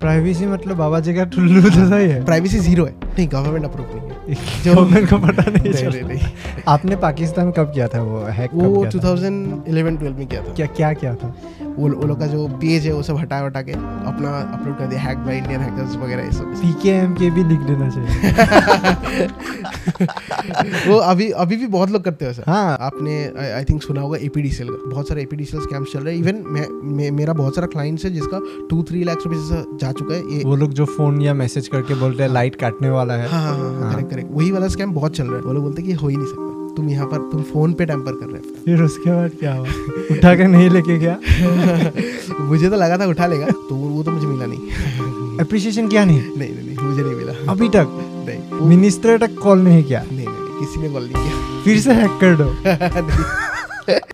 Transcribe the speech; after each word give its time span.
Privacy 0.00 0.46
मतलब 0.46 0.76
बाबा 0.76 1.00
जी 1.00 1.14
का 1.14 1.24
टुल्लू 1.24 1.60
जैसा 1.60 1.96
ही 1.96 2.08
है। 2.08 2.24
प्राइवेसी 2.24 2.58
ज़ीरो 2.58 2.84
है। 2.84 3.09
नहीं 3.18 3.28
गवर्नमेंट 3.32 3.64
अप्रूव 3.64 3.86
नहीं 3.96 4.10
है। 4.10 4.34
जो 4.64 4.74
गवर्नमेंट 4.74 5.10
को 5.10 5.18
पता 5.18 5.50
नहीं 5.50 5.62
नहीं, 5.62 5.72
चला। 5.72 5.90
नहीं, 5.90 6.02
नहीं। 6.02 6.20
आपने 6.68 6.96
पाकिस्तान 6.96 7.50
कब 7.50 7.72
किया 7.74 7.88
था 7.88 8.02
वो 8.02 8.18
हैक 8.20 8.50
वो 8.54 8.76
किया 8.76 8.90
था? 8.90 8.98
2011-12 8.98 10.18
में 10.18 10.26
किया 10.26 10.42
था। 10.42 10.54
क्या 10.54 10.66
क्या 10.66 10.92
किया 10.92 11.14
था? 11.14 11.34
वो 11.62 11.88
वो 11.88 12.06
लोग 12.06 12.18
का 12.20 12.26
जो 12.26 12.48
पेज 12.48 12.86
है 12.86 12.92
वो 12.92 13.02
सब 13.02 13.16
हटा 13.16 13.38
हटा 13.38 13.62
के 13.62 13.72
अपना 13.72 14.30
अपलोड 14.52 14.78
कर 14.78 14.86
दिया। 14.86 15.00
हैक 15.00 15.18
बाय 15.18 15.38
इंडियन 15.38 15.60
हैकर्स 15.60 15.96
वगैरह 15.96 16.24
ये 16.24 16.32
सब। 16.32 16.44
पीकेएम 16.44 17.14
के 17.14 17.30
भी 17.30 17.44
लिख 17.44 17.60
देना 17.60 17.88
चाहिए। 17.90 18.30
वो 20.88 20.96
अभी 20.96 21.30
अभी 21.30 21.56
भी 21.56 21.66
बहुत 21.66 21.90
लोग 21.90 22.04
करते 22.04 22.24
हैं 22.24 22.32
सर 22.32 22.42
हाँ। 22.46 22.78
आपने 22.80 23.24
आई 23.52 23.64
थिंक 23.64 23.82
सुना 23.82 24.00
होगा 24.00 24.18
एपीडीसीएल 24.22 24.68
का। 24.70 24.90
बहुत 24.90 25.08
सारे 25.08 25.22
एपीडीसीएल 25.22 25.62
स्कैम्स 25.62 25.92
चल 25.92 26.00
रहे 26.00 26.16
हैं। 26.16 26.20
इवन 26.22 26.42
मैं, 26.46 26.68
मैं 26.96 27.10
मेरा 27.10 27.32
बहुत 27.32 27.54
सारा 27.54 27.66
क्लाइंट्स 27.66 28.04
है 28.04 28.10
जिसका 28.10 28.40
टू 28.70 28.82
थ्री 28.82 29.04
लाख 29.04 29.16
रुपए 29.26 29.36
से 29.48 29.78
जा 29.78 29.92
चुका 29.92 30.14
है। 30.14 30.42
वो 30.44 30.56
लोग 30.56 30.72
जो 30.72 30.84
फ़ोन 30.84 31.20
या 31.20 31.34
मैसेज 31.34 31.68
करके 31.68 31.94
बोलते 31.94 32.22
हैं 32.22 32.30
लाइट 32.30 32.54
काटने 32.54 32.88
वाला 32.90 32.99
है। 33.10 33.28
हाँ 33.28 33.40
हाँ 33.42 33.72
हाँ 33.74 33.92
करेक्ट 33.92 34.10
करेक्ट 34.10 34.30
वही 34.32 34.50
वाला 34.50 34.68
स्कैम 34.68 34.92
बहुत 34.94 35.16
चल 35.16 35.26
रहा 35.26 35.36
है। 35.36 35.42
वो 35.42 35.52
लोग 35.52 35.62
बोलते 35.64 35.82
हैं 35.82 35.90
कि 35.90 35.96
हो 35.96 36.08
ही 36.08 36.16
नहीं 36.16 36.26
सकता। 36.26 36.74
तुम 36.76 36.88
यहाँ 36.88 37.06
पर 37.06 37.18
तुम 37.30 37.42
फ़ोन 37.42 37.72
पे 37.74 37.86
टैम्पर 37.86 38.12
कर 38.12 38.26
रहे 38.26 38.38
हो। 38.38 38.54
फिर 38.64 38.82
उसके 38.82 39.10
बाद 39.10 39.30
क्या 39.38 39.54
हुआ? 39.54 39.66
उठा 40.10 40.34
के 40.36 40.46
नहीं 40.46 40.68
लेके 40.70 40.98
गया? 40.98 41.16
मुझे 42.40 42.70
तो 42.70 42.76
लगा 42.76 42.98
था 42.98 43.06
उठा 43.06 43.26
लेगा 43.26 43.46
तो 43.46 43.74
वो 43.74 44.02
तो 44.02 44.10
मुझे 44.10 44.26
मिला 44.26 44.46
नहीं। 44.46 45.38
अप्रिशिएशन 45.40 45.88
किया 45.88 46.04
नहीं? 46.04 46.22
नहीं 46.38 46.54
नहीं 46.54 46.76
मुझे 46.78 47.02
नहीं 47.02 47.14
मिला। 47.14 47.32
अभी 47.52 47.68
तक? 47.68 47.98
नहीं। 48.28 48.68
मिनिस्टर 48.68 49.18
तक 49.18 49.38
कॉल 49.42 49.58
नहीं 49.58 49.82
किया? 49.84 50.02
नहीं 50.02 50.26
नहीं 50.26 50.58
किसी 50.58 50.80
ने 50.80 50.88
कॉल 50.92 51.02
नहीं 51.04 51.14
किया। 51.14 51.62
फिर 51.64 51.80
से 51.80 51.92
हैक 51.92 52.18
कर 52.20 52.36
दो 52.36 52.46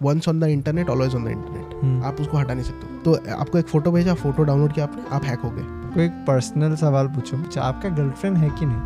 once 0.03 0.29
on 0.29 0.41
the 0.41 0.45
internet 0.45 0.89
always 0.91 1.15
on 1.15 1.25
the 1.25 1.29
internet. 1.29 2.05
आप 2.05 2.21
उसको 2.21 2.37
हटा 2.39 2.55
नहीं 2.55 2.65
सकते 2.65 2.87
तो 3.05 3.15
आपको 3.35 3.59
एक 3.59 3.67
फ़ोटो 3.69 3.91
भेजा 3.93 4.15
फ़ोटो 4.15 4.43
डाउनलोड 4.45 4.73
किया 4.73 4.85
आपने 4.85 5.03
आप 5.17 5.25
हैक 5.25 5.41
हो 5.41 5.51
गए। 5.51 5.63
कोई 5.96 6.06
एक 6.06 6.12
पर्सनल 6.12 6.76
सवाल 6.76 7.08
पूछो 7.08 7.38
अच्छा 7.38 7.62
आपका 7.62 7.90
गर्लफ्रेंड 7.90 8.38
है 8.38 8.50
कि 8.50 8.66
नहीं 8.66 8.82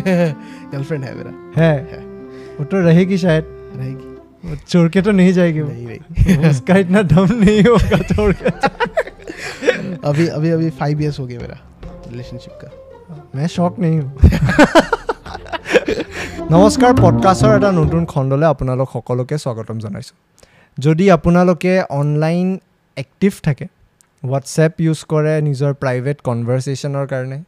गर्लफ्रेंड 0.71 1.03
है 1.03 1.15
मेरा 1.15 1.61
है 1.61 1.73
है। 1.91 1.99
वो 2.57 2.65
तो 2.65 2.81
रहेगी 2.81 3.17
शायद 3.17 3.45
रहेगी 3.75 4.49
वो 4.49 4.55
छोड़ 4.55 4.87
के 4.89 5.01
तो 5.01 5.11
नहीं 5.11 5.33
जाएगी 5.33 5.61
वो 5.61 5.69
नहीं 5.69 5.87
नहीं 5.87 6.49
उसका 6.49 6.77
इतना 6.77 7.01
दम 7.01 7.27
नहीं 7.35 7.63
होगा 7.63 7.97
छोड़ 8.15 8.33
के 8.33 8.49
अभी 10.07 10.27
अभी 10.27 10.49
अभी 10.49 10.69
फाइव 10.69 11.01
इयर्स 11.01 11.19
हो 11.19 11.25
गया 11.27 11.39
मेरा 11.39 11.57
रिलेशनशिप 12.07 12.59
का 12.63 12.69
मैं 13.35 13.47
শক 13.47 13.79
नहीं 13.79 13.99
हूँ 13.99 14.11
নমস্কাৰ 16.51 16.93
পডকাষ্টৰ 17.01 17.51
এটা 17.57 17.71
নতুন 17.71 18.05
খণ্ডলৈ 18.05 18.45
আপোনালোক 18.45 18.87
সকলোকে 18.93 19.35
স্বাগতম 19.37 19.77
জনাইছোঁ 19.77 20.15
যদি 20.77 21.05
আপোনালোকে 21.11 21.73
অনলাইন 21.89 22.47
এক্টিভ 22.97 23.31
থাকে 23.43 23.65
হোৱাটছএপ 24.22 24.74
ইউজ 24.84 25.00
কৰে 25.12 25.34
নিজৰ 25.48 25.72
প্ৰাইভেট 25.82 26.18
কনভাৰ্চেশ্যনৰ 26.28 27.06
কাৰণে 27.12 27.38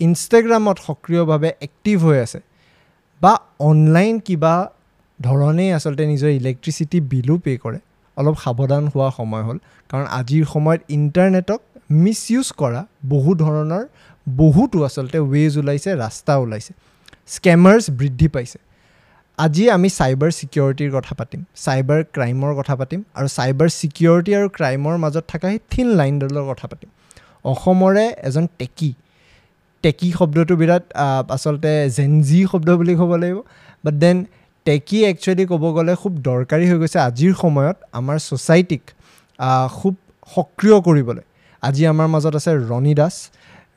ইনষ্টাগ্ৰামত 0.00 0.76
সক্ৰিয়ভাৱে 0.88 1.50
এক্টিভ 1.66 1.96
হৈ 2.06 2.18
আছে 2.26 2.40
বা 3.20 3.32
অনলাইন 3.70 4.14
কিবা 4.26 4.54
ধৰণেই 5.18 5.70
আচলতে 5.78 6.04
নিজৰ 6.12 6.30
ইলেক্ট্ৰিচিটি 6.40 6.98
বিলো 7.12 7.34
পে' 7.44 7.58
কৰে। 7.64 7.78
অলপ 8.16 8.36
সাৱধান 8.44 8.84
হোৱা 8.92 9.08
সময় 9.18 9.44
হ'ল 9.46 9.58
কাৰণ 9.90 10.06
আজিৰ 10.18 10.44
সময়ত 10.54 10.80
ইণ্টাৰনেটক 10.96 11.60
মিছ 12.04 12.20
ইউজ 12.30 12.48
কৰা 12.60 12.80
বহু 13.12 13.30
ধৰণৰ 13.44 13.84
বহুতো 14.26 14.76
আচলতে 14.88 15.18
ৱেজ 15.32 15.52
ওলাইছে 15.58 15.90
ৰাস্তা 16.04 16.32
ওলাইছে। 16.44 16.72
স্কেমাৰ্ছ 17.34 17.84
বৃদ্ধি 17.98 18.28
পাইছে। 18.34 18.58
আজি 19.38 19.64
আমি 19.76 19.88
চাইবাৰ 19.98 20.30
ছিকিউৰিটিৰ 20.38 20.90
কথা 20.94 21.14
পাতিম 21.18 21.40
চাইবাৰ 21.64 22.00
ক্ৰাইমৰ 22.14 22.52
কথা 22.60 22.74
পাতিম 22.80 23.00
আৰু 23.18 23.28
চাইবাৰ 23.34 23.68
ছিকিউৰিটি 23.80 24.32
আৰু 24.38 24.48
ক্ৰাইমৰ 24.56 24.94
মাজত 25.04 25.24
থকা 25.32 25.46
সেই 25.52 25.60
থিন 25.72 25.86
লাইনডালৰ 26.00 26.44
কথা 26.50 26.66
পাতিম। 26.70 26.88
অসমৰে 27.52 28.06
এজন 28.28 28.44
টেকি 28.60 28.90
টেকি 29.84 30.08
শব্দটো 30.18 30.54
বিৰাট 30.60 30.84
আচলতে 31.36 31.72
জেনজি 31.96 32.40
শব্দ 32.52 32.68
বুলি 32.80 32.94
ক'ব 33.00 33.12
লাগিব 33.22 33.38
বাট 33.84 33.94
দেন 34.02 34.16
টেকি 34.66 34.98
একচুৱেলি 35.10 35.44
ক'ব 35.50 35.64
গ'লে 35.76 35.94
খুব 36.02 36.12
দৰকাৰী 36.28 36.64
হৈ 36.70 36.78
গৈছে 36.82 36.98
আজিৰ 37.08 37.32
সময়ত 37.42 37.76
আমাৰ 37.98 38.16
ছ'চাইটিক 38.28 38.82
খুব 39.78 39.94
সক্ৰিয় 40.34 40.76
কৰিবলৈ। 40.86 41.24
আজি 41.62 41.82
আমাৰ 41.92 42.06
মাজত 42.14 42.34
আছে 42.40 42.52
ৰণী 42.70 42.92
দাস। 43.00 43.14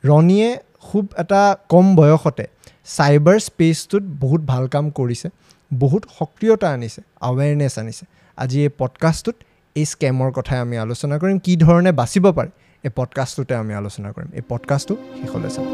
ৰণীয়ে 0.09 0.49
খুব 0.88 1.05
এটা 1.23 1.41
কম 1.73 1.85
বয়সতে 1.99 2.45
চাইবাৰ 2.97 3.38
স্পেচটোত 3.47 4.03
বহুত 4.23 4.41
ভাল 4.51 4.63
কাম 4.73 4.85
কৰিছে। 4.99 5.28
বহুত 5.70 6.02
সক্ৰিয়তা 6.19 6.69
আনিছে 6.70 7.00
আৱেৰনেছ 7.20 7.74
আনিছে 7.78 8.04
আজি 8.38 8.58
এই 8.62 8.70
পডকাষ্টটোত 8.78 9.36
এই 9.76 9.84
স্কেমৰ 9.84 10.30
কথাই 10.32 10.58
আমি 10.58 10.76
আলোচনা 10.78 11.16
কৰিম 11.19 11.38
কি 11.38 11.52
ধৰণে 11.56 11.91
বাচিব 11.92 12.24
পাৰে 12.32 12.50
এই 12.84 12.91
পডকাষ্টটোতে 12.97 13.54
আমি 13.54 13.72
আলোচনা 13.74 14.08
কৰিম 14.12 14.30
এই 14.32 14.42
পডকাষ্টটো 14.48 14.94
শেষলৈ 15.20 15.50
চাম 15.50 15.66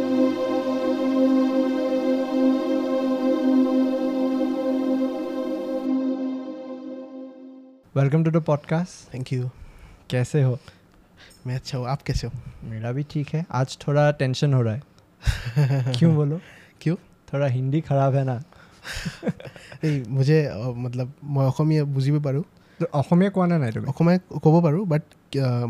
welcome 7.95 8.23
to 8.25 8.31
the 8.31 8.41
podcast 8.43 9.15
thank 9.15 9.33
you 9.33 9.49
कैसे 10.11 10.43
हो 10.43 10.59
मैं 11.47 11.55
अच्छा 11.55 11.79
हूँ 11.79 11.87
आप 11.87 12.03
कैसे 12.03 12.27
हो 12.27 12.33
मेरा 12.71 12.93
भी 12.93 13.03
ठीक 13.11 13.29
है 13.29 13.45
आज 13.53 13.77
थोड़ा 13.81 14.11
टेंशन 14.11 14.55
हो 14.55 14.63
रहा 14.63 14.75
है 14.75 15.93
क्यों 15.93 16.15
बोलो 16.15 16.41
क्यों 16.81 16.97
थोड़ा 17.29 17.47
हिंदी 17.47 17.81
खराब 17.81 18.15
है 18.15 18.25
ना 18.25 18.43
এই 19.88 19.94
মুঝে 20.16 20.38
মতলব 20.84 21.08
মই 21.34 21.46
অসমীয়া 21.52 21.84
বুজিব 21.96 22.16
পাৰোঁ। 22.28 22.44
অসমীয়া 23.02 23.32
কোৱা 23.36 23.46
নাই 23.64 23.72
তুমি? 23.76 23.86
অসমীয়া 23.92 24.18
ক'ব 24.46 24.56
পাৰোঁ 24.66 24.84
বাট 24.92 25.04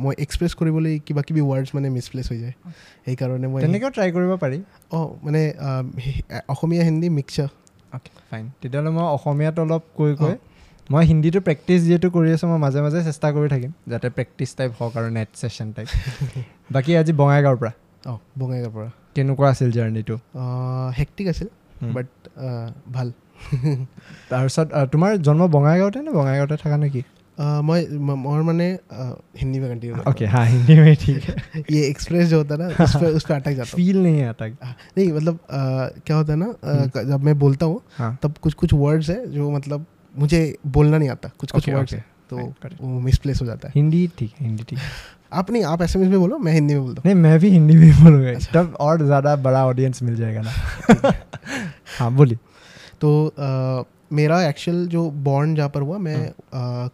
মই 0.04 0.14
এক্সপ্ৰেছ 0.26 0.52
কৰিবলৈ 0.60 0.94
কিবা 1.08 1.22
কিবি 1.28 1.42
ৱৰ্ডছ 1.50 1.70
মানে 1.76 1.88
মিছপ্লেচ 1.96 2.26
হৈ 2.32 2.40
যায়। 2.44 2.56
সেইকাৰণে 3.06 3.48
মই 3.52 3.60
তেনেকৈও 3.66 3.92
ট্ৰাই 3.98 4.10
কৰিব 4.16 4.32
পাৰি। 4.44 4.58
অঁ 4.98 5.08
মানে 5.26 5.42
Assamese 6.54 6.84
Hindi 6.90 7.08
mixer 7.18 7.50
okay 7.96 8.12
fine 8.30 8.46
তেতিয়াহ'লে 8.62 8.92
মই 8.98 9.06
অসমীয়াত 9.18 9.58
অলপ 9.66 9.84
কৈ 10.00 10.12
কৈ 10.22 10.34
মই 10.90 11.04
হিন্দীটো 11.12 11.40
প্ৰেক্টিচ 11.48 11.80
যিহেতু 11.88 12.08
কৰি 12.16 12.30
আছোঁ 12.36 12.48
মই 12.52 12.60
মাজে 12.66 12.80
মাজে 12.86 13.00
চেষ্টা 13.08 13.28
কৰি 13.36 13.48
থাকিম 13.54 13.72
যাতে 13.92 14.08
প্ৰেক্টিচ 14.18 14.50
টাইপ 14.58 14.72
হওক 14.80 14.94
আৰু 15.00 15.08
নেট 15.18 15.30
ছেশ্যন 15.42 15.68
টাইপ 15.76 15.88
বাকী 16.76 16.92
আজি 17.00 17.12
বঙাইগাঁৱৰ 17.22 17.58
পৰা। 17.62 17.72
অঁ 18.12 18.18
বঙাইগাঁৱৰ 18.40 18.74
পৰা। 18.78 18.90
কেনেকুৱা 19.16 19.48
আছিল 19.54 19.70
জাৰ্ণিটো 19.78 20.16
হেক্টিক 21.00 21.28
আছিল। 21.34 21.48
বাট 21.96 22.06
ভাল 22.91 23.13
তাৰপিছত 24.31 24.69
আহ, 24.73 24.85
তোমাৰ 24.93 25.11
জন্ম 25.27 25.43
বঙাইগাঁৱতে 25.55 25.99
নে 26.03 26.11
বঙাইগাঁৱতে 26.13 26.57
থকা 26.57 26.77
নেকি 26.77 27.03
আহ, 27.39 27.61
মই 27.63 27.81
म- 28.09 28.19
মোৰ 28.25 28.41
মানে 28.43 28.67
আহ, 28.93 29.13
हिंदी 29.37 29.59
में 29.61 29.69
कंटिन्यू 29.71 30.03
ओके 30.11 30.27
हाँ 30.27 30.45
हिंदी 30.47 30.75
में 30.81 30.95
ठीक 30.97 31.23
है 31.25 31.63
ये 31.71 31.81
एक्सप्रेस 31.87 32.29
जो 32.29 32.39
होता 32.39 32.55
है 32.55 32.61
ना 32.61 32.85
उस 32.85 32.97
पर 32.97 33.07
उस 33.13 33.25
पर 33.25 33.35
अटक 33.35 33.53
जाता 33.53 33.71
हूँ 33.71 33.77
फील 33.77 34.03
नहीं 34.03 34.23
आता 34.25 34.45
हाँ, 34.65 34.77
नहीं 34.99 35.13
मतलब 35.13 35.39
अह, 35.51 35.87
क्या 36.07 36.17
होता 36.17 36.33
है 36.33 36.39
ना 36.39 36.47
अह, 36.65 37.03
जब 37.05 37.25
मैं 37.25 37.39
बोलता 37.39 37.67
हूँ 37.67 37.81
हाँ 37.97 38.17
तब 38.23 38.35
कुछ 38.43 38.55
कुछ 38.55 38.75
वर्ड्स 38.75 39.11
है 39.11 39.19
जो 39.33 39.51
मतलब 39.51 39.87
मुझे 40.15 40.41
बोलना 40.69 40.99
नहीं 40.99 41.09
आता 41.09 41.31
कुछ 41.39 41.51
कुछ 41.51 41.63
Okay, 41.65 41.75
वर्ड्स 41.75 41.93
okay. 41.93 41.99
है 41.99 42.11
तो 42.31 42.37
Fine, 42.37 42.53
got 42.63 42.73
it. 42.73 42.83
वो 42.83 43.01
मिसप्लेस 43.01 43.41
हो 43.41 43.47
जाता 43.47 43.69
है 43.69 43.73
हिंदी 43.77 44.07
ठीक 44.19 44.33
है 44.39 44.47
हिंदी 44.47 44.65
ठीक 44.65 44.79
है 44.79 44.85
आप 45.33 45.51
नहीं 45.51 45.65
आप 45.65 45.83
एस 45.83 45.97
में 45.97 46.19
बोलो 46.21 46.39
मैं 46.39 46.53
हिंदी 46.53 46.75
में 46.75 46.83
बोलता 46.83 47.03
नहीं 47.05 47.15
मैं 47.15 47.39
भी 47.41 47.51
हिंदी 47.51 47.75
में 47.75 48.05
बोलूँगा 48.05 48.33
तब 48.55 48.75
और 48.81 49.05
ज़्यादा 49.05 49.35
बड़ा 49.47 49.65
ऑडियंस 49.67 50.03
मिल 50.03 50.17
जाएगा 50.17 50.43
ना 50.43 51.13
हाँ 52.00 52.12
बोलिए। 52.16 52.38
तो 53.02 53.28
अह, 53.28 53.84
मेरा 54.16 54.42
एक्चुअल 54.48 54.86
जो 54.88 55.10
बॉर्न 55.12 55.56
जहाँ 55.56 55.70
पर 55.70 55.82
हुआ 55.82 55.98
मैं 55.98 56.32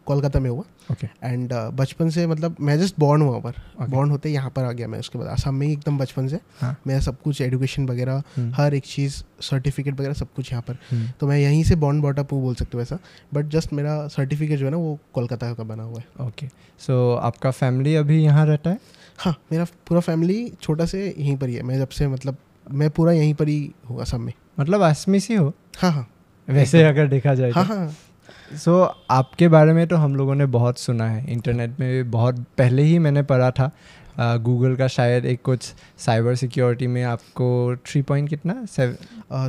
कोलकाता 0.06 0.40
में 0.40 0.50
हुआ। 0.50 0.64
ओके 0.92 1.08
एंड 1.24 1.54
बचपन 1.74 2.10
से 2.10 2.26
मतलब 2.28 2.56
मैं 2.62 2.78
जस्ट 2.80 2.96
बॉर्न 3.00 3.22
हुआ 3.22 3.40
पर। 3.40 3.52
Okay. 3.52 3.90
बॉर्न 3.92 4.10
होते 4.12 4.30
यहाँ 4.30 4.50
पर 4.50 4.64
आ 4.64 4.72
गया 4.72 4.88
मैं 4.88 5.00
उसके 5.00 5.20
बाद। 5.20 5.28
असम 5.28 5.56
में 5.56 5.66
ही 5.68 5.74
एकदम 5.74 5.98
बचपन 5.98 6.28
से। 6.28 6.40
हाँ। 6.62 6.76
मैं 6.88 7.00
सब 7.02 7.22
कुछ 7.22 7.42
एजुकेशन 7.42 7.86
वगैरह 7.86 8.22
हम्म, 8.36 8.52
हर 8.56 8.74
एक 8.76 8.84
चीज़ 8.86 9.22
सर्टिफिकेट 9.42 9.94
वगैरह 9.94 10.14
सब 10.14 10.34
कुछ 10.36 10.52
यहाँ 10.52 10.64
पर। 10.68 10.78
हम्म, 10.92 11.10
तो 11.20 11.28
मैं 11.28 11.38
यहीं 11.38 11.64
से 11.64 11.76
बॉर्न 11.76 12.02
बॉटअप 12.02 12.34
हूँ 12.34 12.42
बोल 12.42 12.56
सकते 12.56 12.72
हो 12.74 12.80
वैसा। 12.80 13.00
बट 13.34 13.50
जस्ट 13.50 13.74
मेरा 13.74 13.96
सर्टिफिकेट 14.08 14.60
जो 14.60 14.66
है 14.66 14.72
ना 14.72 14.78
वो 14.78 14.98
कोलकाता 15.14 15.54
का 15.54 15.64
बना 15.64 15.84
हुआ 15.84 16.00
है। 16.00 16.28
ओके 16.28 16.48
सो 16.80 17.14
आपका 17.16 17.52
फैमिली 17.52 17.96
अभी 17.96 18.24
यहाँ 18.24 18.46
रहता 18.46 18.70
है? 18.70 18.80
हाँ 19.20 19.36
मेरा 19.52 19.66
पूरा 19.88 20.02
फैमिली 20.02 20.52
छोटा 20.62 20.86
से 20.86 21.08
यहीं 21.08 21.38
पर 21.38 21.50
ही 21.50 21.56
है। 21.56 21.64
मैं 21.64 21.78
जब 21.80 21.90
से 21.90 22.08
मतलब 22.08 22.38
मैं 22.72 22.90
पूरा 22.90 23.12
यहीं 23.12 23.34
पर 23.34 23.48
ही 23.48 23.72
हूँ 23.90 24.02
असम 24.02 24.22
में। 24.22 24.34
मतलब 24.58 24.82
असमी 24.82 25.20
से 25.20 25.36
हो। 25.36 25.54
हाँ 25.80 25.92
हाँ। 25.92 26.08
वैसे 26.48 26.84
अगर 26.84 27.08
देखा 27.08 27.34
जाए 27.36 27.52
हाँ 27.52 27.66
तो। 27.68 27.74
हाँ 27.74 28.58
सो 28.58 28.82
आपके 29.12 29.48
बारे 29.48 29.74
में 29.74 29.86
तो 29.88 29.96
हम 29.96 30.16
लोगों 30.16 30.36
ने 30.36 30.46
बहुत 30.46 30.80
सुना 30.80 31.10
है। 31.10 31.26
इंटरनेट 31.32 31.80
में 31.80 31.90
भी 31.92 32.04
बहुत 32.12 32.40
पहले 32.58 32.84
ही 32.84 32.98
मैंने 33.00 33.22
पढ़ा 33.24 33.50
था। 33.52 33.72
गूगल 34.20 34.76
का 34.76 34.88
शायद 34.88 35.26
एक 35.26 35.42
कुछ 35.42 35.74
साइबर 35.98 36.36
सिक्योरिटी 36.36 36.88
में 36.88 37.04
आपको 37.04 37.76
थ्री 37.86 38.02
पॉइंट 38.02 38.30
कितना? 38.30 38.54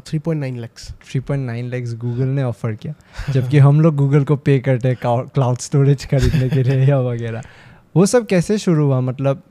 Three 0.00 0.18
point 0.18 0.40
nine 0.40 0.58
lakhs 0.60 0.88
three 1.02 1.20
point 1.20 1.46
nine 1.46 1.68
lakhs 1.70 1.94
Google 1.96 2.28
ने 2.28 2.42
ऑफ़र 2.42 2.74
किया। 2.74 2.94
जबकि 3.32 3.58
हम 3.58 3.80
लोग 3.80 3.96
गूगल 3.96 4.24
को 4.24 4.36
पे 4.36 4.58
करते 4.60 4.88
हैं 4.88 4.96
क्लाउड 5.02 5.58
स्टोरेज 5.58 6.06
खरीदने 6.06 6.48
के 6.48 6.62
लिए 6.62 6.86
या 6.86 7.00
वगैरह। 7.00 7.42
वो 7.96 8.06
सब 8.06 8.26
कैसे 8.26 8.58
शुरू 8.58 8.86
हुआ? 8.86 9.00
मतलब 9.00 9.42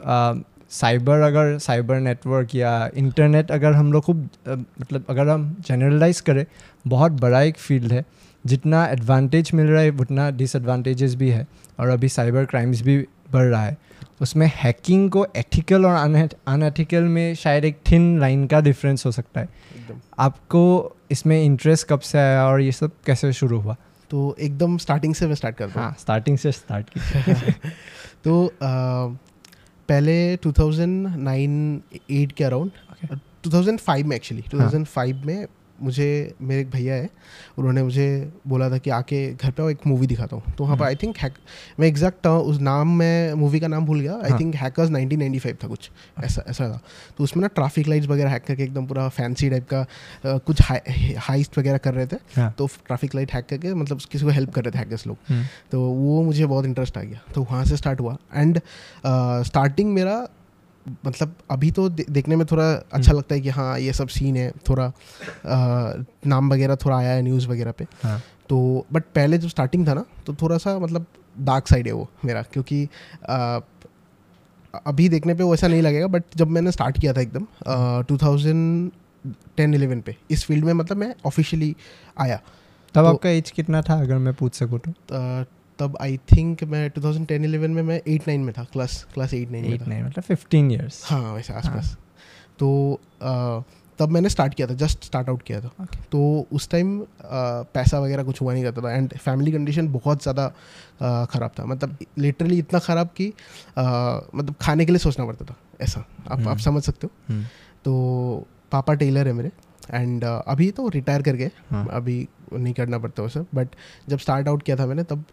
साइबर 0.73 1.19
अगर 1.19 1.57
साइबर 1.57 1.99
नेटवर्क 1.99 2.55
या 2.55 2.89
इंटरनेट 2.95 3.51
अगर 3.51 3.73
हम 3.73 3.93
लोग 3.93 4.03
खूब 4.03 4.29
मतलब 4.47 5.05
अगर 5.09 5.29
हम 5.29 5.55
जनरलाइज 5.67 6.19
करें 6.21 6.45
बहुत 6.87 7.11
बड़ा 7.11 7.41
एक 7.41 7.57
फ़ील्ड 7.57 7.93
है। 7.93 8.05
जितना 8.45 8.85
एडवांटेज 8.85 9.51
मिल 9.53 9.67
रहा 9.67 9.81
है 9.81 9.89
उतना 9.89 10.29
डिसएडवांटेजेस 10.31 11.15
भी 11.15 11.29
है 11.29 11.47
और 11.79 11.89
अभी 11.89 12.09
साइबर 12.09 12.45
क्राइम्स 12.45 12.81
भी 12.81 12.97
बढ़ 13.33 13.45
रहा 13.45 13.63
है। 13.63 13.77
उसमें 14.21 14.51
हैकिंग 14.55 15.09
को 15.11 15.25
एथिकल 15.35 15.85
और 15.85 15.95
अनएथिकल 16.47 17.03
में 17.03 17.35
शायद 17.35 17.65
एक 17.65 17.79
थिन 17.91 18.19
लाइन 18.19 18.47
का 18.47 18.59
डिफरेंस 18.61 19.05
हो 19.05 19.11
सकता 19.11 19.41
है। 19.41 19.49
आपको 20.19 20.95
इसमें 21.11 21.43
इंटरेस्ट 21.43 21.87
कब 21.87 21.99
से 21.99 22.17
आया 22.17 22.45
और 22.45 22.61
ये 22.61 22.71
सब 22.71 22.91
कैसे 23.05 23.33
शुरू 23.33 23.59
हुआ? 23.59 23.75
तो 24.09 24.35
एकदम 24.39 24.77
स्टार्टिंग 24.77 25.15
से 25.15 25.27
मैं 25.27 25.35
स्टार्ट 25.35 25.55
करता 25.55 25.79
हूँ। 25.79 25.89
हाँ 25.89 25.95
स्टार्टिंग 25.99 26.37
से 26.37 26.51
स्टार्ट 26.51 26.89
कीजिए। 26.89 27.51
तो 28.23 28.53
पहले 29.89 30.15
2009 30.45 31.81
8 32.11 32.31
के 32.37 32.43
अराउंड 32.43 32.71
Okay. 32.93 33.17
2005 33.47 34.03
में 34.09 34.15
एक्चुअली 34.15 34.43
2005 34.53 35.25
में 35.25 35.45
मुझे 35.83 36.35
मेरे 36.41 36.61
एक 36.61 36.69
भैया 36.71 36.95
है 36.95 37.09
उन्होंने 37.57 37.83
मुझे 37.83 38.07
बोला 38.47 38.69
था 38.69 38.77
कि 38.77 38.89
आके 38.89 39.19
घर 39.33 39.51
पे 39.51 39.69
एक 39.71 39.87
मूवी 39.87 40.07
दिखाता 40.07 40.35
हूँ। 40.35 40.53
तो 40.57 40.63
वहाँ 40.63 40.77
पर 40.77 40.85
आई 40.85 40.95
थिंक 40.95 41.17
हैक 41.17 41.33
मैं 41.79 41.87
एग्जैक्ट 41.87 42.27
उस 42.27 42.59
नाम 42.61 42.95
में 42.97 43.33
मूवी 43.35 43.59
का 43.59 43.67
नाम 43.67 43.85
भूल 43.85 43.99
गया। 43.99 44.19
आई। 44.23 44.39
थिंक 44.39 44.55
हैकर्स 44.55 44.89
1995 44.89 45.63
था 45.63 45.67
कुछ। 45.67 45.89
ऐसा 46.23 46.43
ऐसा 46.49 46.69
था। 46.69 46.79
तो 47.17 47.23
उसमें 47.23 47.41
ना 47.41 47.47
ट्रैफ़िक 47.55 47.87
लाइट्स 47.87 48.07
वगैरह 48.07 48.29
हैक 48.29 48.43
करके 48.43 48.63
एकदम 48.63 48.85
पूरा 48.85 49.07
फैंसी 49.09 49.49
टाइप 49.49 49.67
का 49.73 49.85
कुछ 50.25 50.61
हाइस्ट 51.19 51.57
वगैरह 51.57 51.77
कर 51.77 51.93
रहे 51.93 52.05
थे। 52.05 52.17
हाँ। 52.35 52.51
तो 52.57 52.67
ट्रैफ़िक 52.87 53.15
लाइट 53.15 53.31
हैक 53.33 53.45
करके 53.45 53.73
मतलब 53.73 54.01
किसी 54.11 54.25
को 54.25 54.31
हेल्प 54.31 54.53
कर 54.53 54.63
रहे 54.63 54.71
थे 54.71 54.77
हैकर्स 54.77 55.07
लोग। 55.07 55.17
हम्म, 55.29 55.45
तो 55.71 55.81
वो 55.81 56.21
मुझे 56.23 56.45
बहुत 56.45 56.65
इंटरेस्ट 56.65 56.97
आ 56.97 57.01
गया। 57.01 57.21
तो 57.35 57.41
वहाँ 57.43 57.65
से 57.65 57.77
स्टार्ट 57.77 57.99
हुआ। 57.99 58.17
एंड 58.35 58.59
स्टार्टिंग 59.45 59.93
मेरा 59.93 60.15
मतलब 61.05 61.35
अभी 61.51 61.71
तो 61.71 61.87
दे, 61.89 62.05
देखने 62.09 62.35
में 62.35 62.45
थोड़ा 62.45 62.71
अच्छा 62.73 63.09
हम्म। 63.11 63.17
लगता 63.17 63.35
है 63.35 63.41
कि 63.41 63.49
हाँ 63.49 63.79
ये 63.79 63.93
सब 63.93 64.07
सीन 64.07 64.35
है 64.37 64.49
थोड़ा 64.69 64.85
अ, 64.85 66.03
नाम 66.25 66.51
वगैरह 66.53 66.75
थोड़ा 66.75 66.97
आया 66.97 67.11
है 67.11 67.21
न्यूज़ 67.21 67.47
वगैरह 67.47 67.71
पे। 67.71 67.87
हाँ। 68.03 68.21
तो 68.49 68.85
बट 68.93 69.03
पहले 69.15 69.37
जब 69.37 69.49
स्टार्टिंग 69.49 69.87
था 69.87 69.93
ना 69.93 70.05
तो 70.25 70.33
थोड़ा 70.33 70.57
सा 70.57 70.77
मतलब 70.79 71.05
डार्क 71.39 71.67
साइड 71.67 71.87
है 71.87 71.93
वो 71.93 72.07
मेरा 72.25 72.41
क्योंकि 72.53 72.83
अ, 73.29 73.59
अभी 74.85 75.07
देखने 75.09 75.33
पे 75.33 75.43
वो 75.43 75.53
ऐसा 75.53 75.67
नहीं 75.67 75.81
लगेगा 75.81 76.07
बट 76.07 76.23
जब 76.35 76.47
मैंने 76.47 76.71
स्टार्ट 76.71 76.99
किया 76.99 77.13
था 77.13 77.21
एकदम 77.21 77.45
टू 78.07 78.17
थाउज़ेंड 78.17 78.91
टेन 79.57 79.73
इलेवन 79.73 80.01
पे 80.01 80.15
इस 80.31 80.45
फ़ील्ड 80.45 80.65
में 80.65 80.73
मतलब 80.73 80.97
मैं 80.97 81.13
ऑफिशियली 81.25 81.75
आया। 82.19 82.35
तब 82.35 83.01
तो- 83.01 83.13
आपका 83.13 83.29
एज 83.29 83.51
कितना 83.51 83.81
था 83.81 83.99
अगर 84.01 84.17
मैं 84.17 84.33
पूछ 84.33 84.55
सकूँ 84.55 84.79
तो? 84.79 84.91
तब 85.79 85.97
आई 86.01 86.17
थिंक 86.31 86.63
मैं 86.63 86.89
2010-11 86.91 87.67
में 87.69 87.81
मैं 87.81 88.01
8-9 88.09 88.37
में 88.37 88.53
था 88.53 88.63
क्लास 88.73 89.05
क्लास 89.13 89.33
8-9 89.33 89.51
में 89.51 89.63
एट 89.63 89.87
नहीं 89.87 90.03
मतलब 90.03 90.23
फिफ्टीन 90.23 90.71
ईयर्स 90.71 91.01
हाँ 91.05 91.33
वैसे 91.33 91.53
आसपास 91.53 91.95
तो 92.59 92.69
तब 93.99 94.09
मैंने 94.09 94.29
स्टार्ट 94.29 94.53
किया 94.53 94.67
था 94.67 94.73
जस्ट 94.73 95.03
स्टार्ट 95.03 95.29
आउट 95.29 95.41
किया 95.41 95.59
था 95.61 95.71
Okay. 95.81 95.99
तो 96.11 96.47
उस 96.51 96.69
टाइम 96.69 96.99
पैसा 97.73 97.99
वगैरह 97.99 98.23
कुछ 98.23 98.41
हुआ 98.41 98.53
नहीं 98.53 98.63
करता 98.63 98.81
था 98.81 98.91
एंड 98.91 99.13
फैमिली 99.17 99.51
कंडीशन 99.51 99.87
बहुत 99.87 100.23
ज़्यादा 100.23 100.47
ख़राब 101.25 101.51
था 101.59 101.65
मतलब 101.65 101.97
लिटरली 102.17 102.57
इतना 102.59 102.79
ख़राब 102.79 103.09
कि 103.17 103.27
मतलब 103.77 104.55
खाने 104.61 104.85
के 104.85 104.91
लिए 104.91 104.99
सोचना 104.99 105.25
पड़ता 105.25 105.45
था 105.45 105.55
ऐसा 105.81 105.99
आप 105.99 106.05
hmm. 106.29 106.39
आप 106.39 106.47
हम्म। 106.47 106.57
समझ 106.57 106.83
सकते 106.83 107.07
हो 107.07 107.35
hmm. 107.35 107.45
तो 107.85 108.47
पापा 108.71 108.93
टेलर 108.93 109.27
है 109.27 109.33
मेरे 109.33 109.51
एंड 109.91 110.23
अभी 110.23 110.69
तो 110.71 110.87
रिटायर 110.89 111.21
कर 111.21 111.35
गए 111.35 111.51
हाँ। 111.69 111.87
अभी 111.91 112.27
नहीं 112.53 112.73
करना 112.73 112.97
पड़ता 112.97 113.23
वो 113.23 113.29
सब 113.29 113.45
बट 113.55 113.75
जब 114.09 114.19
स्टार्ट 114.19 114.47
आउट 114.47 114.63
किया 114.63 114.77
था 114.77 114.85
मैंने 114.85 115.03
तब 115.03 115.23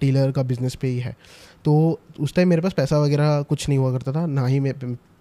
टेलर 0.00 0.30
का 0.30 0.42
बिज़नेस 0.42 0.74
पे 0.74 0.88
ही 0.88 0.98
है। 0.98 1.16
तो 1.64 2.00
उस 2.20 2.34
टाइम 2.34 2.48
मेरे 2.48 2.62
पास 2.62 2.72
पैसा 2.72 2.98
वगैरह 2.98 3.42
कुछ 3.42 3.68
नहीं 3.68 3.78
हुआ 3.78 3.92
करता 3.92 4.12
था 4.12 4.26
ना 4.26 4.46
ही 4.46 4.60
मैं 4.60 4.72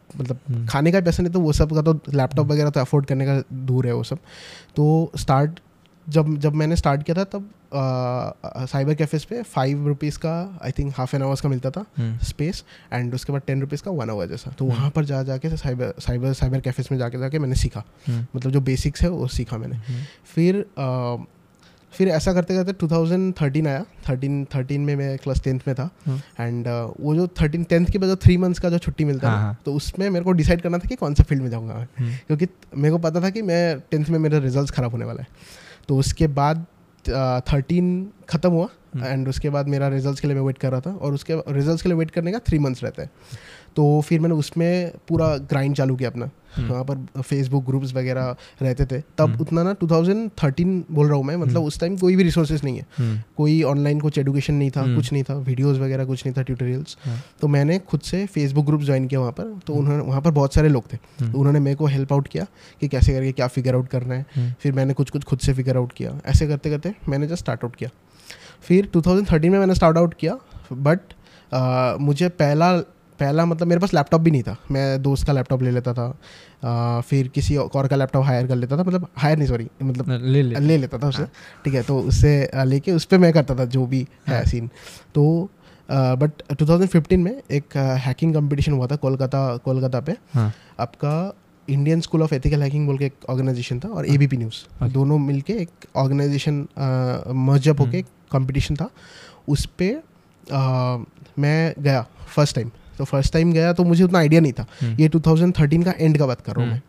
मतलब 0.10 0.40
हम्म। 0.50 0.66
खाने 0.68 0.92
का 0.92 1.02
पैसा 1.02 1.24
नहीं 1.24 1.34
तो 1.34 1.40
वो 1.40 1.52
सब 1.54 1.74
का 1.74 1.82
तो 1.82 1.94
लैपटॉप 2.14 2.48
वगैरह 2.48 2.70
तो 2.70 2.80
अफोर्ड 2.80 3.06
करने 3.06 3.26
का 3.26 3.42
दूर 3.54 3.88
है 3.88 3.94
वो 3.94 4.04
सब। 4.04 4.18
तो 4.76 5.12
स्टार्ट 5.16 5.60
जब 6.10 6.38
जब 6.38 6.54
मैंने 6.54 6.76
स्टार्ट 6.76 7.04
किया 7.04 7.16
था 7.18 7.24
तब 7.24 7.50
साइबर 8.70 8.94
कैफेज 8.94 9.26
पे 9.26 9.42
फाइव 9.42 9.88
रुपीज़ 9.88 10.18
का 10.18 10.60
I 10.64 10.72
think 10.72 10.94
half 10.98 11.16
an 11.16 11.22
hours 11.22 11.42
का 11.42 11.50
मिलता 11.50 11.72
था 11.72 11.86
हम्म, 11.98 12.18
स्पेस 12.18 12.64
एंड 12.94 13.14
उसके 13.14 13.34
बाद 13.34 13.42
टेन 13.48 13.62
रुपीज़ 13.62 13.84
का 13.84 13.92
वन 13.92 14.10
आवर 14.10 14.28
जैसा। 14.28 14.52
तो 14.52 14.66
हम्म। 14.66 14.76
वहाँ 14.76 14.90
पर 14.90 15.06
जा 15.06 15.24
जाके 15.24 15.58
साइबर 15.58 15.94
साइबर 16.00 16.34
साइबर 16.34 16.60
कैफेज 16.60 16.90
में 16.92 17.00
जाके 17.00 17.20
जाके 17.20 17.40
मैंने 17.40 17.56
सीखा। 17.56 17.84
हम्म, 18.08 18.26
मतलब 18.36 18.52
जो 18.52 18.62
बेसिक्स 18.62 19.02
है 19.02 19.10
वो 19.10 19.28
सीखा 19.28 19.58
मैंने। 19.58 19.76
हम्म, 19.76 20.04
फिर 20.26 20.66
फिर 21.94 22.08
ऐसा 22.08 22.34
करते 22.34 22.56
करते 22.56 22.74
2013 22.74 23.68
आया। 23.68 23.86
13 24.08 24.46
13 24.46 24.80
में 24.80 24.96
मैं 24.96 25.18
क्लास 25.18 25.42
टेंथ 25.44 25.60
में 25.68 25.76
था। 25.76 25.90
हम्म। 26.06 26.44
एंड 26.44 26.68
वो 27.00 27.16
जो 27.16 27.28
13 27.28 27.64
टेंथ 27.64 27.86
के 27.86 27.98
बाद 27.98 28.10
जो 28.10 28.16
थ्री 28.16 28.38
मंथ्स 28.38 28.60
का 28.60 28.70
जो 28.70 28.78
छुट्टी 28.78 29.06
मिलता 29.06 29.30
है 29.30 29.36
हाँ, 29.36 29.44
हाँ। 29.44 29.58
तो 29.66 29.74
उसमें 29.74 30.10
मेरे 30.10 30.26
को 30.26 30.32
डिसाइड 30.32 30.62
करना 30.62 30.78
था 30.78 30.88
कि 30.88 30.96
कौन 30.96 31.14
सा 31.14 31.24
फ़ील्ड 31.24 31.44
में 31.44 31.50
जाऊँगा 31.50 31.74
मैं। 31.74 31.88
हम्म, 32.00 32.16
क्योंकि 32.28 32.48
मेरे 32.78 32.92
को 32.92 32.98
पता 32.98 33.22
था 33.22 33.30
कि 33.30 33.42
मैं 33.42 33.80
टेंथ 33.80 34.06
में 34.06 34.20
मेरा 34.20 34.38
रिज़ल्ट 34.38 34.72
ख़राब 34.72 34.92
होने 34.92 35.06
वाला 35.06 35.22
है। 35.22 35.28
तो 35.90 35.98
उसके 35.98 36.28
बाद 36.28 36.66
थर्टीन 37.46 38.12
ख़त्म 38.30 38.50
हुआ 38.50 38.68
हम्म। 38.96 39.06
एंड 39.06 39.28
उसके 39.28 39.50
बाद 39.50 39.68
मेरा 39.68 39.88
रिजल्ट्स 39.88 40.22
के 40.22 40.28
लिए 40.28 40.36
मैं 40.36 40.44
वेट 40.44 40.58
कर 40.58 40.72
रहा 40.72 40.82
था 40.82 40.92
और 40.92 41.14
उसके 41.14 41.36
रिजल्ट्स 41.50 41.82
के 41.82 41.90
लिए 41.90 41.98
वेट 41.98 42.12
करने 42.12 42.32
का 42.32 42.40
थ्री 42.40 42.60
मंथ्स 42.60 42.84
रहता 42.84 43.02
है 43.02 43.10
तो 43.76 44.02
फिर 44.02 44.20
मैंने 44.20 44.36
उसमें 44.36 44.92
पूरा 45.08 45.36
ग्राइंड 45.38 45.76
चालू 45.76 45.96
किया 45.96 46.10
अपना। 46.10 46.30
हम्म। 46.56 46.68
वहाँ 46.68 46.84
पर 46.84 47.22
फेसबुक 47.22 47.66
ग्रुप्स 47.66 47.94
वगैरह 47.94 48.36
रहते 48.62 48.86
थे। 48.86 49.00
तब 49.18 49.30
हम्म। 49.30 49.42
उतना 49.42 49.64
ना 49.64 49.74
2013 49.74 50.84
बोल 50.92 51.08
रहा 51.08 51.16
हूँ 51.18 51.24
मैं 51.26 51.36
मतलब 51.36 51.58
हम्म। 51.58 51.68
उस 51.68 51.80
टाइम 51.80 51.96
कोई 51.98 52.16
भी 52.16 52.24
रिसोर्सेज 52.24 52.64
नहीं 52.64 52.78
है। 52.78 53.24
कोई 53.38 53.62
ऑनलाइन 53.64 54.00
कुछ 54.00 54.18
एडुकेशन 54.18 54.54
नहीं 54.54 54.70
था। 54.72 54.84
कुछ 54.96 55.12
नहीं 55.14 55.24
था 55.24 55.36
वीडियोस 55.38 55.78
वगैरह 55.78 56.06
कुछ 56.06 56.26
नहीं 56.26 56.34
था 56.38 56.42
ट्यूटोरियल्स 56.42 56.98
हाँ। 57.06 57.18
तो 57.42 57.48
मैंने 57.48 57.80
खुद 57.80 58.02
से 58.02 58.26
फेसबुक 58.26 58.66
ग्रुप 58.66 58.82
ज्वाइन 58.82 59.08
किया 59.08 59.20
वहाँ 59.20 59.32
पर। 59.32 59.60
तो 59.68 59.74
उन्होंने 59.74 60.04
वहाँ 60.04 60.22
पर 60.22 60.32
बहुत 60.32 60.54
सारे 60.54 60.70
लोग 60.70 60.94
थे। 60.94 60.98
तो 60.98 61.38
उन्होंने 61.40 61.60
मेरे 61.60 61.76
को 61.76 61.86
हेल्प 61.86 62.14
आउट 62.14 62.28
किया 62.28 62.46
कि 62.82 62.88
कैसे 62.88 63.14
करके 63.14 63.32
क्या 63.32 63.48
फिगर 63.48 63.76
आउट 63.76 63.88
करना 63.88 64.16
है। 64.16 64.56
फिर 64.62 64.72
मैंने 64.72 64.94
कुछ 64.94 65.10
कुछ 65.10 65.24
खुद 65.24 65.40
से 65.40 65.54
फिगर 65.54 65.78
आउट 65.78 65.92
किया। 65.92 66.20
ऐसे 66.26 66.48
करते 66.48 66.70
करते 66.70 66.94
मैंने 67.10 67.28
जस्ट 67.28 67.40
स्टार्ट 67.40 67.64
आउट 67.64 67.76
किया। 67.76 67.90
फिर 68.62 68.90
2013 68.94 69.52
में 69.52 69.60
मैंने 69.60 69.76
स्टार्ट 69.76 69.98
आउट 69.98 70.14
किया 70.14 70.38
बट 70.74 71.14
मुझे 72.02 72.30
पहला 72.30 72.78
पहला 73.24 73.46
मतलब 73.46 73.68
मेरे 73.68 73.80
पास 73.82 73.94
लैपटॉप 73.94 74.22
भी 74.22 74.32
नहीं 74.32 74.44
था। 74.44 74.56
मैं 74.72 75.02
दोस्त 75.02 75.26
का 75.28 75.34
लैपटॉप 75.34 75.62
ले 75.64 75.72
लेता 75.72 75.94
था 75.94 76.08
अ, 76.08 77.02
फिर 77.08 77.28
किसी 77.36 77.56
और 77.58 77.88
का 77.88 77.96
लैपटॉप 77.96 78.24
हायर 78.26 78.48
कर 78.48 78.56
लेता 78.56 78.78
था 78.78 78.84
मतलब 78.84 79.08
हायर 79.18 79.38
नहीं 79.38 79.48
सॉरी 79.48 79.68
मतलब 79.84 80.10
ले 80.12 80.42
ले 80.44 80.60
ले 80.60 80.78
लेता 80.78 80.98
था 80.98 81.08
उससे 81.08 81.26
ठीक 81.66 81.74
है 81.74 81.84
तो 81.84 82.00
उससे 82.12 82.32
लेके 82.66 82.92
उस 82.92 83.06
पर 83.06 83.18
मैं 83.18 83.32
करता 83.34 83.56
था 83.56 83.66
जो 83.76 83.86
भी 83.86 84.00
है। 84.28 84.36
हाँ। 84.36 84.44
सीन 84.46 84.70
तो 85.16 85.24
बट 86.20 86.42
2015 86.62 87.18
में 87.20 87.32
एक 87.52 87.78
हैकिंग 88.04 88.34
कंपटीशन 88.34 88.72
हुआ 88.72 88.88
था 88.88 88.96
कोलकाता 88.98 89.40
कोलकाता 89.66 90.00
पे। 90.02 90.16
हाँ। 90.34 90.52
आपका 90.80 91.14
Indian 91.68 92.02
School 92.02 92.22
of 92.24 92.34
Ethical 92.36 92.64
Hacking 92.64 92.86
बोल 92.88 92.98
के 92.98 93.06
एक 93.06 93.26
ऑर्गेनाइजेशन 93.30 93.80
था 93.80 93.88
और 93.90 94.06
एबीपी 94.14 94.38
न्यूज़ 94.38 94.64
Okay. 94.76 94.94
दोनों 94.94 95.18
मिलके 95.20 95.54
एक 95.62 95.86
ऑर्गेनाइजेशन 95.96 96.66
मर्जअप 97.48 97.82
होके 97.82 97.98
एक 97.98 98.06
कंपटीशन 98.32 98.76
था। 98.76 98.90
उस 99.50 99.66
पर 99.82 100.02
मैं 101.40 101.74
गया 101.80 102.02
फ़र्स्ट 102.36 102.56
टाइम 102.56 102.72
तो 103.04 103.08
फ़र्स्ट 103.08 103.34
टाइम 103.34 103.54
गया 103.54 103.74
तो 103.74 103.84
मुझे 103.84 104.04
उतना 104.04 104.20
आइडिया 104.20 104.42
नहीं 104.42 104.54
था। 104.54 104.66
हम्म, 104.82 104.98
ये 105.00 105.10
2013 105.10 105.84
का 105.86 105.94
एंड 106.00 106.18
का 106.18 106.26
बात 106.26 106.42
कर 106.42 106.54
रहा 106.54 106.66
हूँ 106.66 106.74
हम्म। 106.74 106.82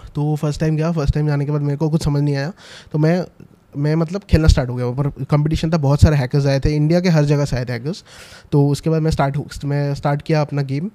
मैं। 0.00 0.10
तो 0.14 0.36
फ़र्स्ट 0.36 0.60
टाइम 0.60 0.76
गया 0.76 0.92
फ़र्स्ट 0.92 1.14
टाइम 1.14 1.26
जाने 1.26 1.44
के 1.44 1.52
बाद 1.52 1.60
मेरे 1.60 1.76
को 1.76 1.90
कुछ 1.90 2.04
समझ 2.04 2.22
नहीं 2.22 2.36
आया। 2.36 2.52
तो 2.92 2.98
मैं 2.98 3.24
मैं 3.76 3.94
मतलब 3.94 4.22
खेलना 4.30 4.48
स्टार्ट 4.48 4.70
हो 4.70 4.74
गया। 4.74 4.90
पर 4.90 5.24
कंपटीशन 5.24 5.70
था 5.70 5.76
बहुत 5.76 6.00
सारे 6.00 6.16
हैकर्स 6.16 6.46
आए 6.46 6.60
थे। 6.60 6.76
इंडिया 6.76 7.00
के 7.00 7.08
हर 7.08 7.24
जगह 7.24 7.44
से 7.44 7.56
आए 7.56 7.64
थे 7.64 7.72
हैकर्स 7.72 8.04
तो 8.52 8.68
उसके 8.68 8.90
बाद 8.90 9.02
मैं 9.02 9.10
स्टार्ट 9.10 9.64
मैं 9.64 9.94
स्टार्ट 9.94 10.22
किया 10.22 10.40
अपना 10.40 10.62
गेम 10.62 10.90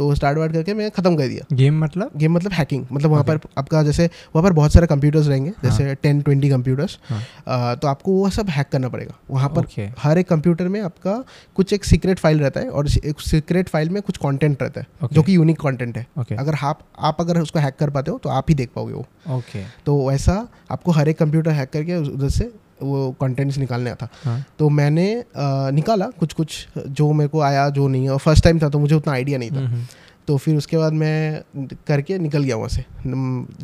तो 0.00 0.14
स्टार्ट 0.14 0.38
वार्ट 0.38 0.52
करके 0.52 0.74
मैं 0.74 0.90
ख़त्म 0.90 1.16
कर 1.16 1.28
दिया। 1.28 1.44
गेम 1.52 1.80
मतलब? 1.80 2.10
गेम 2.16 2.32
मतलब 2.32 2.52
हैकिंग 2.52 2.84
मतलब 2.92 3.10
वहाँ 3.10 3.24
पर 3.24 3.40
आपका 3.58 3.82
जैसे 3.82 4.04
वहाँ 4.06 4.42
पर 4.42 4.52
बहुत 4.52 4.72
सारे 4.72 4.86
कंप्यूटर्स 4.86 5.26
रहेंगे 5.28 5.50
हाँ। 5.50 5.62
जैसे 5.62 5.94
टेन 5.94 6.20
ट्वेंटी 6.20 6.50
कंप्यूटर्स। 6.50 6.98
तो 7.02 7.88
आपको 7.88 8.12
वो 8.12 8.30
सब 8.30 8.48
हैक 8.50 8.68
करना 8.68 8.88
पड़ेगा। 8.88 9.14
वहाँ 9.30 9.48
पर 9.50 9.92
हर 9.98 10.18
एक 10.18 10.28
कंप्यूटर 10.28 10.68
में 10.68 10.80
आपका 10.82 11.12
कुछ 11.56 11.72
एक 11.72 11.84
सीक्रेट 11.84 12.18
फ़ाइल 12.18 12.40
रहता 12.40 12.60
है 12.60 12.70
और 12.70 12.88
एक 13.04 13.20
सीक्रेट 13.22 13.68
फ़ाइल 13.68 13.90
में 13.90 14.00
कुछ 14.02 14.16
कॉन्टेंट 14.18 14.62
रहता 14.62 14.80
है 14.80 15.08
जो 15.12 15.22
कि 15.22 15.36
यूनिक 15.36 15.58
कॉन्टेंट 15.58 15.96
है। 15.96 16.06
अगर 16.36 16.54
आप 16.62 16.80
आप 17.00 17.20
अगर 17.20 17.40
उसको 17.40 17.58
हैक 17.58 17.76
कर 17.78 17.90
पाते 17.90 18.10
हो 18.10 18.18
तो 18.18 18.28
आप 18.30 18.46
ही 18.48 18.54
देख 18.54 18.70
पाओगे 18.76 18.94
वो। 18.94 19.06
ओके 19.36 19.64
तो 19.86 20.08
वैसा 20.08 20.46
आपको 20.70 20.92
हर 20.92 21.08
एक 21.08 21.18
कंप्यूटर 21.18 21.50
हैक 21.52 21.70
करके 21.70 21.96
उधर 22.08 22.28
से 22.30 22.52
वो 22.82 23.10
कंटेंट्स 23.20 23.58
निकालने 23.58 23.90
आता 23.90 24.08
हाँ। 24.24 24.44
तो 24.58 24.68
मैंने 24.68 25.12
अ, 25.14 25.24
निकाला 25.70 26.06
कुछ 26.18 26.32
कुछ 26.32 26.66
जो 26.78 27.12
मेरे 27.12 27.28
को 27.28 27.40
आया 27.40 27.68
जो 27.68 27.88
नहीं 27.88 28.04
है। 28.04 28.10
और 28.10 28.18
फ़र्स्ट 28.18 28.44
टाइम 28.44 28.58
था 28.62 28.68
तो 28.68 28.78
मुझे 28.78 28.94
उतना 28.94 29.12
आइडिया 29.12 29.38
नहीं 29.38 29.50
था। 29.50 29.60
हम्म, 29.60 29.84
तो 30.26 30.36
फिर 30.36 30.56
उसके 30.56 30.78
बाद 30.78 30.92
मैं 30.92 31.42
करके 31.88 32.18
निकल 32.18 32.42
गया 32.42 32.56
वहाँ 32.56 32.68
से। 32.68 32.84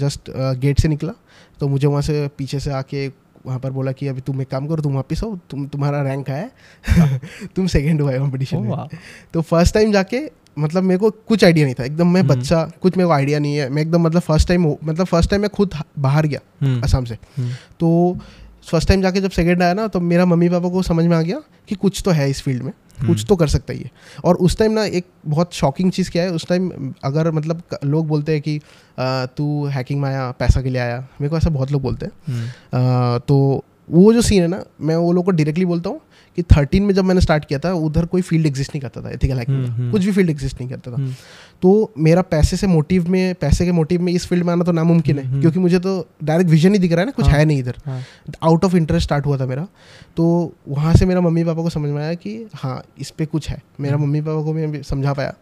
जस्ट 0.01 0.31
गेट 0.61 0.81
से 0.81 0.89
निकला। 0.89 1.13
तो 1.61 1.69
मुझे 1.69 1.87
वहाँ 1.87 2.03
से 2.03 2.27
पीछे 2.39 2.61
से 2.61 2.71
आके 2.73 3.07
वहाँ 3.47 3.59
पर 3.59 3.71
बोला 3.71 3.93
कि 3.93 4.07
अभी 4.09 4.21
तुम 4.21 4.41
एक 4.43 4.49
काम 4.49 4.67
करो 4.67 4.83
तुम 4.83 4.95
वापस 4.95 5.23
आओ। 5.25 5.37
तुम 5.51 5.67
तुम्हारा 5.67 6.03
रैंक 6.03 6.31
आया 6.31 6.49
तुम 7.57 7.67
सेकेंड 7.67 8.01
हुआ 8.03 8.13
है 8.13 8.19
कंपटीशन 8.19 8.57
ओह, 8.57 8.63
में। 8.65 8.99
तो 9.33 9.41
फ़र्स्ट 9.41 9.75
टाइम 9.75 9.93
जाके 9.93 10.21
मतलब 10.59 10.83
मेरे 10.83 10.99
को 10.99 11.11
कुछ 11.11 11.45
आइडिया 11.45 11.65
नहीं 11.67 11.75
था। 11.75 11.85
एकदम 11.85 12.09
मैं 12.09 12.21
हम्म। 12.21 12.35
बच्चा 12.35 12.63
कुछ 12.83 12.97
मेरे 12.97 13.07
को 13.07 13.13
आइडिया 13.13 13.39
नहीं 13.39 13.57
है। 13.57 13.69
मैं 13.69 13.83
एकदम 13.83 14.03
मतलब 14.03 14.21
फ़र्स्ट 14.23 14.49
टाइम 14.49 14.67
मतलब 14.85 15.07
फ़र्स्ट 15.07 15.31
टाइम 15.31 15.43
मैं 15.43 15.51
खुद 15.51 15.75
बाहर 15.99 16.27
गया 16.27 16.41
हम्म, 16.63 16.81
असम 16.83 17.05
से। 17.05 17.15
हम्म, 17.37 17.51
तो 17.81 18.19
फ़र्स्ट 18.67 18.89
टाइम 18.89 19.03
जाके 19.03 19.21
जब 19.21 19.31
सेकेंड 19.31 19.63
आया 19.63 19.75
ना 19.75 19.87
तो 19.89 20.01
मेरा 20.01 20.25
मम्मी 20.27 20.49
पापा 20.49 20.69
को 20.69 20.83
समझ 20.83 21.05
में 21.05 21.17
आ 21.17 21.23
गया 21.23 21.41
कि 21.69 21.75
कुछ 21.75 22.03
तो 22.05 22.11
है 22.11 22.31
इस 22.31 22.43
फ़ील्ड 22.43 22.63
में 22.63 22.73
हम्म। 22.99 23.09
कुछ 23.09 23.25
तो 23.29 23.37
कर 23.37 23.49
सकता 23.49 23.73
ही 23.73 23.81
है 23.81 23.91
और 24.25 24.37
उस 24.37 24.57
टाइम 24.59 24.73
ना 24.73 24.85
एक 24.85 25.07
बहुत 25.27 25.53
शॉकिंग 25.53 25.91
चीज़ 25.93 26.11
क्या 26.11 26.23
है 26.23 26.31
उस 26.33 26.47
टाइम 26.49 26.93
अगर 27.05 27.31
मतलब 27.31 27.63
लोग 27.85 28.07
बोलते 28.07 28.33
हैं 28.33 28.41
कि 28.41 28.61
तू 29.37 29.67
हैकिंग 29.67 30.01
में 30.01 30.09
आया 30.09 30.31
पैसा 30.31 30.63
के 30.63 30.71
लिए 30.71 30.81
आया। 30.81 30.99
मेरे 31.21 31.29
को 31.29 31.37
ऐसा 31.37 31.51
बहुत 31.51 31.73
लोग 31.73 31.83
बोलते 31.83 32.07
हैं। 32.07 32.13
हम्म, 32.27 33.19
तो 33.19 33.65
वो 33.91 34.13
जो 34.13 34.23
सीन 34.23 34.43
है 34.43 34.49
ना 34.49 34.65
मैं 34.81 34.97
वो 34.97 35.13
लोग 35.13 35.25
को 35.25 35.31
डायरेक्टली 35.31 35.65
बोलता 35.65 35.91
हूँ 35.91 36.01
कि 36.37 36.43
थर्टीन 36.43 36.83
में 36.83 36.95
जब 36.95 37.05
मैंने 37.05 37.21
स्टार्ट 37.21 37.45
किया 37.45 37.59
था 37.59 37.73
उधर 37.73 38.05
कोई 38.05 38.23
फ़ील्ड 38.23 38.47
एग्जिस्ट 38.47 38.75
नहीं 38.75 38.81
करता 38.81 39.03
था 39.03 39.11
एथिकल 39.11 39.39
हैकिंग 39.39 39.57
हम्म, 39.57 39.73
हम्म। 39.73 39.91
कुछ 39.93 40.05
भी 40.05 40.13
फ़ील्ड 40.13 40.31
एग्जिस्ट 40.31 40.61
नहीं 40.61 40.71
करता 40.71 40.91
था। 40.91 40.97
हम्म। 40.97 41.15
तो 41.63 41.93
मेरा 41.99 42.23
पैसे 42.23 42.57
से 42.57 42.67
मोटिव 42.67 43.09
में 43.11 43.35
पैसे 43.35 43.65
के 43.65 43.73
मोटिव 43.73 44.03
में 44.03 44.13
इस 44.13 44.27
फ़ील्ड 44.27 44.45
में 44.45 44.53
आना 44.53 44.65
तो 44.65 44.73
नामुमकिन 44.73 45.19
है 45.19 45.41
क्योंकि 45.41 45.59
मुझे 45.59 45.79
तो 45.79 46.09
डायरेक्ट 46.25 46.51
विजन 46.51 46.73
ही 46.73 46.79
दिख 46.79 46.93
रहा 46.93 47.01
है 47.01 47.07
ना 47.07 47.13
कुछ 47.13 47.27
हाँ। 47.27 47.39
है 47.39 47.45
नहीं 47.45 47.59
इधर। 47.59 48.03
आउट 48.43 48.65
ऑफ़ 48.65 48.77
इंटरेस्ट 48.77 49.07
स्टार्ट 49.07 49.27
हुआ 49.27 49.39
था 49.39 49.47
मेरा। 49.47 49.67
तो 50.17 50.55
वहाँ 50.69 50.95
से 50.95 51.07
मेरा 51.07 51.21
मम्मी 51.21 51.45
पापा 51.45 51.63
को 51.63 51.71
समझ 51.71 51.91
में 51.91 52.03
आया 52.03 52.15
कि 52.15 52.39
हाँ 52.55 52.83
इस 52.99 53.11
पे 53.11 53.27
कुछ 53.27 53.49
है। 53.51 53.63
मेरा। 53.81 53.97
मम्मी 53.97 54.21
पापा 54.21 54.43
को 54.43 54.53
मैं 54.53 54.83
समझा 54.83 55.13
पाया 55.13 55.35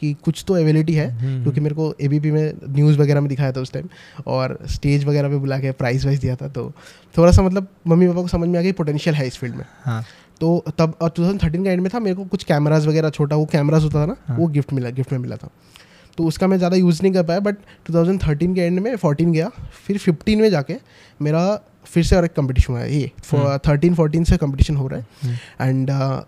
कि 0.00 0.12
कुछ 0.24 0.44
तो 0.48 0.56
एबिलिटी 0.56 0.92
है 0.94 1.06
क्योंकि 1.22 1.60
मेरे 1.60 1.74
को 1.74 1.94
एबीपी 2.00 2.30
में 2.30 2.52
न्यूज़ 2.68 2.98
वगैरह 2.98 3.20
में 3.20 3.28
दिखाया 3.28 3.52
था 3.52 3.60
उस 3.60 3.72
टाइम 3.72 3.88
और 4.26 4.58
स्टेज 4.70 5.04
वगैरह 5.04 5.28
पे 5.28 5.36
बुला 5.36 5.58
के 5.58 5.70
प्राइज़ 5.72 6.06
वाइज 6.06 6.18
दिया 6.20 6.36
था। 6.36 6.48
तो 6.48 6.72
थोड़ा 7.18 7.32
सा 7.32 7.42
मतलब 7.42 7.68
मम्मी 7.86 8.08
पापा 8.08 8.22
को 8.22 8.28
समझ 8.28 8.48
में 8.48 8.58
आ 8.58 8.62
गई 8.62 8.72
पोटेंशियल 8.72 9.16
है 9.16 9.26
इस 9.26 9.36
फ़ील्ड 9.36 9.54
में। 9.54 9.64
हाँ। 9.84 10.02
तो 10.40 10.64
तब 10.78 10.94
और 11.02 11.10
2013 11.10 11.64
का 11.64 11.70
एंड 11.70 11.80
में 11.80 11.90
था 11.94 11.98
मेरे 12.00 12.16
को 12.16 12.24
कुछ 12.26 12.44
कैमराज 12.44 12.86
वगैरह 12.86 13.10
छोटा 13.10 13.36
वो 13.36 13.46
कैमराज 13.46 13.84
होता 13.84 14.02
था 14.02 14.06
ना 14.06 14.16
हाँ। 14.26 14.36
वो 14.38 14.46
गिफ्ट 14.48 14.72
मिला 14.72 14.90
गिफ्ट 14.90 15.12
में 15.12 15.18
मिला 15.18 15.36
था 15.36 15.50
तो 16.18 16.24
उसका 16.24 16.46
मैं 16.46 16.56
ज़्यादा 16.58 16.76
यूज़ 16.76 17.02
नहीं 17.02 17.12
कर 17.12 17.22
पाया 17.22 17.40
बट 17.40 17.56
2013 17.90 18.54
के 18.54 18.60
एंड 18.60 18.80
में 18.80 18.94
14 18.96 19.32
गया 19.32 19.48
फिर 19.86 19.98
15 20.00 20.36
में 20.36 20.50
जाके 20.50 20.76
मेरा 21.20 21.42
फिर 21.84 22.04
से 22.04 22.16
और 22.16 22.24
एक 22.24 22.32
कंपटीशन 22.32 22.72
हुआ 22.72 22.80
है 22.80 22.94
ये 22.94 23.10
हम्म। 23.32 23.56
थर्टीन 23.68 23.94
फोर्टीन 23.94 24.24
से 24.24 24.36
कंपटीशन 24.36 24.76
हो 24.76 24.86
रहा 24.86 25.00
है 25.22 25.68
एंड 25.68 25.90
uh, 25.90 26.24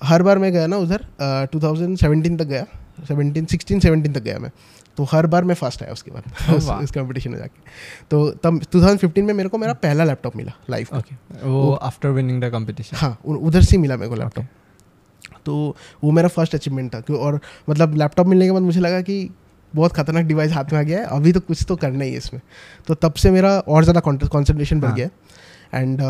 हर 0.00 0.22
बार 0.22 0.38
मैं 0.38 0.52
गया 0.52 0.66
ना 0.66 0.76
उधर 0.76 1.04
टू 1.52 1.60
थाउज़ेंड 1.60 1.96
सेवेंटीन 1.96 2.36
तक 2.36 2.44
गया 2.44 2.66
सेवनटीन 3.04 3.46
सिक्सटीन 3.46 3.80
सेवनटीन 3.80 4.12
तक 4.12 4.22
गया 4.22 4.38
मैं 4.38 4.50
तो 4.96 5.04
हर 5.04 5.26
बार 5.26 5.44
मैं 5.44 5.54
फ़र्स्ट 5.54 5.82
आया 5.82 5.92
उसके 5.92 6.10
बाद। 6.10 6.24
वाह। 6.62 6.84
कंपटीशन 6.86 7.30
में 7.30 7.38
जाके। 7.38 7.60
तो 8.10 8.28
तब 8.42 8.60
2015 8.72 9.24
में 9.24 9.32
मेरे 9.34 9.48
को 9.48 9.58
मेरा 9.58 9.72
पहला 9.78 10.04
लैपटॉप 10.04 10.36
मिला 10.36 10.52
लाइफ 10.70 10.90
का। 10.90 10.98
ओके 10.98 11.48
वो 11.48 11.72
आफ्टर 11.84 12.08
विनिंग 12.10 12.42
द 12.42 12.50
कंपटीशन 12.52 12.96
हाँ 12.96 13.18
उधर 13.26 13.62
से 13.62 13.76
ही 13.76 13.82
मिला 13.82 13.96
मेरे 13.96 14.08
को 14.08 14.16
लैपटॉप 14.16 14.46
तो 15.46 15.54
वो 16.04 16.10
मेरा 16.10 16.28
फ़र्स्ट 16.28 16.54
अचीवमेंट 16.54 16.94
था। 16.94 17.00
क्यों? 17.00 17.18
और 17.18 17.40
मतलब 17.70 17.94
लैपटॉप 17.94 18.26
मिलने 18.26 18.44
के 18.46 18.52
बाद 18.52 18.62
मुझे 18.62 18.80
लगा 18.80 19.00
कि 19.00 19.28
बहुत 19.74 19.92
खतरनाक 19.92 20.24
डिवाइस 20.24 20.52
हाथ 20.52 20.72
में 20.72 20.78
आ 20.78 20.82
गया 20.82 20.98
है। 20.98 21.06
अभी 21.06 21.32
तो 21.32 21.40
कुछ 21.40 21.64
तो 21.68 21.76
करना 21.76 22.04
ही 22.04 22.10
है 22.10 22.16
इसमें। 22.16 22.40
तो 22.86 22.94
तब 22.94 23.14
से 23.14 23.30
मेरा 23.30 23.50
और 23.58 23.84
ज़्यादा 23.84 24.00
कॉन्सेंट्रेशन 24.00 24.80
बढ़ 24.80 24.88
हाँ। 24.88 24.96
गया। 24.96 25.08
एंड 25.72 26.00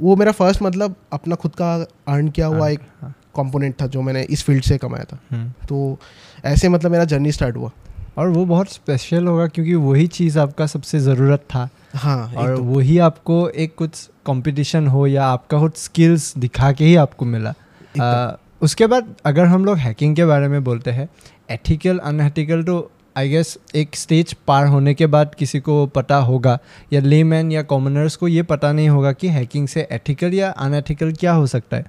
वो 0.00 0.16
मेरा 0.16 0.32
फ़र्स्ट 0.32 0.62
मतलब 0.62 0.94
अपना 1.12 1.34
खुद 1.34 1.54
का 1.54 1.74
अर्न 2.08 2.28
किया 2.28 2.46
हुआ 2.46 2.68
एक 2.68 2.80
हाँ, 3.00 3.14
कंपोनेंट 3.36 3.74
था 3.82 3.86
जो 3.86 4.02
मैंने 4.02 4.22
इस 4.22 4.42
फ़ील्ड 4.44 4.64
से 4.64 4.78
कमाया 4.78 5.04
था। 5.04 5.18
हम्म। 5.30 5.66
तो 5.68 5.98
ऐसे 6.44 6.68
मतलब 6.68 6.90
मेरा 6.90 7.04
जर्नी 7.04 7.32
स्टार्ट 7.32 7.56
हुआ। 7.56 7.70
और 8.16 8.28
वो 8.28 8.44
बहुत 8.44 8.72
स्पेशल 8.72 9.26
होगा 9.26 9.46
क्योंकि 9.46 9.74
वही 9.74 10.06
चीज़ 10.08 10.38
आपका 10.38 10.66
सबसे 10.66 10.98
ज़रूरत 11.00 11.40
था 11.54 11.68
हाँ 11.94 12.16
और 12.36 12.50
एकदम। 12.50 12.64
वही 12.66 12.98
आपको 12.98 13.48
एक 13.48 13.74
कुछ 13.74 14.08
कंपटीशन 14.26 14.86
हो 14.86 15.06
या 15.06 15.26
आपका 15.26 15.58
कुछ 15.58 15.76
स्किल्स 15.76 16.32
दिखा 16.38 16.72
के 16.72 16.84
ही 16.84 16.94
आपको 16.96 17.24
मिला 17.24 17.54
आ, 18.00 18.36
उसके 18.62 18.86
बाद 18.86 19.14
अगर 19.24 19.44
हम 19.44 19.64
लोग 19.64 19.78
हैकिंग 19.78 20.16
के 20.16 20.24
बारे 20.24 20.48
में 20.48 20.62
बोलते 20.64 20.90
हैं 20.90 21.08
एथिकल 21.50 21.98
अनएथिकल 21.98 22.62
तो 22.62 22.90
आई 23.16 23.28
गेस 23.28 23.56
एक 23.74 23.96
स्टेज 23.96 24.32
पार 24.46 24.66
होने 24.66 24.94
के 24.94 25.06
बाद 25.06 25.34
किसी 25.34 25.60
को 25.60 25.84
पता 25.86 26.16
होगा 26.16 26.58
या 26.92 27.00
लेमैन 27.00 27.52
या 27.52 27.62
कॉमनर्स 27.62 28.16
को 28.16 28.28
ये 28.28 28.42
पता 28.42 28.72
नहीं 28.72 28.88
होगा 28.88 29.12
कि 29.12 29.28
हैकिंग 29.28 29.68
से 29.68 29.86
एथिकल 29.92 30.34
या 30.34 30.50
अनएथिकल 30.50 31.12
क्या 31.12 31.32
हो 31.32 31.46
सकता 31.46 31.76
है 31.76 31.86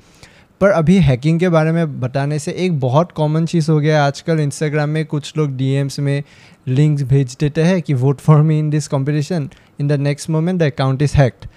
पर 0.61 0.69
अभी 0.69 0.97
हैकिंग 0.99 1.39
के 1.39 1.49
बारे 1.49 1.71
में 1.71 1.99
बताने 1.99 2.39
से 2.39 2.51
एक 2.51 2.79
बहुत 2.79 3.11
कॉमन 3.11 3.45
चीज़ 3.45 3.71
हो 3.71 3.79
गया 3.79 4.05
आजकल 4.05 4.39
इंस्टाग्राम 4.39 4.89
में 4.89 5.05
कुछ 5.05 5.33
लोग 5.37 5.55
डीएम्स 5.57 5.99
में 5.99 6.23
लिंक्स 6.67 7.03
भेज 7.03 7.35
देते 7.39 7.63
हैं 7.63 7.81
कि 7.81 7.93
vote 7.93 8.19
for 8.19 8.41
me 8.41 8.59
in 8.59 8.69
this 8.69 8.87
competition 8.87 9.49
in 9.79 9.87
the 9.87 9.99
next 10.01 10.29
moment 10.29 10.59
the 10.59 10.63
account 10.63 11.01
is 11.01 11.15
hacked 11.15 11.47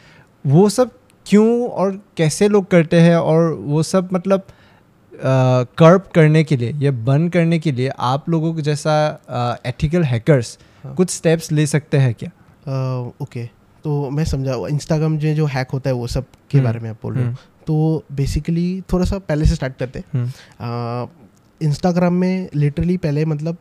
वो 0.44 0.68
सब 0.68 0.90
क्यों 1.26 1.68
और 1.68 2.00
कैसे 2.16 2.48
लोग 2.48 2.66
करते 2.70 3.00
हैं 3.00 3.16
और 3.16 3.52
वो 3.52 3.82
सब 3.82 4.08
मतलब 4.12 4.46
कर्ब 5.78 6.08
करने 6.14 6.42
के 6.44 6.56
लिए 6.56 6.72
या 6.78 6.90
बंद 7.06 7.32
करने 7.32 7.58
के 7.58 7.72
लिए 7.72 7.90
आप 7.98 8.28
लोगों 8.28 8.52
को 8.54 8.60
जैसा 8.60 9.58
एथिकल 9.66 10.02
हैकर्स 10.02 10.58
हाँ। 10.84 10.94
कुछ 10.94 11.10
स्टेप्स 11.10 11.50
ले 11.52 11.66
सकते 11.66 11.98
हैं 11.98 12.14
क्या? 12.14 12.30
ओके 13.22 13.44
तो 13.84 14.10
मैं 14.10 14.24
समझा 14.24 14.54
इंस्टाग्राम 14.68 15.18
जो 15.18 15.34
जो 15.34 15.46
हैक 15.46 15.70
होता 15.70 15.90
है 15.90 15.94
वो 15.96 16.06
सब 16.06 16.24
के 16.50 16.58
हम्म, 16.58 16.64
बारे 16.66 16.80
में 16.80 16.90
आप 16.90 16.96
बोल 17.02 17.14
रहे 17.14 17.24
हो। 17.24 17.28
हम्म, 17.28 17.59
तो 17.70 18.04
बेसिकली 18.12 18.80
थोड़ा 18.92 19.04
सा 19.04 19.18
पहले 19.18 19.44
से 19.44 19.54
स्टार्ट 19.54 19.76
करते 19.78 19.98
हम्म, 20.14 20.26
हैं 20.26 21.08
इंस्टाग्राम 21.60 22.14
में 22.14 22.48
लिटरली 22.54 22.96
पहले 22.96 23.24
मतलब 23.24 23.56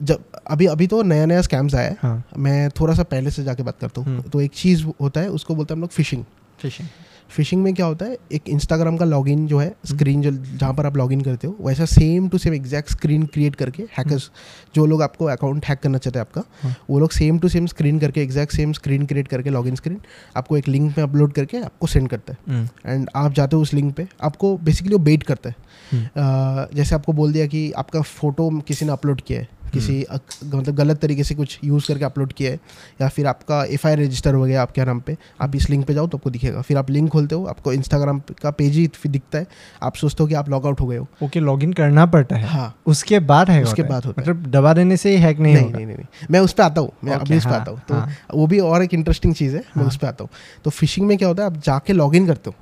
जब 0.00 0.24
अभी 0.46 0.66
अभी 0.66 0.86
तो 0.86 1.02
नया 1.02 1.26
नया 1.26 1.42
स्कैम्स 1.42 1.74
आया 1.74 1.88
है। 1.88 1.96
हाँ। 2.00 2.24
मैं 2.38 2.70
थोड़ा 2.70 2.94
सा 2.94 3.02
पहले 3.02 3.30
से 3.30 3.44
जाके 3.44 3.62
बात 3.62 3.78
करता 3.80 4.00
हूँ। 4.00 4.08
हम्म। 4.08 4.30
तो 4.30 4.40
एक 4.40 4.52
चीज़ 4.54 4.84
होता 5.00 5.20
है 5.20 5.28
उसको 5.28 5.54
बोलते 5.54 5.74
हैं 5.74 5.76
हम 5.76 5.80
लोग 5.80 5.90
फिशिंग 5.90 6.24
फिशिंग 6.58 6.88
फिशिंग 7.30 7.62
में 7.62 7.72
क्या 7.74 7.86
होता 7.86 8.06
है 8.06 8.16
एक 8.32 8.48
इंस्टाग्राम 8.48 8.96
का 8.96 9.04
लॉगिन 9.04 9.46
जो 9.46 9.58
है 9.58 9.66
हम्म। 9.66 9.88
स्क्रीन 9.88 10.22
जो 10.22 10.30
जहाँ 10.30 10.72
पर 10.74 10.86
आप 10.86 10.96
लॉगिन 10.96 11.20
करते 11.20 11.46
हो 11.46 11.56
वैसा 11.60 11.84
same 11.86 12.28
to 12.28 12.38
same 12.38 12.54
exact 12.54 12.90
screen 12.90 13.24
create 13.26 13.56
करके 13.56 13.82
हैकर्स 13.98 14.30
जो 14.74 14.86
लोग 14.86 15.02
आपको 15.02 15.24
अकाउंट 15.26 15.66
हैक 15.66 15.78
करना 15.78 15.98
चाहते 15.98 16.18
हैं 16.18 16.26
आपका 16.26 16.42
हाँ। 16.62 16.74
वो 16.90 16.98
लोग 16.98 17.10
सेम 17.12 17.38
टू 17.38 17.48
सेम 17.48 17.66
स्क्रीन 17.66 17.98
करके 17.98 18.22
एग्जैक्ट 18.22 18.52
सेम 18.52 18.72
स्क्रीन 18.72 19.06
क्रिएट 19.06 19.28
करके 19.28 19.50
लॉगिन 19.50 19.74
स्क्रीन 19.74 20.00
आपको 20.36 20.56
एक 20.56 20.68
लिंक 20.68 20.98
में 20.98 21.04
अपलोड 21.04 21.32
करके 21.32 21.62
आपको 21.62 21.86
सेंड 21.86 22.08
करता 22.08 22.36
है 22.48 22.64
एंड 22.86 23.08
आप 23.16 23.32
जाते 23.32 23.56
हो 23.56 23.62
उस 23.62 23.74
लिंक 23.74 23.94
पे 23.94 24.06
आपको 24.22 24.56
बेसिकली 24.60 24.92
वो 24.92 25.02
बेट 25.02 25.22
करता 25.22 25.48
है 25.48 25.56
हम्म। 25.92 26.76
जैसे 26.76 26.94
आपको 26.94 27.12
बोल 27.12 27.32
दिया 27.32 27.46
कि 27.46 27.70
आपका 27.76 28.00
फ़ोटो 28.02 28.50
किसी 28.60 28.86
ने 28.86 28.92
अपलोड 28.92 29.20
किया 29.20 29.40
है 29.40 29.48
किसी 29.74 30.04
मतलब 30.44 30.74
गलत 30.74 30.98
तरीके 31.00 31.24
से 31.24 31.34
कुछ 31.34 31.58
यूज़ 31.64 31.86
करके 31.88 32.04
अपलोड 32.04 32.32
किया 32.32 32.50
है 32.50 32.58
या 33.00 33.08
फिर 33.08 33.26
आपका 33.26 33.62
एफ़ 33.66 33.86
आई 33.88 33.94
रजिस्टर 33.96 34.34
हो 34.34 34.44
गया 34.44 34.62
आपके 34.62 34.84
नाम 34.84 35.00
पे 35.00 35.16
आप 35.40 35.56
इस 35.56 35.68
लिंक 35.70 35.86
पे 35.86 35.94
जाओ 35.94 36.06
तो 36.06 36.18
आपको 36.18 36.30
दिखेगा। 36.30 36.60
फिर 36.62 36.78
आप 36.78 36.90
लिंक 36.90 37.10
खोलते 37.10 37.34
हो 37.34 37.44
आपको 37.46 37.72
इंस्टाग्राम 37.72 38.20
का 38.42 38.50
पेज 38.52 38.76
ही 38.76 38.86
फिर 38.94 39.12
दिखता 39.12 39.38
है 39.38 39.46
आप 39.82 39.96
सोचते 39.96 40.22
हो 40.22 40.28
कि 40.28 40.34
आप 40.34 40.48
लॉग 40.50 40.66
आउट 40.66 40.80
हो 40.80 40.86
गए 40.86 40.96
हो। 40.96 41.06
ओके 41.22 41.40
लॉगिन 41.40 41.72
करना 41.72 42.06
पड़ता 42.06 42.36
है। 42.36 42.46
हाँ। 42.48 42.74
उसके 42.86 43.20
बाद 43.22 43.50
है 43.50 43.62
उसके 43.62 43.82
बाद 43.82 44.04
होता 44.04 44.22
है। 44.22 44.28
मतलब 44.28 44.46
दबा 44.50 44.72
देने 44.74 44.96
से 44.96 45.10
ही 45.10 45.16
हैक 45.16 45.38
नहीं, 45.38 45.54
नहीं 45.54 45.72
नहीं 45.72 45.86
नहीं 45.86 46.26
मैं 46.30 46.40
उस 46.40 46.52
पर 46.52 46.62
आता 46.62 46.80
हूँ। 46.80 46.92
मैं 47.04 47.12
अभी 47.12 47.36
उस 47.36 47.44
पर 47.44 47.50
हाँ, 47.50 47.60
आता 47.60 47.70
हूँ। 47.70 47.80
तो 47.88 47.94
हाँ। 47.94 48.08
वो 48.34 48.46
भी 48.46 48.58
और 48.60 48.82
एक 48.82 48.94
इंटरेस्टिंग 48.94 49.34
चीज़ 49.34 49.56
है 49.56 49.60
मैं 49.60 49.82
हाँ। 49.82 49.86
उस 49.86 49.96
पर 49.96 50.08
आता 50.08 50.24
हूँ। 50.24 50.30
तो 50.64 50.70
फिशिंग 50.70 51.06
में 51.08 51.16
क्या 51.18 51.28
होता 51.28 51.42
है 51.42 51.50
आप 51.50 51.56
जाके 51.56 51.92
लॉगिन 51.92 52.26
करते 52.26 52.50
हो। 52.50 52.56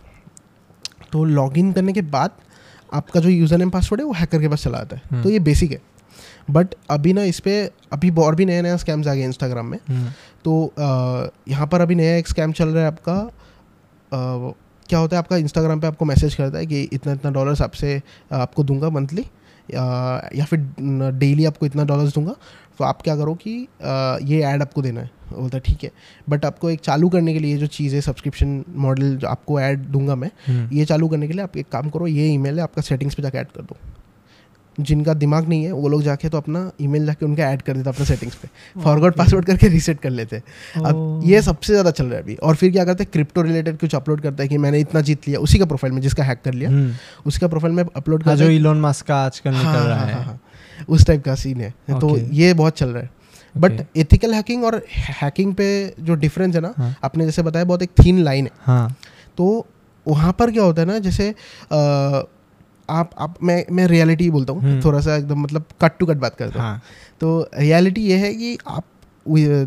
तो 1.13 1.25
लॉगिन 1.25 1.73
करने 1.73 1.93
के 1.93 2.03
बाद 2.03 2.31
आपका 2.93 3.21
जो 3.21 3.29
यूज़र 3.29 3.59
नेम 3.59 3.71
पासवर्ड 3.71 4.01
है 4.01 4.07
वो 4.07 4.13
हैकर 4.13 4.41
के 4.41 4.49
पास 4.49 4.63
चला 4.63 4.79
आता 4.79 4.97
है। 4.97 5.03
हम्म। 5.11 5.23
तो 5.23 5.31
ये 5.31 5.39
बेसिक 5.41 5.71
है। 5.71 5.81
बट 6.51 6.75
अभी 6.91 7.13
ना 7.13 7.23
इस 7.25 7.41
पर 7.41 7.71
अभी 7.93 8.11
और 8.17 8.35
भी 8.35 8.45
नया 8.45 8.63
नया 8.63 8.77
स्कैम्स 8.77 9.07
आ 9.07 9.15
गए 9.15 9.25
इंस्टाग्राम 9.25 9.67
में। 9.67 9.79
हम्म, 9.89 10.09
तो 10.45 10.73
यहाँ 11.49 11.67
पर 11.67 11.81
अभी 11.81 11.95
नया 11.95 12.17
एक 12.17 12.29
स्कैम 12.29 12.53
चल 12.53 12.69
रहा 12.69 12.83
है 12.83 12.87
आपका। 12.87 13.21
क्या 14.89 14.99
होता 14.99 15.17
है 15.17 15.19
आपका 15.19 15.37
इंस्टाग्राम 15.37 15.81
पे 15.81 15.87
आपको 15.87 16.05
मैसेज 16.05 16.35
करता 16.35 16.59
है 16.59 16.67
कि 16.67 16.83
इतना 16.93 17.13
इतना 17.13 17.31
डॉलर्स 17.31 17.63
आपसे 17.63 18.01
आपको 18.33 18.65
दूँगा 18.65 18.91
मंथली 18.91 19.25
या 19.69 20.45
फिर 20.45 20.67
डेली 21.19 21.45
आपको 21.45 21.67
इतना 21.67 21.85
डॉलर्स 21.85 22.15
दूँगा। 22.15 22.35
तो 22.79 22.85
आप 22.85 23.03
क्या 23.03 23.17
करो 23.17 23.35
कि 23.37 23.51
ये 24.27 24.41
ऐड 24.43 24.63
आपको 24.63 24.83
देना 24.83 25.01
है। 25.01 25.11
बोलता 25.33 25.57
है 25.57 25.63
ठीक 25.67 25.85
है। 25.85 25.91
बट 26.29 26.45
आपको 26.45 26.71
एक 26.71 26.81
चालू 26.81 27.09
करने 27.09 27.33
के 27.33 27.39
लिए 27.39 27.57
जो 27.59 27.67
चीज़ 27.69 27.95
है 27.95 28.01
सब्सक्रिप्शन 28.01 28.65
मॉडल 28.77 29.17
जो 29.17 29.29
आपको 29.29 29.61
ऐड 29.61 29.87
दूँगा 29.87 30.15
मैं 30.15 30.31
हम्म, 30.47 30.77
ये 30.77 30.85
चालू 30.85 31.09
करने 31.09 31.27
के 31.27 31.33
लिए 31.33 31.43
आप 31.43 31.57
एक 31.57 31.69
काम 31.73 31.91
करो 31.91 32.07
ये 32.07 32.29
ईमेल 32.29 32.57
है 32.57 32.63
आपका 32.63 32.83
सेटिंग्स 32.83 33.15
पे 33.15 33.23
जाके 33.23 33.39
ऐड 33.39 33.47
कर 33.49 33.63
दो। 33.63 33.77
जिनका 34.81 35.15
दिमाग 35.15 35.49
नहीं 35.49 35.65
है 35.65 35.73
वो 35.73 35.89
लोग 35.89 36.03
जाके 36.03 36.29
तो 36.29 36.39
अपना 36.39 36.61
ईमेल 36.81 37.07
जाके 37.07 37.25
उनका 37.27 37.45
ऐड 37.45 37.63
कर 37.63 37.77
देता 37.77 37.91
अपने 37.91 38.07
सेटिंग्स 38.07 38.35
पे। 38.35 38.49
फॉरवर्ड 38.83 39.15
पासवर्ड 39.15 39.45
करके 39.45 39.69
रीसेट 39.69 40.01
कर 40.01 40.11
लेते 40.11 40.37
हैं। 40.37 40.83
अब 40.83 41.21
ये 41.25 41.43
सबसे 41.43 41.73
ज़्यादा 41.73 41.91
चल 41.91 42.05
रहा 42.05 42.15
है 42.15 42.23
अभी। 42.23 42.35
और 42.35 42.57
फिर 42.57 42.73
क्या 42.73 42.85
करते 42.85 43.05
हैं 43.05 43.11
क्रिप्टो 43.13 43.43
रिलेटेड 43.43 43.79
कुछ 43.79 43.95
अपलोड 43.95 44.21
करता 44.21 44.43
है 44.43 44.49
कि 44.49 44.59
मैंने 44.59 44.81
इतना 44.81 45.01
जीत 45.01 45.29
लिया 45.29 45.41
उसी 45.41 45.59
का 45.59 45.65
प्रोफ़ाइल 45.65 45.95
में 45.95 46.01
जिसका 46.01 46.25
हैक 46.25 46.41
कर 46.45 46.55
लिया 46.55 46.71
हम्म, 46.71 46.93
उसका 47.27 47.49
प्रोफ़ाइल 47.49 47.75
में 47.75 47.85
अपलोड 47.87 48.25
हाँ 48.25 48.37
कर 48.37 48.45
जो 48.45 48.51
इलोन 48.51 48.81
मस्क 48.81 49.07
का 49.07 49.17
आजकल 49.17 49.51
निकल 49.51 49.65
हाँ, 49.65 49.87
रहा 49.87 49.97
हाँ, 49.97 50.07
है। 50.07 50.15
हाँ, 50.15 50.25
हाँ, 50.25 50.41
उस 50.89 51.07
टाइप 51.07 51.25
का 51.25 51.35
सीन 51.35 51.61
है। 51.61 51.71
तो 51.91 52.17
ये 52.19 52.55
बहुत 52.55 52.79
चल 52.79 52.89
रहा 52.89 53.03
है। 53.03 53.11
बट 53.55 53.85
एथिकल 53.97 54.35
हैकिंग 54.35 54.65
और 54.65 54.83
हैकिंग 55.13 55.55
पे 55.55 55.95
जो 56.01 56.15
डिफरेंस 56.17 56.55
है 56.55 56.61
ना 56.61 56.73
हाँ। 56.77 56.95
आपने 57.05 57.25
जैसे 57.25 57.43
बताया 57.43 57.65
बहुत 57.65 57.83
एक 57.83 57.91
थीन 57.99 58.19
लाइन 58.19 58.45
है। 58.45 58.51
हाँ। 58.61 58.97
तो 59.39 59.67
वहाँ 60.07 60.33
पर 60.33 60.51
क्या 60.51 60.63
होता 60.63 60.83
है 60.83 60.89
ना 60.89 60.99
जैसे 60.99 61.29
आप 62.91 63.11
आप 63.19 63.35
मैं 63.43 63.65
मैं 63.73 63.87
रियलिटी 63.87 64.31
बोलता 64.31 64.53
हूँ। 64.53 64.63
हम्म। 64.63 64.81
थोड़ा 64.85 65.01
सा 65.01 65.17
एकदम 65.17 65.41
मतलब 65.41 65.65
कट 65.81 65.99
टू 65.99 66.07
कट 66.07 66.17
बात 66.17 66.37
करता 66.37 66.63
हूँ। 66.63 66.69
हाँ। 66.69 66.83
तो 67.21 67.51
रियलिटी 67.59 68.01
ये 68.01 68.17
है 68.17 68.35
कि 68.35 68.59
आप 68.69 68.85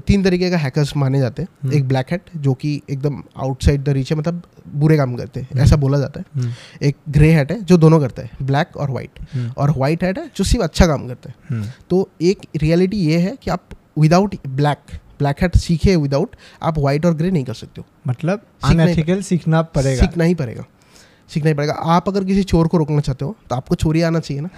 तीन 0.08 0.24
तरीके 0.24 0.50
का 0.50 0.58
हैकर्स 0.58 0.96
माने 0.98 1.20
जाते 1.20 1.42
हैं। 1.42 1.50
हम्म। 1.64 1.74
एक 1.74 1.88
ब्लैक 1.88 2.12
हैट 2.12 2.22
जो 2.38 2.54
कि 2.54 2.82
एकदम 2.90 3.22
आउटसाइड 3.38 3.84
द 3.84 3.90
रीच 3.90 4.12
है 4.12 4.18
मतलब 4.18 4.42
बुरे 4.76 4.98
काम 4.98 5.16
करते 5.16 5.40
हैं। 5.40 5.48
हम्म। 5.52 5.64
ऐसा 5.64 5.76
बोला 5.76 6.00
जाता 6.00 6.20
है। 6.20 6.26
हम्म, 6.36 6.52
एक 6.84 6.96
ग्रे 7.10 7.32
हैट 7.32 7.52
है 7.52 7.62
जो 7.62 7.78
दोनों 7.78 8.00
करता 8.00 8.22
है 8.22 8.30
ब्लैक 8.42 8.78
और 8.78 8.92
वाइट 8.92 9.20
हम्म, 9.34 9.52
और 9.58 9.74
वाइट 9.78 10.04
हैट 10.04 10.18
है 10.20 10.32
जो 10.36 10.44
सिर्फ़ 10.44 10.64
अच्छा 10.64 10.88
काम 10.88 11.08
करता 11.08 11.30
है। 11.30 11.36
हम्म, 11.50 11.70
तो 11.90 12.10
एक 12.22 12.42
रियलिटी 12.56 12.98
ये 12.98 13.20
है 13.20 13.36
कि 13.42 13.52
आप 13.52 13.70
विदाउट 14.00 14.36
ब्लैक 14.48 15.00
ब्लैक 15.20 15.42
हैट 15.42 15.58
सीखे 15.58 15.96
विदाउट 15.96 16.36
आप 16.64 16.80
वाइट 16.80 17.06
और 17.06 17.14
ग्रे 17.14 17.32
नहीं 17.32 17.44
कर 17.44 17.54
सकते 17.54 17.82
हो। 17.82 17.88
मतलब 18.08 18.42
अनएथिकल 18.64 19.22
सीखना 19.22 19.62
पड़ेगा। 19.62 20.02
सीखना 20.02 20.24
ही 20.24 20.36
पड़ेगा। 20.36 20.66
सीखना 21.30 21.50
ही 21.50 21.54
पड़ेगा। 21.54 21.74
आप 21.74 22.10
अगर 22.10 22.24
किसी 22.24 22.44
चोर 22.44 22.68
को 22.68 22.78
रोकना 22.78 23.00
चाहते 23.00 23.26
हो 23.26 23.36
तो 23.50 23.56
आपको 23.56 23.76
चोरी 23.76 24.02
आना 24.02 24.20
चाहिए 24.20 24.44
ना? 24.44 24.50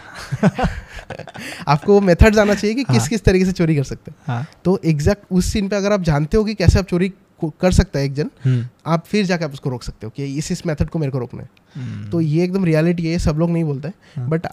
आपको 1.67 1.93
वो 1.93 2.01
मेथड्स 2.01 2.37
आना 2.37 2.53
चाहिए 2.53 2.75
कि 2.75 2.83
किस 2.83 2.99
हाँ। 2.99 3.07
किस 3.07 3.23
तरीके 3.23 3.45
से 3.45 3.51
चोरी 3.51 3.75
कर 3.75 3.83
सकते 3.83 4.11
हैं। 4.11 4.17
हाँ। 4.27 4.47
तो 4.65 4.79
एग्जैक्ट 4.85 5.23
उस 5.31 5.45
सीन 5.45 5.69
पे 5.69 5.75
अगर 5.75 5.91
आप 5.91 6.01
जानते 6.01 6.37
हो 6.37 6.43
कि 6.43 6.53
कैसे 6.53 6.79
आप 6.79 6.85
चोरी 6.85 7.13
कर 7.61 7.71
सकता 7.71 7.99
है 7.99 8.05
एक 8.05 8.13
जन 8.13 8.29
हम्म, 8.45 8.67
आप 8.85 9.05
फिर 9.05 9.25
जाके 9.25 9.45
आप 9.45 9.53
उसको 9.53 9.69
रोक 9.69 9.83
सकते 9.83 10.07
हो 10.07 10.13
कि 10.15 10.25
इस 10.25 10.51
इस 10.51 10.65
मेथड 10.65 10.89
को 10.89 10.99
मेरे 10.99 11.11
को 11.11 11.19
रोकना 11.19 11.41
है। 11.41 11.49
हम्म, 11.75 12.09
तो 12.09 12.21
ये 12.21 12.43
एकदम 12.43 12.65
रियलिटी 12.65 13.07
है 13.07 13.19
सब 13.19 13.35
लोग 13.37 13.49
नहीं 13.49 13.63
बोलते 13.63 13.87
हैं। 13.87 14.29
बट 14.29 14.47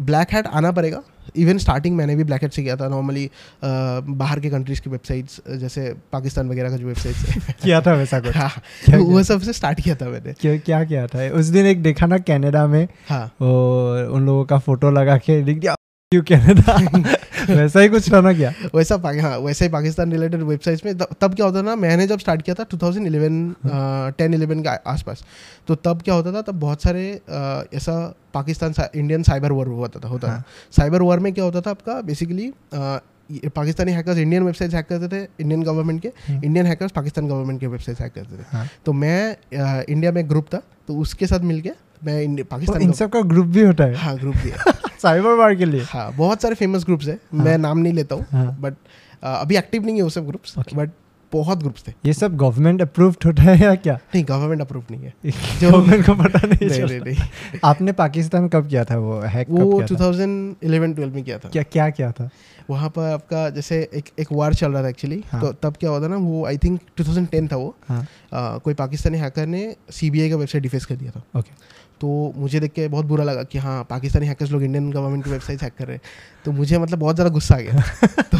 ब्लैक 0.00 0.32
हैट 0.32 0.46
आना 0.46 0.70
पड़ेगा। 0.72 1.02
इवन 1.36 1.58
स्टार्टिंग 1.58 1.96
मैंने 1.96 2.14
भी 2.16 2.24
ब्लैक 2.24 2.42
हेड 2.42 2.50
से 2.50 2.62
किया 2.62 2.76
था। 2.76 2.88
नॉर्मली 2.88 3.30
बाहर 3.64 4.40
के 4.40 4.50
कंट्रीज़ 4.50 4.80
की 4.80 4.90
वेबसाइट्स 4.90 5.40
जैसे 5.58 5.92
पाकिस्तान 6.12 6.48
वगैरह 6.48 6.70
का 6.70 6.76
जो 6.76 6.86
वेबसाइट्स 6.86 7.54
किया 7.62 7.80
था 7.80 7.94
वैसा 7.94 8.20
कुछ? 8.20 8.36
हाँ। 8.36 8.48
क्या 8.50 8.96
किया? 8.96 9.08
वो 9.08 9.22
सबसे 9.22 9.52
स्टार्ट 9.52 9.80
किया 9.80 9.94
था 9.94 10.08
मैंने। 10.08 10.32
क्या 10.40 10.56
क्या 10.56 10.82
किया 10.84 11.06
था? 11.06 11.28
उस 11.38 11.46
दिन 11.46 11.66
एक 11.66 11.82
देखा 11.82 12.06
ना 12.06 12.18
कैनेडा 12.18 12.66
में 12.66 12.86
हाँ। 13.08 13.24
और 13.40 14.04
उन 14.06 14.26
लोगों 14.26 14.44
का 14.44 14.58
फ़ोटो 14.58 14.90
लगा 14.90 15.16
के 15.16 15.42
लिख 15.42 15.58
दिया 15.58 15.74
यू 16.14 16.22
कनाडा 16.22 16.74
वैसा 17.54 17.80
ही 17.80 17.88
कुछ 17.88 18.12
था 18.12 18.20
ना 18.20 18.32
क्या 18.32 18.52
वैसा 18.74 18.94
हाँ 19.22 19.38
वैसे 19.38 19.64
ही 19.64 19.70
पाकिस्तान 19.70 20.12
रिलेटेड 20.12 20.40
वेबसाइट्स 20.42 20.84
में 20.84 20.98
तब 20.98 21.34
क्या 21.34 21.46
होता 21.46 21.58
था 21.58 21.62
ना 21.62 21.76
मैंने 21.76 22.06
जब 22.06 22.18
स्टार्ट 22.18 22.42
किया 22.42 22.54
था 22.54 22.64
2011 22.64 24.14
टेन 24.18 24.34
इलेवन 24.34 24.62
के 24.62 24.68
आसपास 24.90 25.22
तो 25.68 25.74
तब 25.74 26.02
क्या 26.02 26.14
होता 26.14 26.32
था 26.32 26.42
तब 26.42 26.58
बहुत 26.60 26.82
सारे 26.82 27.04
ऐसा 27.76 27.94
पाकिस्तान 28.34 28.74
इंडियन 28.94 29.22
साइबर 29.22 29.52
वॉर 29.52 29.68
होता 29.68 30.00
था 30.00 30.08
होता 30.08 30.28
था 30.28 30.32
हाँ। 30.32 30.44
साइबर 30.76 31.02
वॉर 31.02 31.18
में 31.18 31.32
क्या 31.32 31.44
होता 31.44 31.60
था 31.60 31.70
आपका 31.70 32.00
basically 32.00 32.52
Pakistani 32.74 33.92
hackers 33.92 34.18
Indian 34.18 34.42
websites 34.42 34.74
hack 34.74 34.86
करते 34.86 35.08
थे 35.08 35.28
इंडियन 35.40 35.62
गवर्नमेंट 35.62 36.02
के। 36.02 36.12
इंडियन 36.46 36.66
हैकर्स 36.66 36.92
पाकिस्तान 36.92 37.28
गवर्नमेंट 37.28 37.60
के 37.60 37.66
वेबसाइट्स 37.66 38.02
हैक 38.02 38.12
करते 38.12 38.38
थे 38.38 38.46
हाँ। 38.52 38.66
तो 38.86 38.92
मैं 38.92 39.36
इंडिया 39.84 40.12
में 40.12 40.28
ग्रुप 40.28 40.46
था 40.54 40.62
तो 40.88 40.96
उसके 40.96 41.26
साथ 41.26 41.40
मिलके 41.40 41.72
मैं 42.04 42.36
तो 42.36 42.44
पाकिस्तान 42.44 42.82
इन 42.82 42.92
सब 42.92 43.10
का 43.10 43.20
ग्रुप 43.20 43.46
भी 43.46 43.62
होता 43.62 43.84
है? 43.84 43.94
हाँ 43.94 44.16
ग्रुप 44.18 44.34
दिया 44.36 44.72
साइबर 45.02 45.34
वार 45.34 45.54
के 45.54 45.64
लिए? 45.64 45.82
हाँ 45.82 46.12
बहुत 46.16 46.42
सारे 46.42 46.54
फ़ेमस 46.54 46.84
ग्रुप्स 46.84 47.08
है। 47.08 47.14
हाँ। 47.14 47.44
मैं 47.44 47.58
नाम 47.58 47.78
नहीं 47.78 47.92
लेता 47.92 48.14
हूँ 48.14 48.26
हाँ। 48.32 48.56
बट 48.60 48.74
अभी 49.24 49.56
एक्टिव 49.56 49.86
नहीं 49.86 49.96
है 49.96 50.02
वो 50.02 50.10
सब 50.10 50.26
ग्रुप्स 50.26 50.54
Okay. 50.58 50.76
बट 50.76 50.90
बहुत 51.32 51.58
ग्रुप्स 51.58 51.84
थे। 51.88 51.92
ये 52.06 52.12
सब 52.12 52.36
गवर्नमेंट 52.36 52.80
अप्रूव्ड 52.82 53.24
होता 53.26 53.42
है 53.42 53.58
या 53.58 53.74
क्या? 53.74 53.94
नहीं 54.14 54.24
गवर्नमेंट 54.28 54.60
अप्रूव 54.60 54.84
नहीं 54.90 55.00
है। 55.00 55.12
जो 55.60 55.70
गवर्नमेंट 55.70 56.06
को 56.06 56.14
पता 56.14 56.38
नहीं 56.46 56.68
नहीं। 56.68 56.80
नहीं 56.82 57.00
नहीं। 57.00 57.58
आपने 57.64 57.92
पाकिस्तान 57.92 58.48
कब 58.48 58.68
किया 58.68 58.84
था? 58.84 58.96
वो 58.96 59.20
हैक 59.20 59.50
वो 59.50 59.72
किया 59.72 59.86
था? 59.86 59.94
2011 59.94 60.94
12 60.94 61.14
में 61.14 61.22
किया 61.24 61.38
था। 61.38 61.48
क्या 61.48 61.62
क्या 61.62 61.88
किया 61.90 62.10
था? 62.12 62.28
वहाँ 62.70 62.88
पर 62.88 63.12
आपका 63.12 63.48
जैसे 63.50 63.78
एक 63.94 64.04
एक 64.18 64.28
वार 64.32 64.54
चल 64.54 64.72
रहा 64.72 64.82
था 64.82 64.88
एक्चुअली 64.88 65.22
हाँ। 65.32 65.40
तो 65.40 65.52
तब 65.62 65.76
क्या 65.76 65.90
हुआ 65.90 66.00
था 66.02 66.08
ना 66.08 66.16
वो 66.16 66.44
आई 66.46 66.58
थिंक 66.58 66.80
2010 67.00 67.52
था 67.52 67.56
वो। 67.56 67.74
हाँ। 67.88 68.02
अ, 68.02 68.58
कोई 68.58 68.74
पाकिस्तानी 68.74 69.18
हैकर 69.18 69.46
ने 69.46 69.76
सीबीआई 69.90 70.30
का 70.30 70.36
वेबसाइट 70.36 70.62
डिफेस 70.62 70.86
कर 70.86 70.96
दिया 70.96 71.10
था। 71.10 71.38
ओके 71.38 71.52
तो 72.00 72.32
मुझे 72.36 72.60
देख 72.60 72.72
के 72.72 72.88
बहुत 72.88 73.06
बुरा 73.06 73.24
लगा 73.24 73.42
कि 73.42 73.58
हाँ 73.58 73.82
पाकिस्तानी 73.90 74.26
हैकर्स 74.26 74.50
लोग 74.50 74.62
इंडियन 74.62 74.90
गवर्नमेंट 74.90 75.24
की 75.24 75.30
वेबसाइट 75.30 75.62
हैक 75.62 75.72
कर 75.78 75.86
रहे 75.86 75.96
हैं। 75.96 76.02
तो 76.44 76.52
मुझे 76.52 76.78
मतलब 76.78 76.98
बहुत 76.98 77.14
ज़्यादा 77.14 77.30
गुस्सा 77.30 77.54
आ 77.54 77.58
गया। 77.58 77.82
तो 78.22 78.38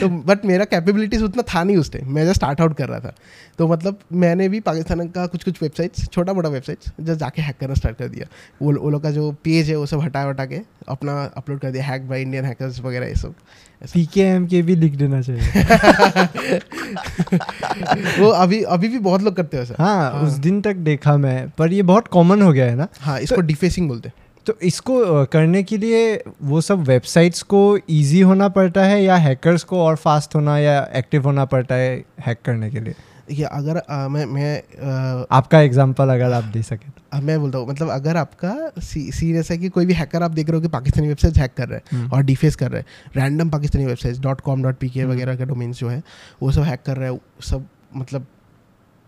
तो 0.00 0.08
बट 0.08 0.44
मेरा 0.44 0.64
कैपेबिलिटीज 0.64 1.22
उतना 1.22 1.42
था 1.54 1.62
नहीं 1.64 1.76
उस 1.76 1.92
टाइम 1.92 2.12
मैं 2.14 2.24
जस्ट 2.24 2.36
स्टार्ट 2.36 2.60
आउट 2.60 2.76
कर 2.76 2.88
रहा 2.88 3.00
था। 3.00 3.12
तो 3.58 3.68
मतलब 3.68 3.98
मैंने 4.12 4.48
भी 4.48 4.60
पाकिस्तान 4.60 5.08
का 5.08 5.26
कुछ 5.26 5.44
कुछ 5.44 5.62
वेबसाइट्स 5.62 6.08
छोटा 6.08 6.32
मोटा 6.32 6.48
वेबसाइट्स 6.48 6.92
जस्ट 7.00 7.20
जाके 7.20 7.42
हैक 7.42 7.56
करना 7.60 7.74
स्टार्ट 7.74 7.98
कर 7.98 8.08
दिया। 8.08 8.26
वो 8.62 8.72
वो 8.80 8.90
लोग 8.90 9.02
का 9.02 9.10
जो 9.10 9.30
पेज 9.44 9.70
है 9.70 9.76
वो 9.76 9.86
सब 9.86 10.00
हटा 10.00 10.26
वटा 10.26 10.46
के 10.46 10.60
अपना 10.88 11.22
अपलोड 11.36 11.60
कर 11.60 11.70
दिया। 11.70 11.84
हैक 11.84 12.08
बाई 12.08 12.22
इंडियन 12.22 12.44
हैकर्स 12.44 12.80
वगैरह 12.80 13.06
ये 13.06 13.14
सब। 13.14 13.34
पी 13.82 14.06
के 14.06 14.20
एम 14.20 14.46
के 14.46 14.62
भी 14.62 14.76
लिख 14.76 14.92
देना 14.92 15.22
चाहिए। 15.22 15.42
वो 18.20 18.28
अभी 18.28 18.62
अभी 18.62 18.88
भी 18.88 18.98
बहुत 18.98 19.22
लोग 19.22 19.36
करते 19.36 19.56
हैं 19.56 19.66
हाँ 19.78 20.12
हाँ। 20.12 20.22
उस 20.22 20.32
दिन 20.32 20.60
तक 20.60 20.74
देखा 20.74 21.16
मैं 21.16 21.52
पर 21.58 21.72
ये 21.72 21.82
बहुत 21.82 22.08
कॉमन 22.08 22.42
हो 22.42 22.52
गया 22.52 22.66
है 22.66 22.76
ना। 22.76 22.88
हाँ 23.00 23.20
इसको 23.20 23.40
डिफेसिंग 23.40 23.88
बोलते 23.88 24.08
हैं। 24.08 24.14
तो 24.46 24.58
इसको 24.62 25.24
करने 25.24 25.62
के 25.62 25.76
लिए 25.76 26.22
वो 26.42 26.60
सब 26.60 26.78
वेबसाइट्स 26.78 27.42
को 27.42 27.78
इजी 27.90 28.20
होना 28.20 28.48
पड़ता 28.48 28.84
है 28.84 29.04
या 29.04 29.16
हैकर्स 29.16 29.64
को 29.64 29.80
और 29.80 29.96
फास्ट 29.96 30.34
होना 30.34 30.58
या 30.58 30.88
एक्टिव 30.94 31.22
होना 31.22 31.44
पड़ता 31.44 31.74
है 31.74 32.04
हैक 32.26 32.38
करने 32.44 32.70
के 32.70 32.80
लिए? 32.80 32.94
देखिए 33.28 33.44
अगर 33.46 33.76
अ, 33.76 34.08
मैं 34.08 34.24
मैं 34.26 34.58
अ, 34.58 35.26
आपका 35.32 35.60
एग्जांपल 35.60 36.08
अगर 36.08 36.32
आप 36.32 36.44
दे 36.44 36.62
सके 36.62 36.88
तो 36.88 37.02
अब 37.12 37.22
मैं 37.22 37.38
बोलता 37.40 37.58
हूँ 37.58 37.68
मतलब 37.68 37.88
अगर 37.90 38.16
आपका 38.16 38.54
सीरियस 38.82 39.50
है 39.50 39.58
कि 39.58 39.68
कोई 39.68 39.86
भी 39.86 39.92
हैकर 39.94 40.22
आप 40.22 40.30
देख 40.30 40.48
रहे 40.48 40.56
हो 40.56 40.62
कि 40.62 40.68
पाकिस्तानी 40.68 41.08
वेबसाइट 41.08 41.38
हैक 41.38 41.54
कर 41.56 41.68
रहे 41.68 41.78
हैं 41.78 41.98
हम्म। 41.98 42.10
और 42.12 42.22
डिफेस 42.22 42.56
कर 42.56 42.70
रहे 42.70 42.80
हैं 42.80 43.10
random 43.16 43.50
Pakistani 43.50 43.86
website 43.86 44.18
dot 44.20 44.40
com 44.40 44.62
dot 44.62 44.78
P 44.78 44.88
K. 44.88 45.04
वगैरह 45.04 45.36
का 45.36 45.44
डोमेन्स 45.44 45.78
जो 45.78 45.88
है 45.88 46.02
वो 46.42 46.52
सब 46.52 46.62
हैक 46.62 46.82
कर 46.86 46.96
रहे 46.96 47.10
हैं 47.10 47.20
सब 47.42 47.66
मतलब 47.96 48.26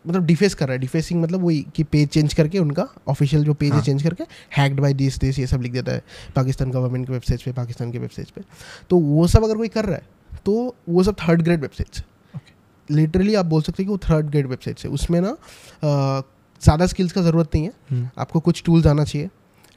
मतलब 0.04 0.26
डिफेस 0.26 0.54
कर 0.54 0.66
रहा 0.66 0.72
है 0.72 0.78
डिफेसिंग 0.78 1.22
मतलब 1.22 1.42
वही 1.44 1.61
कि 1.74 1.83
पेज 1.85 2.09
चेंज 2.09 2.35
करके 2.35 2.59
उनका 2.59 2.87
ऑफिशियल 3.09 3.42
जो 3.44 3.54
पेज 3.54 3.70
है 3.70 3.76
हाँ। 3.76 3.85
चेंज 3.85 4.02
करके 4.02 4.24
हैक्ड 4.56 4.80
बाय 4.80 4.94
दिस 4.94 5.18
दिस 5.18 5.38
ये 5.38 5.46
सब 5.46 5.62
लिख 5.62 5.72
देता 5.72 5.92
है 5.92 6.02
पाकिस्तान 6.37 6.70
गवर्नमेंट 6.70 7.06
की 7.06 7.12
वेबसाइट 7.12 7.42
पे 7.44 7.52
पाकिस्तान 7.52 7.90
की 7.90 7.98
वेबसाइट 7.98 8.30
पे 8.30 8.42
तो 8.90 8.98
वो 8.98 9.26
सब 9.26 9.44
अगर 9.44 9.56
कोई 9.56 9.68
कर 9.68 9.85
रहा 9.85 9.96
है 9.96 10.38
तो 10.46 10.74
वो 10.88 11.02
सब 11.02 11.16
थर्ड 11.18 11.42
ग्रेड 11.42 11.61
वेबसाइट्स 11.61 12.02
लिटरली 12.90 13.35
आप 13.35 13.46
बोल 13.46 13.62
सकते 13.62 13.83
हैं 13.83 13.87
कि 13.88 13.92
वो 13.92 13.98
थर्ड 14.11 14.31
ग्रेड 14.31 14.46
वेबसाइट्स 14.46 14.85
है। 14.85 14.90
उसमें 14.90 15.20
ना 15.20 15.37
ज़्यादा 16.61 16.87
स्किल्स 16.87 17.12
का 17.12 17.22
ज़रूरत 17.22 17.55
नहीं 17.55 17.64
है। 17.64 17.72
हम्म, 17.90 18.09
आपको 18.18 18.40
कुछ 18.40 18.62
टूल्स 18.66 18.87
आना 18.87 19.05
चाहिए। 19.05 19.29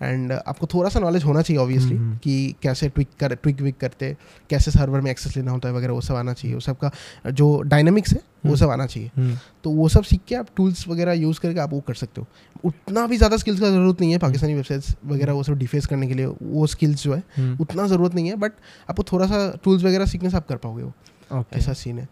एंड 0.01 0.31
आपको 0.31 0.67
थोड़ा 0.67 0.89
सा 0.89 0.99
नॉलेज 0.99 1.23
होना 1.23 1.41
चाहिए 1.41 1.61
ऑब्वियसली 1.61 1.95
हम्म, 1.95 2.07
हम्म। 2.07 2.17
कि 2.17 2.55
कैसे 2.63 2.87
ट्विक 2.89 3.07
कर 3.19 3.35
ट्विक 3.35 3.61
विक 3.61 3.77
करते 3.79 4.15
कैसे 4.49 4.71
सर्वर 4.71 5.01
में 5.01 5.09
एक्सेस 5.11 5.35
लेना 5.37 5.51
होता 5.51 5.69
है 5.69 5.73
वगैरह 5.75 5.93
वो 5.93 6.01
सब 6.01 6.15
आना 6.15 6.33
चाहिए। 6.33 6.55
वो 6.55 6.59
सब 6.61 6.77
का 6.77 6.91
जो 7.31 7.61
डायनामिक्स 7.63 8.13
है 8.13 8.17
वो 8.17 8.49
हम्म। 8.49 8.55
सब 8.55 8.69
आना 8.69 8.85
चाहिए। 8.85 9.11
हम्म, 9.17 9.37
तो 9.63 9.69
वो 9.71 9.87
सब 9.89 10.03
सीख 10.03 10.21
के 10.27 10.35
आप 10.35 10.47
टूल्स 10.57 10.87
वगैरह 10.87 11.13
यूज़ 11.13 11.39
करके 11.39 11.59
आप 11.59 11.73
वो 11.73 11.79
कर 11.87 11.93
सकते 11.93 12.21
हो। 12.21 12.27
उतना 12.63 13.05
भी 13.07 13.17
ज़्यादा 13.17 13.37
स्किल्स 13.37 13.59
का 13.59 13.69
ज़रूरत 13.69 14.01
नहीं 14.01 14.11
है 14.11 14.17
पाकिस्तानी 14.17 14.53
वेबसाइट्स 14.53 14.95
वगैरह 15.05 15.33
वो 15.33 15.43
सब 15.43 15.57
डिफेस 15.57 15.85
करने 15.85 16.07
के 16.07 16.13
लिए। 16.13 16.25
वो 16.25 16.67
स्किल्स 16.67 17.03
जो 17.03 17.13
है 17.13 17.55
उतना 17.61 17.87
ज़रूरत 17.87 18.15
नहीं 18.15 18.27
है 18.27 18.35
बट 18.35 18.51
आपको 18.89 19.03
थोड़ा 19.03 19.27
सा 19.27 19.47
टूल्स 19.63 19.83
वगैरह 19.83 20.05
सीखने 20.05 20.29
से 20.29 20.37
आप 20.37 20.47
कर 20.47 20.57
पाओगे 20.57 20.83
वो। 20.83 21.43
ऐसा 21.53 21.73
सीन 21.75 21.99
है। 21.99 22.07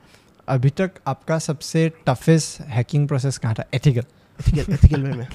अभी 0.52 0.70
तक 0.70 0.92
आपका 1.08 1.38
सबसे 1.40 1.88
टफेस्ट 2.08 2.62
हैकिंग 2.70 3.08
प्रोसेस 3.08 3.38
कहाँ 3.38 3.54
था? 3.56 3.64
एथिकल 3.74 4.04
एथिकल 4.40 4.74
एथिकल 4.74 5.04
वे 5.04 5.12
में। 5.12 5.28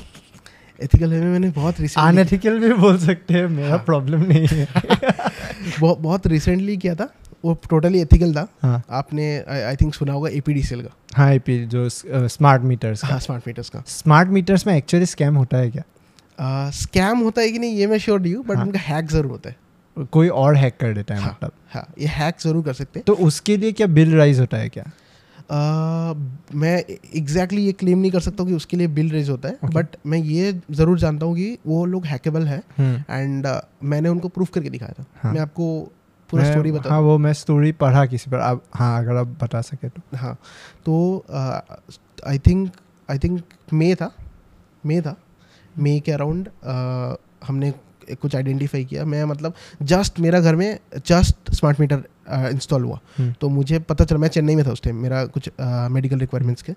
एथिकल 0.79 1.11
में 1.11 1.21
मैंने 1.21 1.49
बहुत 1.51 1.81
रिसेंटली 1.81 2.09
अनएथिकल 2.11 2.59
भी 2.61 2.73
बोल 2.81 2.99
सकते 2.99 3.35
हैं 3.35 3.47
मेरा 3.49 3.69
हाँ। 3.69 3.79
प्रॉब्लम 3.87 4.23
नहीं 4.23 4.47
है। 4.47 4.67
बहुत 5.81 5.99
बहुत 5.99 6.27
रिसेंटली 6.27 6.77
किया 6.77 6.95
था 6.95 7.09
वो 7.45 7.55
टोटली 7.71 8.01
एथिकल 8.01 8.35
था। 8.35 8.47
हाँ। 8.63 8.83
आपने 8.91 9.27
आई 9.49 9.77
थिंक 9.77 9.95
सुना 9.95 10.13
होगा 10.13 10.31
एपीडीसीएल 10.31 10.83
का। 10.83 10.95
हाँ 11.17 11.33
एपी 11.35 11.59
जो 11.67 11.89
स्मार्ट 11.89 12.63
मीटर्स 12.63 13.03
का। 13.03 13.09
हाँ 13.09 13.19
स्मार्ट 13.21 13.47
मीटर्स 13.47 13.69
का। 13.71 13.83
स्मार्ट 13.89 14.29
मीटर्स 14.29 14.67
में 14.67 14.77
एक्चुअली 14.77 15.07
स्कैम 15.07 15.37
होता 15.37 15.57
है 15.57 15.71
क्या? 15.71 16.71
स्कैम 16.75 17.19
होता 17.19 17.43
है 17.43 17.51
कि 17.51 17.59
नहीं 17.59 17.77
ये 17.77 17.87
मैं 17.87 17.99
श्योर 17.99 18.21
नहीं 18.21 18.35
हूँ 18.35 18.45
बट 18.45 18.57
हाँ। 18.57 18.65
उनका 18.65 18.79
हैक 18.79 19.11
ज़रूर 19.11 19.31
होता 19.31 19.51
है। 19.51 20.05
कोई 20.13 20.29
और 20.29 20.57
हैक 20.57 20.77
कर 20.81 20.93
देता 20.95 21.15
है 21.15 21.21
हाँ। 21.21 21.31
मतलब। 21.31 21.53
हाँ 21.75 21.87
ये 21.99 22.07
हैक 22.07 22.41
ज़रूर 22.41 22.65
कर 22.65 22.73
सकते 22.73 22.99
हैं। 22.99 23.05
तो 23.07 23.15
उसके 23.27 23.57
लिए 23.57 23.73
क्या 23.73 23.87
बिल 23.87 24.15
राइज 24.17 24.41
होता 24.41 24.57
है 24.57 24.69
क्या? 24.69 24.85
मैं 25.51 26.77
एग्जैक्टली 26.79 27.21
exactly 27.21 27.59
ये 27.59 27.73
क्लेम 27.73 27.99
नहीं 27.99 28.11
कर 28.11 28.21
सकता 28.21 28.43
हूँ 28.43 28.51
कि 28.51 28.57
उसके 28.57 28.77
लिए 28.77 28.87
बिल 28.89 29.11
रेज 29.11 29.29
होता 29.31 29.49
है 29.49 29.55
Okay. 29.57 29.75
बट 29.75 29.97
मैं 30.07 30.19
ये 30.19 30.53
ज़रूर 30.71 30.99
जानता 30.99 31.27
हूँ 31.27 31.35
कि 31.37 31.59
वो 31.67 31.85
लोग 31.87 32.07
हैकेबल 32.07 32.47
है 32.47 32.63
एंड 32.79 33.47
मैंने 33.83 34.09
उनको 34.09 34.29
प्रूफ 34.29 34.51
करके 34.51 34.71
दिखाया 34.71 34.93
था। 34.99 35.05
हाँ। 35.23 35.33
मैं 35.33 35.41
आपको 35.41 35.69
पूरा 36.31 36.45
स्टोरी 36.45 36.73
बता 36.73 36.91
हाँ 36.91 37.01
वो 37.01 37.17
मैं 37.19 37.33
स्टोरी 37.33 37.73
पढ़ा 37.81 38.05
किसी 38.07 38.31
पर। 38.31 38.39
आप 38.39 38.63
हाँ 38.75 38.99
अगर 38.99 39.17
आप 39.17 39.37
बता 39.43 39.61
सके 39.61 39.89
तो। 39.89 40.17
हाँ 40.17 40.35
तो 40.85 41.25
आई 42.27 42.39
थिंक 42.47 42.71
आई 43.09 43.19
थिंक 43.19 43.43
मे 43.73 43.95
था। 43.95 44.11
मे 44.87 45.01
था। 45.01 45.17
मे 45.79 45.99
के 46.01 46.13
अराउंड 46.13 46.49
हमने 47.47 47.73
कुछ 48.13 48.35
आइडेंटिफाई 48.37 48.85
किया। 48.85 49.05
मैं 49.05 49.25
मतलब 49.25 49.55
जस्ट 49.83 50.21
मेरा 50.21 50.41
घर 50.41 50.57
में 50.57 50.79
जस्ट 51.07 51.51
स्मार्ट 51.55 51.81
मीटर 51.81 52.03
इंस्टॉल 52.29 52.85
हुआ। 52.85 52.99
हम्म, 53.19 53.33
तो 53.41 53.49
मुझे 53.49 53.79
पता 53.81 54.05
चला 54.05 54.19
मैं 54.19 54.29
चेन्नई 54.29 54.55
में 54.57 54.65
था 54.67 54.73
उस 54.73 54.83
टाइम 54.83 54.97
मेरा 55.03 55.25
कुछ 55.27 55.51
मेडिकल 55.61 56.19
रिक्वायरमेंट्स 56.19 56.63
के। 56.63 56.73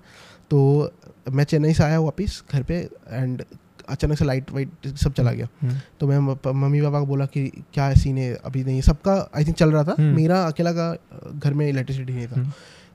तो 0.51 0.91
मैं 1.31 1.43
चेन्नई 1.45 1.73
से 1.73 1.83
आया 1.83 1.99
वापस 2.01 2.43
घर 2.51 2.63
पे 2.63 2.77
एंड 3.09 3.43
अचानक 3.89 4.17
से 4.17 4.25
लाइट 4.25 4.51
वाइट 4.51 4.88
सब 4.97 5.13
चला 5.13 5.31
गया। 5.31 5.47
हम्म, 5.62 5.75
तो 5.99 6.07
मैं 6.07 6.19
मम्मी 6.19 6.81
पापा 6.81 6.99
को 6.99 7.05
बोला 7.05 7.25
कि 7.25 7.47
क्या 7.73 7.93
सीन 7.95 8.17
है 8.17 8.33
अभी 8.35 8.63
नहीं 8.63 8.81
सबका 8.81 9.13
आई 9.38 9.45
थिंक 9.45 9.55
चल 9.57 9.71
रहा 9.71 9.83
था। 9.83 9.95
हम्म। 9.99 10.15
मेरा 10.15 10.43
अकेला 10.45 10.71
का 10.73 10.93
घर 11.33 11.53
में 11.53 11.67
इलेक्ट्रिसिटी 11.69 12.13
नहीं 12.13 12.27
था। 12.27 12.35
हम्म, 12.35 12.51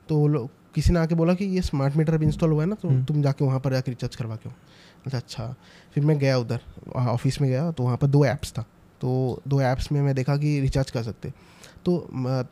तो 0.09 0.27
लोग 0.27 0.49
किसी 0.75 0.93
ने 0.93 0.99
आके 0.99 1.15
बोला 1.15 1.33
कि 1.33 1.45
ये 1.45 1.61
स्मार्ट 1.61 1.95
मीटर 1.95 2.13
अभी 2.13 2.25
इंस्टॉल 2.25 2.51
हुआ 2.51 2.63
है 2.63 2.69
ना 2.69 2.75
तो 2.75 2.87
हम्म। 2.87 3.03
तुम 3.05 3.21
जाके 3.21 3.45
वहाँ 3.45 3.59
पर 3.59 3.73
जाकर 3.73 3.91
रिचार्ज 3.91 4.15
करवा 4.15 4.35
के 4.35 4.49
अच्छा 5.05 5.17
अच्छा। 5.17 5.53
फिर 5.93 6.05
मैं 6.05 6.17
गया 6.19 6.37
उधर 6.37 6.59
ऑफ़िस 6.95 7.41
में 7.41 7.49
गया 7.49 7.69
तो 7.71 7.83
वहाँ 7.83 7.97
पर 7.97 8.07
दो 8.07 8.25
ऐप्स 8.25 8.51
था। 8.51 8.61
तो 9.01 9.41
दो 9.47 9.61
ऐप्स 9.61 9.91
में 9.91 10.01
मैं 10.01 10.15
देखा 10.15 10.35
कि 10.37 10.59
रिचार्ज 10.59 10.91
कर 10.91 11.03
सकते। 11.03 11.31
तो 11.85 11.97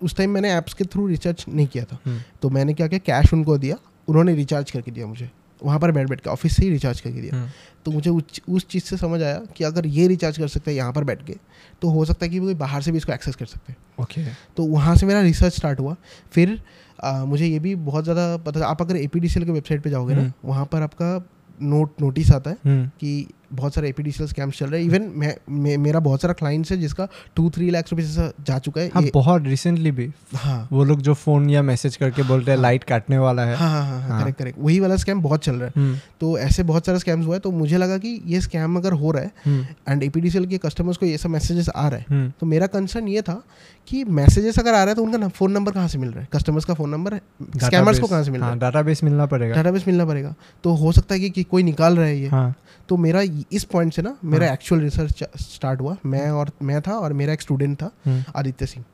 उस 0.04 0.16
टाइम 0.16 0.30
मैंने 0.30 0.52
ऐप्स 0.54 0.74
के 0.74 0.84
थ्रू 0.86 1.08
रिचार्ज 1.08 1.46
नहीं 1.50 1.68
किया 1.68 1.84
था। 1.84 2.00
हम्म, 2.06 2.20
तो 2.42 2.50
मैंने 2.50 2.74
क्या 2.74 2.88
किया 2.88 3.00
कैश 3.06 3.34
उनको 3.34 3.58
दिया 3.58 3.78
उन्होंने 4.08 4.36
रिचार्ज 4.36 4.72
करके 4.72 4.92
दिया 4.92 5.08
मुझे। 5.08 5.30
वहाँ 5.62 5.80
पर 5.80 5.92
बैठ 5.92 6.08
बैठ 6.10 6.22
के 6.22 6.30
ऑफ़िस 6.30 6.56
से 6.56 6.64
ही 6.64 6.70
रिचार्ज 6.70 7.02
करके 7.02 7.22
दिया। 7.22 7.36
हम्म, 7.36 7.50
तो 7.86 7.92
मुझे 7.92 8.10
उस 8.10 8.42
उस 8.50 8.68
चीज़ 8.68 8.84
से 8.84 8.98
समझ 8.98 9.22
आया 9.22 9.40
कि 9.58 9.64
अगर 9.64 9.86
ये 9.88 10.08
रिचार्ज 10.08 10.38
कर 10.38 10.48
सकते 10.48 10.72
हैं 10.72 10.78
यहाँ 10.78 10.94
पर 10.94 11.04
बैठ 11.04 11.26
के 11.26 11.36
तो 11.82 11.90
हो 11.90 12.06
सकता 12.06 12.26
है 12.26 12.32
कि 12.32 12.40
कोई 12.40 12.54
बाहर 12.56 12.82
से 12.82 12.92
भी 12.92 12.98
इसको 12.98 13.14
एक्सेस 13.14 13.36
कर 13.36 13.46
सकते 13.46 13.72
हैं। 13.72 14.04
ओके 14.04 14.24
तो 14.58 14.66
वहाँ 14.66 14.96
से 14.96 15.06
मेरा 15.06 15.22
रिसर्च 15.22 15.56
स्टार्ट 15.56 15.80
हुआ। 15.80 15.96
फिर 16.32 16.60
आ, 17.00 17.26
मुझे 17.26 17.46
ये 17.46 17.60
भी 17.60 17.76
बहुत 17.78 18.04
ज़्यादा 18.04 18.36
पता 18.38 18.66
आप 18.68 18.82
अगर 18.82 18.96
ए 18.96 19.08
पी 19.08 19.20
के 19.20 19.52
वेबसाइट 19.52 19.84
पर 19.84 19.90
जाओगे 19.90 20.16
ना 20.16 20.22
हम्म। 20.22 20.50
वहाँ 20.50 20.66
पर 20.66 20.82
आपका 20.82 21.30
नोट 21.62 22.02
नोटिस 22.02 22.32
आता 22.32 22.50
है 22.50 22.58
कि 23.00 23.28
बहुत 23.54 23.76
सारे 23.76 23.90
ए 23.90 24.12
स्कैम्स 24.12 24.58
चल 24.58 24.66
रहे 24.66 24.82
हैं. 24.82 24.88
इवन 24.88 25.12
मैं 25.16 25.36
मे, 25.50 25.78
मेरा 25.78 26.00
बहुत 26.00 26.22
सारा 26.22 26.34
क्लाइंट्स 26.34 26.72
है 26.72 26.78
जिसका 26.78 27.08
टू 27.36 27.50
थ्री 27.50 27.70
लाख 27.70 27.86
रुपये 27.92 28.06
से 28.06 28.32
जा 28.44 28.60
चुका 28.60 28.82
है. 28.82 28.92
हाँ 28.94 29.04
बहुत 29.14 29.44
रिसेंटली 29.44 29.92
भी. 29.92 30.12
हाँ. 30.36 30.68
वो 30.72 30.84
लोग 30.84 31.02
जो 31.02 31.14
फ़ोन 31.14 31.50
या 31.50 31.62
मैसेज 31.62 31.96
करके 31.96 32.24
बोलते 32.24 32.52
हैं 32.52 32.58
हाँ। 32.58 32.62
लाइट 32.62 32.84
काटने 32.84 33.18
वाला 33.18 33.46
है. 33.46 33.56
हाँ 33.56 33.70
हाँ 33.70 33.86
हाँ 33.86 34.10
हाँ। 34.10 34.22
करेक्ट 34.22 34.40
करेक्ट 34.40 34.60
वही 34.62 34.80
वाला 34.80 34.96
स्कैम 34.96 35.22
बहुत 35.22 35.44
चल 35.44 35.56
रहा 35.56 35.66
है. 35.66 35.72
हम्म, 35.76 35.98
तो 36.20 36.38
ऐसे 36.38 36.64
बहुत 36.64 36.86
सारा 36.86 36.98
स्कैम्स 36.98 37.26
हुआ 37.26 37.34
है 37.34 37.40
तो 37.40 37.52
मुझे 37.52 37.78
लगा 37.78 37.98
कि 37.98 38.22
ये 38.26 38.42
स्कैम 38.42 38.78
अगर 38.78 38.92
हो 38.92 39.12
रहा 39.12 39.24
है 39.24 39.32
हम्म, 39.46 39.66
एंड 39.90 40.04
ए 40.04 40.12
के 40.16 40.58
कस्टमर्स 40.58 40.98
को 40.98 41.06
ये 41.06 41.18
सब 41.18 41.30
मैसेजेस 41.30 41.70
आ 41.70 41.88
रहा 41.88 42.00
है 42.00 42.06
हम्म, 42.10 42.32
तो 42.40 42.46
मेरा 42.46 42.68
कंसर्न 42.68 43.08
ये 43.08 43.22
था 43.22 43.44
कि 43.88 44.04
मैसेजेस 44.04 44.60
अगर 44.60 44.70
आ 44.70 44.78
रहा 44.78 44.90
है 44.90 44.96
तो 44.96 45.04
उनका 45.04 45.28
फ़ोन 45.28 45.52
नंबर 45.52 45.72
कहाँ 45.72 45.88
से 45.88 45.98
मिल 45.98 46.10
रहा 46.10 46.22
है? 46.22 46.28
कस्टमर्स 46.34 46.66
का 46.66 46.74
फ़ोन 46.74 46.90
नंबर 46.90 47.18
स्कैमर्स 47.64 48.00
को 48.00 48.08
कहाँ 48.08 48.24
से 48.24 48.32
मिल 48.32 48.40
रहा 48.42 48.50
हाँ? 48.50 48.56
है 48.56 48.62
डाटाबेस 48.62 49.04
मिलना 49.04 49.26
पड़ेगा. 49.26 49.56
डाटाबेस 49.56 49.86
मिलना 49.88 50.06
पड़ेगा. 50.06 50.36
तो 50.64 50.74
हो 50.74 50.92
सकता 50.92 51.16
है 51.16 51.30
कि, 51.30 51.44
कोई 51.44 51.64
निकाल 51.64 51.96
रहा 51.96 52.06
है 52.06 52.20
ये. 52.20 52.28
हाँ. 52.28 52.56
तो 52.90 52.98
मेरा 52.98 53.22
इस 53.52 53.64
पॉइंट 53.64 53.94
से 53.94 54.02
ना 54.02 54.18
मेरा। 54.24 54.52
एक्चुअल 54.54 54.82
रिसर्च 54.82 55.24
स्टार्ट 55.42 55.82
हुआ। 55.82 55.96
मैं 56.06 56.30
और 56.32 56.52
मैं 56.62 56.82
था 56.82 56.92
और 56.92 57.14
मेरा 57.14 57.34
एक 57.34 57.42
स्टूडेंट 57.42 57.78
था 57.78 57.90
हम्म, 58.06 58.24
आदित्य 58.36 58.66
सिंह। 58.66 58.86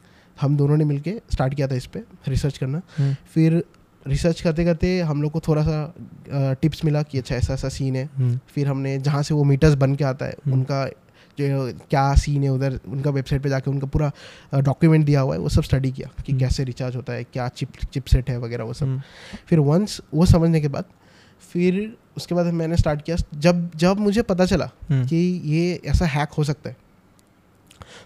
हम 0.42 0.56
दोनों 0.58 0.78
ने 0.78 0.86
मिलके 0.86 1.14
स्टार्ट 1.32 1.54
किया 1.54 1.68
था 1.68 1.76
इस 1.76 1.86
पर 1.86 2.06
रिसर्च 2.28 2.58
करना। 2.58 2.82
हम्म, 2.98 3.16
फिर 3.34 3.64
रिसर्च 4.06 4.42
करते 4.42 4.66
करते 4.66 5.00
हम 5.02 5.22
लोग 5.22 5.32
को 5.32 5.40
थोड़ा 5.40 5.64
सा 5.64 6.56
टिप्स 6.62 6.84
मिला 6.86 7.02
कि 7.04 7.18
अच्छा 7.18 7.36
ऐसा 7.36 7.54
ऐसा 7.54 7.70
सीन 7.70 7.96
है। 7.96 8.10
हम्म, 8.18 8.40
फिर 8.48 8.68
हमने 8.68 8.98
जहाँ 9.00 9.24
से 9.24 9.34
वो 9.34 9.44
मीटर्स 9.44 9.74
बन 9.76 9.96
के 9.96 10.04
आता 10.04 10.26
है। 10.26 10.36
उनका 10.48 10.86
जो 11.38 11.72
क्या 11.90 12.14
सीन 12.16 12.44
है 12.44 12.50
उधर 12.50 12.80
उनका 12.88 13.10
वेबसाइट 13.10 13.42
पे 13.44 13.50
जाके 13.50 13.72
उनका 13.72 13.88
पूरा 13.88 14.12
डॉक्यूमेंट 14.56 15.06
दिया 15.06 15.22
हुआ 15.22 15.34
है 15.34 15.40
वो 15.40 15.50
सब 15.50 15.64
स्टडी 15.64 15.92
किया 15.92 16.10
कि। 16.26 16.34
कैसे 16.34 16.64
रिचार्ज 16.64 16.96
होता 16.96 17.14
है 17.14 17.24
क्या 17.24 17.48
चिप 17.48 17.76
चिपसेट 17.94 18.30
है 18.30 18.38
वगैरह 18.40 18.64
वो 18.64 18.74
सब। 18.74 19.02
फिर 19.48 19.60
वंस 19.60 20.00
वो 20.14 20.26
समझने 20.26 20.62
के 20.62 20.68
बाद 20.68 20.86
फिर 21.42 21.96
उसके 22.18 22.36
बाद 22.36 22.46
मैंने 22.54 22.78
स्टार्ट 22.78 23.02
किया। 23.02 23.18
जब 23.36 23.70
जब 23.78 24.00
मुझे 24.00 24.22
पता 24.24 24.46
चला 24.46 24.70
हम्म, 24.90 25.06
कि 25.08 25.16
ये 25.46 25.80
ऐसा 25.86 26.06
हैक 26.08 26.30
हो 26.38 26.44
सकता 26.44 26.70
है 26.70 26.76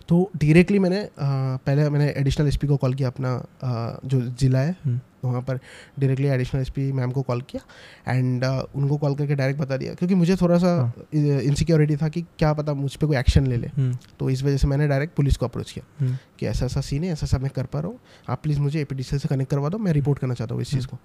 तो 0.09 0.29
डायरेक्टली 0.35 0.79
मैंने 0.79 0.99
अ, 0.99 1.09
पहले 1.17 1.89
मैंने 1.89 2.09
एडिशनल 2.11 2.47
एसपी 2.47 2.67
को 2.67 2.77
कॉल 2.77 2.93
किया 2.93 3.07
अपना 3.09 3.33
अ, 3.35 3.99
जो 4.05 4.21
ज़िला 4.21 4.59
है 4.59 4.75
हम्म, 4.85 4.99
वहाँ 5.23 5.41
पर 5.41 5.59
डायरेक्टली 5.99 6.27
एडिशनल 6.27 6.61
एसपी 6.61 6.91
मैम 6.91 7.11
को 7.11 7.21
कॉल 7.21 7.41
किया 7.49 8.13
एंड 8.13 8.43
उनको 8.45 8.97
कॉल 8.97 9.15
करके 9.15 9.35
डायरेक्ट 9.35 9.59
बता 9.61 9.77
दिया। 9.77 9.93
क्योंकि 9.93 10.15
मुझे 10.15 10.35
थोड़ा 10.35 10.57
सा 10.57 10.75
हाँ। 10.77 11.05
इनसिक्योरिटी 11.13 11.95
था 11.95 12.07
कि 12.09 12.21
क्या 12.39 12.51
पता 12.53 12.73
मुझ 12.73 12.95
पर 12.95 13.07
कोई 13.07 13.17
एक्शन 13.17 13.47
ले 13.47 13.57
ले। 13.57 13.67
हम्म, 13.67 13.97
तो 14.19 14.29
इस 14.29 14.43
वजह 14.43 14.57
से 14.57 14.67
मैंने 14.67 14.87
डायरेक्ट 14.87 15.15
पुलिस 15.15 15.37
को 15.37 15.45
अप्रोच 15.45 15.71
किया 15.71 16.17
कि 16.39 16.45
ऐसा 16.45 16.65
ऐसा 16.65 16.81
सीन 16.81 17.03
है 17.03 17.11
ऐसा 17.11 17.25
ऐसा 17.25 17.37
मैं 17.37 17.51
कर 17.55 17.65
पा 17.65 17.79
रहा 17.79 17.87
हूँ। 17.87 17.99
आप 18.29 18.41
प्लीज़ 18.43 18.59
मुझे 18.59 18.81
ए 18.81 19.03
से 19.03 19.27
कनेक्ट 19.27 19.51
करवा 19.51 19.69
दो 19.69 19.77
मैं 19.77 19.93
रिपोर्ट 19.93 20.19
करना 20.19 20.33
चाहता 20.33 20.53
हूँ 20.55 20.61
इस 20.61 20.71
चीज़ 20.71 20.87
को। 20.87 20.97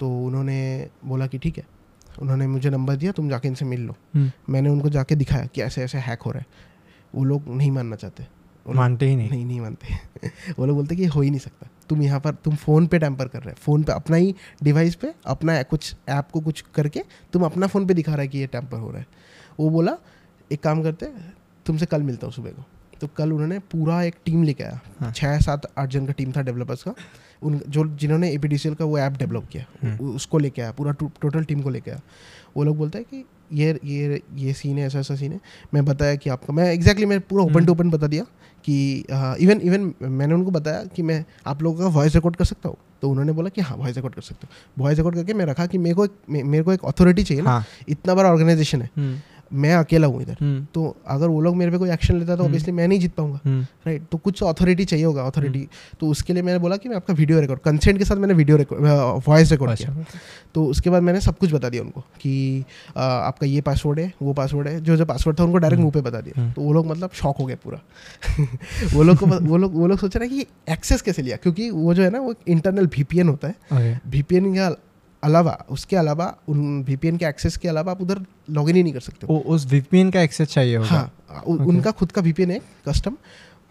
तो 0.00 0.24
उन्होंने 0.24 0.88
बोला 1.04 1.26
कि 1.26 1.38
ठीक 1.38 1.58
है। 1.58 1.66
उन्होंने 2.22 2.46
मुझे 2.46 2.70
नंबर 2.70 2.96
दिया 2.96 3.12
तुम 3.12 3.28
जाके 3.28 3.48
इनसे 3.48 3.64
मिल 3.64 3.80
लो। 3.80 3.96
हम्म, 4.14 4.32
मैंने 4.48 4.68
उनको 4.68 4.88
जाके 4.88 5.14
दिखाया 5.14 5.46
कि 5.46 5.62
ऐसे 5.62 5.82
ऐसे 5.82 5.98
हैक 5.98 6.22
हो 6.22 6.30
रहा 6.30 6.40
है। 6.40 6.46
वो 7.14 7.24
लोग 7.24 7.48
नहीं 7.48 7.70
मानना 7.70 7.96
चाहते। 7.96 8.26
मानते 8.68 9.08
ही 9.08 9.16
नहीं। 9.16 9.30
नहीं 9.30 9.46
नहीं 9.46 9.60
मानते। 9.60 9.86
वो 10.58 10.66
लोग 10.66 10.76
बोलते 10.76 10.96
कि 10.96 11.06
हो 11.06 11.20
ही 11.20 11.30
नहीं 11.30 11.40
सकता। 11.40 11.68
तुम 11.88 12.02
यहाँ 12.02 12.20
पर 12.20 12.34
तुम 12.34 12.54
फ़ोन 12.54 12.86
पे 12.86 12.98
टैम्पर 12.98 13.28
कर 13.28 13.38
रहे 13.38 13.50
हो। 13.50 13.56
फ़ोन 13.60 13.82
पे 13.82 13.92
अपना 13.92 14.16
ही 14.16 14.34
डिवाइस 14.62 14.94
पे 14.94 15.14
अपना 15.26 15.62
कुछ 15.62 15.96
ऐप 16.08 16.28
को 16.32 16.40
कुछ 16.40 16.64
करके 16.74 17.00
तुम 17.32 17.42
अपना 17.42 17.66
फ़ोन 17.66 17.86
पे 17.86 17.94
दिखा 17.94 18.12
रहा 18.12 18.22
है 18.22 18.28
कि 18.28 18.38
ये 18.38 18.46
टैम्पर 18.46 18.76
हो 18.76 18.90
रहा 18.90 18.98
है। 18.98 19.06
वो 19.60 19.70
बोला 19.70 19.96
एक 20.52 20.62
काम 20.62 20.82
करते 20.82 21.06
तुमसे 21.66 21.86
कल 21.86 22.02
मिलता 22.02 22.26
हूँ 22.26 22.34
सुबह 22.34 22.50
को। 22.50 22.64
तो 23.00 23.06
कल 23.06 23.32
उन्होंने 23.32 23.58
पूरा 23.58 24.02
एक 24.02 24.14
टीम 24.24 24.42
लेके 24.42 24.64
आया। 24.64 24.80
हाँ। 25.00 25.12
छः 25.12 25.38
सात 25.38 25.72
आठ 25.78 25.88
जन 25.88 26.06
का 26.06 26.12
टीम 26.12 26.32
था 26.32 26.42
डेवलपर्स 26.42 26.82
का। 26.82 26.94
उन 27.42 27.60
जो 27.68 27.84
जिन्होंने 27.96 28.30
एपीडीसीएल 28.32 28.74
का 28.74 28.84
वो 28.84 28.98
ऐप 28.98 29.12
डेवलप 29.12 29.48
किया 29.52 29.64
हम्म। 29.82 30.10
उसको 30.10 30.38
लेके 30.38 30.62
आया 30.62 30.72
पूरा 30.72 30.92
टोटल 30.92 31.44
टीम 31.44 31.60
को 31.60 31.70
लेके 31.70 31.90
आया। 31.90 32.00
वो 32.56 32.64
लोग 32.64 32.76
बोलते 32.76 32.98
हैं 32.98 33.06
कि 33.10 33.24
ये 33.52 33.78
ये 33.84 34.20
ये 34.36 34.52
सीन 34.52 34.78
है 34.78 34.86
ऐसा 34.86 34.98
ऐसा 34.98 35.14
सीन 35.16 35.32
है। 35.32 35.40
मैं 35.74 35.84
बताया 35.84 36.14
कि 36.14 36.30
आपका 36.30 36.52
मैं 36.52 36.72
एग्जैक्टली 36.72 37.06
मैं 37.06 37.20
पूरा 37.20 37.44
ओपन। 37.44 37.66
टू 37.66 37.72
ओपन 37.72 37.90
बता 37.90 38.06
दिया 38.06 38.24
कि 38.64 39.04
इवन 39.40 39.60
इवन 39.60 39.92
मैंने 40.02 40.34
उनको 40.34 40.50
बताया 40.50 40.84
कि 40.96 41.02
मैं 41.02 41.24
आप 41.46 41.62
लोगों 41.62 41.78
का 41.80 41.88
वॉइस 41.96 42.14
रिकॉर्ड 42.14 42.36
कर 42.36 42.44
सकता 42.44 42.68
हूँ। 42.68 42.76
तो 43.02 43.08
उन्होंने 43.10 43.32
बोला 43.32 43.48
कि 43.48 43.60
हाँ 43.60 43.76
वॉइस 43.76 43.96
रिकॉर्ड 43.96 44.14
कर 44.14 44.22
सकते 44.22 44.46
हो। 44.46 44.82
वॉइस 44.82 44.98
रिकॉर्ड 44.98 45.16
करके 45.16 45.34
मैं 45.34 45.44
रखा 45.46 45.66
कि 45.66 45.78
मेरे 45.78 45.94
को 45.94 46.04
एक 46.04 46.12
मेरे 46.30 46.62
को 46.64 46.72
एक 46.72 46.84
अथॉरिटी 46.84 47.22
चाहिए 47.22 47.42
ना। 47.42 47.50
हाँ। 47.50 47.64
इतना 47.88 48.14
बड़ा 48.14 48.30
ऑर्गेनाइजेशन 48.30 48.82
है। 48.82 48.90
हम्म, 48.96 49.20
मैं 49.52 49.74
अकेला 49.74 50.06
हूँ 50.06 50.22
इधर। 50.22 50.36
हम्म, 50.40 50.64
तो 50.74 50.96
अगर 51.06 51.28
वो 51.28 51.40
लोग 51.40 51.56
मेरे 51.56 51.70
पे 51.70 51.78
कोई 51.78 51.90
एक्शन 51.90 52.18
लेता 52.18 52.26
तो 52.26 52.32
हम्म। 52.32 52.44
ऑब्वियसली 52.44 52.72
मैं 52.72 52.86
नहीं 52.88 52.98
जीत 53.00 53.14
पाऊँगा। 53.14 53.40
हम्म, 53.44 53.62
राइट 53.86 54.02
तो 54.12 54.18
कुछ 54.18 54.42
अथॉरिटी 54.42 54.84
चाहिए 54.84 55.04
होगा 55.04 55.22
अथॉरिटी 55.22 55.66
तो 56.00 56.08
उसके 56.08 56.32
लिए 56.32 56.42
मैंने 56.42 56.58
बोला 56.58 56.76
कि 56.76 56.88
मैं 56.88 56.96
आपका 56.96 57.14
वीडियो 57.14 57.40
रिकॉर्ड 57.40 57.60
कंसेंट 57.60 57.98
के 57.98 58.04
साथ 58.04 58.16
मैंने 58.16 58.34
वीडियो 58.34 58.56
रिकॉर्ड 58.56 59.22
वॉइस 59.28 59.50
रिकॉर्ड 59.52 59.76
किया। 59.76 60.04
तो 60.54 60.64
उसके 60.64 60.90
बाद 60.90 61.02
मैंने 61.02 61.20
सब 61.20 61.38
कुछ 61.38 61.52
बता 61.52 61.68
दिया 61.68 61.82
उनको 61.82 62.00
कि 62.20 62.64
आपका 62.96 63.46
ये 63.46 63.60
पासवर्ड 63.60 63.98
है 64.00 64.12
वो 64.22 64.32
पासवर्ड 64.32 64.68
है 64.68 64.80
जो 64.80 64.96
जो 64.96 65.04
पासवर्ड 65.04 65.38
था 65.40 65.44
उनको 65.44 65.58
डायरेक्ट 65.58 65.82
मुँह 65.82 65.92
पे 65.92 66.00
बता 66.00 66.20
दिया। 66.20 66.40
हम्म। 66.40 66.52
तो 66.52 66.62
वो 66.62 66.72
लोग 66.72 66.86
मतलब 66.86 67.10
शॉक 67.14 67.36
हो 67.36 67.46
गए 67.46 67.54
पूरा। 67.64 67.80
वो 68.94 69.02
लोग 69.02 69.16
को 69.16 69.26
वो 69.26 69.56
लोग 69.56 69.74
वो 69.74 69.86
लोग 69.86 69.98
सोच 69.98 70.16
रहे 70.16 70.28
हैं 70.28 70.38
कि 70.38 70.72
एक्सेस 70.72 71.02
कैसे 71.02 71.22
लिया? 71.22 71.36
क्योंकि 71.36 71.70
वो 71.70 71.94
जो 71.94 72.02
है 72.02 72.10
ना 72.10 72.20
वो 72.20 72.34
इंटरनल 72.48 72.86
वीपीएन 72.86 73.28
होता 73.28 73.48
है। 73.48 74.00
वीपीएन 74.06 74.52
के 74.54 74.74
अलावा 75.26 75.64
उसके 75.70 75.96
अलावा 75.96 76.36
उन 76.48 76.82
वीपीएन 76.82 77.16
के 77.16 77.24
एक्सेस 77.24 77.56
के 77.56 77.68
अलावा 77.68 77.92
आप 77.92 78.02
उधर 78.02 78.24
लॉग 78.50 78.70
इन 78.70 78.76
ही 78.76 78.82
नहीं 78.82 78.92
कर 78.92 79.00
सकते 79.00 79.26
हो। 79.26 79.34
ओ 79.34 79.38
उस 79.38 79.66
VPN 79.66 80.12
का 80.12 80.20
एक्सेस 80.20 80.48
चाहिए 80.48 80.76
होगा। 80.76 80.88
हाँ 80.88 81.42
उ- 81.46 81.64
उनका 81.66 81.90
खुद 81.90 82.12
का 82.12 82.22
वीपीएन 82.22 82.50
है 82.50 82.60
कस्टम 82.88 83.16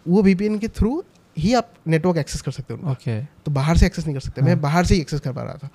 वो 0.08 0.22
वीपीएन 0.22 0.58
के 0.58 0.68
थ्रू 0.68 1.04
ही 1.38 1.54
आप 1.54 1.72
नेटवर्क 1.88 2.16
एक्सेस 2.16 2.42
कर 2.42 2.52
सकते 2.52 2.74
हो 2.74 2.90
ओके 2.90 3.24
तो 3.24 3.50
बाहर 3.50 3.76
से 3.76 3.86
एक्सेस 3.86 4.04
नहीं 4.04 4.14
कर 4.14 4.20
सकते। 4.20 4.40
हाँ. 4.40 4.48
मैं 4.48 4.54
हाँ। 4.54 4.62
बाहर 4.62 4.84
से 4.84 4.94
ही 4.94 5.00
एक्सेस 5.00 5.20
कर 5.20 5.32
पा 5.32 5.42
रहा 5.42 5.54
था। 5.54 5.68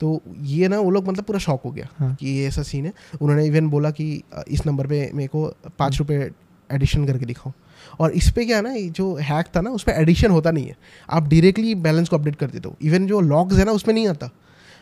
तो 0.00 0.22
ये 0.40 0.68
ना 0.68 0.80
वो 0.80 0.90
लोग 0.90 1.08
मतलब 1.08 1.24
पूरा 1.24 1.38
शॉक 1.38 1.62
हो 1.64 1.70
गया 1.70 1.88
हाँ। 1.98 2.14
कि 2.14 2.28
ये 2.28 2.48
ऐसा 2.48 2.62
सीन 2.62 2.86
है। 2.86 2.92
उन्होंने 3.20 3.46
इवन 3.46 3.68
बोला 3.68 3.90
कि 3.90 4.22
इस 4.48 4.66
नंबर 4.66 4.86
पे 4.86 5.10
मेरे 5.14 5.28
को 5.28 5.54
पाँच 5.78 5.98
रुपये 5.98 6.30
एडिशन 6.72 7.06
करके 7.06 7.24
दिखाओ। 7.24 7.52
और 8.00 8.10
इस 8.10 8.30
पर 8.30 8.44
क्या 8.44 8.56
है 8.56 8.62
ना 8.62 8.90
जो 8.90 9.14
हैक 9.16 9.46
था 9.56 9.60
ना 9.60 9.70
उस 9.70 9.82
पर 9.82 9.92
एडिशन 9.92 10.30
होता 10.30 10.50
नहीं 10.50 10.66
है। 10.66 10.76
आप 11.10 11.28
डायरेक्टली 11.28 11.74
बैलेंस 11.74 12.08
को 12.08 12.16
अपडेट 12.16 12.36
कर 12.36 12.46
देते 12.46 12.68
हो। 12.68 12.76
इवन 12.82 13.06
जो 13.06 13.20
लॉग्स 13.20 13.56
है 13.56 13.64
ना 13.64 13.72
उसमें 13.72 13.94
नहीं 13.94 14.08
आता। 14.08 14.30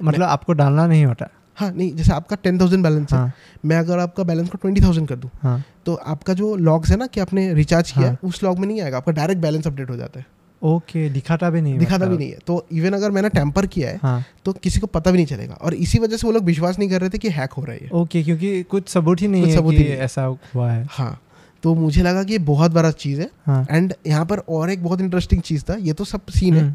मतलब 0.03 0.29
आपको 0.29 0.53
डालना 0.53 0.87
नहीं 0.87 1.05
होता। 1.05 1.29
हाँ 1.57 1.71
नहीं 1.73 1.93
जैसे 1.97 2.13
आपका 2.13 2.37
टेन 2.37 2.59
थाउज़ेंड 2.61 2.83
बैलेंस 2.85 3.13
है 3.13 3.19
हाँ। 3.19 3.33
मैं 3.65 3.77
अगर 3.77 3.99
आपका 3.99 4.25
बैलेंस 4.25 4.49
को 4.49 4.59
ट्वेंटी 4.59 4.81
थाउज़ेंड 4.81 5.09
कर 5.09 5.17
दूँ 5.17 5.31
हाँ। 5.43 5.63
तो 5.87 5.95
आपका 5.95 6.35
जो 6.35 6.55
लॉग्स 6.57 6.91
है 6.91 6.97
ना 6.97 7.07
कि 7.07 7.21
आपने 7.21 7.53
रिचार्ज 7.55 7.91
किया 7.91 8.07
हाँ। 8.07 8.19
उस 8.25 8.43
लॉग 8.45 8.59
में 8.59 8.67
नहीं 8.69 8.81
आएगा 8.81 8.97
आपका 8.97 9.13
डायरेक्ट 9.13 9.43
बैलेंस 9.43 9.67
अपडेट 9.67 9.91
हो 9.91 9.97
जाता 9.97 10.21
है। 10.21 10.27
ओके 10.63 11.09
दिखाता 11.11 11.51
भी 11.51 11.61
नहीं 11.61 11.79
दिखाता 11.79 12.07
भी। 12.07 12.17
नहीं 12.17 12.31
है। 12.31 12.39
तो 12.47 12.67
इवन 12.73 12.93
अगर 12.93 13.11
मैंने 13.11 13.29
टैम्पर 13.29 13.67
किया 13.67 13.91
है 13.91 13.99
हाँ। 14.03 14.25
तो 14.45 14.53
किसी 14.53 14.81
को 14.81 14.87
पता 14.87 15.11
भी 15.11 15.17
नहीं 15.17 15.27
चलेगा। 15.27 15.55
और 15.55 15.75
इसी 15.75 15.99
वजह 15.99 16.17
से 16.17 16.27
वो 16.27 16.33
लोग 16.33 16.45
विश्वास 16.45 16.79
नहीं 16.79 16.89
कर 16.91 17.01
रहे 17.01 17.11
थे 17.11 17.19
कि 17.19 17.29
हैक 17.29 17.53
हो 17.53 17.65
रहा 17.65 17.75
है। 17.75 17.89
ओके 17.93 18.23
क्योंकि 18.23 18.63
कुछ 18.63 18.89
सबूत 18.89 19.21
ही 19.21 19.29
नहीं 19.29 19.43
कुछ 19.43 19.51
है 19.51 19.57
सबूत 19.57 19.75
कि 19.75 19.79
ही। 19.79 19.85
नहीं 19.85 19.99
ऐसा 19.99 20.25
हुआ 20.25 20.71
है। 20.73 20.87
हाँ 20.91 21.21
तो 21.63 21.75
मुझे 21.75 22.03
लगा 22.03 22.23
कि 22.25 22.33
ये 22.33 22.39
बहुत 22.39 22.73
बड़ा 22.73 22.91
चीज़ 22.91 23.21
है। 23.21 23.31
हाँ। 23.47 23.67
एंड 23.71 23.95
यहाँ 24.07 24.25
पर 24.27 24.39
और 24.39 24.71
एक 24.71 24.83
बहुत 24.85 25.01
इंटरेस्टिंग 25.01 25.43
चीज़ 25.43 25.65
था 25.65 25.75
ये 25.75 25.93
तो 25.93 26.05
सब 26.05 26.27
सीन 26.31 26.55
है। 26.55 26.63
हम्म, 26.63 26.75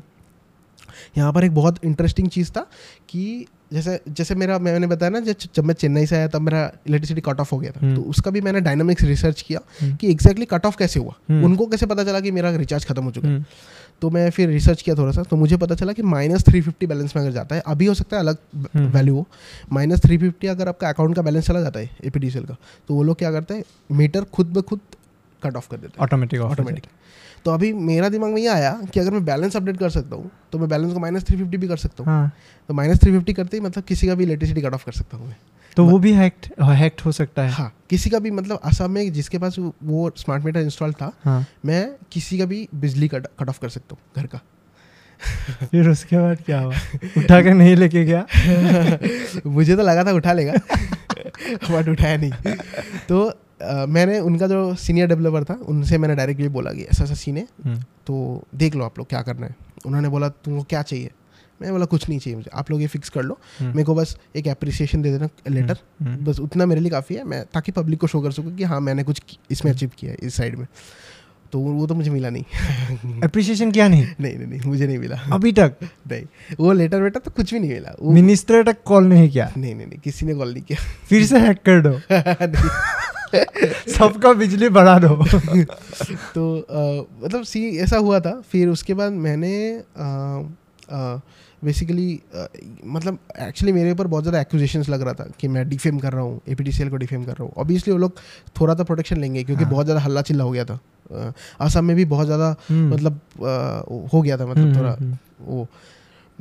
यहाँ 1.18 1.34
पर 1.34 1.44
एक 1.44 1.56
बहुत 1.56 1.84
इंटरेस्टिंग 1.86 2.30
चीज़ 2.30 2.52
था 2.52 2.62
कि 3.10 3.46
जैसे 3.74 4.00
जैसे 4.10 4.36
मेरा 4.36 4.58
मैंने 4.60 4.88
बताया 4.88 5.10
ना 5.10 5.20
जब 5.20 5.64
मैं 5.64 5.74
चेन्नई 5.74 6.06
से 6.06 6.16
आया 6.16 6.28
तब 6.28 6.42
मेरा 6.42 6.60
इलेक्ट्रिसिटी 6.88 7.22
कट 7.22 7.40
ऑफ़ 7.40 7.52
हो 7.52 7.58
गया 7.60 7.72
था। 7.72 7.80
हम्म। 7.80 7.96
तो 7.96 8.02
उसका 8.02 8.32
भी 8.32 8.42
मैंने 8.42 8.62
डायनामिक्स 8.62 9.04
रिसर्च 9.04 9.42
किया 9.42 9.60
हम्म, 9.82 9.96
कि 9.96 10.12
एग्जैक्टली 10.12 10.46
कट 10.46 10.66
ऑफ़ 10.66 10.78
कैसे 10.78 11.00
हुआ। 11.00 11.14
हम्म। 11.30 11.46
उनको 11.46 11.68
कैसे 11.68 11.86
पता 11.86 12.04
चला 12.04 12.20
कि 12.20 12.32
मेरा 12.32 12.56
रिचार्ज 12.56 12.86
खत्म 12.86 13.04
हो 13.04 13.12
चुका 13.12 13.28
है। 13.28 13.46
तो 14.02 14.10
मैं 14.10 14.30
फिर 14.32 14.50
रिसर्च 14.50 14.82
किया 14.82 14.96
थोड़ा 14.96 15.12
सा 15.12 15.24
तो 15.24 15.36
मुझे 15.36 15.58
पता 15.58 15.76
चला 15.76 15.94
कि 15.94 16.02
माइनस 16.04 16.44
थ्री 16.44 16.62
फिफ्टी 16.62 16.88
बैलेंस 16.88 17.16
में 17.16 17.24
अगर 17.24 17.32
जाता 17.32 17.56
है 17.56 17.62
अभी 17.68 17.86
हो 17.86 17.94
सकता 17.94 18.18
है 18.18 18.24
अलग। 18.24 18.38
वैल्यू 18.94 19.16
हो। 19.16 19.28
माइनस 19.72 20.02
थ्री 20.02 20.18
फिफ्टी 20.18 20.48
अगर 20.48 20.70
आपका 20.70 20.90
अकाउंट 20.90 21.16
का 21.16 21.22
बैलेंस 21.22 21.48
चला 21.48 21.62
जाता 21.62 21.80
है 21.80 21.90
ए 22.06 22.12
का 22.16 22.56
तो 22.88 22.96
वो 22.96 23.04
लोग 23.04 23.18
क्या 23.18 23.32
करते 23.32 23.54
हैं 23.54 23.64
मीटर 23.92 24.24
खुद 24.24 24.54
ब 24.54 24.62
खुद 24.62 24.80
कट 25.44 25.56
ऑफ़ 25.56 25.70
कर 25.70 25.78
देते 25.78 25.94
हैं। 25.98 26.04
ऑटोमेटिक 26.04 26.42
ऑटोमेटिक 26.42 26.84
तो 27.46 27.52
अभी 27.52 27.74
मेरा 27.74 28.10
दिमाग 28.10 28.32
में 28.32 28.42
ये 28.42 28.48
आया 28.48 28.82
कि 28.94 29.00
अगर 29.00 29.12
मैं 29.12 29.26
बैलेंस 29.26 29.56
अपडेट 29.56 29.78
कर 29.78 29.90
सकता 29.90 30.16
हूँ 30.16 30.32
तो 30.52 30.60
मैं 30.60 30.70
बैलेंस 30.70 30.94
को 30.94 31.00
माइनस 31.00 31.24
थ्री 31.24 31.38
फिफ्टी 31.38 31.58
भी 31.58 31.68
कर 31.68 31.78
सकता 31.78 32.04
हूँ। 32.04 32.12
हाँ। 32.14 32.32
तो 32.68 32.74
माइनस 32.74 33.00
थ्री 33.00 33.12
फिफ्टी 33.12 33.34
करते 33.34 33.58
ही 33.58 33.64
मतलब 33.64 33.84
किसी 33.84 34.08
का 34.08 34.16
भी 34.16 34.24
इलेक्ट्रिसिटी 34.24 34.62
कट 34.62 34.74
ऑफ़ 34.74 34.86
कर 34.86 34.92
सकता 34.92 35.18
हूँ 35.18 35.28
मैं। 35.28 35.36
तो 35.78 35.86
वो 35.86 36.00
भी 36.00 36.14
हैक्ट 36.14 36.62
हैक्ड 36.62 37.02
हो 37.02 37.12
सकता 37.12 37.42
है। 37.42 37.50
हाँ 37.50 37.74
किसी 37.90 38.10
का 38.10 38.20
भी 38.20 38.32
मतलब 38.32 38.60
असम 38.64 38.92
में 38.92 39.14
जिसके 39.14 39.38
पास 39.38 39.60
वो- 39.60 39.74
वो 39.84 40.12
स्मार्ट 40.18 40.44
मीटर 40.44 40.60
इंस्टॉल 40.60 40.94
था 40.94 41.12
हाँ। 41.24 41.46
मैं 41.66 41.90
किसी 42.12 42.38
का 42.38 42.46
भी 42.46 42.68
बिजली 42.76 43.08
कट 43.08 43.28
कट 43.40 43.50
ऑफ़ 43.50 43.60
कर 43.60 43.70
सकता 43.70 43.96
हूँ 43.96 44.22
घर 44.22 44.28
का। 44.28 44.40
फिर 45.66 45.90
उसके 45.90 46.18
बाद 46.18 46.38
क्या 46.46 46.60
हुआ? 46.60 46.76
उठा 47.18 47.42
के 47.42 47.54
नहीं 47.54 47.76
लेके 47.76 48.04
गया? 48.06 48.26
मुझे 49.50 49.76
तो 49.76 49.82
लगा 49.84 50.04
था 50.04 50.12
उठा 50.12 50.34
लेगा 50.34 50.54
बट 51.72 51.90
उठाया 51.90 52.18
नहीं। 52.18 52.56
तो 53.10 53.34
मैंने 53.90 54.20
उनका 54.20 54.48
जो 54.48 54.74
सीनियर 54.76 55.08
डेवलपर 55.08 55.44
था 55.44 55.54
उनसे 55.68 55.98
मैंने 55.98 56.16
डायरेक्टली 56.16 56.48
बोला 56.50 56.72
कि 56.74 56.82
ऐसा 56.84 57.04
ऐसा 57.04 57.14
सीन 57.14 57.38
है 57.38 57.48
हम्म, 57.66 57.80
तो 58.08 58.44
देख 58.56 58.76
लो 58.76 58.86
आप 58.86 58.98
लोग 58.98 59.08
क्या 59.10 59.22
करना 59.22 59.46
है। 59.46 59.56
उन्होंने 59.86 60.10
बोला 60.10 60.30
तुमको 60.30 60.64
क्या 60.64 60.82
चाहिए? 60.82 61.12
मैं 61.62 61.72
बोला 61.72 61.86
कुछ 61.86 62.08
नहीं 62.10 62.20
चाहिए 62.20 62.36
मुझे 62.38 62.50
आप 62.54 62.72
लोग 62.72 62.82
ये 62.82 62.88
फिक्स 62.88 63.10
कर 63.10 63.22
लो। 63.24 63.38
हम्म, 63.60 63.70
मेरे 63.70 63.84
को 63.84 63.96
बस 63.96 64.18
एक 64.36 64.48
अप्रिसिएशन 64.48 65.02
दे 65.02 65.12
देना 65.12 65.30
लेटर 65.50 65.78
हम्म, 66.02 66.16
बस 66.26 66.40
उतना 66.40 66.66
मेरे 66.66 66.82
लिए 66.82 66.92
काफ़ी 66.92 67.16
है 67.16 67.24
मैं 67.24 67.44
ताकि 67.54 67.72
पब्लिक 67.72 68.00
को 68.00 68.08
शो 68.08 68.22
कर 68.22 68.32
सकूँ 68.32 68.56
कि 68.56 68.64
हाँ 68.64 68.80
मैंने 68.82 69.04
कुछ 69.04 69.22
इसमें। 69.52 69.72
अचीव 69.72 69.92
किया 69.98 70.12
है 70.12 70.18
इस 70.24 70.36
साइड 70.36 70.56
में। 70.56 70.68
तो 71.52 71.60
वो 71.60 71.86
तो 71.88 71.96
मुझे 71.96 72.12
मिला 72.12 72.30
नहीं। 72.30 73.22
अप्रिसिएशन 73.24 73.72
क्या 73.72 73.88
नहीं? 73.88 74.06
नहीं 74.22 74.36
नहीं 74.38 74.48
नहीं 74.48 74.60
मुझे 74.66 74.88
नहीं 74.88 74.98
मिला। 74.98 75.20
अभी 75.34 75.52
तक? 75.52 75.76
नहीं 76.12 76.56
वो 76.60 76.72
लेटर 76.72 77.02
वेटर 77.02 77.20
तो 77.20 77.32
कुछ 77.32 77.54
भी 77.54 77.60
नहीं 77.60 77.70
मिला। 77.70 77.96
मिनिस्टर 78.14 78.64
तक 78.64 78.78
कॉल 78.86 79.04
नहीं 79.08 79.30
किया? 79.30 79.52
नहीं 79.58 79.76
नहीं 79.76 79.88
नहीं 79.88 80.00
किसी 80.00 80.26
ने 80.26 80.34
कॉल 80.36 80.54
नहीं 80.54 80.64
किया। 80.64 80.80
फिर 81.10 81.26
से 81.26 81.40
हैक 81.40 81.58
कर 81.70 81.82
दो। 81.82 82.00
सबका 83.36 84.34
बिजली 84.34 84.70
बढ़ा 84.70 84.98
दो। 85.00 85.08
तो 86.36 86.44
अ, 86.60 87.06
मतलब 87.26 87.44
सी 87.44 87.78
ऐसा 87.78 87.98
हुआ 87.98 88.20
था। 88.20 88.40
फिर 88.52 88.68
उसके 88.70 88.94
बाद 88.94 89.12
मैंने 89.12 89.54
बेसिकली 91.62 92.08
मतलब 92.86 93.18
एक्चुअली 93.40 93.72
मेरे 93.74 93.92
ऊपर 93.92 94.08
बहुत 94.08 94.24
ज़्यादा 94.24 94.42
एक्यूजेशंस 94.42 94.90
लग 94.90 95.02
रहा 95.02 95.14
था 95.14 95.28
कि 95.40 95.48
मैं 95.48 95.68
डिफेम 95.70 96.00
कर 96.00 96.14
रहा 96.14 96.22
हूँ 96.22 96.42
ए 96.50 96.56
पी 96.56 96.90
को 96.90 96.96
डिफेम 96.96 97.24
कर 97.24 97.32
रहा 97.32 97.44
हूँ। 97.44 97.52
ऑब्वियसली 97.58 97.94
वो 97.94 98.00
लोग 98.00 98.18
थोड़ा 98.62 98.74
तो 98.74 98.84
प्रोटेक्शन 98.84 99.18
लेंगे 99.18 99.44
क्योंकि 99.44 99.64
हाँ। 99.64 99.72
बहुत 99.72 99.86
ज़्यादा 99.86 100.02
हल्ला 100.02 100.22
चिल्ला 100.22 100.44
हो 100.44 100.52
गया 100.52 100.66
था। 100.66 100.80
असम 101.62 101.86
में 101.86 101.96
भी 101.96 102.06
बहुत 102.06 102.26
ज़्यादा 102.26 102.56
हम्म। 102.70 102.94
मतलब 102.94 103.20
हो 104.14 104.22
गया 104.22 104.38
था 104.38 104.46
मतलब 104.46 104.64
हम्म, 104.64 104.78
थोड़ा 104.78 104.92
हम्म, 104.92 105.18
वो। 105.42 105.68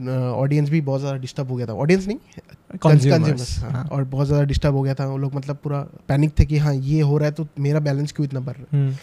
ऑडियंस 0.08 0.68
भी 0.70 0.80
बहुत 0.80 1.00
ज़्यादा 1.00 1.18
डिस्टर्ब 1.18 1.50
हो 1.50 1.56
गया 1.56 1.66
था। 1.66 1.72
ऑडियंस 1.74 2.06
नहीं 2.06 2.78
कंज्यूमर्स 2.78 3.58
हाँ। 3.60 3.84
और 3.84 4.04
बहुत 4.04 4.26
ज़्यादा 4.26 4.44
डिस्टर्ब 4.44 4.74
हो 4.74 4.82
गया 4.82 4.94
था। 4.94 5.06
वो 5.06 5.16
लोग 5.16 5.34
मतलब 5.34 5.56
पूरा 5.56 5.80
पैनिक 6.08 6.38
थे 6.38 6.44
कि 6.44 6.58
हाँ 6.58 6.74
ये 6.74 7.00
हो 7.00 7.18
रहा 7.18 7.28
है 7.28 7.34
तो 7.34 7.46
मेरा 7.58 7.80
बैलेंस 7.80 8.12
क्यों 8.12 8.26
इतना 8.26 8.40
बढ़ 8.40 8.56
रहा 8.56 8.76
है? 8.76 8.82
हम्म, 8.82 8.96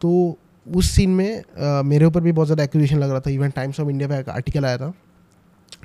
तो 0.00 0.38
उस 0.66 0.90
सीन 0.90 1.10
में 1.10 1.42
अ, 1.42 1.82
मेरे 1.82 2.04
ऊपर 2.04 2.20
भी 2.20 2.32
बहुत 2.32 2.46
ज़्यादा 2.46 2.64
एक्विजिशन 2.64 2.98
लग 2.98 3.10
रहा 3.10 3.20
था। 3.20 3.30
इवन 3.30 3.50
टाइम्स 3.50 3.80
ऑफ़ 3.80 3.88
इंडिया 3.88 4.08
पे 4.08 4.18
एक 4.18 4.28
आर्टिकल 4.28 4.66
आया 4.66 4.78
था। 4.78 4.92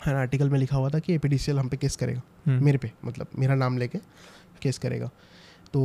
हर 0.04 0.16
आर्टिकल 0.16 0.50
में 0.50 0.60
लिखा 0.60 0.78
हुआ 0.78 0.90
था 0.90 1.00
कि 1.00 1.14
ए 1.14 1.18
पी 1.18 1.38
हम 1.52 1.68
पे 1.70 1.78
केस 1.78 1.96
करेगा। 1.96 2.22
हम्म, 2.46 2.64
मेरे 2.66 2.78
पे 2.78 2.92
मतलब 3.06 3.28
मेरा 3.40 3.56
नाम 3.56 3.78
लेके 3.78 4.00
केस 4.62 4.78
करेगा। 4.78 5.10
तो 5.74 5.80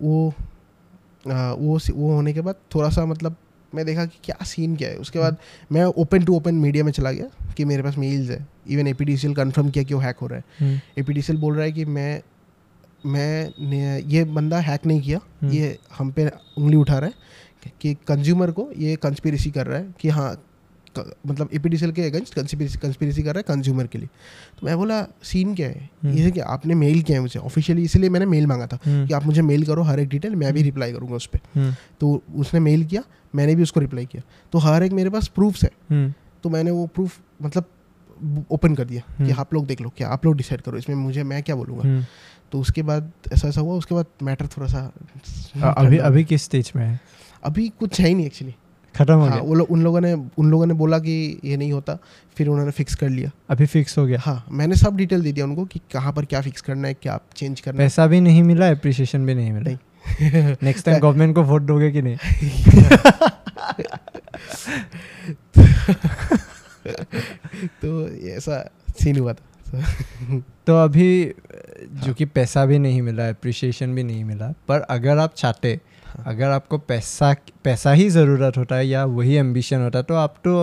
वो 0.00 0.34
वो 1.24 1.78
वो 1.94 2.10
होने 2.12 2.32
के 2.32 2.40
बाद 2.40 2.54
थोड़ा 2.74 2.88
सा 2.90 3.04
मतलब 3.06 3.36
मैं 3.74 3.86
देखा 3.86 4.04
कि 4.06 4.18
क्या 4.24 4.44
सीन 4.44 4.76
क्या 4.76 4.88
है। 4.88 4.96
उसके 4.96 5.18
बाद 5.18 5.36
मैं 5.72 5.84
ओपन 5.84 6.24
टू 6.24 6.36
ओपन 6.36 6.54
मीडिया 6.54 6.84
में 6.84 6.92
चला 6.92 7.12
गया 7.12 7.52
कि 7.56 7.64
मेरे 7.64 7.82
पास 7.82 7.98
मेल्स 7.98 8.30
है। 8.30 8.46
Even 8.70 8.86
A 8.86 8.92
P 8.92 9.04
D 9.04 9.16
C 9.16 9.28
L 9.28 9.34
confirm 9.34 9.70
किया 9.70 9.84
कि 9.84 9.94
वो 9.94 10.00
हैक 10.00 10.16
हो 10.16 10.26
रहा 10.26 10.40
है। 10.60 10.82
A 10.98 11.02
P 11.02 11.12
D 11.12 11.22
C 11.22 11.32
L 11.32 11.38
बोल 11.38 11.54
रहा 11.54 11.64
है 11.64 11.72
कि 11.72 11.84
मैं 11.84 12.22
मैं 13.06 13.98
ये 14.00 14.24
बंदा 14.24 14.60
हैक 14.60 14.86
नहीं 14.86 15.00
किया। 15.00 15.20
हम्म। 15.42 15.52
ये 15.52 15.78
हम 15.98 16.10
पे 16.12 16.30
उंगली 16.58 16.76
उठा 16.76 16.98
रहा 16.98 17.08
है 17.08 17.72
कि 17.80 17.94
कंज्यूमर 18.08 18.50
को 18.50 18.68
ये 18.76 18.96
कंस्पिरेसी 18.96 19.50
कर 19.50 19.66
रहा 19.66 19.78
है 19.78 19.94
कि 20.00 20.08
हाँ 20.08 20.43
मतलब 21.26 21.48
ए 21.54 21.58
के 21.92 22.02
अगेंस्ट 22.02 22.34
कंस्पिरेसी 22.34 23.22
कर 23.22 23.34
रहा 23.34 23.38
है 23.38 23.44
कंज्यूमर 23.48 23.86
के 23.86 23.98
लिए। 23.98 24.08
तो 24.58 24.66
मैं 24.66 24.76
बोला 24.76 25.00
सीन 25.22 25.54
क्या 25.54 25.68
है? 25.68 25.88
हम्म। 26.04 26.14
ये 26.14 26.30
कि 26.30 26.40
आपने 26.40 26.74
मेल 26.74 27.02
किया 27.02 27.18
है 27.18 27.22
मुझे। 27.22 27.40
ऑफिशियली 27.40 27.82
इसलिए 27.82 28.10
मैंने 28.10 28.26
मेल 28.26 28.46
मांगा 28.46 28.66
था 28.66 28.78
हम्म, 28.84 29.06
कि 29.06 29.14
आप 29.14 29.24
मुझे 29.24 29.42
मेल 29.42 29.64
करो 29.66 29.82
हर 29.82 30.00
एक 30.00 30.08
डिटेल 30.08 30.36
मैं 30.36 30.52
भी 30.52 30.62
रिप्लाई 30.62 30.92
करूँगा 30.92 31.14
उस 31.14 31.26
पर 31.26 31.40
हम्म, 31.54 31.74
तो 32.00 32.22
उसने 32.36 32.60
मेल 32.60 32.84
किया 32.84 33.02
मैंने 33.34 33.54
भी 33.54 33.62
उसको 33.62 33.80
रिप्लाई 33.80 34.06
किया। 34.06 34.22
तो 34.52 34.58
हर 34.58 34.82
एक 34.82 34.92
मेरे 34.92 35.10
पास 35.10 35.28
प्रूफ्स 35.28 35.64
है। 35.64 35.70
हम्म, 35.90 36.12
तो 36.42 36.50
मैंने 36.50 36.70
वो 36.70 36.86
प्रूफ 36.86 37.18
मतलब 37.42 37.64
ओपन 38.50 38.74
कर 38.74 38.84
दिया 38.84 39.00
कि 39.16 39.22
हम्म। 39.22 39.40
आप 39.40 39.54
लोग 39.54 39.66
देख 39.66 39.80
लो 39.80 39.92
क्या 39.96 40.08
आप 40.08 40.24
लोग 40.24 40.36
डिसाइड 40.36 40.60
करो 40.60 40.78
इसमें 40.78 40.96
मुझे 40.96 41.22
मैं 41.22 41.42
क्या 41.42 41.56
बोलूँगा। 41.56 41.88
हम्म। 41.88 42.04
तो 42.52 42.60
उसके 42.60 42.82
बाद 42.82 43.10
ऐसा 43.32 43.48
ऐसा 43.48 43.60
हुआ 43.60 43.74
उसके 43.74 43.94
बाद 43.94 44.06
मैटर 44.22 44.46
थोड़ा 44.46 44.66
सा 44.66 45.72
अभी 45.76 45.98
अभी 45.98 46.24
किस 46.24 46.42
स्टेज 46.42 46.72
में 46.76 46.86
है? 46.86 47.00
अभी 47.44 47.68
कुछ 47.68 48.00
है 48.00 48.08
ही 48.08 48.14
नहीं 48.14 48.26
एक्चुअली 48.26 48.54
खत्म 48.96 49.14
हो 49.14 49.20
हाँ 49.20 49.30
गया। 49.32 49.40
वो 49.42 49.54
लोग 49.54 49.70
उन 49.70 49.82
लोगों 49.82 50.00
ने 50.00 50.12
उन 50.12 50.50
लोगों 50.50 50.66
ने 50.66 50.74
बोला 50.74 50.98
कि 50.98 51.40
ये 51.44 51.56
नहीं 51.56 51.72
होता 51.72 51.98
फिर 52.36 52.48
उन्होंने 52.48 52.70
फिक्स 52.70 52.94
कर 52.94 53.08
लिया। 53.08 53.30
अभी 53.50 53.66
फिक्स 53.66 53.98
हो 53.98 54.06
गया। 54.06 54.18
हाँ 54.20 54.44
मैंने 54.50 54.76
सब 54.76 54.96
डिटेल 54.96 55.22
दे 55.22 55.32
दिया 55.32 55.46
उनको 55.46 55.64
कि 55.64 55.80
कहाँ 55.92 56.12
पर 56.12 56.24
क्या 56.24 56.40
फिक्स 56.40 56.60
करना 56.60 56.88
है 56.88 56.94
क्या 56.94 57.18
चेंज 57.36 57.60
करना 57.60 57.82
है। 57.82 57.84
पैसा 57.84 58.06
भी 58.06 58.20
नहीं 58.20 58.42
मिला 58.42 58.70
अप्रिसिएशन 58.70 59.26
भी 59.26 59.34
नहीं 59.34 59.52
मिला। 59.52 59.70
नहीं। 59.70 60.54
नेक्स्ट 60.62 60.84
टाइम 60.86 60.98
गवर्नमेंट 61.00 61.34
को 61.34 61.42
वोट 61.42 61.62
दोगे 61.62 61.90
कि 61.92 62.02
नहीं? 62.02 62.16
तो 67.82 68.08
ऐसा 68.28 68.58
सीन 69.02 69.18
हुआ 69.18 69.32
था। 69.32 69.42
तो 70.66 70.76
अभी 70.84 71.34
जो 72.04 72.14
कि 72.14 72.24
पैसा 72.24 72.64
भी 72.66 72.78
नहीं 72.78 73.02
मिला 73.02 73.28
अप्रिसिएशन 73.28 73.94
भी 73.94 74.02
नहीं 74.04 74.24
मिला 74.24 74.52
पर 74.68 74.80
अगर 74.80 75.18
आप 75.18 75.34
चाहते। 75.36 75.80
अगर 76.26 76.50
आपको 76.50 76.78
पैसा 76.78 77.34
पैसा 77.64 77.92
ही 77.92 78.08
ज़रूरत 78.10 78.56
होता 78.56 78.76
है 78.76 78.86
या 78.86 79.04
वही 79.04 79.34
एम्बिशन 79.34 79.80
होता 79.80 79.98
है 79.98 80.04
तो 80.04 80.14
आप 80.14 80.34
तो 80.38 80.54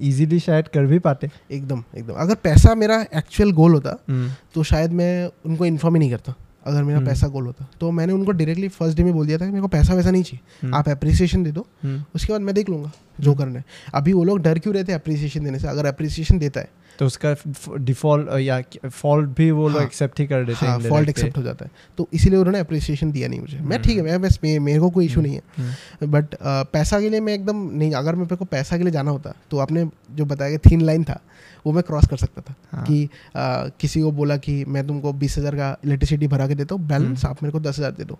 इजीली 0.00 0.38
शायद 0.40 0.68
कर 0.68 0.86
भी 0.86 0.98
पाते। 0.98 1.30
एकदम 1.50 1.82
एकदम। 1.96 2.14
अगर 2.14 2.34
पैसा 2.34 2.74
मेरा 2.74 3.04
एक्चुअल 3.14 3.52
गोल 3.52 3.72
होता 3.72 3.96
हम्म, 4.08 4.30
तो 4.54 4.62
शायद 4.62 4.92
मैं 4.92 5.30
उनको 5.46 5.66
इन्फॉर्म 5.66 5.94
ही 5.94 5.98
नहीं 5.98 6.10
करता 6.10 6.34
अगर 6.66 6.82
मेरा 6.82 6.98
हम्म। 6.98 7.08
पैसा 7.08 7.26
गोल 7.26 7.46
होता। 7.46 7.68
तो 7.80 7.90
मैंने 7.90 8.12
उनको 8.12 8.32
डायरेक्टली 8.32 8.68
फ़र्स्ट 8.68 8.96
डे 8.96 9.04
में 9.04 9.12
बोल 9.12 9.26
दिया 9.26 9.38
था 9.38 9.44
कि 9.44 9.50
मेरे 9.50 9.62
को 9.62 9.68
पैसा 9.68 9.94
वैसा 9.94 10.10
नहीं 10.10 10.22
चाहिए। 10.22 10.66
हम्म, 10.66 10.74
आप 10.74 10.88
अप्रिसिएशन 10.88 11.42
दे 11.42 11.52
दो 11.52 11.66
उसके 12.14 12.32
बाद 12.32 12.40
मैं 12.40 12.54
देख 12.54 12.68
लूँगा 12.68 12.90
जो। 13.20 13.34
करना 13.34 13.58
है। 13.58 13.64
अभी 13.94 14.12
वो 14.12 14.24
लोग 14.24 14.40
डर 14.40 14.58
क्यों 14.58 14.74
रहते 14.74 14.92
हैं 14.92 15.00
अप्रिसिएशन 15.00 15.44
देने 15.44 15.58
से? 15.58 15.68
अगर 15.68 15.86
अप्रिसिएशन 15.86 16.38
देता 16.38 16.60
है 16.60 16.68
तो 16.98 17.06
उसका 17.06 17.34
डिफ़ॉल्ट 17.78 18.28
या 18.40 18.60
फॉल्ट 18.84 19.28
भी 19.36 19.50
वो 19.50 19.68
लोग 19.68 19.76
हाँ। 19.76 19.86
एक्सेप्ट 19.86 20.20
ही 20.20 20.26
कर 20.26 20.44
देते 20.44 20.66
हाँ 20.66 20.78
हैं 20.78 20.90
फॉल्ट 20.90 21.08
एक्सेप्ट 21.08 21.36
हो 21.38 21.42
जाता 21.42 21.64
है। 21.64 21.70
तो 21.98 22.08
इसीलिए 22.12 22.38
उन्होंने 22.38 22.58
अप्रिसिएशन 22.58 23.12
दिया 23.12 23.28
नहीं 23.28 23.40
मुझे। 23.40 23.58
मैं 23.60 23.80
ठीक 23.82 23.96
है 23.96 24.02
मैं 24.02 24.20
बस 24.22 24.38
मेरे 24.42 24.78
को 24.80 24.90
कोई 24.90 25.06
इशू 25.06 25.20
हम्म, 25.20 25.28
नहीं 25.28 25.40
हम्म, 25.58 25.68
है 26.02 26.10
बट 26.10 26.36
पैसा 26.72 27.00
के 27.00 27.10
लिए 27.10 27.20
मैं 27.20 27.34
एकदम 27.34 27.68
नहीं 27.72 27.92
अगर 27.94 28.14
मेरे 28.14 28.36
को 28.36 28.44
पैसा 28.46 28.76
के 28.76 28.84
लिए 28.84 28.92
जाना 28.92 29.10
होता 29.10 29.34
तो 29.50 29.58
आपने 29.58 29.88
जो 30.10 30.24
बताया 30.24 30.56
कि 30.56 30.70
थीन 30.70 30.80
लाइन 30.80 31.04
था 31.04 31.20
वो 31.66 31.72
मैं 31.72 31.82
क्रॉस 31.82 32.06
कर 32.06 32.16
सकता 32.16 32.40
था। 32.40 32.54
हाँ। 32.72 32.84
कि 32.84 33.04
आ, 33.36 33.68
किसी 33.80 34.00
को 34.02 34.10
बोला 34.12 34.36
कि 34.38 34.64
मैं 34.64 34.86
तुमको 34.86 35.12
बीस 35.14 35.38
हज़ार 35.38 35.54
का 35.56 35.76
इलेक्ट्रिसिटी 35.84 36.26
भरा 36.28 36.46
के 36.48 36.54
देता 36.54 36.74
हूँ 36.74 36.86
बैलेंस 36.86 37.24
हम्म। 37.24 37.30
आप 37.30 37.42
मेरे 37.42 37.52
को 37.52 37.60
दस 37.60 37.78
हज़ार 37.78 37.92
दे 37.92 38.04
दो। 38.04 38.18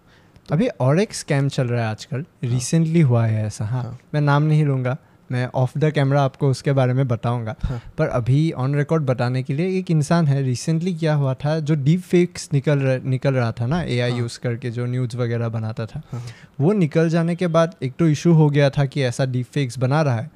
तो 0.49 0.55
अभी 0.55 0.67
और 0.81 1.01
एक 1.01 1.15
स्कैम 1.15 1.49
चल 1.49 1.67
रहा 1.67 1.83
है 1.83 1.91
आजकल। 1.91 2.25
रिसेंटली 2.45 3.01
हुआ 3.03 3.25
है 3.27 3.45
ऐसा। 3.47 3.65
हाँ 3.65 3.83
हाँ। 3.83 3.99
मैं 4.15 4.21
नाम 4.21 4.43
नहीं 4.43 4.65
लूँगा। 4.65 4.97
मैं 5.33 5.47
ऑफ़ 5.55 5.79
द 5.79 5.91
कैमरा 5.91 6.23
आपको 6.23 6.49
उसके 6.51 6.73
बारे 6.73 6.93
में 6.93 7.07
बताऊँगा 7.09 7.55
हाँ। 7.63 7.81
पर 7.99 8.09
अभी 8.09 8.51
ऑन 8.57 8.75
रिकॉर्ड 8.75 9.03
बताने 9.03 9.43
के 9.43 9.55
लिए 9.55 9.79
एक 9.79 9.91
इंसान 9.91 10.27
है 10.27 10.43
रिसेंटली 10.43 10.95
क्या 10.95 11.15
हुआ 11.15 11.35
था 11.35 11.59
जो 11.61 11.75
डीप 11.75 12.01
फेक्स 12.01 12.49
निकल 12.53 12.79
रह, 12.79 13.01
निकल 13.05 13.35
रहा 13.35 13.51
था 13.53 13.67
ना 13.67 13.83
ए 13.83 14.01
हाँ। 14.01 14.19
यूज़ 14.19 14.39
करके 14.41 14.71
जो 14.71 14.87
न्यूज़ 14.87 15.17
वगैरह 15.17 15.49
बनाता 15.49 15.87
था 15.87 16.03
हाँ। 16.13 16.23
वो 16.61 16.73
निकल 16.73 17.09
जाने 17.09 17.37
के 17.37 17.47
बाद 17.49 17.75
एक 17.83 17.95
तो 17.99 18.09
इशू 18.09 18.33
हो 18.33 18.49
गया 18.51 18.71
था 18.71 18.85
कि 18.85 19.03
ऐसा 19.03 19.25
डीप 19.27 19.47
फेक्स 19.47 19.79
बना 19.79 20.03
रहा 20.03 20.17
है 20.17 20.31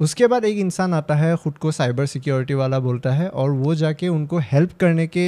उसके 0.00 0.26
बाद 0.26 0.44
एक 0.44 0.58
इंसान 0.58 0.94
आता 0.94 1.14
है 1.14 1.36
ख़ुद 1.36 1.58
को 1.58 1.70
साइबर 1.72 2.06
सिक्योरिटी 2.06 2.54
वाला 2.54 2.78
बोलता 2.78 3.12
है 3.12 3.28
और 3.28 3.50
वो 3.50 3.74
जाके 3.74 4.08
उनको 4.08 4.38
हेल्प 4.38 4.72
करने 4.80 5.06
के 5.06 5.26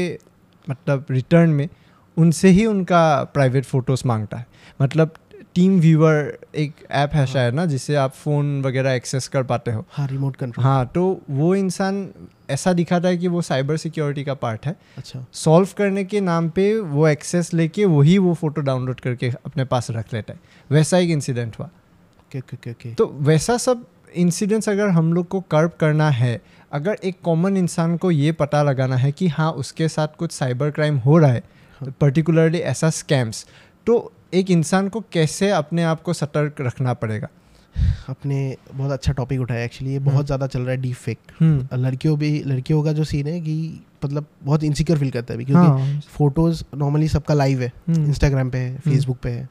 मतलब 0.66 1.06
रिटर्न 1.10 1.50
में 1.50 1.68
उनसे 2.16 2.48
ही 2.48 2.66
उनका 2.66 3.02
प्राइवेट 3.24 3.64
फ़ोटोज़ 3.64 4.02
माँगता 4.06 4.36
है 4.36 4.46
मतलब 4.82 5.14
टीम 5.54 5.78
व्यूअर 5.80 6.38
एक 6.54 6.74
ऐप 6.90 7.14
है 7.14 7.26
शायद 7.26 7.54
ना 7.54 7.64
जिससे 7.66 7.94
आप 7.96 8.12
फ़ोन 8.14 8.60
वगैरह 8.62 8.92
एक्सेस 8.92 9.28
कर 9.28 9.42
पाते 9.42 9.70
हो। 9.70 9.84
हाँ 9.92 10.06
रिमोट 10.06 10.36
कंट्रोल 10.36 10.64
हाँ 10.64 10.86
तो 10.94 11.20
वो 11.30 11.54
इंसान 11.54 12.08
ऐसा 12.50 12.72
दिखाता 12.72 13.08
है 13.08 13.16
कि 13.16 13.28
वो 13.28 13.42
साइबर 13.42 13.76
सिक्योरिटी 13.76 14.24
का 14.24 14.34
पार्ट 14.34 14.66
है। 14.66 14.74
अच्छा। 14.98 15.24
सॉल्व 15.34 15.68
करने 15.76 16.04
के 16.04 16.20
नाम 16.20 16.48
पे 16.48 16.74
वो 16.80 17.06
एक्सेस 17.08 17.52
लेके 17.54 17.84
वही 17.84 18.16
वो 18.18 18.34
फ़ोटो 18.34 18.60
डाउनलोड 18.60 19.00
करके 19.00 19.32
अपने 19.46 19.64
पास 19.64 19.90
रख 19.90 20.14
लेता 20.14 20.32
है। 20.32 20.40
वैसा 20.70 20.98
एक 20.98 21.10
इंसिडेंट 21.10 21.58
हुआ। 21.58 21.66
ओके 21.66 22.38
ओके 22.38 22.56
ओके 22.56 22.70
ओके 22.70 22.94
तो 22.94 23.06
वैसा 23.20 23.56
सब 23.56 23.86
इंसिडेंट्स 24.14 24.68
अगर 24.68 24.88
हम 24.88 25.12
लोग 25.12 25.28
को 25.28 25.40
कर्व 25.40 25.70
करना 25.80 26.10
है 26.10 26.40
अगर 26.72 26.98
एक 27.04 27.16
कॉमन 27.24 27.56
इंसान 27.56 27.96
को 27.96 28.10
ये 28.10 28.32
पता 28.32 28.62
लगाना 28.62 28.96
है 28.96 29.10
कि 29.12 29.28
हाँ 29.28 29.50
उसके 29.52 29.88
साथ 29.88 30.16
कुछ 30.18 30.32
साइबर 30.32 30.70
क्राइम 30.70 30.96
हो 30.98 31.18
रहा 31.18 31.32
है 31.32 31.42
हाँ। 31.80 31.94
पर्टिकुलरली 32.00 32.58
ऐसा 32.58 32.90
स्कैम्स 32.90 33.44
तो 33.86 34.12
एक 34.32 34.50
इंसान 34.50 34.88
को 34.88 35.00
कैसे 35.12 35.50
अपने 35.50 35.82
आप 35.82 36.02
को 36.02 36.12
सतर्क 36.12 36.60
रखना 36.60 36.94
पड़ेगा? 36.94 37.28
अपने 38.08 38.56
बहुत 38.72 38.90
अच्छा 38.90 39.12
टॉपिक 39.12 39.40
उठाया 39.40 39.64
एक्चुअली 39.64 39.92
ये 39.92 39.98
हम्म। 39.98 40.10
बहुत 40.10 40.26
ज़्यादा 40.26 40.46
चल 40.46 40.60
रहा 40.60 40.70
है 40.70 40.76
डीप 40.76 40.96
फेक 40.96 41.18
हम्म। 41.40 41.76
लड़कियों 41.76 42.18
भी 42.18 42.30
लड़कियों 42.46 42.82
का 42.82 42.92
जो 42.92 43.04
सीन 43.04 43.26
है 43.26 43.40
कि 43.40 43.56
मतलब 44.04 44.26
बहुत 44.42 44.64
इनसिक्योर 44.64 44.98
फील 44.98 45.10
करता 45.10 45.32
है 45.32 45.36
अभी 45.36 45.44
क्योंकि 45.44 45.82
हाँ। 45.82 46.00
फ़ोटोज़ 46.08 46.62
नॉर्मली 46.76 47.08
सबका 47.08 47.34
लाइव 47.34 47.62
है 47.62 47.72
हम्म, 47.88 48.04
इंस्टाग्राम 48.04 48.50
पे 48.50 48.58
है 48.58 48.78
फेसबुक 48.80 49.18
पे 49.22 49.30
है। 49.30 49.48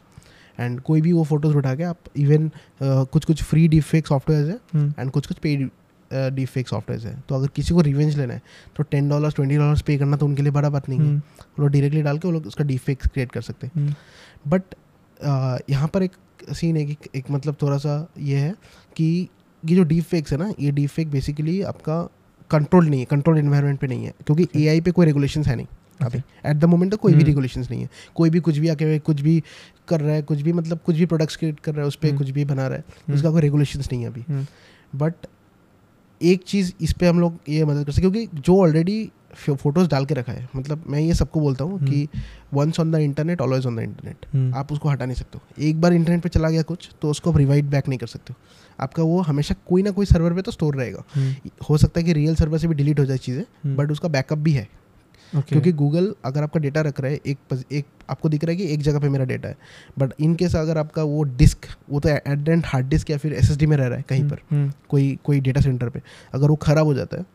एंड 0.60 0.80
कोई 0.82 1.02
भी 1.02 1.12
वो 1.14 1.24
फ़ोटोज़ 1.24 1.58
उठा 1.58 1.76
के 1.76 1.84
आप 1.84 1.98
इवन 2.18 2.50
कुछ 2.82 3.26
कुछ 3.26 3.44
फ्री 3.44 3.68
डीप 3.68 3.84
फेक 3.84 4.08
सॉफ्टवेयर 4.08 4.48
है 4.48 4.60
हम्म, 4.74 4.94
एंड 5.00 5.12
कुछ 5.12 5.28
कुछ 5.28 5.38
पेड 5.38 5.70
डीप 6.12 6.48
फेक 6.48 6.68
सॉफ्टवेयर 6.68 7.08
है। 7.08 7.16
तो 7.30 7.36
अगर 7.36 7.48
किसी 7.56 7.74
को 7.74 7.82
रिवेंज 7.82 8.18
लेना 8.18 8.34
है 8.34 8.42
तो 8.78 8.84
टेन 8.84 9.10
डॉलर्स 9.10 9.36
ट्वेंटी 9.36 9.58
डॉलर्स 9.58 9.82
पे 9.82 9.98
करना 9.98 10.18
तो 10.18 10.26
उनके 10.26 10.42
लिए 10.42 10.52
बड़ा 10.52 10.70
बात 10.70 10.90
नहीं 10.90 11.00
है। 11.00 11.06
हम्म, 11.06 11.18
वो 11.18 11.64
लोग 11.64 11.72
डायरेक्टली 11.72 12.02
डाल 12.02 12.18
के 12.18 12.28
वो 12.28 12.34
लोग 12.34 12.46
उसका 12.48 12.64
डीप 12.64 12.82
फेक 12.82 13.04
क्रिएट 13.04 13.32
कर 13.32 13.42
सकते 13.42 13.68
हैं। 13.68 13.74
हम्म, 13.76 13.94
बट 14.48 14.76
यहाँ 15.70 15.88
पर 15.88 16.04
एक 16.04 16.12
सीन 16.54 16.78
है 16.78 16.86
कि 16.86 16.98
एक 17.16 17.32
मतलब 17.32 17.56
थोड़ा 17.62 17.78
सा 17.78 17.96
ये 18.20 18.38
है 18.38 18.54
कि 18.96 19.30
ये 19.64 19.76
जो 19.76 19.84
डीप 19.84 20.04
फेक्स 20.04 20.32
है 20.32 20.38
ना 20.38 20.54
ये 20.60 20.72
डीप 20.72 20.90
फेक 20.90 21.10
बेसिकली 21.12 21.62
आपका 21.62 22.02
कंट्रोल 22.52 22.88
नहीं 22.88 23.00
है 23.00 23.06
कंट्रोल 23.06 23.38
इन्वायरमेंट 23.38 23.80
पे 23.80 23.88
नहीं 23.88 24.06
है 24.06 24.14
क्योंकि 24.26 24.48
ए 24.56 24.68
आई 24.68 24.82
पे 24.82 24.92
कोई 24.92 25.06
रेगुलेशन 25.06 25.44
है 25.44 25.56
नहीं 25.56 25.68
अभी 26.02 26.18
एट 26.46 26.56
द 26.56 26.66
मोमेंट 26.66 26.92
तो 26.92 26.98
कोई 26.98 27.14
भी। 27.14 27.24
रेगुलेशन 27.24 27.62
नहीं 27.62 27.82
है. 27.82 27.90
कोई 28.16 28.30
भी 28.30 28.40
कुछ 28.40 28.58
भी 28.58 28.68
आके 28.68 28.98
कुछ 29.00 29.22
भी 29.22 29.44
कर 29.88 30.02
रहा 30.02 30.16
है 30.16 30.22
कुछ 30.22 30.42
भी 30.42 30.54
मतलब 30.54 30.80
कुछ 30.86 30.96
भी 30.96 31.06
प्रोडक्ट्स 31.06 31.36
क्रिएट 31.36 31.60
कर 31.60 31.72
रहा 31.72 31.82
है 31.82 31.88
उस 31.88 31.96
पर 31.96 32.08
हम्म। 32.08 32.18
कुछ 32.18 32.30
भी 32.30 32.46
बना 32.46 32.68
रहा 32.68 32.78
है 32.78 32.84
हम्म, 32.90 33.16
उसका 33.16 33.32
कोई 33.32 33.42
रेगुलेशन 33.42 33.80
नहीं 33.80 34.02
है 34.02 34.08
अभी. 34.08 34.46
बट 34.96 35.28
एक 36.22 36.44
चीज़ 36.44 36.74
इस 36.82 36.94
पर 36.94 37.06
हम 37.06 37.20
लोग 37.20 37.40
ये 37.50 37.66
मदद 37.66 37.86
कर 37.86 37.92
सकते 37.92 38.02
क्योंकि 38.02 38.42
जो 38.42 38.60
ऑलरेडी 38.62 39.12
फ़ोटोज़ 39.36 39.90
डाल 39.90 40.06
के 40.06 40.14
रखा 40.14 40.32
है। 40.32 40.48
मतलब 40.56 40.84
मैं 40.88 41.00
ये 41.00 41.14
सबको 41.14 41.40
बोलता 41.40 41.64
हूँ 41.64 41.80
कि 41.80 42.08
once 42.54 42.80
on 42.80 42.92
the 42.92 42.96
internet 42.96 43.42
always 43.42 43.66
on 43.66 43.76
the 43.76 43.80
internet 43.80 44.26
हम्म, 44.34 44.54
आप 44.56 44.72
उसको 44.72 44.90
हटा 44.90 45.06
नहीं 45.06 45.16
सकते 45.16 45.38
हो। 45.38 45.64
एक 45.64 45.82
बार 45.82 45.94
इंटरनेट 45.94 46.24
पे 46.24 46.30
चला 46.30 46.50
गया 46.50 46.62
कुछ 46.64 46.90
तो 47.02 47.10
उसको 47.10 47.32
आप 47.32 47.38
रिवाइड 47.38 47.70
बैक 47.70 47.88
नहीं 47.88 48.00
कर 48.00 48.08
सकते 48.08 48.34
हो। 48.34 48.40
आपका 48.80 49.04
वो 49.04 49.22
हमेशा 49.22 49.56
कोई 49.68 49.84
ना 49.84 49.92
कोई 49.92 50.06
सर्वर 50.06 50.34
पे 50.34 50.42
तो 50.42 50.52
स्टोर 50.52 50.76
रहेगा। 50.76 51.04
हम्म, 51.16 51.50
हो 51.70 51.78
सकता 51.78 52.00
है 52.00 52.06
कि 52.06 52.14
रियल 52.14 52.36
सर्वर 52.36 52.58
से 52.58 52.68
भी 52.68 52.76
डिलीट 52.76 53.00
हो 53.00 53.06
जाए 53.06 53.18
चीज़ें 53.18 53.44
हम्म, 53.44 53.76
बट 53.78 53.92
उसका 53.92 54.10
बैकअप 54.10 54.38
भी 54.38 54.52
है। 54.52 54.68
Okay. 55.28 55.50
क्योंकि 55.50 55.72
गूगल 55.72 56.06
अगर 56.26 56.44
आपका 56.44 56.60
डेटा 56.60 56.82
रख 56.82 57.00
रहा 57.00 57.12
है 57.12 57.20
एक 57.28 57.64
एक 57.72 57.86
आपको 58.10 58.30
दिख 58.30 58.44
रहा 58.44 58.52
है 58.52 58.58
कि 58.58 58.74
एक 58.74 58.82
जगह 58.82 59.00
पे 59.00 59.10
मेरा 59.10 59.26
डेटा 59.26 59.50
है। 59.50 59.58
बट 60.00 60.14
इन 60.20 60.36
केस 60.36 60.56
अगर 60.56 60.78
आपका 60.78 61.04
वो 61.04 61.24
डिस्क 61.38 61.66
वो 61.90 62.00
तो 62.00 62.10
एडेंट 62.10 62.66
हार्ड 62.66 62.88
डिस्क 62.88 63.10
या 63.10 63.18
फिर 63.18 63.34
एसएसडी 63.34 63.66
में 63.66 63.76
रह 63.78 63.88
रहा 63.88 63.98
है 63.98 64.06
कहीं 64.10 64.24
पर 64.30 64.40
हम्म, 64.52 64.72
कोई 64.90 65.18
कोई 65.24 65.40
डेटा 65.40 65.62
सेंटर 65.62 65.90
पे 65.90 66.02
अगर 66.34 66.48
वो 66.48 66.56
खराब 66.56 66.86
हो 66.86 66.94
जाता 66.94 67.18
है 67.18 67.26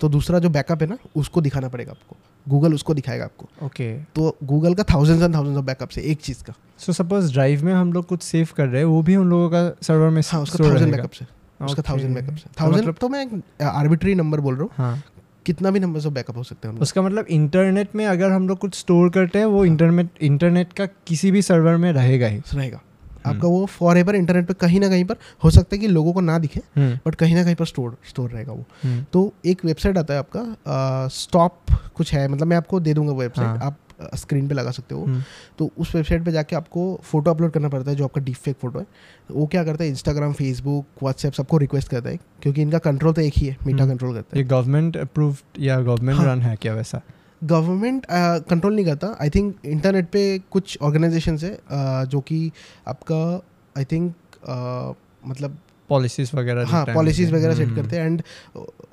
तो 0.00 0.08
दूसरा 0.08 0.38
जो 0.38 0.48
बैकअप 0.50 0.82
है 0.82 0.88
ना 0.88 0.96
उसको 1.16 1.40
दिखाना 1.40 1.68
पड़ेगा 1.68 1.92
आपको। 1.92 2.16
गूगल 2.46 2.74
उसको 2.74 2.94
दिखाएगा 2.94 3.24
आपको। 3.24 3.48
Okay 3.66 3.92
okay. 3.94 4.14
तो 4.16 4.36
गूगल 4.44 4.74
का 4.74 4.82
thousands 4.84 5.22
and 5.22 5.34
thousands 5.34 5.58
of 5.58 5.64
backup 5.64 5.88
से 5.88 6.02
एक 6.02 6.20
चीज़ 6.20 6.42
का। 6.44 6.54
सो 6.78 6.92
सपोज़ 6.92 7.32
ड्राइव 7.32 7.64
में 7.64 7.72
हम 7.72 7.92
लोग 7.92 8.06
कुछ 8.06 8.22
सेव 8.22 8.48
कर 8.56 8.66
रहे 8.66 8.80
हैं 8.80 8.86
वो 8.86 9.02
भी 9.02 9.16
उन 9.16 9.30
लोगों 9.30 9.48
का 9.50 9.68
सर्वर 9.82 10.10
में 10.10 10.22
हाँ 10.26 10.40
उसका 10.42 10.64
थाउज़ेंड 10.64 10.92
बैकअप 10.92 11.10
से 11.10 11.26
उसका 11.60 11.82
थाउज़ेंड 11.82 12.14
बैकअप 12.14 12.36
से 12.36 12.50
थाउज़ेंड 12.60 12.82
मतलब 12.82 12.96
तो 13.00 13.08
मैं 13.08 13.26
आर्बिट्री 13.66 14.14
नंबर 14.14 14.40
बोल 14.40 14.54
रहा 14.54 14.62
हूँ। 14.62 14.70
हाँ। 14.76 15.02
कितना 15.46 15.70
भी 15.70 15.80
नंबर 15.80 16.06
ऑफ़ 16.06 16.14
बैकअप 16.14 16.36
हो 16.36 16.42
सकते 16.42 16.68
हैं 16.68 16.78
उसका 16.80 17.02
मतलब 17.02 17.26
इंटरनेट 17.30 17.94
में 17.96 18.04
अगर 18.06 18.30
हम 18.30 18.48
लोग 18.48 18.58
कुछ 18.58 18.74
स्टोर 18.74 19.10
करते 19.10 19.38
हैं 19.38 19.46
वो 19.46 19.64
इंटरनेट 19.64 20.22
इंटरनेट 20.22 20.72
का 20.72 20.86
किसी 21.06 21.30
भी 21.30 21.42
सर्वर 21.42 21.76
में 21.76 21.92
रहेगा 21.92 22.26
ही। 22.26 22.42
रहेगा। 22.54 22.80
आपका 23.26 23.48
वो 23.48 23.64
फॉर 23.68 23.98
एवर 23.98 24.16
इंटरनेट 24.16 24.46
पे 24.46 24.54
कहीं 24.54 24.80
ना 24.80 24.88
कहीं 24.88 25.04
पर 25.04 25.16
हो 25.44 25.50
सकता 25.50 25.76
है 25.76 25.80
कि 25.80 25.88
लोगों 25.88 26.12
को 26.12 26.20
ना 26.20 26.38
दिखे 26.38 26.60
हम्म, 26.76 26.98
बट 27.06 27.14
कहीं 27.14 27.34
ना 27.34 27.44
कहीं 27.44 27.54
पर 27.54 27.66
स्टोर 27.66 27.96
स्टोर 28.08 28.30
रहेगा 28.30 28.52
वो। 28.52 28.64
हम्म, 28.84 29.04
तो 29.12 29.32
एक 29.46 29.64
वेबसाइट 29.64 29.98
आता 29.98 30.14
है 30.14 30.20
आपका 30.20 31.08
स्टॉप 31.14 31.80
कुछ 31.94 32.14
है 32.14 32.28
मतलब 32.28 32.46
मैं 32.46 32.56
आपको 32.56 32.80
दे 32.80 32.94
दूँगा 32.94 33.12
वो 33.12 33.20
वेबसाइट 33.20 33.48
हाँ। 33.48 33.66
आप 33.66 33.78
स्क्रीन 34.14 34.48
पे 34.48 34.54
लगा 34.54 34.70
सकते 34.70 34.94
हो। 34.94 35.04
हम्म, 35.04 35.22
तो 35.58 35.70
उस 35.78 35.94
वेबसाइट 35.94 36.24
पे 36.24 36.32
जाके 36.32 36.56
आपको 36.56 36.82
फ़ोटो 37.02 37.30
अपलोड 37.30 37.50
करना 37.50 37.68
पड़ता 37.68 37.90
है 37.90 37.96
जो 37.96 38.04
आपका 38.04 38.20
डीप 38.20 38.36
फेक 38.36 38.56
फ़ोटो 38.56 38.78
है। 38.78 38.86
वो 39.30 39.46
क्या 39.46 39.64
करता 39.64 39.84
है 39.84 39.90
इंस्टाग्राम 39.90 40.32
फेसबुक 40.32 41.02
व्हाट्सएप 41.02 41.32
सबको 41.32 41.58
रिक्वेस्ट 41.58 41.88
करता 41.88 42.10
है 42.10 42.18
क्योंकि 42.42 42.62
इनका 42.62 42.78
कंट्रोल 42.78 43.12
तो 43.12 43.20
एक 43.20 43.32
ही 43.36 43.46
है 43.46 43.56
मीटा 43.66 43.82
हम्म। 43.82 43.92
कंट्रोल 43.92 44.14
करता 44.14 44.36
है। 44.36 44.42
ये 44.42 44.48
गवर्नमेंट 44.48 44.96
अप्रूव्ड 44.96 45.62
या 45.62 45.80
गवर्नमेंट 45.80 46.18
हाँ। 46.18 46.26
रन 46.26 46.42
है 46.42 46.56
क्या 46.56 46.74
वैसा? 46.74 46.98
है 46.98 47.14
गवर्नमेंट 47.42 48.06
कंट्रोल 48.50 48.74
नहीं 48.74 48.84
करता। 48.84 49.16
आई 49.20 49.30
थिंक 49.30 49.66
इंटरनेट 49.66 50.08
पे 50.10 50.22
कुछ 50.50 50.78
ऑर्गेनाइजेशन 50.82 51.38
है 51.42 51.56
uh, 51.56 52.10
जो 52.10 52.20
कि 52.20 52.50
आपका 52.88 53.22
आई 53.76 53.84
थिंक 53.84 54.12
मतलब 55.24 55.58
पॉलिसीज़ 55.90 56.34
वगैरह 56.36 56.66
हाँ 56.68 56.84
पॉलिसीज़ 56.86 57.32
वगैरह 57.34 57.54
सेट 57.54 57.66
हम्म, 57.66 57.76
करते 57.76 57.96
हैं 57.96 58.06
एंड 58.06 58.22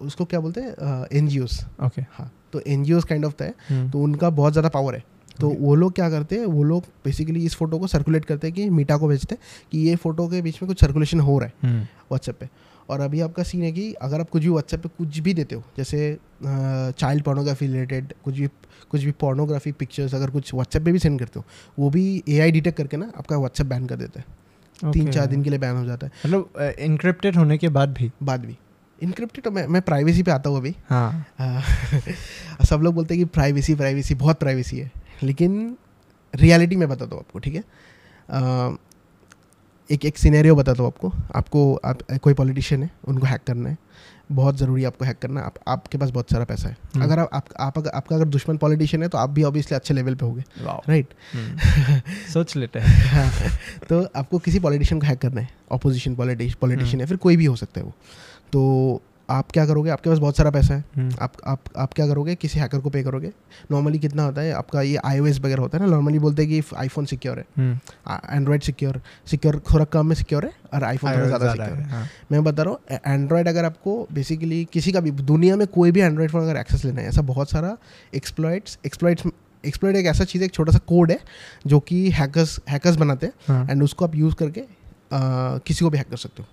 उसको 0.01 0.25
क्या 0.25 0.39
बोलते 0.39 0.61
हैं? 0.61 1.05
एन 1.13 1.27
जी 1.27 1.39
ओके 1.39 2.01
हाँ 2.11 2.31
तो 2.53 2.59
N 2.67 2.83
G 2.83 2.93
Os 2.93 3.03
kind 3.03 3.25
of 3.25 3.43
है 3.43 3.53
हम्म, 3.69 3.89
तो 3.91 3.99
उनका 3.99 4.29
बहुत 4.31 4.53
ज़्यादा 4.53 4.69
पावर 4.69 4.95
है। 4.95 5.03
तो 5.41 5.47
Okay. 5.47 5.59
वो 5.59 5.75
लोग 5.75 5.93
क्या 5.93 6.09
करते 6.09 6.35
हैं? 6.35 6.45
वो 6.45 6.63
लोग 6.63 6.83
बेसिकली 7.05 7.45
इस 7.45 7.55
फ़ोटो 7.55 7.77
को 7.79 7.87
सर्कुलेट 7.87 8.25
करते 8.25 8.47
हैं 8.47 8.53
कि 8.55 8.69
मीटा 8.69 8.97
को 8.97 9.07
भेजते 9.07 9.35
हैं 9.35 9.67
कि 9.71 9.79
ये 9.79 9.95
फ़ोटो 9.95 10.27
के 10.27 10.41
बीच 10.41 10.61
में 10.61 10.67
कुछ 10.67 10.81
सर्कुलेशन 10.81 11.19
हो 11.19 11.37
रहा 11.39 11.47
है 11.47 11.69
हम्म, 11.69 11.81
व्हाट्सएप 11.81 12.37
पे। 12.39 12.49
और 12.89 13.01
अभी 13.01 13.21
आपका 13.21 13.43
सीन 13.43 13.63
है 13.63 13.71
कि 13.71 13.93
अगर 13.93 14.19
आप 14.19 14.29
कुछ 14.29 14.41
भी 14.43 14.49
व्हाट्सएप 14.49 14.81
पे 14.81 14.89
कुछ 14.97 15.19
भी 15.19 15.33
देते 15.33 15.55
हो 15.55 15.63
जैसे 15.77 16.17
चाइल्ड 16.43 17.23
पोर्नोग्राफी 17.23 17.67
रिलेटेड 17.67 18.13
कुछ 18.23 18.35
भी 18.35 18.47
कुछ 18.91 19.03
भी 19.03 19.11
पोर्नोग्राफी 19.11 19.71
पिक्चर्स 19.71 20.15
अगर 20.15 20.29
कुछ 20.29 20.53
व्हाट्सएप 20.53 20.83
पे 20.83 20.91
भी 20.91 20.99
सेंड 20.99 21.19
करते 21.19 21.39
हो 21.39 21.45
वो 21.79 21.89
भी 21.89 22.23
ए 22.29 22.39
आई 22.39 22.51
डिटेक्ट 22.51 22.77
करके 22.77 22.97
ना 22.97 23.11
आपका 23.17 23.37
व्हाट्सएप 23.37 23.67
बैन 23.67 23.85
कर 23.87 23.95
देता 23.95 24.19
है। 24.19 24.25
okay. 24.75 24.93
तीन 24.93 25.11
चार 25.11 25.25
दिन 25.25 25.43
के 25.43 25.49
लिए 25.49 25.59
बैन 25.59 25.75
हो 25.75 25.85
जाता 25.85 26.07
है। 26.07 26.11
मतलब 26.25 26.75
इनक्रिप्टेड 26.79 27.35
होने 27.35 27.57
के 27.57 27.69
बाद 27.69 27.93
भी? 27.93 28.11
बाद 28.23 28.45
भी। 28.45 28.57
इनक्रिप्टेड 28.99 29.43
तो 29.43 29.51
मैं 29.51 29.65
मैं 29.67 29.81
प्राइवेसी 29.81 30.23
पे 30.23 30.31
आता 30.31 30.49
हूँ 30.49 30.57
अभी। 30.57 30.75
हाँ। 30.89 31.25
सब 32.69 32.81
लोग 32.83 32.95
बोलते 32.95 33.13
हैं 33.13 33.23
कि 33.23 33.29
प्राइवेसी 33.33 33.75
प्राइवेसी 33.75 34.15
बहुत 34.15 34.39
प्राइवेसी 34.39 34.77
है। 34.77 34.91
लेकिन 35.23 35.77
रियलिटी 36.33 36.75
में 36.75 36.87
बताता 36.89 37.15
हूँ 37.15 37.23
आपको 37.23 37.39
ठीक 37.39 37.55
है? 37.55 37.63
एक 39.91 40.05
एक 40.05 40.17
सीनेरियो 40.17 40.55
बताता 40.55 40.83
हूँ 40.83 40.87
आपको। 40.87 41.13
आपको 41.35 41.75
आप 41.75 41.97
कोई 42.21 42.33
पॉलिटिशियन 42.33 42.83
है 42.83 42.89
उनको 43.07 43.25
हैक 43.25 43.41
करना 43.47 43.69
है। 43.69 43.77
बहुत 44.31 44.57
ज़रूरी 44.57 44.81
है 44.81 44.87
आपको 44.87 45.05
हैक 45.05 45.19
करना। 45.19 45.41
आप 45.41 45.53
आपके 45.67 45.97
पास 45.97 46.09
बहुत 46.09 46.29
सारा 46.29 46.45
पैसा 46.45 46.69
है। 46.69 46.77
हम्म। 46.95 47.03
अगर 47.03 47.19
आप, 47.19 47.29
आप, 47.33 47.45
आप 47.59 47.77
अगर 47.77 47.89
आपका 47.89 48.15
अगर 48.15 48.25
दुश्मन 48.25 48.57
पॉलिटिशियन 48.57 49.03
है 49.03 49.09
तो 49.09 49.17
आप 49.17 49.29
भी 49.29 49.43
ऑब्वियसली 49.43 49.75
अच्छे 49.75 49.93
लेवल 49.93 50.15
पे 50.15 50.25
होगे। 50.25 50.43
राइट 50.89 51.07
हम्म, 51.33 52.01
सोच 52.33 52.55
लेते 52.55 52.79
हैं। 52.79 53.59
तो 53.89 54.07
आपको 54.15 54.39
किसी 54.39 54.59
पॉलिटिशियन 54.59 55.01
को 55.01 55.07
हैक 55.07 55.19
करना 55.19 55.41
है। 55.41 55.49
ऑपोजिशन 55.71 56.15
पॉलिटिशियन 56.15 57.01
है 57.01 57.07
फिर 57.07 57.17
कोई 57.17 57.37
भी 57.37 57.45
हो 57.45 57.55
सकता 57.55 57.79
है 57.79 57.85
वो। 57.85 57.93
तो 58.53 59.01
आप 59.29 59.51
क्या 59.51 59.65
करोगे? 59.65 59.89
आपके 59.89 60.09
पास 60.09 60.19
बहुत 60.19 60.37
सारा 60.37 60.49
पैसा 60.51 60.73
है। 60.73 60.83
हम्म, 60.95 61.15
आप 61.21 61.33
आप 61.47 61.63
आप 61.77 61.93
क्या 61.93 62.07
करोगे? 62.07 62.35
किसी 62.35 62.59
हैकर 62.59 62.79
को 62.79 62.89
पे 62.89 63.03
करोगे? 63.03 63.31
नॉर्मली 63.71 63.99
कितना 63.99 64.23
होता 64.23 64.41
है? 64.41 64.51
आपका 64.53 64.81
ये 64.81 64.97
आईओएस 65.05 65.39
वगैरह 65.39 65.61
होता 65.61 65.77
है 65.77 65.83
ना 65.83 65.89
नॉर्मली 65.91 66.19
बोलते 66.19 66.43
हैं 66.43 66.51
कि 66.51 66.75
आईफोन 66.77 67.05
सिक्योर 67.05 67.39
है। 67.39 67.45
एंड्रॉयड 68.29 68.61
सिक्योर 68.61 69.01
सिक्योर 69.27 69.61
थोड़ा 69.73 69.85
कम 69.87 70.07
में 70.07 70.15
सिक्योर 70.15 70.45
है 70.45 70.51
और 70.73 70.83
आईफोन 70.83 71.11
थोड़ा 71.11 71.25
ज़्यादा 71.25 71.51
सिक्योर 71.51 71.69
है 71.69 71.83
है, 71.83 71.89
हाँ, 71.89 72.07
मैं 72.31 72.43
बता 72.43 72.63
रहा 72.63 72.73
हूँ 72.73 72.99
एंड्रॉयड 73.07 73.47
अगर 73.47 73.65
आपको 73.65 73.95
बेसिकली 74.13 74.63
किसी 74.73 74.91
का 74.91 74.99
भी 74.99 75.11
दुनिया 75.23 75.55
में 75.55 75.65
कोई 75.69 75.91
भी 75.91 76.01
एंड्रॉयड 76.01 76.31
फ़ोन 76.31 76.41
अगर 76.41 76.57
एक्सेस 76.57 76.85
लेना 76.85 77.01
है 77.01 77.07
ऐसा 77.07 77.21
बहुत 77.23 77.49
सारा 77.49 77.77
एक्सप्लॉइट्स 78.13 78.77
एक्सप्लॉइट्स 78.85 79.25
एक्सप्लॉइट 79.63 79.95
एक 79.95 80.05
ऐसा 80.05 80.23
चीज़ 80.23 80.43
है 80.43 80.45
एक 80.45 80.53
छोटा 80.53 80.71
सा 80.71 80.79
कोड 80.87 81.11
है 81.11 81.19
जो 81.67 81.79
कि 81.81 82.09
हैकर्स 82.11 82.59
हैकर्स 82.69 82.95
बनाते 82.95 83.25
हैं। 83.25 83.33
हाँ, 83.47 83.67
एंड 83.69 83.83
उसको 83.83 84.05
आप 84.05 84.15
यूज़ 84.15 84.35
करके 84.35 84.63
किसी 85.13 85.85
को 85.85 85.89
भी 85.89 85.97
हैक 85.97 86.09
कर 86.09 86.17
सकते 86.17 86.43
हो। 86.43 86.47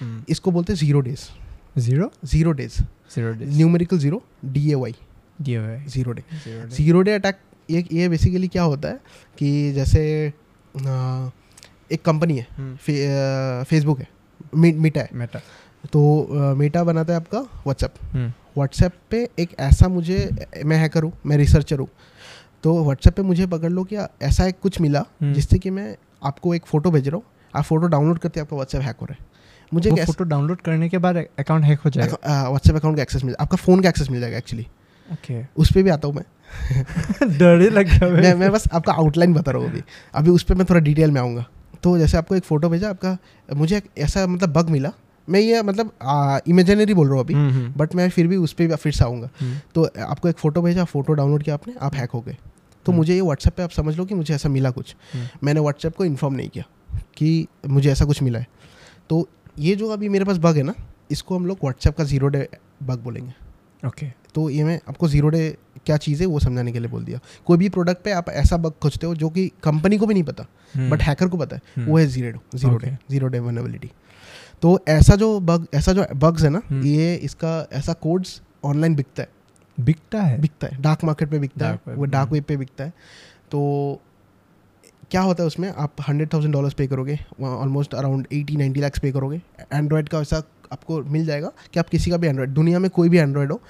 हम्म, 0.00 0.22
इसको 0.28 0.50
बोलते 0.50 0.72
हैं 0.72 0.78
zero 0.80 1.00
days 1.00 1.28
zero 1.76 2.10
zero 2.24 2.52
days 2.52 2.80
zero 3.14 3.32
days 3.32 3.56
numerical 3.56 3.98
zero 3.98 4.22
D 4.44 4.70
A 4.70 4.74
Y 4.74 4.94
दिए 5.40 5.56
हुए 5.58 5.66
हैं, 5.66 5.86
zero 5.88 6.12
day. 6.12 6.22
Zero 6.70 7.00
day 7.02 7.12
attack 7.12 7.38
ये 7.70 7.84
ये 7.92 8.08
बेसिकली 8.08 8.48
क्या 8.48 8.62
होता 8.62 8.88
है 8.88 9.00
कि 9.38 9.72
जैसे 9.72 10.32
आ, 10.76 11.30
एक 11.92 12.02
कंपनी 12.04 12.36
है 12.38 12.46
हम्म, 12.56 12.76
फे, 12.76 13.64
फेसबुक 13.64 14.00
है 14.00 14.08
मी, 14.54 14.72
मीटा 14.72 15.00
है। 15.00 15.08
मेटा 15.14 15.40
तो 15.92 16.54
मीटा 16.56 16.84
बनाता 16.84 17.12
है 17.12 17.20
आपका 17.20 17.40
व्हाट्सएप 17.40 17.94
हम्म, 18.12 18.32
व्हाट्सएप 18.56 18.92
पे 19.10 19.28
एक 19.38 19.54
ऐसा 19.60 19.88
मुझे 19.88 20.18
मैं 20.64 20.76
हैकर 20.78 21.02
हूँ 21.02 21.12
मैं 21.26 21.36
रिसर्चर 21.36 21.78
हूँ। 21.78 21.88
तो 22.62 22.82
व्हाट्सएप 22.84 23.14
पे 23.14 23.22
मुझे 23.22 23.46
पकड़ 23.46 23.70
लो 23.72 23.84
कि 23.84 23.96
ऐसा 24.22 24.46
एक 24.46 24.60
कुछ 24.62 24.80
मिला 24.80 25.04
हम्म। 25.20 25.32
जिससे 25.34 25.58
कि 25.58 25.70
मैं 25.70 25.94
आपको 26.22 26.54
एक 26.54 26.66
फ़ोटो 26.66 26.90
भेज 26.90 27.08
रहा 27.08 27.16
हूँ। 27.16 27.24
आप 27.54 27.64
फ़ोटो 27.64 27.86
डाउनलोड 27.86 28.18
करते 28.18 28.40
आपका 28.40 28.56
व्हाट्सएप 28.56 28.82
हैक 28.82 28.96
हो 29.00 29.06
रहा 29.06 29.16
है। 29.20 29.32
मुझे 29.74 29.90
वो 29.90 29.96
फ़ोटो 29.96 30.24
डाउनलोड 30.24 30.60
करने 30.60 30.88
के 30.88 30.98
बाद 30.98 31.16
अकाउंट 31.16 31.64
हैक 31.64 31.80
हो 31.80 31.90
जाएगा। 31.90 32.48
व्हाट्सएप 32.48 32.76
अकाउंट 32.76 32.96
का 32.96 33.02
एक्सेस 33.02 33.24
मिल 33.24 33.34
आपका 33.40 33.56
फ़ोन 33.56 33.80
का 33.80 33.88
एक्सेस 33.88 34.10
मिल 34.10 34.20
जाएगा 34.20 34.38
एक्चुअली 34.38 34.66
ओके 35.12 35.44
उस 35.56 35.72
पर 35.72 35.82
भी 35.82 35.90
आता 35.90 36.08
हूँ 36.08 36.14
मैं। 36.14 36.24
डर 37.38 37.60
ही 37.60 37.68
लग 37.70 37.86
गया 37.86 38.08
मैं 38.08 38.34
मैं 38.34 38.52
बस 38.52 38.68
आपका 38.72 38.92
आउटलाइन 38.92 39.34
बता 39.34 39.50
रहा 39.50 39.62
हूँ 39.62 39.70
अभी। 39.70 39.82
अभी 40.14 40.30
उस 40.30 40.42
पर 40.42 40.54
मैं 40.54 40.66
थोड़ा 40.70 40.80
डिटेल 40.80 41.10
में 41.10 41.20
आऊँगा। 41.20 41.44
तो 41.82 41.98
जैसे 41.98 42.16
आपको 42.16 42.36
एक 42.36 42.44
फ़ोटो 42.44 42.68
भेजा 42.68 42.90
आपका 42.90 43.16
मुझे 43.54 43.76
एक 43.76 43.84
ऐसा 43.98 44.26
मतलब 44.26 44.52
बग 44.52 44.68
मिला। 44.68 44.92
मैं 45.28 45.40
ये 45.40 45.62
मतलब 45.62 45.92
इमेजिनरी 46.48 46.94
बोल 46.94 47.06
रहा 47.06 47.14
हूँ 47.14 47.24
अभी। 47.24 47.34
हम्म, 47.34 47.50
हम्म, 47.50 47.72
बट 47.76 47.94
मैं 47.94 48.08
फिर 48.10 48.26
भी 48.26 48.36
उस 48.36 48.52
पर 48.52 48.66
भी 48.66 48.74
फिर 48.74 48.92
से 48.92 49.04
आऊँगा। 49.04 49.28
हम्म, 49.40 49.56
तो 49.74 49.88
आपको 49.98 50.28
एक 50.28 50.38
फ़ोटो 50.38 50.62
भेजा 50.62 50.84
फ़ोटो 50.84 51.12
डाउनलोड 51.12 51.42
किया 51.42 51.54
आपने 51.54 51.74
आप 51.80 51.94
हैक 51.94 52.10
हो 52.10 52.20
गए। 52.20 52.32
तो 52.32 52.92
हम्म। 52.92 52.96
मुझे 52.96 53.14
ये 53.14 53.20
व्हाट्सएप 53.20 53.54
पे 53.54 53.62
आप 53.62 53.70
समझ 53.70 53.96
लो 53.96 54.04
कि 54.04 54.14
मुझे 54.14 54.34
ऐसा 54.34 54.48
मिला 54.48 54.70
कुछ। 54.70 54.96
हम्म। 55.14 55.26
मैंने 55.44 55.60
व्हाट्सएप 55.60 55.96
को 55.96 56.04
इन्फॉर्म 56.04 56.34
नहीं 56.34 56.48
किया 56.48 56.64
कि 57.16 57.46
मुझे 57.68 57.92
ऐसा 57.92 58.04
कुछ 58.04 58.22
मिला 58.22 58.38
है। 58.38 58.46
तो 59.10 59.28
ये 59.58 59.76
जो 59.76 59.88
अभी 59.88 60.08
मेरे 60.08 60.24
पास 60.24 60.38
बग 60.38 60.56
है 60.56 60.62
ना 60.62 60.74
इसको 61.10 61.36
हम 61.36 61.46
लोग 61.46 61.58
व्हाट्सएप 61.62 61.96
का 61.96 62.04
ज़ीरो 62.04 62.28
डे 62.28 62.48
बग 62.82 62.98
बोलेंगे। 62.98 63.32
Okay 63.86 64.06
okay. 64.06 64.32
तो 64.34 64.48
ये 64.50 64.64
मैं 64.64 64.80
आपको 64.88 65.08
ज़ीरो 65.08 65.28
डे 65.28 65.56
क्या 65.86 65.96
चीज़ 65.96 66.20
है 66.20 66.26
वो 66.26 66.38
समझाने 66.40 66.72
के 66.72 66.78
लिए 66.78 66.88
बोल 66.88 67.04
दिया। 67.04 67.18
कोई 67.46 67.58
भी 67.58 67.68
प्रोडक्ट 67.68 68.02
पे 68.04 68.12
आप 68.12 68.28
ऐसा 68.28 68.56
बग 68.56 68.72
खोजते 68.82 69.06
हो 69.06 69.14
जो 69.14 69.28
कि 69.30 69.46
कंपनी 69.62 69.98
को 69.98 70.06
भी 70.06 70.14
नहीं 70.14 70.24
पता 70.24 70.46
बट 70.90 71.02
हैकर 71.02 71.28
को 71.28 71.36
पता 71.36 71.56
है 71.56 71.62
हम्म, 71.76 71.86
वो 71.88 71.98
है 71.98 72.06
zero 72.06 72.58
zero 72.58 72.76
day. 72.76 72.96
Zero 73.10 73.28
day 73.28 73.38
vulnerability 73.38 73.90
तो 74.62 74.78
ऐसा 74.88 75.16
जो 75.16 75.38
बग 75.40 75.66
ऐसा 75.74 75.92
जो 75.92 76.06
बग्स 76.16 76.42
है 76.42 76.50
ना 76.50 76.62
हम्म। 76.70 76.86
ये 76.86 77.14
इसका 77.14 77.68
ऐसा 77.72 77.92
कोड्स 77.92 78.40
ऑनलाइन 78.64 78.94
बिकता 78.94 79.22
है। 79.22 79.28
बिकता 79.80 80.22
है? 80.22 80.40
बिकता 80.40 80.66
है। 80.66 80.82
डार्क 80.82 81.04
मार्केट 81.04 81.30
पे 81.30 81.38
बिकता 81.38 81.70
Dark 81.70 81.88
है 81.88 81.94
वो 81.94 82.04
डार्क। 82.04 82.30
वेब 82.30 82.44
पे 82.44 82.56
बिकता 82.56 82.84
है। 82.84 82.90
तो 83.50 84.00
क्या 85.14 85.22
होता 85.22 85.42
है 85.42 85.46
उसमें? 85.46 85.68
आप 85.70 86.00
हंड्रेड 86.08 86.32
थाउज़ेंड 86.32 86.52
डॉलर्स 86.54 86.74
पे 86.74 86.86
करोगे 86.86 87.18
almost 87.42 87.92
around 87.94 88.26
eighty 88.32 88.56
ninety 88.56 88.80
lakhs 88.80 88.98
पे 88.98 89.10
करोगे। 89.12 89.40
एंड्रॉयड 89.72 90.08
का 90.08 90.20
ऐसा 90.20 90.42
आपको 90.72 91.00
मिल 91.04 91.26
जाएगा 91.26 91.50
कि 91.72 91.80
आप 91.80 91.88
किसी 91.88 92.10
का 92.10 92.16
भी 92.16 92.26
एंड्रॉयड 92.26 92.50
दुनिया 92.50 92.78
में 92.78 92.88
कोई 92.90 93.08
भी 93.08 93.18
एंड्रॉयड 93.18 93.52
हो 93.52 93.60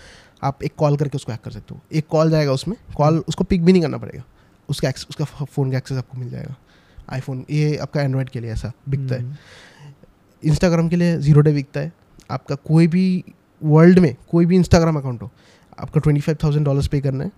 आप 0.42 0.62
एक 0.62 0.74
कॉल 0.78 0.96
करके 0.96 1.16
उसको 1.16 1.32
हैक 1.32 1.40
कर 1.44 1.50
सकते 1.50 1.74
हो। 1.74 1.80
एक 1.92 2.06
कॉल 2.10 2.30
जाएगा 2.30 2.52
उसमें 2.52 2.76
कॉल 2.96 3.22
उसको 3.28 3.44
पिक 3.44 3.64
भी 3.64 3.72
नहीं 3.72 3.82
करना 3.82 3.98
पड़ेगा। 3.98 4.22
उसका 4.68 4.88
एक्स 4.88 5.06
उसका 5.10 5.24
फ़ोन 5.24 5.70
का 5.70 5.78
एक्सेस 5.78 5.98
आपको 5.98 6.18
मिल 6.18 6.30
जाएगा। 6.30 6.56
आईफोन 7.12 7.44
ये 7.50 7.76
आपका 7.76 8.02
एंड्रॉयड 8.02 8.28
के 8.28 8.40
लिए 8.40 8.52
ऐसा 8.52 8.72
बिकता 8.88 9.14
है। 9.14 9.20
हम्म, 9.20 9.36
इंस्टाग्राम 10.42 10.88
के 10.88 10.96
लिए 10.96 11.18
ज़ीरो 11.18 11.40
डे 11.40 11.52
बिकता 11.52 11.80
है। 11.80 11.92
आपका 12.30 12.54
कोई 12.54 12.86
भी 12.86 13.24
वर्ल्ड 13.62 13.98
में 13.98 14.14
कोई 14.30 14.46
भी 14.46 14.56
इंस्टाग्राम 14.56 14.98
अकाउंट 14.98 15.22
हो 15.22 15.30
आपका 15.78 16.00
ट्वेंटी 16.00 16.20
फाइव 16.20 16.38
थाउज़ेंड 16.44 16.66
डॉलर्स 16.66 16.86
पे 16.86 17.00
करना 17.00 17.24
है 17.24 17.30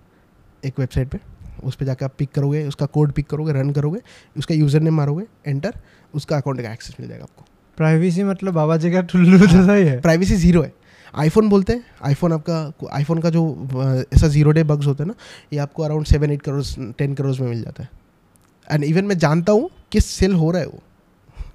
एक 0.65 0.79
वेबसाइट 0.79 1.09
पे। 1.09 1.19
उस 1.63 1.75
पर 1.75 1.85
जाकर 1.85 2.05
आप 2.05 2.13
पिक 2.17 2.31
करोगे 2.31 2.65
उसका 2.67 2.85
कोड 2.85 3.11
पिक 3.11 3.27
करोगे 3.27 3.53
रन 3.53 3.71
करोगे 3.71 4.01
उसका 4.37 4.55
यूज़र 4.55 4.81
नेम 4.81 4.93
मारोगे 4.93 5.25
एंटर 5.47 5.77
उसका 6.13 6.37
अकाउंट 6.37 6.61
का 6.61 6.71
एक्सेस 6.73 6.95
मिल 6.99 7.09
जाएगा 7.09 7.23
आपको। 7.23 7.45
प्राइवेसी 7.77 8.23
मतलब 8.23 8.53
बाबा 8.53 8.77
जी 8.77 8.91
का 8.91 9.01
टुल्लू 9.03 9.37
जैसा 9.39 9.73
ही 9.73 9.85
है। 9.85 9.99
प्राइवेसी 10.01 10.35
ज़ीरो 10.35 10.61
है। 10.61 10.71
आईफोन 11.13 11.49
बोलते 11.49 11.73
हैं 11.73 11.83
आईफोन 12.03 12.33
आपका 12.33 12.87
आईफोन 12.93 13.19
का 13.19 13.29
जो 13.29 13.43
ऐसा 14.13 14.27
ज़ीरो 14.27 14.51
डे 14.51 14.63
बग्स 14.63 14.85
होता 14.87 15.03
है 15.03 15.07
ना 15.07 15.15
ये 15.53 15.59
आपको 15.59 15.83
around 15.83 16.05
seven 16.05 16.31
eight 16.31 16.41
crore 16.41 16.63
ten 16.97 17.13
crore 17.13 17.35
में 17.41 17.47
मिल 17.49 17.61
जाता 17.63 17.83
है। 17.83 17.89
एंड 18.67 18.83
इवन 18.83 19.05
मैं 19.05 19.17
जानता 19.17 19.51
हूँ 19.51 19.69
कि 19.91 20.01
सेल 20.01 20.33
हो 20.33 20.51
रहा 20.51 20.61
है 20.61 20.67
वो। 20.67 20.81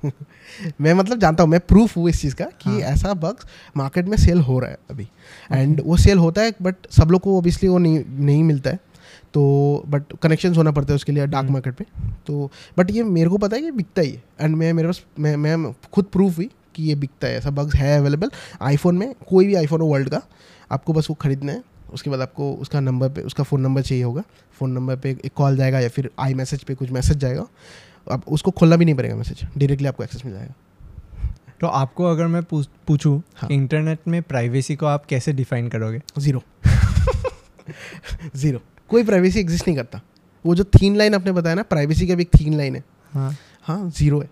मैं 0.81 0.93
मतलब 0.95 1.19
जानता 1.19 1.43
हूँ 1.43 1.51
मैं 1.51 1.61
प्रूफ 1.61 1.97
हूँ 1.97 2.09
इस 2.09 2.21
चीज़ 2.21 2.35
का 2.35 2.45
कि 2.61 2.71
हाँ। 2.71 2.79
ऐसा 2.91 3.13
बग्स 3.15 3.47
मार्केट 3.77 4.07
में 4.07 4.17
सेल 4.17 4.41
हो 4.41 4.59
रहा 4.59 4.71
है 4.71 4.79
अभी। 4.91 5.09
एंड 5.53 5.81
वो 5.85 5.97
सेल 5.97 6.19
होता 6.19 6.43
है 6.43 6.53
बट 6.63 6.87
सब 6.91 7.11
लोग 7.11 7.21
को 7.21 7.37
ओबियसली 7.39 7.69
वो 7.69 7.79
नहीं 7.79 8.03
नहीं 8.09 8.43
मिलता 8.45 8.71
है। 8.71 8.79
तो 9.35 9.85
बट 9.89 10.03
कनेक्शंस 10.23 10.57
होना 10.57 10.71
पड़ता 10.71 10.93
है 10.93 10.95
उसके 10.95 11.13
लिए 11.13 11.27
डार्क 11.27 11.45
हम्म। 11.45 11.53
मार्केट 11.53 11.75
पे। 11.75 11.85
तो 12.27 12.51
बट 12.79 12.91
ये 12.91 13.03
मेरे 13.03 13.31
को 13.31 13.39
पता 13.39 13.57
है 13.57 13.63
कि 13.63 13.71
बिकता 13.71 14.03
ही 14.03 14.11
है। 14.11 14.23
एंड 14.41 14.57
मैं 14.57 14.73
मेरे 14.73 14.89
पास 14.89 15.05
मैं 15.19 15.37
मैं 15.37 15.75
खुद 15.93 16.05
प्रूफ 16.05 16.37
हुई 16.37 16.51
कि 16.75 16.85
ये 16.85 16.95
बिकता 16.95 17.27
है। 17.27 17.37
ऐसा 17.37 17.51
बग्स 17.51 17.75
है 17.75 17.99
अवेलेबल 17.99 18.31
आईफोन 18.63 18.99
में 18.99 19.15
कोई 19.29 19.47
भी 19.47 19.55
आईफोन 19.55 19.81
हो 19.81 19.87
वर्ल्ड 19.87 20.09
का 20.09 20.23
आपको 20.73 20.93
बस 20.93 21.07
वो 21.11 21.15
खरीदना 21.15 21.53
है। 21.53 21.63
उसके 21.93 22.11
बाद 22.11 22.21
आपको 22.21 22.53
उसका 22.55 22.81
नंबर 22.81 23.09
पे 23.09 23.21
उसका 23.21 23.45
फ़ोन 23.45 23.61
नंबर 23.61 23.83
चाहिए 23.83 24.05
होगा। 24.05 24.23
फ़ोन 24.53 24.71
नंबर 24.71 24.97
पे 24.97 25.17
एक 25.25 25.33
कॉल 25.37 25.57
जाएगा 25.57 25.81
या 25.81 25.89
फिर 25.89 26.11
आई 26.19 26.35
मैसेज 26.35 26.65
पे 26.65 26.75
कुछ 26.75 26.91
मैसेज 26.91 27.17
जाएगा। 27.17 27.47
अब 28.11 28.23
उसको 28.29 28.51
खोलना 28.51 28.77
भी 28.77 28.85
नहीं 28.85 28.95
पड़ेगा 28.95 29.17
मैसेज 29.17 29.43
डायरेक्टली 29.59 29.89
आपको 29.89 30.05
एक्सेस 30.05 30.25
मिल 30.25 30.35
जाएगा। 30.35 30.55
तो 31.61 31.67
आपको 31.67 32.05
अगर 32.05 32.27
मैं 32.27 32.43
पूछ- 32.43 32.71
पूछूँ 32.87 33.23
हाँ। 33.37 33.51
इंटरनेट 33.51 33.99
में 34.09 34.23
प्राइवेसी 34.23 34.77
को 34.77 34.87
आप 34.87 35.07
कैसे 35.07 35.33
डिफाइन 35.33 35.69
करोगे? 35.69 36.03
ज़ीरो 36.19 36.43
ज़ीरो 38.37 38.61
कोई 38.93 39.05
प्राइवेसी 39.05 39.41
एग्जिस्ट 39.41 39.69
नहीं 39.69 39.77
करता। 39.77 40.01
वो 40.47 40.55
जो 40.55 40.65
थीन 40.65 40.97
लाइन 40.97 41.15
आपने 41.15 41.33
बताया 41.33 41.55
ना 41.55 41.63
प्राइवेसी 41.63 42.07
का 42.07 42.15
भी 42.15 42.23
एक 42.23 42.41
थीन 42.41 42.55
लाइन 42.55 42.77
है। 42.77 42.85
हाँ। 43.13 43.37
हाँ 43.63 43.91
ज़ीरो 43.91 44.21
है। 44.21 44.31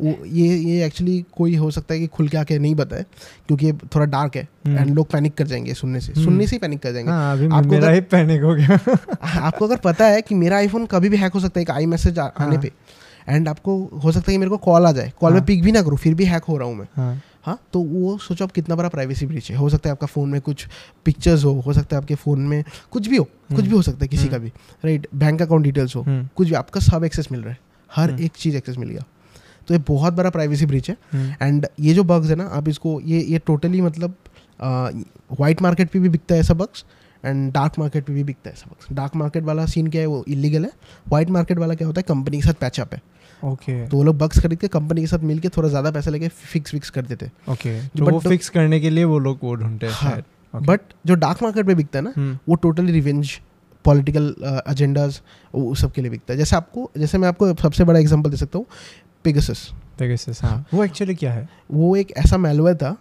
वो 0.00 0.24
ये 0.26 0.56
ये 0.56 0.86
एक्चुअली 0.86 1.24
कोई 1.36 1.56
हो 1.56 1.70
सकता 1.70 1.94
है 1.94 2.00
कि 2.00 2.06
खुल 2.06 2.28
के 2.28 2.36
आके 2.36 2.58
नहीं 2.58 2.74
बताए 2.74 3.04
क्योंकि 3.46 3.66
ये 3.66 3.72
थोड़ा 3.72 4.06
डार्क 4.06 4.36
है 4.36 4.48
हम्म। 4.66 4.78
एंड 4.78 4.94
लोग 4.94 5.10
पैनिक 5.10 5.34
कर 5.34 5.46
जाएँगे 5.46 5.74
सुनने 5.74 6.00
से। 6.00 6.12
हम्म। 6.12 6.24
सुनने 6.24 6.46
से 6.46 6.56
ही 6.56 6.60
पैनिक 6.60 6.80
कर 6.80 6.92
जाएँगे। 6.92 7.10
हाँ 7.10 7.36
अभी 7.36 7.46
आपको 7.46 7.68
मेरा 7.68 7.82
अगर- 7.82 7.94
ही 7.94 8.00
पैनिक 8.00 8.42
हो 8.42 8.54
गया। 8.54 8.78
आपको 9.22 9.64
अगर 9.64 9.76
पता 9.76 10.06
है 10.06 10.22
कि 10.22 10.34
मेरा 10.34 10.56
आईफोन 10.56 10.86
कभी 10.86 11.08
भी 11.08 11.16
हैक 11.16 11.32
हो 11.32 11.40
सकता 11.40 11.60
है 11.60 11.62
एक 11.62 11.70
आई 11.70 11.86
मैसेज 11.86 12.18
आने 12.18 12.44
हाँ। 12.44 12.58
पे। 12.58 12.72
एंड 13.28 13.48
आपको 13.48 14.00
हो 14.04 14.12
सकता 14.12 14.30
है 14.32 14.34
कि 14.34 14.38
मेरे 14.38 14.50
को 14.50 14.56
कॉल 14.56 14.86
आ 14.86 14.92
जाए। 14.92 15.12
कॉल 15.20 15.32
में 15.32 15.38
हाँ। 15.38 15.46
पिक 15.46 15.62
भी 15.62 15.72
ना 15.72 15.82
करूँ 15.82 15.98
फिर 15.98 16.14
भी 16.14 16.24
हैक 16.24 16.44
हो 16.44 16.56
रहा 16.56 16.68
हूँ 16.68 16.76
मैं। 16.76 17.22
हाँ? 17.44 17.58
तो 17.72 17.80
वो 17.80 18.16
सोचो 18.18 18.44
आप 18.44 18.52
कितना 18.52 18.74
बड़ा 18.76 18.88
प्राइवेसी 18.88 19.26
ब्रीच 19.26 19.50
है। 19.50 19.56
हो 19.56 19.68
सकता 19.68 19.88
है 19.88 19.92
आपका 19.92 20.06
फ़ोन 20.06 20.28
में 20.30 20.40
कुछ 20.40 20.66
पिक्चर्स 21.04 21.44
हो 21.44 21.52
हो 21.60 21.72
सकता 21.72 21.96
है 21.96 22.02
आपके 22.02 22.14
फ़ोन 22.14 22.40
में 22.40 22.62
कुछ 22.90 23.08
भी 23.08 23.16
हो 23.16 23.24
कुछ 23.54 23.64
भी 23.64 23.70
हो 23.70 23.82
सकता 23.82 23.98
है 24.02 24.08
किसी 24.08 24.28
का 24.28 24.38
भी 24.38 24.48
राइट 24.84 25.06
बैंक 25.14 25.42
अकाउंट 25.42 25.64
डिटेल्स 25.64 25.96
हो 25.96 26.02
हम्म, 26.02 26.28
कुछ 26.36 26.48
भी 26.48 26.54
आपका 26.54 26.80
सब 26.80 27.04
एक्सेस 27.04 27.28
मिल 27.32 27.40
रहा 27.40 27.50
है। 27.50 27.58
हर 27.90 28.10
हम्म। 28.10 28.24
एक 28.24 28.32
चीज़ 28.36 28.56
एक्सेस 28.56 28.76
मिल 28.78 28.88
गया। 28.88 29.04
तो 29.68 29.74
ये 29.74 29.80
बहुत 29.88 30.14
बड़ा 30.14 30.30
प्राइवेसी 30.30 30.66
ब्रीच 30.66 30.88
है। 30.90 30.96
हम्म, 31.12 31.34
एंड 31.42 31.66
ये 31.80 31.94
जो 31.94 32.04
बग्स 32.04 32.30
है 32.30 32.36
ना 32.36 32.44
आप 32.52 32.68
इसको 32.68 33.00
ये 33.00 33.20
ये 33.22 33.38
टोटली 33.46 33.80
मतलब 33.80 34.14
वाइट 35.40 35.62
मार्केट 35.62 35.90
पे 35.90 35.98
भी 35.98 36.08
बिकता 36.08 36.34
है 36.34 36.40
ऐसा 36.40 36.54
बग्स 36.54 36.84
एंड 37.24 37.52
डार्क 37.52 37.78
मार्केट 37.78 38.04
पे 38.04 38.12
भी 38.12 38.24
बिकता 38.24 38.50
है 38.50 38.54
ऐसा 38.54 38.70
बग्स 38.70 38.92
डार्क 38.96 39.16
मार्केट 39.16 39.42
वाला 39.44 39.64
सीन 39.66 39.86
क्या 39.86 40.00
है? 40.00 40.06
वो 40.06 40.24
इलीगल 40.28 40.64
है। 40.64 40.70
वाइट 41.08 41.30
मार्केट 41.30 41.58
वाला 41.58 41.74
क्या 41.74 41.86
होता 41.86 41.98
है? 42.00 42.04
कंपनी 42.08 42.36
के 42.36 42.46
साथ 42.46 42.54
पैचअप 42.54 42.94
है। 42.94 43.00
Okay 43.44 43.72
okay. 43.72 43.90
तो 43.90 43.96
वो 43.96 44.02
लोग 44.02 44.18
बक्स 44.18 44.38
खरीद 44.40 44.58
के 44.58 44.68
कंपनी 44.68 45.00
के 45.00 45.06
साथ 45.06 45.24
मिलके 45.24 45.48
थोड़ा 45.56 45.68
ज़्यादा 45.68 45.90
पैसा 45.90 46.10
लेके 46.10 46.28
फिक्स 46.28 46.70
फिक्स 46.70 46.90
कर 46.90 47.06
देते। 47.06 47.26
हैं 47.26 47.52
ओके 47.52 47.78
जो 47.80 48.04
तो 48.04 48.10
वो 48.10 48.20
फिक्स 48.20 48.48
करने 48.48 48.80
के 48.80 48.90
लिए 48.90 49.04
वो 49.04 49.18
लोग 49.18 49.38
वो 49.42 49.54
ढूंढते 49.54 49.86
हैं 49.86 49.92
हाँ, 49.94 50.22
Okay. 50.54 50.66
बट 50.68 50.80
जो 51.06 51.14
डार्क 51.16 51.42
मार्केट 51.42 51.66
पे 51.66 51.74
बिकता 51.74 51.98
है 51.98 52.04
ना 52.04 52.12
हम्म, 52.16 52.38
वो 52.48 52.54
टोटली 52.56 52.92
रिवेंज 52.92 53.30
पॉलिटिकल 53.84 54.34
एजेंडाज 54.70 55.20
वो 55.54 55.74
सब 55.74 55.92
के 55.92 56.02
लिए 56.02 56.10
बिकता 56.10 56.32
है। 56.32 56.38
जैसे 56.38 56.56
आपको 56.56 56.90
जैसे 56.98 57.18
मैं 57.18 57.28
आपको 57.28 57.54
सबसे 57.54 57.84
बड़ा 57.84 57.98
एग्जांपल 58.00 58.30
दे 58.30 58.36
सकता 58.36 58.58
हूँ 58.58 58.66
पेगासस 59.24 59.70
Pegasus, 60.00 60.40
हाँ। 60.42 60.64
वो 60.74 60.84
एक्चुअली 60.84 61.14
क्या 61.14 61.32
है? 61.32 61.48
वो 61.70 61.94
एक 61.96 62.10
ऐसा 62.16 62.36
मेलवेयर 62.38 62.76
था 62.76 62.96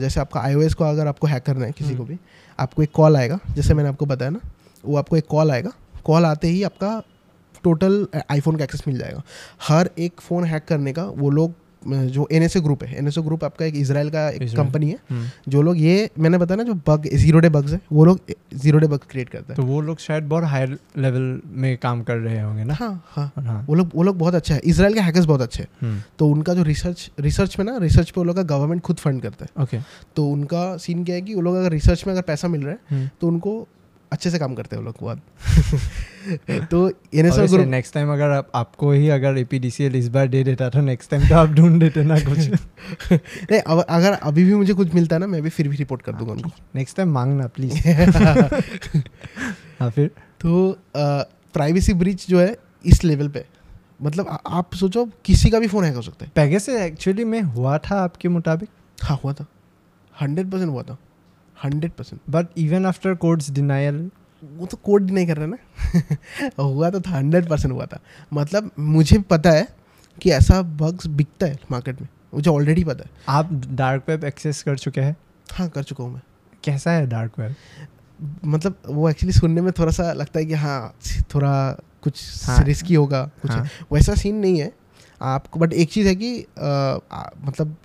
जैसे 0.00 0.20
आपका 0.20 0.40
आईओएस 0.40 0.74
को 0.74 0.84
अगर 0.84 1.06
आपको 1.06 1.26
हैक 1.26 1.42
करना 1.42 1.66
है 1.66 1.72
किसी 1.72 1.94
को 1.94 2.02
हम्म। 2.02 2.12
भी 2.12 2.18
आपको 2.58 2.82
एक 2.82 2.90
कॉल 2.94 3.16
आएगा 3.16 3.38
जैसे 3.50 3.74
मैंने 3.74 3.88
आपको 3.88 4.06
बताया 4.06 4.30
ना 4.30 4.40
वो 4.84 4.96
आपको 4.96 5.16
एक 5.16 5.26
कॉल 5.26 5.50
आएगा। 5.50 5.72
कॉल 6.04 6.24
आते 6.24 6.48
ही 6.48 6.62
आपका 6.62 6.90
टोटल 7.64 8.06
आईफोन 8.30 8.56
का 8.56 8.64
एक्सेस 8.64 8.82
मिल 8.88 8.98
जाएगा। 8.98 9.22
हर 9.68 9.90
एक 9.98 10.20
फ़ोन 10.20 10.44
हैक 10.44 10.64
करने 10.68 10.92
का 10.92 11.04
वो 11.06 11.30
लोग 11.32 11.52
जो 11.82 12.26
एनएसए 12.32 12.60
ग्रुप 12.60 12.82
है 12.84 12.96
एनएसए 12.98 13.22
ग्रुप 13.22 13.42
आपका 13.44 13.64
एक 13.64 13.74
इसराइल 13.76 14.10
का 14.10 14.28
एक 14.28 14.42
कंपनी 14.56 14.88
है। 14.90 14.98
हम्म, 15.10 15.26
जो 15.48 15.62
लोग 15.62 15.78
ये 15.78 16.08
मैंने 16.18 16.38
बताया 16.38 16.56
ना 16.56 16.62
जो 16.62 16.74
बग 16.86 17.08
ज़ीरो 17.14 17.38
डे 17.38 17.48
बग्स 17.48 17.72
है 17.72 17.80
वो 17.92 18.04
लोग 18.04 18.20
ज़ीरो 18.54 18.78
डे 18.78 18.86
बग्स 18.86 19.06
क्रिएट 19.10 19.28
करते 19.28 19.52
हैं। 19.52 19.56
तो 19.56 19.62
वो 19.62 19.80
लोग 19.80 19.98
शायद 19.98 20.24
बहुत 20.24 20.44
हायर 20.44 20.78
लेवल 20.98 21.40
में 21.46 21.76
काम 21.78 22.02
कर 22.02 22.16
रहे 22.16 22.40
होंगे 22.40 22.64
ना? 22.64 22.74
हाँ 22.74 23.04
हाँ। 23.08 23.30
हाँ। 23.38 23.64
वो 23.68 23.74
लोग 23.74 23.90
वो 23.94 24.02
लोग 24.02 24.18
बहुत 24.18 24.34
अच्छा 24.34 24.54
है। 24.54 24.60
इसराइल 24.64 24.94
के 24.94 25.00
हैकर्स 25.00 25.24
बहुत 25.24 25.40
अच्छे 25.40 25.62
हैं। 25.62 25.68
हम्म, 25.82 26.00
तो 26.18 26.28
उनका 26.28 26.54
जो 26.54 26.62
रिसर्च 26.62 27.10
रिसर्च 27.20 27.58
में 27.58 27.66
ना 27.66 27.76
रिसर्च 27.78 28.10
पे 28.10 28.20
वो 28.20 28.24
लोग 28.24 28.36
का 28.36 28.42
गवर्नमेंट 28.54 28.82
खुद 28.82 28.96
फंड 28.96 29.22
करता 29.22 29.44
है। 29.44 29.62
ओके 29.62 29.80
तो 30.16 30.26
उनका 30.28 30.76
सीन 30.78 31.04
क्या 31.04 31.14
है 31.14 31.22
कि 31.22 31.34
वो 31.34 31.40
लोग 31.40 31.56
अगर 31.56 31.70
रिसर्च 31.72 32.06
में 32.06 32.14
अगर 32.14 32.22
पैसा 32.24 32.48
मिल 32.48 32.62
रहा 32.62 32.72
है 32.72 32.78
हम्म। 32.90 33.10
तो 33.20 33.28
उनको 33.28 33.66
अच्छे 34.14 34.30
से 34.30 34.38
काम 34.38 34.54
करते 34.54 34.76
हैं 34.76 34.82
वो 34.82 34.90
लोग 34.90 35.06
बाद 35.06 35.20
तो 36.70 36.88
N 37.14 37.26
S 37.26 37.38
group 37.38 37.66
next 37.66 37.94
time 37.94 38.12
अगर 38.12 38.30
आप, 38.30 38.52
आपको 38.54 38.92
ही 38.92 39.08
अगर 39.08 39.38
एपीडीसीएल 39.38 39.96
इस 39.96 40.08
बार 40.08 40.28
दे 40.28 40.44
देता 40.44 40.70
था 40.70 40.80
नेक्स्ट 40.80 41.10
टाइम 41.10 41.28
तो 41.28 41.34
आप 41.34 41.48
ढूंढ 41.48 41.80
देते 41.80 42.04
ना 42.04 42.18
कुछ। 42.18 42.38
नहीं 43.50 43.60
अब- 43.60 43.86
अगर 43.88 44.12
अभी 44.12 44.44
भी 44.44 44.54
मुझे 44.54 44.72
कुछ 44.72 44.94
मिलता 44.94 45.18
ना 45.18 45.26
मैं 45.26 45.42
भी 45.42 45.48
फिर 45.48 45.68
भी 45.68 45.76
रिपोर्ट 45.76 46.02
कर 46.02 46.12
दूँगा 46.12 46.32
उनको। 46.32 46.50
नेक्स्ट 46.74 46.96
टाइम 46.96 47.08
मांगना 47.08 47.46
प्लीज़ 47.46 47.88
हाँ 49.80 49.90
फिर? 49.90 50.10
तो 50.40 50.78
प्राइवेसी 51.54 51.94
ब्रीच 51.94 52.28
जो 52.28 52.40
है 52.40 52.56
इस 52.86 53.04
लेवल 53.04 53.28
पे। 53.28 53.44
मतलब 54.02 54.28
आ- 54.28 54.38
आप 54.48 54.74
सोचो 54.74 55.08
किसी 55.24 55.50
का 55.50 55.58
भी 55.58 55.66
फ़ोन 55.66 55.84
हैक 55.84 55.94
हो 55.94 56.02
सकता 56.02 56.42
है। 56.42 56.58
से 56.58 56.86
एक्चुअली 56.86 57.24
में 57.24 57.42
हुआ 57.42 57.78
था 57.78 58.00
आपके 58.00 58.28
मुताबिक? 58.28 58.68
हाँ 59.02 59.20
हुआ 59.24 59.32
था। 59.32 59.46
हंड्रेड 60.20 60.50
परसेंट 60.50 60.70
हुआ 60.70 60.82
था। 60.82 60.96
Hundred 61.64 61.92
percent. 61.92 62.20
But 62.30 62.46
even 62.56 62.86
after 62.86 63.14
court's 63.14 63.50
denial 63.50 64.10
वो 64.56 64.66
तो 64.66 64.76
कोर्ट 64.76 65.04
डिनाई 65.04 65.26
कर 65.26 65.36
रहे 65.36 65.46
ना? 65.46 65.56
हुआ 66.62 66.90
तो 66.90 67.00
था 67.00 67.10
हंड्रेड 67.10 67.48
परसेंट 67.48 67.74
हुआ 67.74 67.86
था। 67.86 68.00
मतलब 68.32 68.70
मुझे 68.78 69.18
पता 69.18 69.50
है 69.50 69.68
कि 70.22 70.30
ऐसा 70.30 70.62
बग्स 70.62 71.06
बिकता 71.06 71.46
है 71.46 71.58
मार्केट 71.70 72.00
में। 72.00 72.08
मुझे 72.34 72.50
ऑलरेडी 72.50 72.84
पता 72.84 73.04
है। 73.04 73.10
आप 73.28 73.52
डार्क 73.52 74.04
वेब 74.08 74.24
एक्सेस 74.24 74.62
कर 74.62 74.78
चुके 74.78 75.00
हैं? 75.00 75.16
हाँ 75.52 75.68
कर 75.68 75.82
चुका 75.82 76.04
हूँ 76.04 76.14
मैं। 76.14 76.22
कैसा 76.64 76.90
है 76.90 77.06
डार्क 77.06 77.32
वेब 77.38 77.54
मतलब 78.44 78.78
वो 78.86 79.10
एक्चुअली 79.10 79.32
सुनने 79.32 79.60
में 79.60 79.72
थोड़ा 79.72 79.92
सा 79.92 80.12
लगता 80.12 80.38
है 80.38 80.46
कि 80.46 80.54
हाँ 80.54 80.94
थोड़ा 81.34 81.72
कुछ 82.02 82.46
हाँ। 82.46 82.64
रिस्की 82.64 82.94
होगा 82.94 83.30
कुछ 83.42 83.50
हाँ। 83.50 83.68
वैसा 83.92 84.14
सीन 84.14 84.36
नहीं 84.36 84.60
है। 84.60 84.72
आपको 85.22 85.60
बट 85.60 85.72
एक 85.72 85.92
चीज़ 85.92 86.08
है 86.08 86.14
कि 86.14 86.46
आ, 86.58 86.66
आ, 87.12 87.30
मतलब 87.44 87.76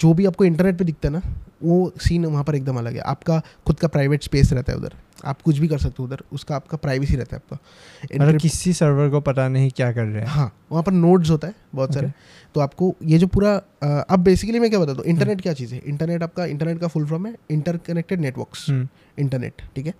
जो 0.00 0.14
भी 0.14 0.26
आपको 0.26 0.44
इंटरनेट 0.44 0.78
पे 0.78 0.84
दिखता 0.84 1.08
है 1.08 1.14
ना 1.14 1.22
वो 1.62 1.92
सीन 2.00 2.24
वहाँ 2.26 2.44
पर 2.44 2.54
एकदम 2.54 2.78
अलग 2.78 2.94
है। 2.94 3.00
आपका 3.00 3.40
खुद 3.66 3.78
का 3.80 3.88
प्राइवेट 3.88 4.22
स्पेस 4.22 4.52
रहता 4.52 4.72
है 4.72 4.78
उधर। 4.78 4.94
आप 5.24 5.40
कुछ 5.42 5.58
भी 5.58 5.68
कर 5.68 5.78
सकते 5.78 5.96
हो 5.98 6.04
उधर। 6.04 6.22
उसका 6.32 6.56
आपका 6.56 6.76
प्राइवेसी 6.76 7.16
रहता 7.16 7.36
है 7.36 7.42
आपका। 7.44 8.24
मतलब 8.24 8.40
किसी 8.40 8.72
सर्वर 8.72 9.08
को 9.10 9.20
पता 9.20 9.48
नहीं 9.48 9.70
क्या 9.70 9.90
कर 9.92 10.04
रहे 10.04 10.20
हैं। 10.20 10.28
हाँ 10.28 10.52
वहाँ 10.72 10.82
पर 10.82 10.92
नोड्स 10.92 11.30
होता 11.30 11.48
है 11.48 11.54
बहुत 11.74 11.94
सारे। 11.94 12.12
तो 12.54 12.60
आपको 12.60 12.94
ये 13.04 13.18
जो 13.18 13.26
पूरा 13.26 13.54
अब 14.10 14.20
बेसिकली 14.20 14.58
मैं 14.58 14.70
क्या 14.70 14.78
बताता 14.80 14.98
हूँ 14.98 15.06
इंटरनेट 15.06 15.40
क्या 15.40 15.52
चीज़ 15.52 15.74
है? 15.74 15.82
इंटरनेट 15.86 16.22
आपका 16.22 16.44
इंटरनेट 16.46 16.80
का 16.80 16.88
फुल 16.88 17.06
फॉर्म 17.06 17.26
है 17.26 17.34
इंटरकनेक्टेड 17.50 18.20
नेटवर्क्स 18.20 18.68
हम्म, 18.70 18.88
इंटरनेट 19.18 19.62
ठीक 19.76 19.86
है? 19.86 19.94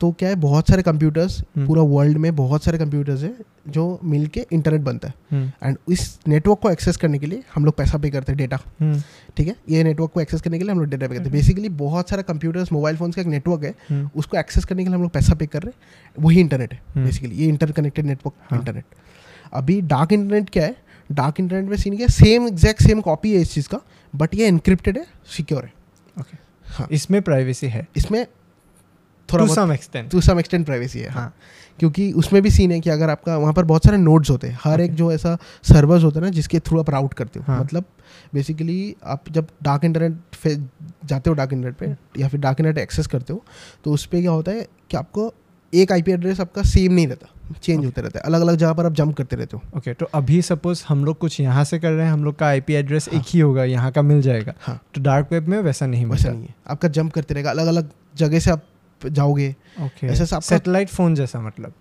तो 0.00 0.10
क्या 0.12 0.28
है 0.28 0.34
बहुत 0.36 0.68
सारे 0.68 0.82
कंप्यूटर्स 0.82 1.38
हम्म। 1.40 1.66
पूरा 1.66 1.82
वर्ल्ड 1.82 2.16
में 2.18 2.34
बहुत 2.36 2.64
सारे 2.64 2.78
कंप्यूटर्स 2.78 3.22
हैं 3.22 3.34
जो 3.68 3.84
मिलके 4.04 4.46
इंटरनेट 4.52 4.80
बनता 4.80 5.08
है। 5.08 5.14
हम्म, 5.30 5.50
एंड 5.62 5.76
इस 5.88 6.18
नेटवर्क 6.28 6.58
को 6.58 6.70
एक्सेस 6.70 6.96
करने 6.96 7.18
के 7.18 7.26
लिए 7.26 7.42
हम 7.54 7.64
लोग 7.64 7.76
पैसा 7.76 7.98
पे 7.98 8.10
करते 8.10 8.32
हैं 8.32 8.36
डेटा 8.38 8.58
हम्म, 8.80 9.00
ठीक 9.36 9.48
है? 9.48 9.56
ये 9.68 9.84
नेटवर्क 9.84 10.10
को 10.14 10.20
एक्सेस 10.20 10.40
करने 10.40 10.58
के 10.58 10.64
लिए 10.64 10.72
हम 10.72 10.80
लोग 10.80 10.88
डेटा 10.88 11.06
पे 11.06 11.14
करते 11.14 11.24
हैं। 11.24 11.32
बेसिकली 11.32 11.68
बहुत 11.78 12.10
सारा 12.10 12.22
कंप्यूटर्स 12.22 12.72
मोबाइल 12.72 12.96
फोन्स 12.96 13.16
का 13.16 13.22
एक 13.22 13.28
नेटवर्क 13.28 13.64
है 13.64 13.74
हम्म, 13.88 14.10
उसको 14.16 14.36
एक्सेस 14.36 14.64
करने 14.64 14.82
के 14.82 14.88
लिए 14.88 14.96
हम 14.96 15.02
लोग 15.02 15.10
पैसा 15.10 15.34
पे 15.34 15.46
कर 15.46 15.62
रहे 15.62 15.70
हैं। 15.70 16.24
वही 16.24 16.40
इंटरनेट 16.40 16.72
है 16.72 16.80
हम्म। 16.94 17.04
बेसिकली 17.04 17.36
ये 17.36 17.48
इंटरकनेक्टेड 17.48 18.06
नेटवर्क। 18.06 18.54
इंटरनेट 18.54 18.84
अभी 19.52 19.80
डार्क 19.82 20.12
इंटरनेट 20.12 20.50
क्या 20.50 20.64
है? 20.64 20.76
डार्क 21.10 21.40
इंटरनेट 21.40 21.70
में 21.70 21.76
सीन 21.76 21.96
क्या 21.96 22.06
है? 22.06 22.12
सेम 22.12 22.46
एग्जैक्ट 22.48 22.82
सेम 22.82 23.00
कॉपी 23.00 23.34
है 23.34 23.40
इस 23.40 23.52
चीज़ 23.52 23.68
का 23.68 23.80
बट 24.14 24.34
ये 24.34 24.48
इनक्रिप्टेड 24.48 24.98
है 24.98 25.06
सिक्योर 25.36 25.64
है। 25.64 25.72
ओके 26.20 26.36
हाँ। 26.66 26.86
इसमें 26.90 27.20
प्राइवेसी 27.22 27.66
है। 27.66 27.86
इसमें 27.96 28.26
थोड़ा 29.32 29.46
to 29.46 29.54
some 29.54 29.72
extent 29.72 30.10
to 30.10 30.20
some 30.20 30.38
extent 30.38 30.66
privacy 30.66 30.98
है 30.98 31.10
हाँ। 31.10 31.34
क्योंकि 31.78 32.12
उसमें 32.12 32.42
भी 32.42 32.50
सीन 32.50 32.72
है 32.72 32.80
कि 32.80 32.90
अगर 32.90 33.10
आपका 33.10 33.36
वहाँ 33.36 33.52
पर 33.52 33.64
बहुत 33.64 33.84
सारे 33.84 33.96
नोड्स 33.96 34.30
होते 34.30 34.46
हैं 34.46 34.58
हर 34.64 34.80
एक 34.80 34.94
जो 34.94 35.12
ऐसा 35.12 35.36
सर्वर्स 35.62 36.04
होता 36.04 36.20
है 36.20 36.24
ना 36.24 36.30
जिसके 36.30 36.60
थ्रू 36.60 36.80
आप 36.80 36.90
राउट 36.90 37.14
करते 37.14 37.38
हो 37.38 37.44
हाँ। 37.48 37.60
मतलब 37.60 37.84
बेसिकली 38.34 38.96
आप 39.04 39.24
जब 39.30 39.48
डार्क 39.62 39.84
इंटरनेट 39.84 40.36
पे 40.44 40.56
जाते 41.04 41.30
हो 41.30 41.36
डार्क 41.36 41.52
इंटरनेट 41.52 41.76
पे 41.76 42.20
या 42.22 42.28
फिर 42.28 42.40
डार्क 42.40 42.60
इंटरनेट 42.60 42.78
एक्सेस 42.78 43.06
करते 43.06 43.32
हो 43.32 43.44
तो 43.84 43.92
उस 43.92 44.06
पर 44.06 44.20
क्या 44.20 44.30
होता 44.30 44.52
है 44.52 44.66
कि 44.90 44.96
आपको 44.96 45.34
एक 45.74 45.92
आईपी 45.92 46.12
एड्रेस 46.12 46.40
आपका 46.40 46.62
सेम 46.62 46.92
नहीं 46.92 47.06
रहता 47.06 47.26
चेंज 47.62 47.76
okay. 47.76 47.86
होते 47.86 48.00
रहता 48.00 48.18
है। 48.18 48.22
अलग 48.24 48.40
अलग 48.40 48.56
जगह 48.56 48.72
पर 48.72 48.86
आप 48.86 48.92
जंप 48.92 49.16
करते 49.16 49.36
रहते 49.36 49.56
हो। 49.56 49.62
ओके 49.76 49.90
okay, 49.90 50.00
तो 50.00 50.06
अभी 50.14 50.42
सपोज़ 50.42 50.84
हम 50.88 51.04
लोग 51.04 51.18
कुछ 51.18 51.40
यहाँ 51.40 51.64
से 51.64 51.78
कर 51.78 51.90
रहे 51.90 52.06
हैं 52.06 52.12
हम 52.12 52.24
लोग 52.24 52.38
का 52.38 52.46
आईपी 52.46 52.74
एड्रेस 52.74 53.08
हाँ. 53.12 53.20
एक 53.20 53.26
ही 53.28 53.40
होगा 53.40 53.64
यहाँ 53.64 53.90
का 53.92 54.02
मिल 54.02 54.22
जाएगा। 54.22 54.54
हाँ। 54.60 54.80
तो 54.94 55.00
डार्क 55.00 55.28
वेब 55.32 55.48
में 55.48 55.60
वैसा 55.60 55.86
नहीं 55.86 56.06
वैसा 56.06 56.30
नहीं 56.30 56.42
है। 56.42 56.54
आपका 56.68 56.88
जंप 56.88 57.12
करते 57.12 57.34
रहेगा 57.34 57.50
अलग 57.50 57.66
अलग 57.66 57.90
जगह 58.16 58.38
से 58.38 58.50
आप 58.50 58.64
जाओगे। 59.02 59.54
ऐसा 60.04 60.38
सैटेलाइट 60.40 60.88
फ़ोन 60.88 61.14
जैसा 61.14 61.40
मतलब? 61.40 61.72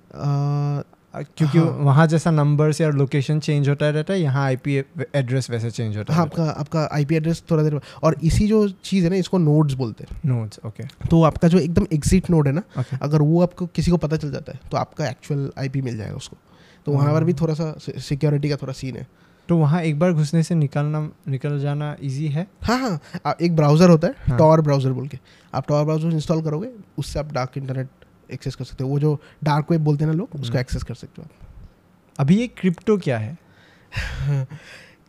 क्योंकि 1.16 1.58
हाँ। 1.58 1.66
वहाँ 1.80 2.06
जैसा 2.08 2.32
नंबर्स 2.32 2.80
या 2.82 2.90
लोकेशन 2.92 3.40
चेंज 3.40 3.68
होता 3.70 3.90
रहता 3.90 4.14
है 4.14 4.20
यहाँ 4.22 4.44
आईपी 4.46 4.76
एड्रेस 5.16 5.50
वैसे 5.50 5.70
चेंज 5.72 5.98
होता 5.98 6.14
है 6.14 6.18
हाँ 6.18 6.26
आपका 6.26 6.44
आपका 6.52 6.88
आईपी 6.94 7.16
एड्रेस 7.16 7.44
थोड़ा 7.52 7.64
देर 7.64 7.80
और 8.04 8.16
इसी 8.24 8.48
जो 8.48 8.68
चीज़ 8.70 9.04
है 9.04 9.10
ना 9.10 9.16
इसको 9.16 9.38
नोड्स 9.38 9.74
बोलते 9.74 10.04
हैं। 10.04 10.16
है 10.16 10.30
नोड्स 10.30 10.60
ओके 10.66 10.84
तो 11.10 11.22
आपका 11.24 11.48
जो 11.48 11.60
एकदम 11.60 11.86
एग्जिट 11.94 12.30
नोड 12.30 12.48
है 12.48 12.54
ना 12.54 12.62
ओके 12.80 12.98
अगर 13.02 13.22
वो 13.22 13.42
आपको 13.42 13.66
किसी 13.66 13.92
को 13.92 13.98
पता 13.98 14.18
चल 14.18 14.32
जाता 14.32 14.52
है 14.52 14.60
तो 14.72 14.78
आपका 14.78 15.08
एक्चुअल 15.10 15.50
आईपी 15.60 15.82
मिल 15.82 15.98
जाएगा 15.98 16.16
उसको। 16.16 16.38
तो 16.86 16.92
वहाँ 16.92 17.14
पर 17.14 17.24
भी 17.24 17.34
थोड़ा 17.34 17.54
सा 17.54 17.74
सिक्योरिटी 17.80 18.50
का 18.50 18.56
थोड़ा 18.56 18.74
सीन 18.74 18.96
है। 18.96 19.08
तो 19.50 19.58
वहाँ 19.58 19.82
एक 19.84 20.00
बार 20.00 20.14
घुसने 20.14 20.42
से 20.44 20.56
निकलना 20.56 21.00
निकल 21.28 21.60
जाना 21.60 21.96
इजी 22.02 22.28
है? 22.28 22.48
हाँ 22.64 22.78
हाँ। 22.80 23.36
एक 23.42 23.56
ब्राउज़र 23.56 23.90
होता 23.90 24.08
है 24.08 24.14
हाँ। 24.28 24.38
टॉर 24.38 24.62
ब्राउज़र 24.62 24.92
बोल 24.92 25.08
के। 25.08 25.20
आप 25.54 25.68
टॉर 25.68 25.84
ब्राउज़र 25.86 26.12
इंस्टॉल 26.12 26.42
करोगे 26.44 26.70
उससे 26.98 27.20
आप 27.20 27.32
डार्क 27.34 27.58
इंटरनेट 27.58 27.88
एक्सेस 28.32 28.56
कर 28.56 28.66
सकते 28.66 28.84
हो। 28.84 28.90
वो 28.90 29.00
जो 29.00 29.20
डार्क 29.44 29.72
वेब 29.72 29.84
बोलते 29.84 30.04
हैं 30.04 30.12
ना 30.12 30.18
लोग 30.18 30.30
उसको 30.34 30.48
हम्म। 30.48 30.60
एक्सेस 30.60 30.84
कर 30.84 30.94
सकते 30.96 31.22
हो 31.22 31.28
आप। 31.28 32.20
अभी 32.20 32.40
ये 32.40 32.48
क्रिप्टो 32.50 32.98
क्या 32.98 33.18
है? 33.18 33.38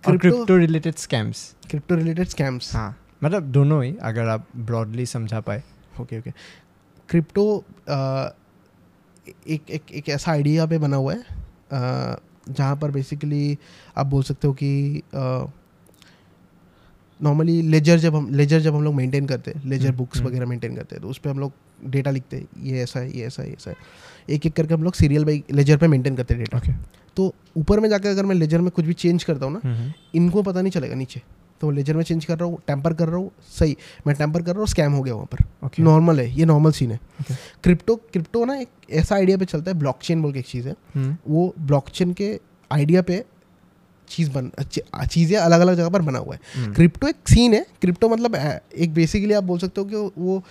Crypto 0.04 0.56
related 0.56 0.94
scams 0.96 1.54
crypto 1.70 1.94
related 1.94 2.28
scams 2.28 2.74
हाँ। 2.74 2.96
मतलब 3.24 3.42
दोनों 3.52 3.82
ही 3.84 3.94
अगर 4.02 4.28
आप 4.28 4.46
ब्रॉडली 4.56 5.06
समझा 5.06 5.40
पाए। 5.40 5.62
ओके 6.00 6.18
ओके 6.18 6.30
क्रिप्टो 7.08 7.64
एक 9.48 9.70
एक 9.70 9.92
एक 9.92 10.08
ऐसा 10.08 10.30
आइडिया 10.32 10.66
पे 10.66 10.78
बना 10.78 10.96
हुआ 10.96 11.14
है। 11.14 12.16
जहाँ 12.48 12.76
पर 12.76 12.90
बेसिकली 12.90 13.58
आप 13.96 14.06
बोल 14.06 14.22
सकते 14.22 14.48
हो 14.48 14.54
कि 14.54 15.02
नॉर्मली 17.20 17.60
लेजर 17.62 17.98
जब 17.98 18.14
हम 18.16 18.28
लेजर 18.34 18.60
जब 18.60 18.74
हम 18.74 18.82
लोग 18.82 18.94
मेंटेन 18.94 19.26
करते 19.26 19.50
हैं 19.50 19.62
लेजर 19.64 19.86
हम्म, 19.86 19.96
बुक्स 19.96 20.18
हम्म। 20.18 20.28
वगैरह 20.28 20.46
मेंटेन 20.46 20.76
करते 20.76 20.96
हैं 20.96 21.02
तो 21.02 21.08
उस 21.08 21.18
पर 21.18 21.30
हम 21.30 21.38
लोग 21.38 21.52
डेटा 21.84 22.10
लिखते 22.10 22.36
हैं 22.36 22.46
ये 22.62 22.82
ऐसा 22.82 23.00
है 23.00 23.16
ये 23.18 23.26
ऐसा 23.26 23.42
है 23.42 23.48
ये 23.48 23.54
ऐसा 23.54 23.70
है 23.70 23.76
एक 24.28 24.46
एक 24.46 24.52
करके 24.52 24.74
हम 24.74 24.82
लोग 24.82 24.94
सीरियल 24.94 25.24
बाई 25.24 25.42
लेजर 25.52 25.76
पे 25.76 25.88
मेंटेन 25.88 26.16
करते 26.16 26.34
हैं 26.34 26.44
डेटा 26.44 26.58
okay. 26.58 26.74
तो 27.16 27.32
ऊपर 27.56 27.80
में 27.80 27.88
जाकर 27.88 28.08
अगर 28.08 28.26
मैं 28.26 28.34
लेजर 28.34 28.60
में 28.60 28.70
कुछ 28.70 28.84
भी 28.84 28.92
चेंज 28.94 29.24
करता 29.24 29.46
हूँ 29.46 29.60
ना 29.64 29.92
इनको 30.14 30.42
पता 30.42 30.62
नहीं 30.62 30.72
चलेगा 30.72 30.94
नीचे 30.94 31.22
तो 31.60 31.70
लेजर 31.70 31.96
में 31.96 32.02
चेंज 32.04 32.24
कर 32.24 32.38
रहा 32.38 32.48
हूँ 32.48 32.58
टेम्पर 32.66 32.94
कर 32.94 33.08
रहा 33.08 33.16
हूँ 33.16 33.30
सही 33.50 33.76
मैं 34.06 34.14
टेम्पर 34.16 34.42
कर 34.42 34.52
रहा 34.52 34.60
हूँ 34.60 34.66
स्कैम 34.68 34.92
हो 34.92 35.02
गया 35.02 35.14
वहाँ 35.14 35.26
पर। 35.26 35.44
ओके 35.66 35.82
नॉर्मल 35.82 36.20
है 36.20 36.30
ये 36.38 36.44
नॉर्मल 36.44 36.72
सीन 36.72 36.90
है। 36.90 37.00
Crypto 37.62 37.94
Okay. 37.94 38.12
क्रिप्टो 38.12 38.44
ना 38.44 38.54
एक 38.56 38.68
ऐसा 38.92 39.14
आइडिया 39.14 39.36
पे 39.38 39.44
चलता 39.44 39.70
है 39.70 39.78
ब्लॉकचेन 39.78 40.22
बोल 40.22 40.32
के 40.32 40.38
एक 40.38 40.46
चीज़ 40.46 40.68
है। 40.68 40.74
हम्म, 40.94 41.16
वो 41.26 41.54
ब्लॉकचेन 41.58 42.12
के 42.12 42.38
आइडिया 42.70 43.02
पे 43.02 43.24
चीज़ 44.08 44.30
बन 44.30 44.50
चीज़ें 45.04 45.36
अलग 45.38 45.60
अलग 45.60 45.76
जगह 45.76 45.88
पर 45.88 46.02
बना 46.02 46.18
हुआ 46.18 46.34
है। 46.34 46.40
हम्म, 46.54 46.72
क्रिप्टो 46.74 47.08
एक 47.08 47.28
सीन 47.28 47.54
है 47.54 47.64
क्रिप्टो 47.80 48.08
मतलब 48.08 48.34
एक 48.34 48.92
बेसिकली 48.94 49.34
आप 49.34 49.44
बोल 49.44 49.58
सकते 49.58 49.80
हो 49.80 49.86
कि 49.86 50.20
वो 50.20 50.42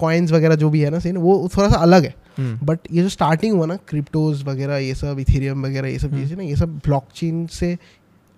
कॉइन्स 0.00 0.32
वगैरह 0.32 0.54
जो 0.54 0.70
भी 0.70 0.80
है 0.80 0.90
ना 0.90 0.98
सीन 0.98 1.16
वो 1.16 1.48
थोड़ा 1.56 1.68
सा 1.68 1.78
अलग 1.78 2.04
है। 2.04 2.14
हम्म, 2.38 2.66
बट 2.66 2.78
ये 2.92 3.02
जो 3.02 3.08
स्टार्टिंग 3.08 3.54
हुआ 3.56 3.66
ना 3.66 3.76
क्रिप्टोज 3.88 4.42
वगैरह 4.44 4.76
ये 4.76 4.94
सब 4.94 5.18
इथेरियम 5.20 5.66
वगैरह 5.66 5.88
ये 5.88 5.98
सब। 5.98 6.16
चीज़ें 6.16 6.36
ना 6.36 6.42
ये 6.42 6.56
सब 6.56 6.78
ब्लॉकचेन 6.78 7.46
से 7.52 7.76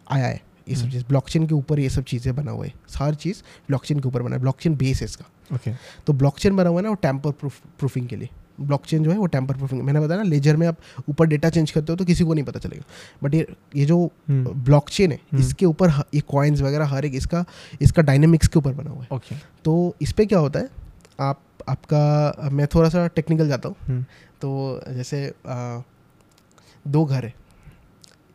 आया 0.06 0.26
है। 0.26 0.40
ये 0.68 0.74
सब 0.74 0.80
हम्म। 0.80 0.92
चीज़ 0.92 1.04
ब्लॉकचेन 1.08 1.46
के 1.46 1.54
ऊपर 1.54 1.80
ये 1.80 1.88
सब 1.90 2.04
चीज़ें 2.04 2.34
बना 2.36 2.50
हुआ 2.50 2.66
है। 2.66 2.72
हर 2.96 3.14
चीज़ 3.16 3.42
ब्लॉकचेन 3.68 4.00
के 4.00 4.08
ऊपर 4.08 4.22
बना 4.22 4.34
है 4.34 4.40
ब्लॉकचेन 4.42 4.76
बेस 4.76 5.00
है 5.00 5.04
इसका। 5.04 5.24
ओके 5.54 5.72
तो 6.06 6.12
ब्लॉकचेन 6.12 6.56
बना 6.56 6.70
हुआ 6.70 6.78
है 6.78 6.82
ना 6.82 6.88
वो 6.88 6.94
टैम्पर 7.02 7.30
प्रूफ 7.32 7.60
प्रूफिंग 7.78 8.08
के 8.08 8.16
लिए। 8.16 8.28
ब्लॉकचेन 8.60 9.04
जो 9.04 9.10
है 9.10 9.16
वो 9.18 9.26
टैम्पर 9.26 9.56
प्रूफिंग 9.56 9.82
मैंने 9.82 10.00
बताया 10.00 10.22
ना 10.22 10.28
लेजर 10.28 10.56
में 10.56 10.66
आप 10.66 10.76
ऊपर 11.08 11.26
डेटा 11.26 11.48
चेंज 11.50 11.70
करते 11.70 11.92
हो 11.92 11.96
तो 11.96 12.04
किसी 12.04 12.24
को 12.24 12.34
नहीं 12.34 12.44
पता 12.44 12.58
चलेगा। 12.58 12.84
बट 13.22 13.34
ये 13.34 13.46
ये 13.76 13.84
जो 13.86 13.98
हम्म, 14.28 14.52
ब्लॉकचेन 14.64 15.12
है 15.12 15.18
हम्म। 15.32 15.42
इसके 15.42 15.66
ऊपर 15.66 15.90
ये 16.14 16.20
कॉइन्स 16.28 16.60
वगैरह 16.60 16.86
हर 16.86 17.04
एक 17.04 17.14
इसका 17.14 17.44
इसका 17.82 18.02
डायनेमिक्स 18.02 18.48
के 18.48 18.58
ऊपर 18.58 18.72
बना 18.72 18.90
हुआ 18.90 19.02
है। 19.02 19.08
ओके 19.12 19.36
तो 19.64 19.94
इस 20.02 20.12
पर 20.12 20.24
क्या 20.24 20.38
होता 20.38 20.60
है 20.60 20.68
आप 21.20 21.40
आपका 21.68 22.50
मैं 22.52 22.66
थोड़ा 22.74 22.88
सा 22.88 23.06
टेक्निकल 23.06 23.48
जाता 23.48 23.68
हूँ। 23.68 23.76
हम्म, 23.86 24.02
तो 24.40 24.80
जैसे 24.88 25.26
आ, 25.46 25.80
दो 26.86 27.04
घर 27.04 27.24
है। 27.24 27.34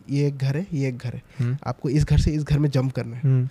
ये 0.09 0.27
एक 0.27 0.37
घर 0.37 0.57
है 0.57 0.67
ये 0.73 0.87
एक 0.87 0.97
घर 0.97 1.13
है 1.13 1.21
हुँ? 1.41 1.57
आपको 1.67 1.89
इस 1.89 2.05
घर 2.05 2.17
से 2.17 2.31
इस 2.31 2.43
घर 2.43 2.59
में 2.59 2.69
जंप 2.69 2.91
करना 2.91 3.15
है 3.15 3.21
हुँ? 3.23 3.49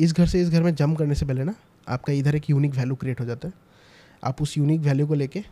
इस 0.00 0.12
घर 0.12 0.26
से 0.26 0.40
इस 0.40 0.50
घर 0.50 0.62
में 0.62 0.74
जंप 0.74 0.98
करने 0.98 1.14
से 1.14 1.26
पहले 1.26 1.44
ना 1.44 1.54
आपका 1.88 2.12
इधर 2.12 2.36
एक 2.36 2.50
यूनिक 2.50 2.74
वैल्यू 2.74 2.94
क्रिएट 2.94 3.20
हो 3.20 3.24
जाता 3.24 3.48
है 3.48 3.54
आप 4.24 4.42
उस 4.42 4.58
यूनिक 4.58 4.80
वैल्यू 4.80 5.06
को 5.06 5.14
लेके 5.14 5.44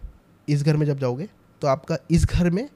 इस 0.48 0.62
घर 0.62 0.76
में 0.76 0.86
जब 0.86 0.98
जाओगे 0.98 1.28
तो 1.61 1.68
आपका 1.68 1.96
इस 2.11 2.24
घर 2.24 2.51
में 2.51 2.68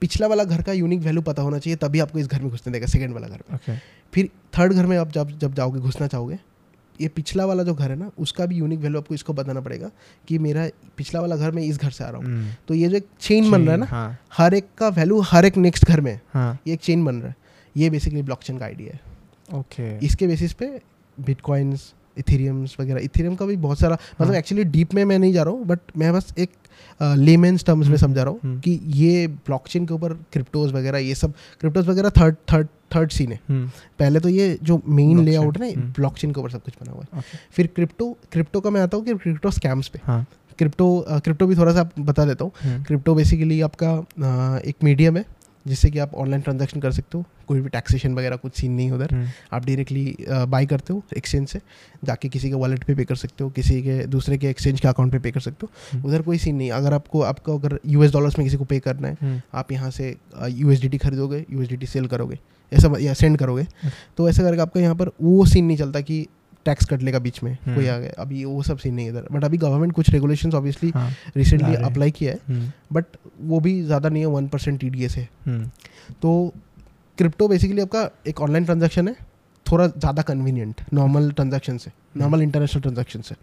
पिछला 0.00 0.26
वाला 0.26 0.44
घर 0.44 0.62
का 0.62 0.72
यूनिक 0.72 1.00
वैल्यू 1.00 1.22
पता 1.22 1.42
होना 1.42 1.58
चाहिए 1.58 1.76
तभी 1.76 2.00
आपको 2.00 2.18
इस 2.18 2.26
घर 2.26 2.40
में 2.40 2.50
घुसने 2.50 2.72
देगा 2.72 2.86
सेकेंड 2.86 3.14
वाला 3.14 3.28
घर 3.28 3.42
में 3.50 3.58
okay. 3.58 3.76
फिर 4.14 4.28
थर्ड 4.58 4.72
घर 4.72 4.86
में 4.86 4.96
आप 4.98 5.12
जब 5.12 5.38
जब 5.38 5.54
जाओगे 5.54 5.80
घुसना 5.80 6.06
चाहोगे 6.06 6.38
ये 7.00 7.08
पिछला 7.08 7.44
वाला 7.46 7.62
जो 7.62 7.74
घर 7.74 7.90
है 7.90 7.96
ना 7.96 8.10
उसका 8.18 8.46
भी 8.46 8.56
यूनिक 8.56 8.78
वैल्यू 8.80 9.00
आपको 9.00 9.14
इसको 9.14 9.32
बताना 9.32 9.60
पड़ेगा 9.60 9.90
कि 10.28 10.38
मेरा 10.38 10.68
पिछला 10.96 11.20
वाला 11.20 11.36
घर 11.36 11.50
मैं 11.50 11.62
इस 11.62 11.78
घर 11.78 11.90
से 11.90 12.04
आ 12.04 12.08
रहा 12.08 12.18
हूँ। 12.18 12.26
हम्म, 12.26 12.52
तो 12.68 12.74
ये 12.74 12.88
जो 12.88 12.96
एक 12.96 13.06
चेन 13.20 13.50
बन 13.50 13.62
रहा 13.62 13.72
है 13.72 13.80
ना 13.80 13.86
हाँ। 13.86 14.18
हर 14.32 14.54
एक 14.54 14.66
का 14.78 14.88
वैल्यू 14.88 15.20
हर 15.20 15.44
एक 15.44 15.56
नेक्स्ट 15.56 15.84
घर 15.84 16.00
में 16.00 16.18
हाँ। 16.34 16.58
ये 16.66 16.74
एक 16.74 16.80
चेन 16.80 17.04
बन 17.04 17.16
रहा 17.16 17.28
है। 17.28 17.36
ये 17.76 17.90
बेसिकली 17.90 18.22
ब्लॉकचेन 18.22 18.58
का 18.58 18.64
आइडिया 18.64 18.94
है। 18.94 19.58
ओके 19.58 19.96
इसके 20.06 20.26
बेसिस 20.26 20.52
पे 20.52 20.66
बिटकॉइंस 21.18 21.92
इथेरियम्स 22.18 22.76
वगैरह 22.80 23.00
इथेरियम 23.00 23.34
का 23.34 23.46
भी 23.46 23.56
बहुत 23.58 23.78
सारा 23.78 23.98
मतलब 24.20 24.30
हाँ। 24.30 24.38
एक्चुअली 24.38 24.64
डीप 24.66 24.94
में 24.94 25.04
मैं 25.04 25.18
नहीं 25.18 25.32
जा 25.32 25.42
रहा 25.42 25.54
हूँ 25.54 25.64
बट 25.66 25.96
मैं 25.96 26.12
बस 26.12 26.32
एक 26.38 26.50
लेमेंस 27.00 27.64
टर्म्स 27.64 27.86
में 27.86 27.94
हम्म, 27.94 28.06
समझा 28.06 28.22
रहा 28.22 28.30
हूँ 28.30 28.40
हम्म। 28.44 28.60
कि 28.60 28.78
ये 28.96 29.26
ब्लॉकचेन 29.26 29.86
के 29.86 29.94
ऊपर 29.94 30.12
क्रिप्टोज 30.32 30.72
वगैरह 30.72 30.98
ये 30.98 31.14
सब 31.14 31.32
क्रिप्टोज 31.60 31.88
वगैरह 31.88 32.10
थर्ड 32.10 32.36
थर्ड 32.52 32.68
थर्ड 32.94 33.10
सीन 33.10 33.32
है। 33.32 33.40
हम्म, 33.48 33.68
पहले 33.98 34.20
तो 34.20 34.28
ये 34.28 34.58
जो 34.62 34.80
मेन 34.88 35.24
लेआउट 35.24 35.58
है। 35.60 35.74
ना 35.76 35.92
ब्लॉकचेन 35.96 36.32
के 36.32 36.40
ऊपर 36.40 36.50
सब 36.50 36.62
कुछ 36.62 36.74
बना 36.82 36.92
हुआ 36.92 37.04
है। 37.14 37.22
फिर 37.52 37.66
क्रिप्टो 37.66 38.16
क्रिप्टो 38.32 38.60
का 38.60 38.70
मैं 38.70 38.80
आता 38.80 38.96
हूँ 38.96 39.04
कि 39.04 39.14
क्रिप्टो 39.14 39.50
स्कैम्स 39.50 39.88
पे। 39.88 40.00
हाँ। 40.04 40.24
क्रिप्टो 40.58 40.86
क्रिप्टो 41.10 41.46
भी 41.46 41.56
थोड़ा 41.56 41.72
सा 41.72 41.88
बता 41.98 42.24
देता 42.24 42.44
हूँ। 42.44 42.84
क्रिप्टो 42.84 43.14
बेसिकली 43.14 43.60
आपका 43.60 43.92
एक 44.66 44.84
मीडियम 44.84 45.16
है। 45.16 45.24
जिससे 45.68 45.90
कि 45.90 45.98
आप 45.98 46.14
ऑनलाइन 46.14 46.42
ट्रांजेक्शन 46.42 46.80
कर 46.80 46.92
सकते 46.92 47.18
हो। 47.18 47.24
कोई 47.48 47.60
भी 47.60 47.68
टैक्सेशन 47.68 48.14
वगैरह 48.14 48.36
कुछ 48.36 48.54
सीन 48.54 48.72
नहीं 48.72 48.90
उधर। 48.90 49.14
हम्म, 49.14 49.28
आप 49.52 49.66
डायरेक्टली 49.66 50.16
बाई 50.28 50.66
करते 50.66 50.92
हो 50.92 51.02
एक्सचेंज 51.16 51.48
से 51.48 51.60
जाके 52.04 52.28
किसी 52.28 52.48
के 52.48 52.54
वॉलेट 52.54 52.84
पे 52.84 52.94
पे 52.94 53.04
कर 53.04 53.16
सकते 53.16 53.44
हो 53.44 53.50
किसी 53.50 53.80
के 53.82 53.98
दूसरे 54.06 54.38
के 54.38 54.50
एक्सचेंज 54.50 54.80
के 54.80 54.88
अकाउंट 54.88 55.12
पे 55.12 55.18
पे 55.18 55.30
कर 55.30 55.40
सकते 55.40 55.66
हो। 55.66 55.70
हम्म। 55.92 56.08
उधर 56.08 56.22
कोई 56.22 56.38
सीन 56.38 56.56
नहीं। 56.56 56.70
अगर 56.70 56.92
आपको 56.92 57.22
आपको 57.22 57.58
अगर 57.58 57.78
यूएस 57.86 58.12
डॉलर्स 58.12 58.38
में 58.38 58.46
किसी 58.46 58.56
को 58.56 58.64
पे 58.64 58.80
करना 58.80 59.08
है 59.08 59.16
हम्म, 59.22 59.40
आप 59.54 59.72
यहाँ 59.72 59.90
से 59.90 60.16
यूएसडीटी 60.48 60.98
खरीदोगे 60.98 61.44
यूएसडीटी 61.50 61.86
सेल 61.86 62.06
करोगे 62.06 62.38
ऐसा 62.72 62.92
या 63.00 63.12
सेंड 63.14 63.38
करोगे। 63.38 63.66
तो 64.16 64.28
ऐसा 64.28 64.42
करके 64.42 64.60
आपका 64.60 64.80
यहाँ 64.80 64.94
पर 64.94 65.10
वो 65.22 65.44
सीन 65.46 65.64
नहीं 65.64 65.76
चलता 65.76 66.00
कि 66.00 66.26
टैक्स 66.66 66.84
कट 66.86 67.02
लेगा 67.02 67.18
बीच 67.18 67.42
में 67.42 67.54
कोई 67.56 67.72
हम्म। 67.74 67.88
आ 67.88 67.98
गया 67.98 68.12
अभी 68.18 68.44
वो 68.44 68.62
सब 68.62 68.78
सीन 68.78 68.94
नहीं 68.94 69.06
है 69.06 69.12
इधर 69.12 69.26
बट 69.32 69.44
अभी 69.44 69.58
गवर्नमेंट 69.58 69.92
कुछ 69.92 70.10
रेगुलेशन 70.10 70.52
ऑब्वियसली 70.52 70.92
रिसेंटली। 71.36 71.74
अप्लाई 71.76 72.10
किया 72.10 72.32
है 72.32 72.38
हम्म, 72.48 72.70
बट 72.92 73.04
वो 73.42 73.60
भी 73.60 73.80
ज़्यादा 73.82 74.08
नहीं 74.08 74.22
है 74.22 74.28
वन 74.28 74.48
परसेंट 74.48 74.80
टी 74.80 75.06
है। 75.06 75.28
हम्म, 75.46 75.64
तो 76.22 76.54
क्रिप्टो 77.18 77.48
बेसिकली 77.48 77.82
आपका 77.82 78.08
एक 78.26 78.40
ऑनलाइन 78.40 78.64
ट्रांजेक्शन 78.64 79.08
है 79.08 79.14
थोड़ा 79.66 79.86
ज़्यादा 79.86 80.22
कन्वीनियंट 80.22 80.80
नॉर्मल 80.92 81.30
ट्रांजेक्शन 81.30 81.78
से 81.78 81.90
नॉर्मल 82.16 82.42
इंटरनेशनल 82.42 82.82
ट्रांजेक्शन 82.82 83.20
से 83.20 83.34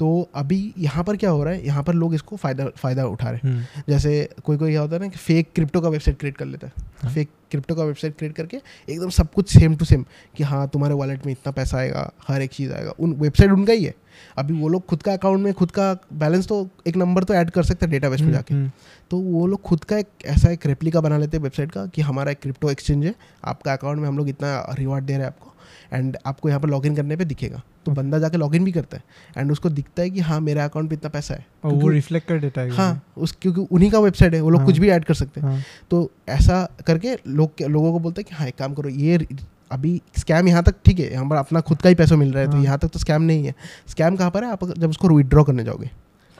तो 0.00 0.28
अभी 0.34 0.72
यहाँ 0.78 1.04
पर 1.04 1.16
क्या 1.16 1.30
हो 1.30 1.42
रहा 1.44 1.52
है? 1.54 1.66
यहाँ 1.66 1.82
पर 1.82 1.94
लोग 1.94 2.14
इसको 2.14 2.36
फ़ायदा 2.36 2.66
फ़ायदा 2.76 3.04
उठा 3.06 3.30
रहे 3.30 3.40
हैं। 3.44 3.52
हम्म, 3.52 3.82
जैसे 3.88 4.28
कोई 4.44 4.56
कोई 4.56 4.70
क्या 4.70 4.80
होता 4.80 4.94
है 4.94 5.00
ना 5.00 5.08
कि 5.08 5.16
फेक 5.16 5.50
क्रिप्टो 5.54 5.80
का 5.80 5.88
वेबसाइट 5.88 6.18
क्रिएट 6.18 6.36
कर 6.36 6.44
लेता 6.44 6.66
है। 6.66 6.72
हाँ। 7.02 7.12
फेक 7.12 7.30
क्रिप्टो 7.50 7.74
का 7.74 7.84
वेबसाइट 7.84 8.16
क्रिएट 8.18 8.34
करके 8.34 8.56
एकदम 8.88 9.08
सब 9.08 9.32
कुछ 9.32 9.52
सेम 9.52 9.76
टू 9.76 9.84
सेम 9.84 10.04
कि 10.36 10.42
हाँ 10.42 10.66
तुम्हारे 10.68 10.94
वॉलेट 10.94 11.26
में 11.26 11.32
इतना 11.32 11.52
पैसा 11.52 11.78
आएगा 11.78 12.10
हर 12.28 12.42
एक 12.42 12.50
चीज़ 12.50 12.72
आएगा। 12.72 12.90
उन 12.90 13.12
वेबसाइट 13.12 13.50
उनका 13.50 13.72
ही 13.72 13.84
है। 13.84 13.94
अभी 14.38 14.54
वो 14.54 14.68
लोग 14.68 14.86
खुद 14.86 15.02
का 15.02 15.12
अकाउंट 15.12 15.40
में 15.40 15.52
खुद 15.54 15.70
का 15.70 15.92
बैलेंस 16.12 16.46
तो 16.46 16.68
एक 16.86 16.96
नंबर 16.96 17.24
तो 17.24 17.34
ऐड 17.34 17.50
कर 17.50 17.62
सकते 17.62 17.86
हैं 17.86 17.90
डेटा 17.90 18.08
बेस 18.08 18.20
में 18.20 18.26
हम्म, 18.26 18.36
जाके। 18.36 18.54
हम्म, 18.54 18.70
तो 19.10 19.18
वो 19.18 19.46
लोग 19.46 19.62
खुद 19.62 19.84
का 19.84 19.98
एक 19.98 20.08
ऐसा 20.26 20.50
एक 20.50 20.66
रेप्लिका 20.66 21.00
बना 21.00 21.18
लेते 21.18 21.36
हैं 21.36 21.42
वेबसाइट 21.42 21.72
का 21.72 21.86
कि 21.86 22.02
हमारा 22.02 22.30
एक 22.30 22.40
क्रिप्टो 22.40 22.70
एक्सचेंज 22.70 23.04
है। 23.06 23.14
आपका 23.44 23.72
अकाउंट 23.72 23.98
में 23.98 24.08
हम 24.08 24.18
लोग 24.18 24.28
इतना 24.28 24.74
रिवार्ड 24.78 25.04
दे 25.04 25.12
रहे 25.12 25.22
हैं 25.22 25.28
आपको। 25.28 25.51
एंड 25.92 26.16
आपको 26.26 26.48
यहाँ 26.48 26.60
पर 26.60 26.68
लॉगिन 26.68 26.96
करने 26.96 27.16
पे 27.16 27.24
दिखेगा। 27.24 27.56
तो 27.56 27.90
Okay. 27.90 27.96
बंदा 27.96 28.18
जाके 28.18 28.36
लॉगिन 28.36 28.64
भी 28.64 28.72
करता 28.72 28.96
है। 28.96 29.02
एंड 29.36 29.52
उसको 29.52 29.68
दिखता 29.70 30.02
है 30.02 30.10
कि 30.10 30.20
हाँ 30.20 30.40
मेरे 30.40 30.60
अकाउंट 30.60 30.88
पे 30.90 30.94
इतना 30.94 31.10
पैसा 31.10 31.34
है। 31.34 31.46
और 31.64 31.72
वो 31.72 31.88
रिफ्लेक्ट 31.88 32.28
कर 32.28 32.38
देता 32.40 32.60
है 32.60 32.70
हाँ 32.70 33.02
उस 33.18 33.36
क्योंकि 33.42 33.66
उन्हीं 33.70 33.90
का 33.90 33.98
वेबसाइट 34.00 34.34
है 34.34 34.40
वो 34.40 34.50
लोग 34.50 34.60
हाँ। 34.60 34.66
कुछ 34.66 34.78
भी 34.78 34.88
ऐड 34.90 35.04
कर 35.04 35.14
सकते 35.14 35.40
हैं। 35.40 35.48
हाँ, 35.48 35.62
तो 35.90 36.10
ऐसा 36.30 36.64
करके 36.86 37.16
लोग 37.28 37.62
लोगों 37.62 37.92
को 37.92 37.98
बोलते 37.98 38.20
हैं 38.20 38.28
कि 38.28 38.36
हाँ 38.36 38.46
एक 38.48 38.56
काम 38.58 38.74
करो 38.74 38.88
ये 38.90 39.26
अभी 39.72 40.00
स्कैम 40.18 40.48
यहाँ 40.48 40.62
तक 40.62 40.74
ठीक 40.84 40.98
है 40.98 41.10
यहाँ 41.12 41.28
पर 41.28 41.36
अपना 41.36 41.60
खुद 41.62 41.82
का 41.82 41.88
ही 41.88 41.94
पैसा 41.94 42.16
मिल 42.16 42.32
रहा 42.32 42.42
है 42.42 42.50
तो 42.50 42.56
हाँ। 42.56 42.64
यहाँ 42.64 42.78
तक 42.78 42.88
तो 42.88 42.98
स्कैम 42.98 43.22
नहीं 43.22 43.46
है। 43.46 43.54
स्कैम 43.88 44.16
कहाँ 44.16 44.30
पर 44.30 44.44
है? 44.44 44.50
आप 44.52 44.64
जब 44.68 44.90
उसको 44.90 45.08
विड्रॉ 45.08 45.44
करने 45.44 45.64
जाओगे। 45.64 45.90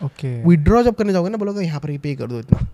ओके 0.01 0.43
विड्रॉ 0.45 0.83
जब 0.83 0.95
करने 0.95 1.13
जाओगे 1.13 1.31
ना 1.31 1.37
बोलोगे 1.37 1.65
यहाँ 1.65 1.81
पर 1.81 1.91
ये 1.91 1.99
पे 1.99 2.15
कर 2.17 2.27
दो 2.27 2.39
इतना। 2.41 2.67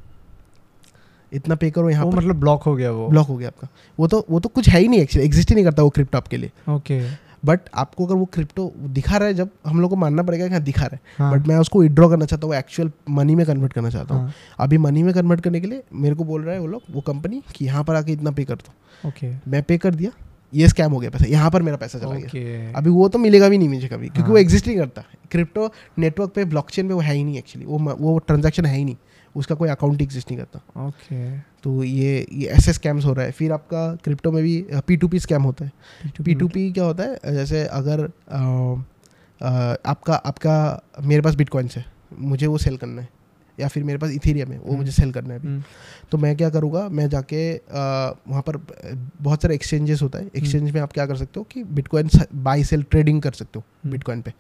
इतना 1.33 1.55
पे 1.55 1.71
करो 1.71 1.91
यहाँ 1.91 2.05
वो 2.05 2.13
मतलब 2.13 2.41
ब्लॉक 2.41 2.63
हो 2.63 2.75
गया 2.75 2.91
वो। 2.93 3.09
ब्लॉक 3.09 3.27
हो 3.29 3.37
गया 3.37 3.49
आपका। 3.49 3.69
वो 3.99 4.07
तो 4.07 4.25
वो 4.31 4.41
तो 4.41 4.49
कुछ 4.49 4.69
है 4.69 4.81
ही 4.81 4.89
नहीं 4.89 5.01
एक्चुअली 5.01 5.27
एग्जिस्ट 5.27 5.49
ही 5.51 5.55
नहीं 5.55 5.65
करता 5.65 5.83
वो 5.83 5.91
क्रिप्टो 5.91 6.19
आपके 6.19 6.37
लिए। 6.37 6.51
ओके 6.69 7.01
बट 7.45 7.69
आपको 7.75 8.07
अगर 8.07 8.15
वो 8.15 8.25
क्रिप्टो 8.25 8.73
दिखा 8.77 9.17
रहा 9.17 9.29
है 9.29 9.35
जब 9.35 9.51
हम 9.67 9.81
लोग 9.81 9.91
को 9.91 9.97
मानना 9.97 10.23
पड़ेगा 10.23 10.47
कि 10.47 10.53
हाँ 10.53 10.63
दिखा 10.63 10.85
रहा 10.85 10.95
है। 10.95 11.01
हाँ, 11.19 11.33
बट 11.33 11.47
मैं 11.49 11.57
उसको 11.57 11.81
विड्रॉ 11.81 12.09
करना 12.09 12.25
चाहता 12.25 12.47
हूँ 12.47 12.55
एक्चुअल 12.55 12.91
मनी 13.11 13.35
में 13.35 13.45
कन्वर्ट 13.47 13.73
करना 13.73 13.91
चाहता 13.91 14.15
हूँ। 14.15 14.23
हाँ, 14.23 14.33
अभी 14.61 14.79
मनी 14.79 15.03
में 15.03 15.13
कन्वर्ट 15.15 15.41
करने 15.41 15.61
के 15.61 15.67
लिए 15.67 15.83
मेरे 15.95 16.15
को 16.15 16.25
बोल 16.25 16.43
रहा 16.43 16.55
है 16.55 16.61
वो 16.61 16.67
लोग 16.67 16.83
वो 16.91 17.01
कंपनी 17.03 17.43
कि 17.55 17.65
यहाँ 17.65 17.85
पर 17.85 17.95
आके 17.95 18.13
इतना 18.13 18.31
पे 18.31 18.45
कर 18.45 18.55
दो। 18.57 19.09
ओके 19.09 19.31
मैं 19.49 19.63
पे 19.63 19.79
कर 19.79 19.95
दिया 19.95 20.11
ये 20.53 20.69
स्कैम 20.69 20.93
हो 20.93 20.99
गया 20.99 21.11
पैसा 21.11 21.27
यहाँ 21.29 21.51
पर 21.51 21.63
मेरा 21.63 21.77
पैसा 21.77 21.99
चला 21.99 22.15
गया। 22.15 22.73
अभी 22.79 22.91
वो 22.91 23.09
तो 23.09 23.19
मिलेगा 23.19 23.49
भी 23.49 23.59
नहीं 23.59 23.69
मुझे 23.69 23.89
कभी 23.89 24.09
क्योंकि 24.09 24.31
वो 24.31 24.37
हाँ। 24.37 24.41
एग्जिस्ट 24.41 24.67
नहीं 24.67 24.77
करता। 24.77 25.05
क्रिप्टो 25.31 25.71
नेटवर्क 25.99 26.31
पे 26.35 26.45
ब्लॉकचेन 26.47 26.89
पे 26.89 26.95
वो 26.95 27.01
है 27.01 27.15
ही 27.15 27.25
नहीं 27.25 27.39
एक्चुअली 27.39 27.67
वो 27.67 27.79
वो 27.99 28.19
ट्रांजेक्शन 28.19 28.67
है 28.67 28.77
ही 28.77 28.85
नहीं। 28.85 28.97
उसका 29.37 29.55
कोई 29.55 29.69
अकाउंट 29.69 30.03
एग्जिस्ट 30.03 30.31
नहीं 30.31 30.39
करता। 30.39 30.87
ओके 30.87 31.39
तो 31.65 31.83
ये 31.85 32.27
ये 32.33 32.47
ऐसे 32.49 32.73
स्कैम्स 32.73 33.05
हो 33.05 33.13
रहा 33.13 33.25
है। 33.25 33.33
फिर 33.33 33.53
आपका 33.53 33.95
क्रिप्टो 34.05 34.33
में 34.33 34.43
भी 34.43 34.65
पी 34.87 34.97
टू 34.97 35.09
पी 35.09 35.21
स्कैम 35.21 35.43
होता 35.43 35.65
है। 35.65 35.73
पी 36.25 36.35
टू 36.35 36.49
पी 36.49 36.71
क्या 36.73 36.85
होता 36.85 37.03
है? 37.03 37.35
जैसे 37.35 37.65
अगर 37.67 38.05
आपका 39.87 40.15
आपका 40.15 40.83
मेरे 41.03 41.23
पास 41.23 41.35
बिटकॉइंस 41.35 41.77
है। 41.77 41.85
मुझे 42.19 42.47
वो 42.47 42.59
सेल 42.59 42.77
करना 42.77 43.03
है। 43.03 43.09
या 43.59 43.69
फिर 43.69 43.85
मेरे 43.85 43.99
पास 43.99 44.11
इथेरियम 44.11 44.51
है 44.53 44.59
वो 44.59 44.67
हम्म। 44.67 44.77
मुझे 44.77 44.93
सेल 44.93 45.13
करना 45.13 45.35
है 45.35 45.39
अभी। 45.41 45.49
हम्म, 45.49 45.63
तो 46.11 46.19
मैं 46.19 46.37
क्या 46.37 46.51
करूँगा? 46.51 46.89
मैं 46.89 47.09
जाके 47.09 47.41
वहाँ 47.53 48.43
पर 48.43 48.57
बहुत 49.23 49.43
सारे 49.43 49.55
एक्सचेंजेस 49.55 50.03
होता 50.03 50.19
है। 50.19 50.31
एक्सचेंज 50.37 50.71
में 50.71 50.81
आप 50.81 50.93
क्या 50.93 51.07
कर 51.07 51.17
सकते 51.17 51.41
हो 51.41 51.47
कि 51.51 51.65
बिटकॉइन 51.65 52.09
बाई 52.35 52.65
सेल 52.65 52.83
ट्रेडिंग 52.83 53.21
कर 53.23 53.33
सकते 53.33 53.59
हो 53.59 53.65
हम्म। 53.85 53.93
बिटकॉइन 53.93 54.23
पे। 54.23 54.33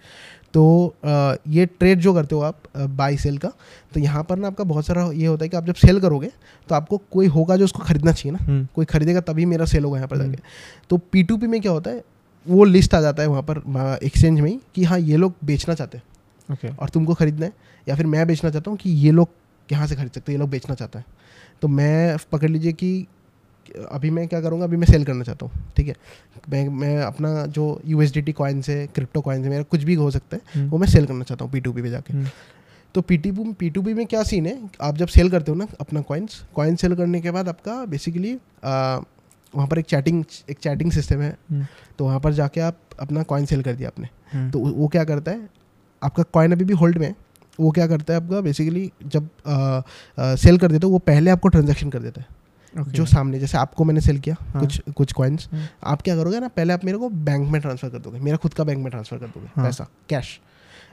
तो 0.54 0.94
ये 1.48 1.64
ट्रेड 1.68 2.00
जो 2.00 2.12
करते 2.14 2.34
हो 2.34 2.40
आप 2.42 2.62
बाई 2.76 3.16
सेल 3.16 3.36
का 3.38 3.48
तो 3.94 4.00
यहाँ 4.00 4.22
पर 4.24 4.36
ना 4.38 4.46
आपका 4.46 4.64
बहुत 4.64 4.86
सारा 4.86 5.04
ये 5.12 5.26
होता 5.26 5.44
है 5.44 5.48
कि 5.48 5.56
आप 5.56 5.66
जब 5.66 5.74
सेल 5.76 6.00
करोगे 6.00 6.30
तो 6.68 6.74
आपको 6.74 6.98
कोई 7.12 7.26
होगा 7.28 7.56
जो 7.56 7.64
उसको 7.64 7.82
खरीदना 7.82 8.12
चाहिए 8.12 8.32
ना। 8.32 8.44
हम्म, 8.44 8.66
कोई 8.74 8.84
खरीदेगा 8.84 9.20
तभी 9.22 9.44
मेरा 9.46 9.64
सेल 9.64 9.84
होगा 9.84 9.96
यहाँ 9.96 10.08
पर 10.08 10.16
हम्म। 10.16 10.32
जाके 10.32 10.86
तो 10.90 10.96
पी 11.12 11.22
टू 11.22 11.36
पी 11.36 11.46
में 11.46 11.60
क्या 11.60 11.72
होता 11.72 11.90
है 11.90 12.02
वो 12.46 12.64
लिस्ट 12.64 12.94
आ 12.94 13.00
जाता 13.00 13.22
है 13.22 13.28
वहाँ 13.28 13.42
पर 13.50 13.98
एक्सचेंज 14.02 14.40
में 14.40 14.50
ही 14.50 14.58
कि 14.74 14.84
हाँ 14.84 14.98
ये 15.00 15.16
लोग 15.16 15.34
बेचना 15.44 15.74
चाहते 15.74 15.98
हैं। 15.98 16.04
ओके 16.48 16.68
और 16.74 16.88
तुमको 16.88 17.14
खरीदना 17.14 17.46
है 17.46 17.52
या 17.86 17.96
फिर 17.96 18.06
मैं 18.06 18.26
बेचना 18.26 18.50
चाहता 18.50 18.70
हूँ 18.70 18.78
कि 18.78 18.90
ये 18.90 19.10
लोग 19.10 19.28
यहाँ 19.68 19.86
से 19.86 19.96
खरीद 19.96 20.10
सकते 20.10 20.32
हैं 20.32 20.36
ये 20.36 20.40
लोग 20.40 20.50
बेचना 20.50 20.74
चाहता 20.74 20.98
है। 20.98 21.04
तो 21.62 21.68
मैं 21.68 22.16
पकड़ 22.32 22.50
लीजिए 22.50 22.72
कि 22.72 23.06
अभी 23.90 24.10
मैं 24.10 24.26
क्या 24.28 24.40
करूँगा 24.40 24.64
अभी 24.64 24.76
मैं 24.76 24.86
सेल 24.86 25.04
करना 25.04 25.24
चाहता 25.24 25.46
हूँ 25.46 25.72
ठीक 25.76 25.88
है? 25.88 25.94
मैं 26.50 26.68
मैं 26.70 26.96
अपना 27.02 27.44
जो 27.48 27.80
U 27.86 28.02
S 28.02 28.12
D 28.14 28.20
T 28.22 28.32
coins 28.32 28.68
है 28.68 28.86
क्रिप्टो 28.86 29.20
कॉइन्स 29.20 29.44
है 29.44 29.50
मेरा 29.50 29.62
कुछ 29.64 29.82
भी 29.84 29.94
हो 29.94 30.10
सकता 30.10 30.36
है 30.36 30.42
हम्म, 30.54 30.68
वो 30.70 30.78
मैं 30.78 30.88
सेल 30.88 31.06
करना 31.06 31.24
चाहता 31.24 31.44
हूँ 31.44 31.52
पी 31.52 31.60
टू 31.60 31.72
पी 31.72 31.82
पे 31.82 31.90
जाके। 31.90 32.12
हम्म, 32.12 32.26
तो 32.94 33.00
P 33.02 33.16
T 33.18 33.32
P 33.32 33.70
to 33.70 33.82
P 33.82 33.94
में 33.94 34.04
क्या 34.06 34.22
सीन 34.22 34.46
है? 34.46 34.58
आप 34.80 34.96
जब 34.96 35.08
सेल 35.08 35.30
करते 35.30 35.52
हो 35.52 35.56
ना 35.58 35.66
अपना 35.80 36.00
कॉइन्स 36.02 36.42
कॉइन 36.54 36.76
सेल 36.76 36.94
करने 36.96 37.20
के 37.20 37.30
बाद 37.30 37.48
आपका 37.48 37.84
बेसिकली 37.86 38.34
वहाँ 38.64 39.66
पर 39.66 39.78
एक 39.78 39.86
चैटिंग 39.86 40.24
एक 40.50 40.58
चैटिंग 40.58 40.92
सिस्टम 40.92 41.20
है। 41.20 41.36
हम्म, 41.50 41.66
तो 41.98 42.04
वहाँ 42.04 42.20
पर 42.20 42.32
जाके 42.32 42.60
आप 42.60 42.78
अपना 43.00 43.22
कॉइन 43.24 43.44
सेल 43.46 43.62
कर 43.62 43.74
दिया 43.74 43.88
आपने। 43.88 44.50
तो 44.50 44.58
वो 44.60 44.88
क्या 44.88 45.04
करता 45.04 45.30
है 45.30 45.48
आपका 46.02 46.22
कॉइन 46.32 46.52
अभी 46.52 46.64
भी 46.64 46.74
होल्ड 46.74 46.98
में 46.98 47.06
है। 47.06 47.14
वो 47.58 47.70
क्या 47.70 47.86
करता 47.86 48.14
है 48.14 48.20
आपका 48.22 48.40
बेसिकली 48.40 48.90
जब 49.06 49.28
सेल 50.38 50.58
कर 50.58 50.72
देते 50.72 50.86
हो 50.86 50.92
वो 50.92 50.98
पहले 51.06 51.30
आपको 51.30 51.48
ट्रांजेक्शन 51.48 51.90
कर 51.90 51.98
देता 51.98 52.20
है। 52.20 52.26
ओके, 52.72 52.90
जो 52.90 53.04
सामने 53.06 53.38
जैसे 53.38 53.58
आपको 53.58 53.84
मैंने 53.84 54.00
सेल 54.00 54.18
किया 54.18 54.36
हाँ। 54.40 54.60
कुछ 54.60 54.80
कुछ 54.96 55.12
कॉइन्स 55.12 55.48
हम्म, 55.52 55.66
आप 55.84 56.02
क्या 56.02 56.16
करोगे 56.16 56.40
ना 56.40 56.48
पहले 56.48 56.72
आप 56.72 56.84
मेरे 56.84 56.98
को 56.98 57.08
बैंक 57.08 57.48
में 57.50 57.60
ट्रांसफ़र 57.60 57.90
कर 57.90 57.98
दोगे 57.98 58.20
मेरा 58.20 58.36
खुद 58.36 58.54
का 58.54 58.64
बैंक 58.64 58.78
में 58.78 58.90
ट्रांसफ़र 58.90 59.18
कर 59.18 59.26
दोगे 59.26 59.48
हाँ। 59.56 59.64
पैसा 59.64 59.86
कैश 60.08 60.38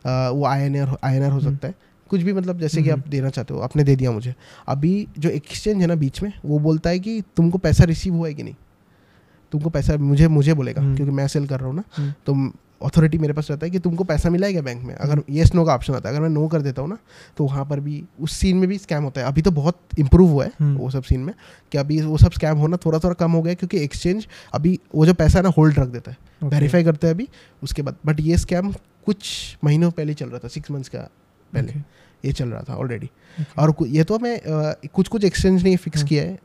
वो 0.05 0.45
आई 0.45 0.61
एन 0.61 0.77
आर 0.77 0.87
हो 0.87 1.39
हम्म। 1.39 1.39
सकता 1.41 1.67
है 1.67 1.75
कुछ 2.09 2.21
भी 2.21 2.33
मतलब 2.33 2.59
जैसे 2.59 2.83
कि 2.83 2.89
हम्म। 2.89 3.01
आप 3.01 3.07
देना 3.07 3.29
चाहते 3.29 3.53
हो 3.53 3.59
आपने 3.59 3.83
दे 3.83 3.95
दिया 3.95 4.11
मुझे 4.11 4.33
अभी 4.67 5.07
जो 5.17 5.29
एक्सचेंज 5.29 5.81
है 5.81 5.87
ना 5.87 5.95
बीच 5.95 6.21
में 6.23 6.31
वो 6.45 6.59
बोलता 6.59 6.89
है 6.89 6.99
कि 6.99 7.21
तुमको 7.35 7.57
पैसा 7.57 7.83
रिसीव 7.83 8.13
हुआ 8.13 8.27
है 8.27 8.33
कि 8.33 8.43
नहीं 8.43 8.55
तुमको 9.51 9.69
पैसा 9.69 9.97
मुझे 9.97 10.27
मुझे 10.27 10.53
बोलेगा 10.53 10.81
हम्म। 10.81 10.95
क्योंकि 10.95 11.13
मैं 11.13 11.27
सेल 11.27 11.47
कर 11.47 11.59
रहा 11.59 11.67
हूँ 11.67 11.75
ना। 11.75 12.13
तो 12.25 12.33
अथॉरिटी 12.81 13.17
मेरे 13.17 13.33
पास 13.33 13.49
रहता 13.51 13.65
है 13.65 13.69
कि 13.71 13.79
तुमको 13.79 14.03
पैसा 14.03 14.29
मिला 14.29 14.47
है 14.47 14.53
क्या 14.53 14.61
बैंक 14.61 14.83
में? 14.83 14.93
अगर 14.95 15.21
येस 15.29 15.53
नो 15.55 15.63
का 15.65 15.73
ऑप्शन 15.75 15.93
आता 15.93 16.09
है। 16.09 16.15
अगर 16.15 16.21
मैं 16.21 16.29
नो 16.29 16.47
कर 16.47 16.61
देता 16.61 16.81
हूँ 16.81 16.89
ना 16.89 16.97
तो 17.37 17.43
वहाँ 17.43 17.65
पर 17.65 17.79
भी 17.79 18.03
उस 18.21 18.31
सीन 18.31 18.57
में 18.57 18.67
भी 18.69 18.77
स्कैम 18.77 19.03
होता 19.03 19.21
है। 19.21 19.27
अभी 19.27 19.41
तो 19.41 19.51
बहुत 19.51 19.79
इंप्रूव 19.99 20.29
हुआ 20.29 20.45
है 20.45 20.51
हम्म। 20.59 20.77
वो 20.77 20.89
सब 20.89 21.03
सीन 21.03 21.19
में 21.19 21.33
कि 21.71 21.77
अभी 21.77 22.01
वो 22.01 22.17
सब 22.17 22.31
स्कैम 22.31 22.57
होना 22.57 22.77
थोड़ा 22.77 22.99
थोड़ा 22.99 23.13
कम 23.13 23.31
हो 23.31 23.41
गया 23.41 23.53
क्योंकि 23.53 23.79
एक्सचेंज 23.79 24.27
अभी 24.53 24.79
वो 24.95 25.05
जो 25.05 25.13
पैसा 25.13 25.39
है 25.39 25.43
ना 25.43 25.49
होल्ड 25.57 25.79
रख 25.79 25.87
देता 25.87 26.11
है। 26.11 26.49
वेरीफाई 26.49 26.83
करते 26.83 27.07
हैं 27.07 27.13
अभी 27.13 27.27
उसके 27.63 27.81
बाद। 27.81 27.95
बट 28.05 28.19
ये 28.19 28.37
स्कैम 28.37 28.71
कुछ 29.05 29.57
महीनों 29.63 29.91
पहले 29.91 30.13
चल 30.13 30.29
रहा 30.29 30.39
था 30.39 30.47
सिक्स 30.47 30.71
मंथ्स 30.71 30.89
का 30.89 31.09
पहले। 31.53 31.73
ये 32.25 32.31
चल 32.31 32.49
रहा 32.49 32.61
था 32.69 32.75
ऑलरेडी 32.75 33.09
okay. 33.41 33.57
और 33.57 33.87
ये 33.87 34.03
तो 34.03 34.19
मैं 34.19 34.39
कुछ 34.93 35.07
कुछ 35.07 35.23
एक्सचेंज 35.23 35.63
ने 35.63 35.75
फिक्स 35.75 35.99
हाँ. 35.99 36.07
किया 36.07 36.23
है। 36.23 36.39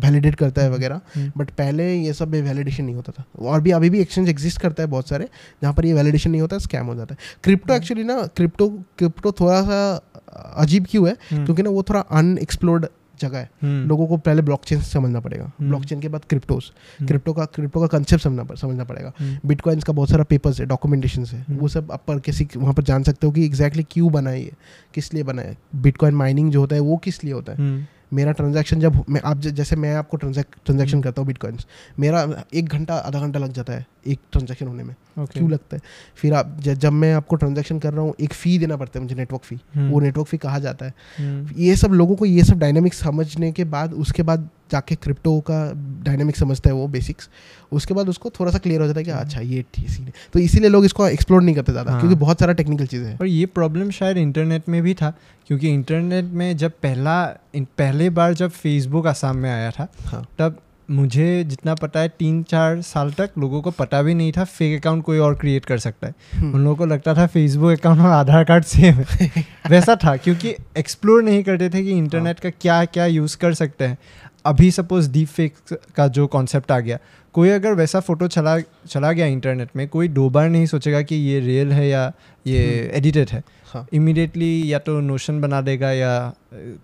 वैलिडेट 0.00 0.34
करता 0.34 0.62
है 0.62 0.70
वगैरह 0.70 1.00
हम्म, 1.14 1.32
बट 1.36 1.50
पहले 1.50 1.92
ये 1.94 2.12
सब 2.12 2.30
वैलिडेशन 2.30 2.84
नहीं 2.84 2.94
होता 2.94 3.12
था। 3.12 3.24
और 3.40 3.60
भी 3.60 3.70
अभी 3.70 3.90
भी 3.90 4.00
एक्सचेंज 4.00 4.28
एग्जिस्ट 4.28 4.60
करता 4.60 4.82
है 4.82 4.88
बहुत 4.88 5.08
सारे 5.08 5.28
जहाँ 5.62 5.74
पर 5.74 5.86
ये 5.86 5.92
वैलिडेशन 5.92 6.30
नहीं 6.30 6.40
होता 6.40 6.58
स्कैम 6.60 6.86
हो 6.86 6.94
जाता 6.94 7.14
है। 7.14 7.40
क्रिप्टो। 7.44 7.74
एक्चुअली 7.74 8.04
ना 8.04 8.20
क्रिप्टो 8.26 8.68
क्रिप्टो 8.98 9.32
थोड़ा 9.32 9.62
सा 9.62 10.08
अजीब 10.56 10.86
क्यों 10.90 11.08
है? 11.08 11.16
क्योंकि 11.34 11.62
ना 11.62 11.70
वो 11.70 11.82
थोड़ा 11.82 12.00
अनएक्सप्लोर्ड 12.00 12.86
जगह 13.22 13.38
है। 13.38 13.50
हम्म, 13.62 13.88
लोगों 13.88 14.06
को 14.06 14.16
पहले 14.16 14.42
ब्लॉकचेन 14.42 14.80
समझना 14.82 15.20
पड़ेगा। 15.20 15.44
हम्म। 15.44 15.68
ब्लॉकचेन 15.68 16.00
के 16.00 16.08
बाद 16.08 16.24
क्रिप्टोस 16.28 16.72
हम्म, 17.00 17.08
क्रिप्टो 17.08 17.32
का 17.32 17.44
क्रिप्टो 17.44 17.80
का 17.80 17.86
कंसेप्ट 17.88 18.24
समझना 18.24 18.54
समझना 18.54 18.84
पड़ेगा। 18.84 19.12
हम्म, 19.18 19.38
बिटकॉइंस 19.46 19.84
का 19.84 19.92
बहुत 19.92 20.10
सारा 20.10 20.24
पेपर्स 20.24 20.60
है 20.60 20.66
डॉक्यूमेंटेशन 20.66 21.24
है। 21.24 21.40
हम्म। 21.40 21.58
वो 21.58 21.68
सब 21.68 21.92
आप 21.92 22.04
पर 22.08 22.18
किसी 22.20 22.48
वहाँ 22.56 22.74
पर 22.74 22.82
जान 22.82 23.02
सकते 23.02 23.26
हो 23.26 23.32
कि 23.32 23.44
एग्जैक्टली 23.44 23.86
क्यों 23.90 24.12
बना 24.12 24.30
है 24.30 24.50
किस 24.94 25.12
लिए 25.14 25.22
बना 25.22 25.42
है 25.42 25.56
बिटकॉइन 25.76 26.14
माइनिंग 26.14 26.52
जो 26.52 26.60
होता 26.60 26.76
है 26.76 26.80
वो 26.82 26.96
किस 26.96 27.24
लिए 27.24 27.32
होता 27.32 27.52
है। 27.52 27.58
हम्म, 27.58 27.84
मेरा 28.12 28.32
ट्रांजैक्शन 28.32 28.80
जब 28.80 29.04
मैं 29.10 29.20
आप 29.24 29.40
जैसे 29.40 29.76
मैं 29.76 29.94
आपको 29.94 30.16
ट्रांजैक्शन 30.16 30.78
हम्म। 30.78 31.00
करता 31.00 31.22
हूँ 31.22 31.26
बिटकॉइंस 31.26 31.66
मेरा 31.98 32.26
एक 32.54 32.68
घंटा 32.68 32.94
आधा 32.94 33.20
घंटा 33.20 33.38
लग 33.38 33.52
जाता 33.52 33.72
है। 33.72 33.86
एक 34.06 34.18
ट्रांजैक्शन 34.32 34.66
होने 34.66 34.82
में। 34.84 34.94
ओके, 35.18 35.38
क्यों 35.38 35.50
लगता 35.50 35.76
है? 35.76 35.82
फिर 36.16 36.34
आप 36.34 36.56
जब 36.60 36.92
मैं 36.92 37.12
आपको 37.14 37.36
ट्रांजेक्शन 37.36 37.78
कर 37.78 37.92
रहा 37.92 38.02
हूँ 38.02 38.14
एक 38.20 38.32
फ़ी 38.32 38.58
देना 38.58 38.76
पड़ता 38.76 38.98
है 38.98 39.02
मुझे 39.02 39.14
नेटवर्क 39.14 39.42
फ़ी 39.42 39.58
हम्म, 39.74 39.90
वो 39.90 40.00
नेटवर्क 40.00 40.28
फ़ी 40.28 40.38
कहा 40.38 40.58
जाता 40.58 40.86
है? 40.86 40.94
हम्म, 41.18 41.54
ये 41.56 41.76
सब 41.76 41.92
लोगों 41.92 42.16
को 42.16 42.26
ये 42.26 42.44
सब 42.44 42.58
डायनेमिक्स 42.58 43.00
समझने 43.00 43.52
के 43.52 43.64
बाद 43.64 43.92
उसके 43.94 44.22
बाद 44.22 44.48
जाके 44.72 44.94
क्रिप्टो 44.94 45.38
का 45.40 45.56
डायनेमिक्स 46.04 46.40
समझता 46.40 46.70
है 46.70 46.74
वो 46.76 46.86
बेसिक्स 46.88 47.28
उसके 47.72 47.94
बाद 47.94 48.08
उसको 48.08 48.30
थोड़ा 48.30 48.52
सा 48.52 48.58
क्लियर 48.58 48.80
हो 48.80 48.86
जाता 48.86 48.98
है 49.00 49.04
कि 49.04 49.10
अच्छा 49.10 49.40
ये 49.40 49.64
सीन 49.78 50.06
है 50.06 50.12
तो 50.32 50.38
इसीलिए 50.38 50.70
लोग 50.70 50.84
इसको 50.84 51.08
एक्सप्लोर 51.08 51.42
नहीं 51.42 51.54
करते 51.54 51.72
ज़्यादा 51.72 51.92
हाँ। 51.92 52.00
क्योंकि 52.00 52.16
बहुत 52.16 52.40
सारा 52.40 52.52
टेक्निकल 52.52 52.86
चीज़ें 52.86 53.06
हैं। 53.06 53.18
और 53.18 53.26
ये 53.26 53.46
प्रॉब्लम 53.46 53.90
शायद 53.90 54.16
इंटरनेट 54.16 54.68
में 54.68 54.82
भी 54.82 54.94
था 54.94 55.12
क्योंकि 55.46 55.68
इंटरनेट 55.68 56.24
में 56.32 56.56
जब 56.56 56.72
पहला 56.82 57.22
पहले 57.56 58.10
बार 58.10 58.34
जब 58.34 58.50
फेसबुक 58.50 59.06
आसाम 59.06 59.36
में 59.36 59.50
आया 59.50 59.70
था 59.70 59.88
हाँ। 60.04 60.26
तब 60.38 60.60
मुझे 60.92 61.44
जितना 61.44 61.74
पता 61.74 62.00
है 62.00 62.08
तीन 62.08 62.42
चार 62.42 62.80
साल 62.80 63.12
तक 63.12 63.30
लोगों 63.38 63.62
को 63.62 63.70
पता 63.70 64.02
भी 64.02 64.14
नहीं 64.14 64.32
था 64.32 64.44
फेक 64.44 64.80
अकाउंट 64.80 65.04
कोई 65.04 65.18
और 65.18 65.34
क्रिएट 65.34 65.64
कर 65.64 65.78
सकता 65.78 66.06
है। 66.06 66.14
हम्म। 66.34 66.54
उन 66.54 66.64
लोगों 66.64 66.76
को 66.76 66.86
लगता 66.86 67.14
था 67.14 67.26
फेसबुक 67.26 67.70
अकाउंट 67.70 68.00
और 68.00 68.06
आधार 68.06 68.44
कार्ड 68.44 68.64
सेम 68.64 68.94
है। 68.94 69.44
वैसा 69.70 69.96
था 69.96 70.16
क्योंकि 70.16 70.54
एक्सप्लोर 70.78 71.22
नहीं 71.22 71.42
करते 71.42 71.68
थे 71.68 71.82
कि 71.82 71.90
इंटरनेट 71.90 72.40
का 72.40 72.50
क्या 72.50 72.84
क्या 72.84 73.06
यूज़ 73.06 73.36
कर 73.36 73.54
सकते 73.54 73.84
हैं। 73.84 73.98
अभी 74.46 74.70
सपोज़ 74.70 75.10
डीप 75.12 75.28
फेक 75.28 75.54
का 75.96 76.08
जो 76.08 76.26
कॉन्सेप्ट 76.26 76.72
आ 76.72 76.80
गया 76.80 76.98
कोई 77.32 77.48
अगर 77.48 77.72
वैसा 77.72 78.00
फ़ोटो 78.00 78.28
चला 78.28 78.58
चला 78.88 79.12
गया 79.12 79.26
इंटरनेट 79.26 79.68
में 79.76 79.88
कोई 79.88 80.08
दो 80.08 80.30
बार 80.30 80.48
नहीं 80.48 80.66
सोचेगा 80.66 81.02
कि 81.02 81.14
ये 81.14 81.40
रियल 81.40 81.72
है 81.72 81.88
या 81.88 82.12
ये 82.46 82.82
हम्म। 82.82 82.96
एडिटेड 82.96 83.28
है। 83.30 83.42
हाँ। 83.74 83.86
इमीडिएटली 83.92 84.72
या 84.72 84.78
तो 84.78 85.00
नोशन 85.00 85.40
बना 85.40 85.60
देगा 85.60 85.92
या 85.92 86.32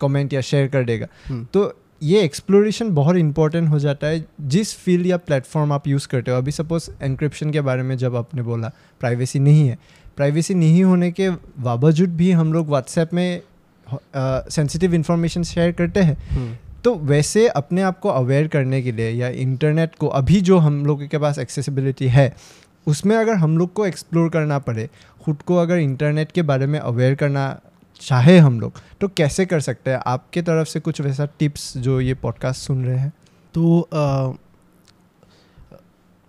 कमेंट 0.01 0.33
या 0.33 0.41
शेयर 0.41 0.69
कर 0.69 0.85
देगा। 0.85 1.07
हम्म। 1.29 1.47
तो 1.53 1.81
ये 2.03 2.21
एक्सप्लोरेशन 2.23 2.91
बहुत 2.95 3.17
इंपॉर्टेंट 3.17 3.69
हो 3.69 3.79
जाता 3.79 4.07
है। 4.07 4.25
जिस 4.41 4.75
फ़ील्ड 4.77 5.07
या 5.07 5.17
प्लेटफॉर्म 5.17 5.73
आप 5.73 5.87
यूज़ 5.89 6.07
करते 6.09 6.31
हो 6.31 6.37
अभी 6.37 6.51
सपोज़ 6.51 6.91
एनक्रिप्शन 7.03 7.51
के 7.51 7.61
बारे 7.61 7.83
में 7.83 7.97
जब 7.99 8.17
आपने 8.17 8.43
बोला 8.43 8.71
प्राइवेसी 9.01 9.39
नहीं 9.39 9.69
है। 9.69 9.79
प्राइवेसी 10.17 10.55
नहीं 10.55 10.85
होने 10.85 11.11
के 11.13 11.31
बावजूद 11.31 12.17
भी 12.17 12.31
हम 12.33 12.53
लोग 12.53 12.69
व्हाट्सएप 12.69 13.15
में 13.15 13.41
सेंसिटिव 14.51 14.95
इंफॉर्मेशन 14.95 15.43
शेयर 15.43 15.73
करते 15.73 16.01
हैं। 16.01 16.17
हम्म। 16.31 16.57
तो 16.85 16.95
वैसे 16.95 17.47
अपने 17.49 17.83
आप 17.83 17.99
को 17.99 18.09
अवेयर 18.09 18.49
करने 18.49 18.83
के 18.83 18.93
लिए 18.93 19.11
या 19.11 19.29
इंटरनेट 19.29 19.95
को 19.95 20.07
अभी 20.07 20.41
जो 20.41 20.59
हम 20.59 20.85
लोग 20.87 21.07
के 21.09 21.19
पास 21.19 21.39
एक्सेसिबिलिटी 21.39 22.09
है 22.09 22.35
उसमें 22.87 23.17
अगर 23.17 23.35
हम 23.35 23.57
लोग 23.59 23.73
को 23.73 23.87
एक्सप्लोर 23.87 24.29
करना 24.29 24.59
पड़े 24.59 24.89
खुद 25.25 25.43
को 25.43 25.57
अगर 25.57 25.79
इंटरनेट 25.79 26.33
के 26.33 26.43
बारे 26.43 26.67
में 26.67 26.79
अवेयर 26.79 27.15
करना 27.15 27.61
चाहे 28.01 28.37
हम 28.39 28.61
लोग 28.61 28.81
तो 29.01 29.09
कैसे 29.11 29.47
कर 29.47 29.61
सकते 29.61 29.91
हैं 29.91 30.01
आपके 30.07 30.43
तरफ़ 30.43 30.69
से 30.69 30.81
कुछ 30.81 31.01
वैसा 31.01 31.25
टिप्स 31.39 31.77
जो 31.79 32.01
ये 32.01 32.15
पॉडकास्ट 32.17 32.67
सुन 32.67 32.85
रहे 32.85 32.99
हैं 32.99 33.13
तो 33.55 33.87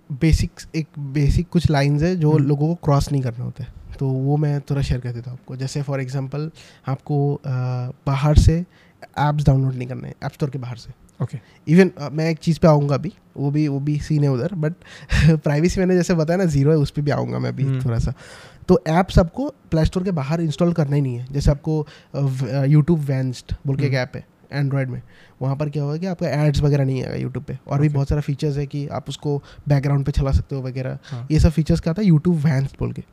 बेसिक 0.10 0.62
एक 0.76 0.88
बेसिक 1.14 1.50
कुछ 1.50 1.70
लाइंस 1.72 2.04
है 2.04 2.16
जो 2.16 2.32
हम्म। 2.32 2.48
लोगों 2.48 2.68
को 2.68 2.76
क्रॉस 2.86 3.12
नहीं 3.12 3.22
करना 3.22 3.46
होता 3.46 3.64
है 3.64 3.98
तो 4.00 4.08
वो 4.08 4.38
मैं 4.38 4.60
थोड़ा 4.62 4.82
शेयर 4.82 5.02
कर 5.02 5.12
देता 5.12 5.32
हूँ 5.32 5.40
आपको 5.40 5.56
जैसे 5.56 5.82
फॉर 5.82 6.02
एग्जांपल 6.02 6.50
आपको 6.88 7.20
बाहर 8.08 8.38
से 8.38 8.60
ऐप्स 9.20 9.46
डाउनलोड 9.46 9.76
नहीं 9.76 9.88
करने 9.88 10.14
ऐप 10.24 10.32
स्टोर 10.32 10.50
के 10.50 10.58
बाहर 10.58 10.78
से 10.78 10.92
ओके 11.20 11.38
okay. 11.38 11.40
इवन 11.68 11.92
मैं 12.12 12.30
एक 12.30 12.38
चीज़ 12.40 12.60
पे 12.60 12.68
आऊँगा 12.68 12.96
अभी 12.96 13.12
वो 13.38 13.50
भी 13.52 13.68
वो 13.68 13.80
भी 13.80 13.98
सीन 14.00 14.24
है 14.24 14.30
उधर 14.30 14.54
बट 14.56 14.74
प्राइवेसी 15.38 15.80
मैंने 15.80 15.96
जैसे 15.96 16.14
बताया 16.14 16.38
ना 16.38 16.46
ज़ीरो 16.48 16.72
है 16.72 16.78
उस 16.78 16.92
पर 16.92 17.02
भी 17.02 17.12
आऊँगा 17.12 17.40
मैं 17.40 17.50
अभी 17.50 17.64
हम्म। 17.64 17.84
थोड़ा 17.86 18.00
सा 18.00 18.14
तो 18.70 18.82
ऐप्स 18.88 19.18
आपको 19.20 19.48
प्ले 19.72 19.84
स्टोर 19.86 20.04
के 20.04 20.12
बाहर 20.12 20.42
इंस्टॉल 20.42 20.74
करना 20.74 20.96
ही 20.96 21.02
नहीं 21.02 21.16
है। 21.16 21.26
जैसे 21.32 21.52
आपको 21.52 21.86
यूट्यूब 22.66 23.00
वैंस्ड 23.00 23.54
बोल 23.68 23.76
के 23.76 23.84
एक 23.84 23.92
हम्म। 23.92 24.02
ऐप 24.02 24.16
है 24.16 24.26
एंड्रॉयड 24.52 24.90
में 24.90 25.02
वहाँ 25.42 25.56
पर 25.56 25.70
क्या 25.70 25.84
होगा 25.84 25.98
कि 25.98 26.06
आपका 26.06 26.30
एड्स 26.46 26.62
वगैरह 26.62 26.86
नहीं 26.86 27.04
आएगा 27.04 27.16
यूट्यूब 27.16 27.44
पे। 27.44 27.58
और 27.68 27.80
भी 27.82 27.90
बहुत 27.90 28.10
सारा 28.10 28.22
फीचर्स 28.22 28.58
है 28.58 28.66
कि 28.66 28.88
आप 28.90 29.10
उसको 29.10 29.38
बैकग्राउंड 29.68 30.06
पे 30.06 30.12
चला 30.12 30.32
सकते 30.32 30.56
हो 30.56 30.62
वगैरह। 30.62 30.98
हाँ। 31.06 31.26
ये 31.32 31.40
सब 31.40 31.50
फीचर्स 31.50 31.80
क्या 31.80 31.94
आता 31.94 32.02
है 32.02 32.08
यूट्यूब 32.08 32.36
वैंस 32.38 32.76
बोल 32.80 32.92
के। 32.94 33.04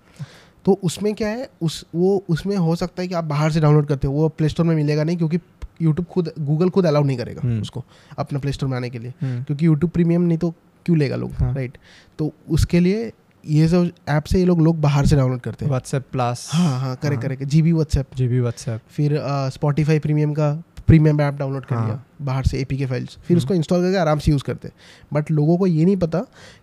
तो 0.64 0.78
उसमें 0.84 1.14
क्या 1.14 1.28
है 1.28 1.48
उस 1.62 1.84
वो 1.94 2.24
उसमें 2.28 2.56
हो 2.56 2.76
सकता 2.76 3.02
है 3.02 3.08
कि 3.08 3.14
आप 3.14 3.24
बाहर 3.24 3.50
से 3.52 3.60
डाउनलोड 3.60 3.86
करते 3.86 4.06
हो 4.06 4.12
वो 4.12 4.28
प्ले 4.28 4.48
स्टोर 4.48 4.66
में 4.66 4.74
मिलेगा 4.76 5.04
नहीं 5.04 5.16
क्योंकि 5.16 5.38
यूट्यूब 5.82 6.06
खुद 6.06 6.32
गूगल 6.38 6.70
खुद 6.70 6.86
अलाउ 6.86 7.04
नहीं 7.04 7.16
करेगा 7.18 7.40
हम्म। 7.44 7.60
उसको 7.62 7.84
अपना 8.18 8.38
प्ले 8.38 8.52
स्टोर 8.52 8.68
में 8.68 8.76
आने 8.76 8.90
के 8.90 8.98
लिए। 8.98 9.12
हम्म, 9.20 9.42
क्योंकि 9.42 9.66
यूट्यूब 9.66 9.90
प्रीमियम 9.90 10.22
नहीं 10.22 10.38
तो 10.38 10.54
क्यों 10.86 10.98
लेगा 10.98 11.16
लोग 11.16 11.32
हाँ। 11.32 11.54
राइट 11.54 11.78
तो 12.18 12.32
उसके 12.50 12.80
लिए 12.80 13.12
ये 13.48 13.68
सब 13.68 13.90
ऐप 14.08 14.24
से 14.24 14.38
ये 14.38 14.44
लोग 14.44 14.60
लोग 14.62 14.80
बाहर 14.80 15.06
से 15.06 15.16
डाउनलोड 15.16 15.40
करते 15.40 15.64
हैं। 15.64 15.70
व्हाट्सएप 15.70 16.04
प्लस 16.12 16.48
हाँ 16.52 16.78
हाँ 16.80 16.94
करे 17.02 17.14
हाँ। 17.16 17.22
करे 17.24 17.46
जी 17.46 17.62
B 17.62 17.72
WhatsApp 17.72 18.14
G 18.16 18.28
B 18.28 18.40
WhatsApp 18.40 18.80
फिर 18.88 19.18
स्पॉटीफाई 19.52 19.98
प्रीमियम 19.98 20.32
का 20.34 20.52
प्रीमियम 20.86 21.20
ऐप 21.20 21.34
डाउनलोड 21.34 21.64
कर 21.64 21.76
हाँ। 21.76 21.84
लिया 21.84 22.02
बाहर 22.22 22.44
से 22.44 22.58
एपी 22.58 22.76
के 22.76 22.86
फाइल्स 22.86 23.14
फिर 23.14 23.26
हम्म। 23.28 23.36
उसको 23.36 23.54
इंस्टॉल 23.54 23.82
करके 23.82 23.96
आराम 23.96 24.18
से 24.18 24.30
यूज़ 24.30 24.42
करते 24.44 24.68
हैं। 24.68 24.74
बट 25.12 25.30
लोगों 25.30 25.56
को 25.58 25.66
ये 25.66 25.84
नहीं 25.84 25.96
पता 25.96 26.20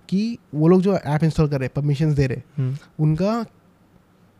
कि 0.09 0.37
वो 0.55 0.67
लोग 0.67 0.81
जो 0.81 0.97
ऐप 0.97 1.23
इंस्टॉल 1.23 1.47
कर 1.49 1.59
रहे 1.59 1.67
हैं 1.67 1.73
परमिशन 1.75 2.13
दे 2.15 2.27
रहे 2.27 2.37
हैं 2.37 2.79
उनका 2.99 3.45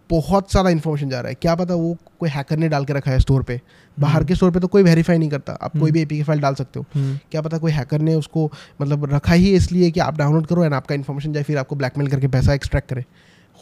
बहुत 0.10 0.52
सारा 0.52 0.70
इन्फॉर्मेशन 0.70 1.10
जा 1.10 1.20
रहा 1.22 1.30
है। 1.30 1.36
क्या 1.36 1.56
पता 1.56 1.76
वो 1.76 1.96
कोई 2.20 2.30
हैकर 2.30 2.58
ने 2.58 2.70
डाल 2.70 2.86
के 2.86 2.94
रखा 2.94 3.12
है 3.12 3.20
स्टोर 3.20 3.44
पे। 3.44 3.60
बाहर 4.00 4.24
के 4.24 4.36
स्टोर 4.36 4.52
पे 4.52 4.60
तो 4.60 4.68
कोई 4.68 4.84
वेरीफाई 4.84 5.18
नहीं 5.18 5.30
करता। 5.30 5.54
आप 5.54 5.78
कोई 5.80 5.92
भी 5.92 6.02
एपीके 6.02 6.24
फ़ाइल 6.24 6.40
डाल 6.40 6.56
सकते 6.56 6.80
हो। 6.80 6.86
हम्म, 6.96 7.20
क्या 7.32 7.42
पता 7.42 7.58
कोई 7.58 7.72
हैकर 7.72 8.00
ने 8.00 8.16
उसको 8.16 8.52
मतलब 8.82 9.14
रखा 9.14 9.34
ही 9.34 9.56
इसलिए 9.56 9.92
कि 9.92 10.00
आप 10.00 10.18
डाउनलोड 10.18 10.48
करो 10.48 10.64
एंड 10.64 10.74
आपका 10.74 10.96
इन्फॉर्मेशन 10.96 11.34
जाए 11.34 11.44
फिर 11.44 11.58
आपको 11.58 11.76
ब्लैकमेल 11.76 12.08
करके 12.08 12.28
पैसा 12.28 12.54
एक्सट्रैक्ट 12.54 12.90
करे। 12.90 13.06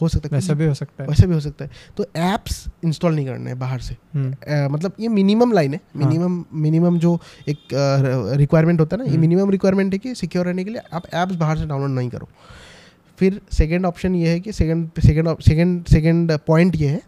हो 0.01 0.07
सकता 0.07 0.29
है 0.31 0.37
वैसा 0.37 0.53
भी 0.53 0.65
हो 0.65 0.73
सकता 0.73 1.03
है। 1.03 1.09
वैसे 1.09 1.27
भी 1.27 1.33
हो 1.33 1.39
सकता 1.39 1.65
है। 1.65 1.71
तो 1.97 2.05
ऐप्स 2.15 2.65
इंस्टॉल 2.85 3.15
नहीं 3.15 3.25
करने 3.25 3.49
हैं 3.49 3.59
बाहर 3.59 3.79
से। 3.79 3.95
हम्म, 4.15 4.31
अ, 4.31 4.67
मतलब 4.71 4.91
ये 4.99 5.07
मिनिमम 5.07 5.51
लाइन 5.51 5.73
है। 5.73 5.81
हाँ। 6.01 6.11
मिनिमम 6.11 6.45
मिनिमम 6.53 6.99
जो 6.99 7.19
एक 7.47 7.57
रिक्वायरमेंट 8.37 8.79
होता 8.79 8.95
है 8.95 8.97
ना 8.97 9.03
ये 9.03 9.09
हम्म। 9.09 9.21
मिनिमम 9.21 9.49
रिक्वायरमेंट 9.49 9.93
है 9.93 9.99
कि 9.99 10.15
सिक्योर 10.15 10.45
रहने 10.45 10.63
के 10.63 10.69
लिए 10.69 10.81
आप 10.93 11.03
ऐप्स 11.13 11.35
बाहर 11.35 11.57
से 11.57 11.65
डाउनलोड 11.65 11.89
नहीं 11.89 12.09
करो। 12.09 12.29
फिर 13.17 13.41
सेकेंड 13.51 13.85
ऑप्शन 13.85 14.15
ये 14.15 14.29
है 14.29 14.39
कि 14.39 14.51
second 14.51 14.89
second 15.05 15.39
second 15.39 15.85
second 15.85 16.31
point 16.31 16.75
ये 16.75 16.87
है 16.87 17.01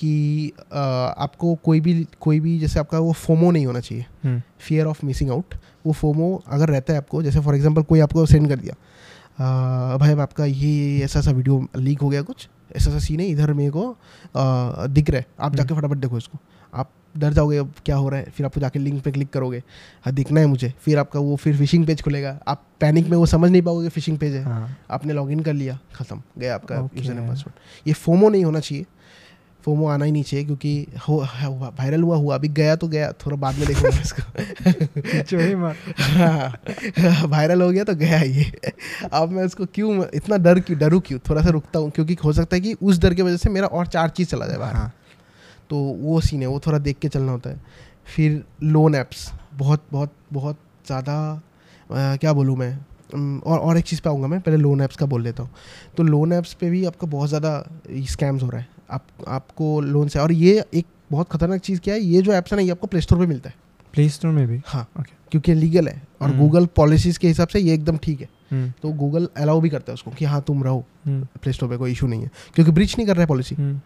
कि 0.00 0.52
आपको 0.64 1.54
कोई 1.64 1.80
भी 1.80 1.94
कोई 2.20 2.40
भी 2.40 2.58
जैसे 2.58 2.80
आपका 2.80 2.98
वो 2.98 3.12
फोमो 3.14 3.50
नहीं 3.50 3.66
होना 3.66 3.80
चाहिए। 3.80 4.04
हम्म, 4.24 4.42
फियर 4.60 4.86
ऑफ़ 4.86 5.04
मिसिंग 5.06 5.30
आउट 5.30 5.54
वो 5.86 5.92
फोमो 5.92 6.42
अगर 6.48 6.68
रहता 6.68 6.92
है 6.92 6.98
आपको 6.98 7.22
जैसे 7.22 7.40
फॉर 7.40 7.54
एग्जांपल 7.54 7.82
कोई 7.82 8.00
आपको 8.00 8.24
सेंड 8.26 8.48
कर 8.48 8.56
दिया 8.58 8.74
अ, 8.74 9.96
भाई 9.98 10.14
आपका 10.18 10.44
ये 10.44 11.04
ऐसा 11.04 11.18
ऐसा 11.18 11.30
वीडियो 11.30 11.66
लीक 11.78 12.00
हो 12.00 12.08
गया 12.08 12.22
कुछ 12.22 12.48
ऐसा 12.76 12.90
ऐसा 12.90 12.98
सीन 12.98 13.20
है 13.20 13.26
इधर 13.26 13.52
मेरे 13.52 13.70
को 13.70 14.86
दिख 14.88 15.10
रहा 15.10 15.18
है 15.18 15.26
आप 15.40 15.54
जाके 15.56 15.74
फटाफट 15.74 15.96
देखो 15.98 16.18
इसको। 16.18 16.38
आप 16.72 16.90
डर 17.16 17.32
जाओगे 17.32 17.56
अब 17.58 17.72
क्या 17.84 17.96
हो 17.96 18.08
रहा 18.08 18.20
है 18.20 18.30
फिर 18.36 18.46
आपको 18.46 18.60
जाके 18.60 18.78
लिंक 18.78 19.02
पे 19.04 19.10
क्लिक 19.12 19.30
करोगे 19.30 19.62
हाँ 20.04 20.12
दिखना 20.14 20.40
है 20.40 20.46
मुझे। 20.46 20.72
फिर 20.80 20.98
आपका 20.98 21.20
वो 21.20 21.36
फिर 21.36 21.56
फिशिंग 21.56 21.86
पेज 21.86 22.02
खुलेगा। 22.02 22.38
आप 22.48 22.62
पैनिक 22.80 23.08
में 23.08 23.16
वो 23.16 23.26
समझ 23.26 23.50
नहीं 23.50 23.62
पाओगे 23.62 23.88
फिशिंग 23.88 24.18
पेज 24.18 24.34
है। 24.34 24.42
हाँ। 24.44 24.76
आपने 24.90 25.12
लॉगिन 25.12 25.40
कर 25.40 25.52
लिया 25.52 25.78
खत्म 25.94 26.20
गया 26.38 26.54
आपका 26.54 26.76
यूज़र 26.96 27.14
नेम 27.14 27.28
पासवर्ड 27.28 27.88
ये 27.88 27.92
फोमो 27.94 28.28
नहीं 28.28 28.44
होना 28.44 28.60
चाहिए। 28.60 28.86
फोमो 29.64 29.86
आना 29.88 30.04
ही 30.04 30.12
नहीं 30.12 30.22
चाहिए 30.22 30.44
क्योंकि 30.46 30.86
हो 31.08 31.16
वायरल 31.18 32.02
हुआ 32.02 32.16
हुआ 32.16 32.34
अभी 32.34 32.48
गया 32.48 32.76
तो 32.76 32.88
गया 32.88 33.10
थोड़ा 33.24 33.36
बाद 33.36 33.58
में 33.58 33.66
देखूँगा 33.66 34.00
इसको। 34.00 35.22
जो 35.22 35.38
ही 35.38 35.54
मार। 35.54 35.76
वायरल 37.26 37.62
हो 37.62 37.70
गया 37.70 37.84
तो 37.84 37.94
गया 37.94 38.20
ये। 38.20 38.50
अब 39.12 39.30
मैं 39.30 39.44
उसको 39.44 39.66
क्यों 39.74 40.04
इतना 40.14 40.36
डर 40.38 40.60
क्यों 40.60 40.78
डरू 40.78 41.00
क्यों? 41.00 41.18
थोड़ा 41.30 41.42
सा 41.42 41.50
रुकता 41.50 41.78
हूँ 41.78 41.90
क्योंकि 41.90 42.14
हो 42.24 42.32
सकता 42.32 42.56
है 42.56 42.60
कि 42.60 42.72
उस 42.74 42.98
डर 42.98 43.14
की 43.14 43.22
वजह 43.22 43.36
से 43.36 43.50
मेरा 43.50 43.66
और 43.66 43.86
चार 43.86 44.08
चीज़ 44.10 44.28
चला 44.28 44.46
जाए 44.46 44.58
बाहर। 44.58 44.74
हाँ। 44.74 44.92
तो 45.70 45.76
वो 45.76 46.20
सीन 46.20 46.40
है 46.40 46.46
वो 46.46 46.60
थोड़ा 46.66 46.78
देख 46.78 46.98
के 46.98 47.08
चलना 47.08 47.32
होता 47.32 47.50
है। 47.50 47.60
फिर 48.16 48.42
लोन 48.62 48.94
ऐप्स 48.94 49.30
बहुत 49.54 49.84
बहुत 49.92 50.12
बहुत 50.32 50.58
ज़्यादा 50.86 51.42
क्या 51.90 52.32
बोलूँ 52.32 52.56
मैं? 52.56 52.76
और 53.46 53.58
और 53.58 53.78
एक 53.78 53.84
चीज़ 53.84 54.00
पे 54.00 54.08
आऊँगा 54.10 54.26
मैं 54.26 54.40
पहले 54.40 54.56
लोन 54.56 54.80
ऐप्स 54.80 54.96
का 54.96 55.06
बोल 55.06 55.22
लेता 55.22 55.42
हूँ। 55.42 55.50
तो 55.96 56.02
लोन 56.02 56.32
ऐप्स 56.32 56.52
पे 56.54 56.70
भी 56.70 56.84
आपका 56.84 57.06
बहुत 57.06 57.28
ज़्यादा 57.28 57.52
स्कैम्स 58.10 58.42
हो 58.42 58.48
रहा 58.48 58.60
है। 58.60 58.68
आप 58.90 59.06
आपको 59.28 59.80
लोन 59.80 60.08
से 60.08 60.18
और 60.18 60.32
ये 60.32 60.62
एक 60.74 60.86
बहुत 61.12 61.28
खतरनाक 61.32 61.60
चीज़ 61.60 61.80
क्या 61.80 61.94
है 61.94 62.00
ये 62.00 62.22
जो 62.22 62.32
ऐप्स 62.32 62.52
है 62.52 62.56
ना 62.56 62.62
ये 62.62 62.70
आपको 62.70 62.86
प्ले 62.86 63.00
स्टोर 63.00 63.18
पर 63.18 63.26
मिलता 63.26 63.48
है। 63.48 63.54
प्ले 63.94 64.08
स्टोर 64.08 64.30
में 64.32 64.46
भी? 64.48 64.60
हाँ 64.66 64.86
ओके 65.00 65.12
क्योंकि 65.30 65.54
लीगल 65.54 65.88
है 65.88 66.02
और। 66.22 66.36
गूगल 66.36 66.66
पॉलिसीज़ 66.76 67.18
के 67.18 67.28
हिसाब 67.28 67.48
से 67.48 67.58
ये 67.60 67.74
एकदम 67.74 67.96
ठीक 67.96 68.20
है। 68.20 68.28
हम्म, 68.50 68.72
तो 68.82 68.92
गूगल 68.92 69.28
अलाउ 69.36 69.60
भी 69.60 69.68
करता 69.68 69.92
है 69.92 69.94
उसको 69.94 70.10
कि 70.10 70.24
हाँ 70.24 70.40
तुम 70.46 70.62
रहो। 70.64 70.84
प्ले 71.08 71.52
स्टोर 71.52 71.68
पर 71.68 71.76
कोई 71.76 71.92
इशू 71.92 72.06
नहीं 72.06 72.22
है 72.22 72.30
क्योंकि 72.54 72.72
ब्रिच 72.72 72.96
नहीं 72.98 73.06
कर 73.06 73.14
रहा 73.14 73.22
है 73.22 73.26
पॉलिसी 73.26 73.54
हम्म, 73.54 73.80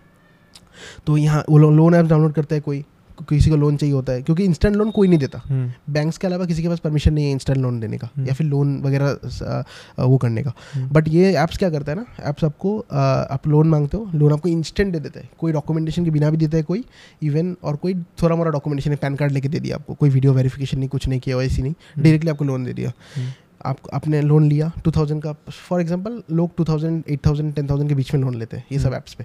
तो 1.07 1.17
यहाँ 1.17 1.45
वो 1.49 1.59
लोन 1.59 1.95
ऐप 1.95 2.07
डाउनलोड 2.07 2.33
करता 2.33 2.55
है 2.55 2.61
कोई 2.61 2.85
किसी 3.29 3.51
को 3.51 3.57
लोन 3.57 3.77
चाहिए 3.77 3.95
होता 3.95 4.13
है 4.13 4.23
क्योंकि 4.23 4.45
इंस्टेंट 4.45 4.77
लोन 4.77 4.91
कोई 4.91 5.09
नहीं 5.09 5.19
देता। 5.19 5.41
हम्म, 5.45 5.93
बैंक्स 5.93 6.19
के 6.19 6.27
अलावा 6.27 6.45
किसी 6.47 6.63
के 6.63 6.69
पास 6.69 6.79
परमिशन 6.79 7.15
नहीं 7.15 7.25
है 7.25 7.33
इंस्टेंट 7.33 7.59
लोन 7.59 7.81
देने 7.81 7.99
का 7.99 8.09
हम्म। 8.17 8.27
या 8.29 8.35
फिर 8.35 8.47
लोन 8.47 8.81
वगैरह 8.83 9.65
वो 10.05 10.19
करने 10.19 10.43
का। 10.43 10.53
हम्म। 10.75 10.89
बट 10.89 11.09
ये 11.09 11.33
ऐप्स 11.35 11.59
क्या 11.59 11.71
करता 11.71 11.93
है 11.93 11.99
ना 11.99 12.05
ऐप्स 12.31 12.45
आपको 12.45 12.79
आप 12.91 13.49
लोन 13.49 13.69
मांगते 13.69 13.97
हो 13.97 14.11
लोन 14.15 14.33
आपको 14.33 14.49
इंस्टेंट 14.49 14.93
दे 14.93 15.01
देता 15.01 15.21
है। 15.21 15.29
कोई 15.39 15.53
डॉक्यूमेंटेशन 15.53 16.05
के 16.05 16.11
बिना 16.11 16.31
भी 16.31 16.37
देता 16.37 16.57
है 16.57 16.63
कोई 16.63 16.85
इवन 17.23 17.57
और 17.65 17.77
कोई 17.77 17.95
थोड़ा 18.23 18.37
मोड़ा 18.37 18.51
डॉक्यूमेंटेशन 18.51 18.97
पैन 18.97 19.15
कार्ड 19.17 19.33
लेके 19.33 19.49
दे 19.49 19.61
दिया 19.61 19.77
आपको। 19.77 19.95
कोई 19.95 20.11
वीडियो 20.11 20.33
वेरिफिकेशन 20.33 20.79
नहीं 20.79 20.89
कुछ 20.89 21.09
नहीं 21.09 21.21
किया 21.21 21.37
वैसी 21.37 21.63
नहीं। 21.63 21.75
डायरेक्टली 21.99 22.31
आपको 22.31 22.45
लोन 22.45 22.65
दे 22.65 22.73
दिया। 22.73 22.93
हम्म। 23.17 23.33
आप 23.67 23.77
आपने 23.95 24.21
लोन 24.23 24.49
लिया 24.49 24.71
2000 24.85 25.21
का 25.23 25.33
फॉर 25.69 25.81
एग्जांपल 25.81 26.23
लोग 26.33 26.51
2000 26.59 27.03
8000 27.11 27.53
10000 27.53 27.89
के 27.89 27.95
बीच 27.95 28.13
में 28.15 28.21
लोन 28.21 28.35
लेते 28.35 28.57
हैं 28.57 28.65
ये 28.73 28.79
सब 28.79 28.87
हम्म। 28.87 28.97
ऐप्स 28.97 29.15
पे। 29.15 29.25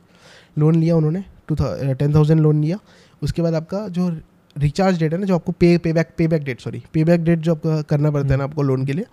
लोन 0.58 0.76
लिया 0.76 0.96
उन्होंने 0.96 1.24
टू 1.48 1.56
टेन 1.60 2.14
थाउज़ेंड 2.16 2.40
लोन 2.42 2.62
लिया 2.62 2.78
उसके 3.22 3.42
बाद 3.42 3.56
आपका 3.56 3.88
जो 3.90 4.10
रिचार्ज 4.56 5.00
डेट 5.00 5.14
है 5.14 5.20
ना 5.20 5.26
जो 5.26 5.36
आपको 5.36 5.52
pay 5.52 5.78
pay 5.78 5.94
back 5.94 6.10
pay 6.18 6.28
back 6.28 6.44
date 6.44 6.62
sorry 6.62 6.84
pay 6.94 7.04
back 7.04 7.24
date 7.24 7.40
जो 7.40 7.56
आपका 7.56 7.82
करना 7.90 8.12
पड़ता 8.12 8.30
है 8.30 8.38
ना। 8.38 8.44
आपको 8.44 8.62
लोन 8.64 8.86
के 8.86 8.94
लिए 8.94 9.06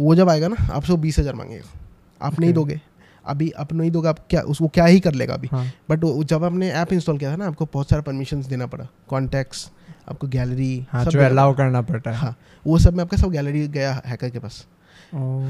वो 0.00 0.14
जब 0.14 0.28
आएगा 0.28 0.48
ना 0.48 0.56
आपसे 0.72 0.96
बीस 0.96 1.18
हज़ार 1.18 1.34
मांगेगा। 1.34 1.78
आप 2.20 2.40
नहीं 2.40 2.52
दोगे। 2.52 2.80
अभी 3.24 3.50
आप 3.50 3.72
नहीं 3.72 3.90
दोगे 3.90 4.08
आप 4.08 4.18
क्या 4.30 4.40
उसको 4.42 4.68
क्या 4.68 4.84
ही 4.84 5.00
कर 5.00 5.14
लेगा 5.14 5.34
अभी। 5.34 5.48
हाँ। 5.52 5.64
बट 5.90 6.04
जब 6.24 6.44
आपने 6.44 6.70
ऐप 6.72 6.92
इंस्टॉल 6.92 7.18
किया 7.18 7.32
था 7.32 7.36
ना 7.36 7.46
आपको 7.46 7.68
बहुत 7.72 7.90
सारा 7.90 8.02
परमिशन 8.02 8.42
देना 8.42 8.66
पड़ा। 8.66 8.86
कॉन्टैक्ट्स 9.08 9.70
आपको 10.08 10.26
गैलरी 10.28 10.86
हाँ 10.90 11.04
जो 11.04 11.20
अलाउ 11.20 11.54
करना 11.56 11.82
पड़ता 11.82 12.10
है। 12.10 12.16
हाँ 12.16 12.36
वो 12.64 12.78
सब 12.78 12.94
में 12.94 13.02
आपका 13.04 13.16
सब 13.16 13.30
गैलरी 13.30 13.66
गया 13.68 13.92
हैकर 14.06 14.30
के 14.30 14.38
पास। 14.38 14.66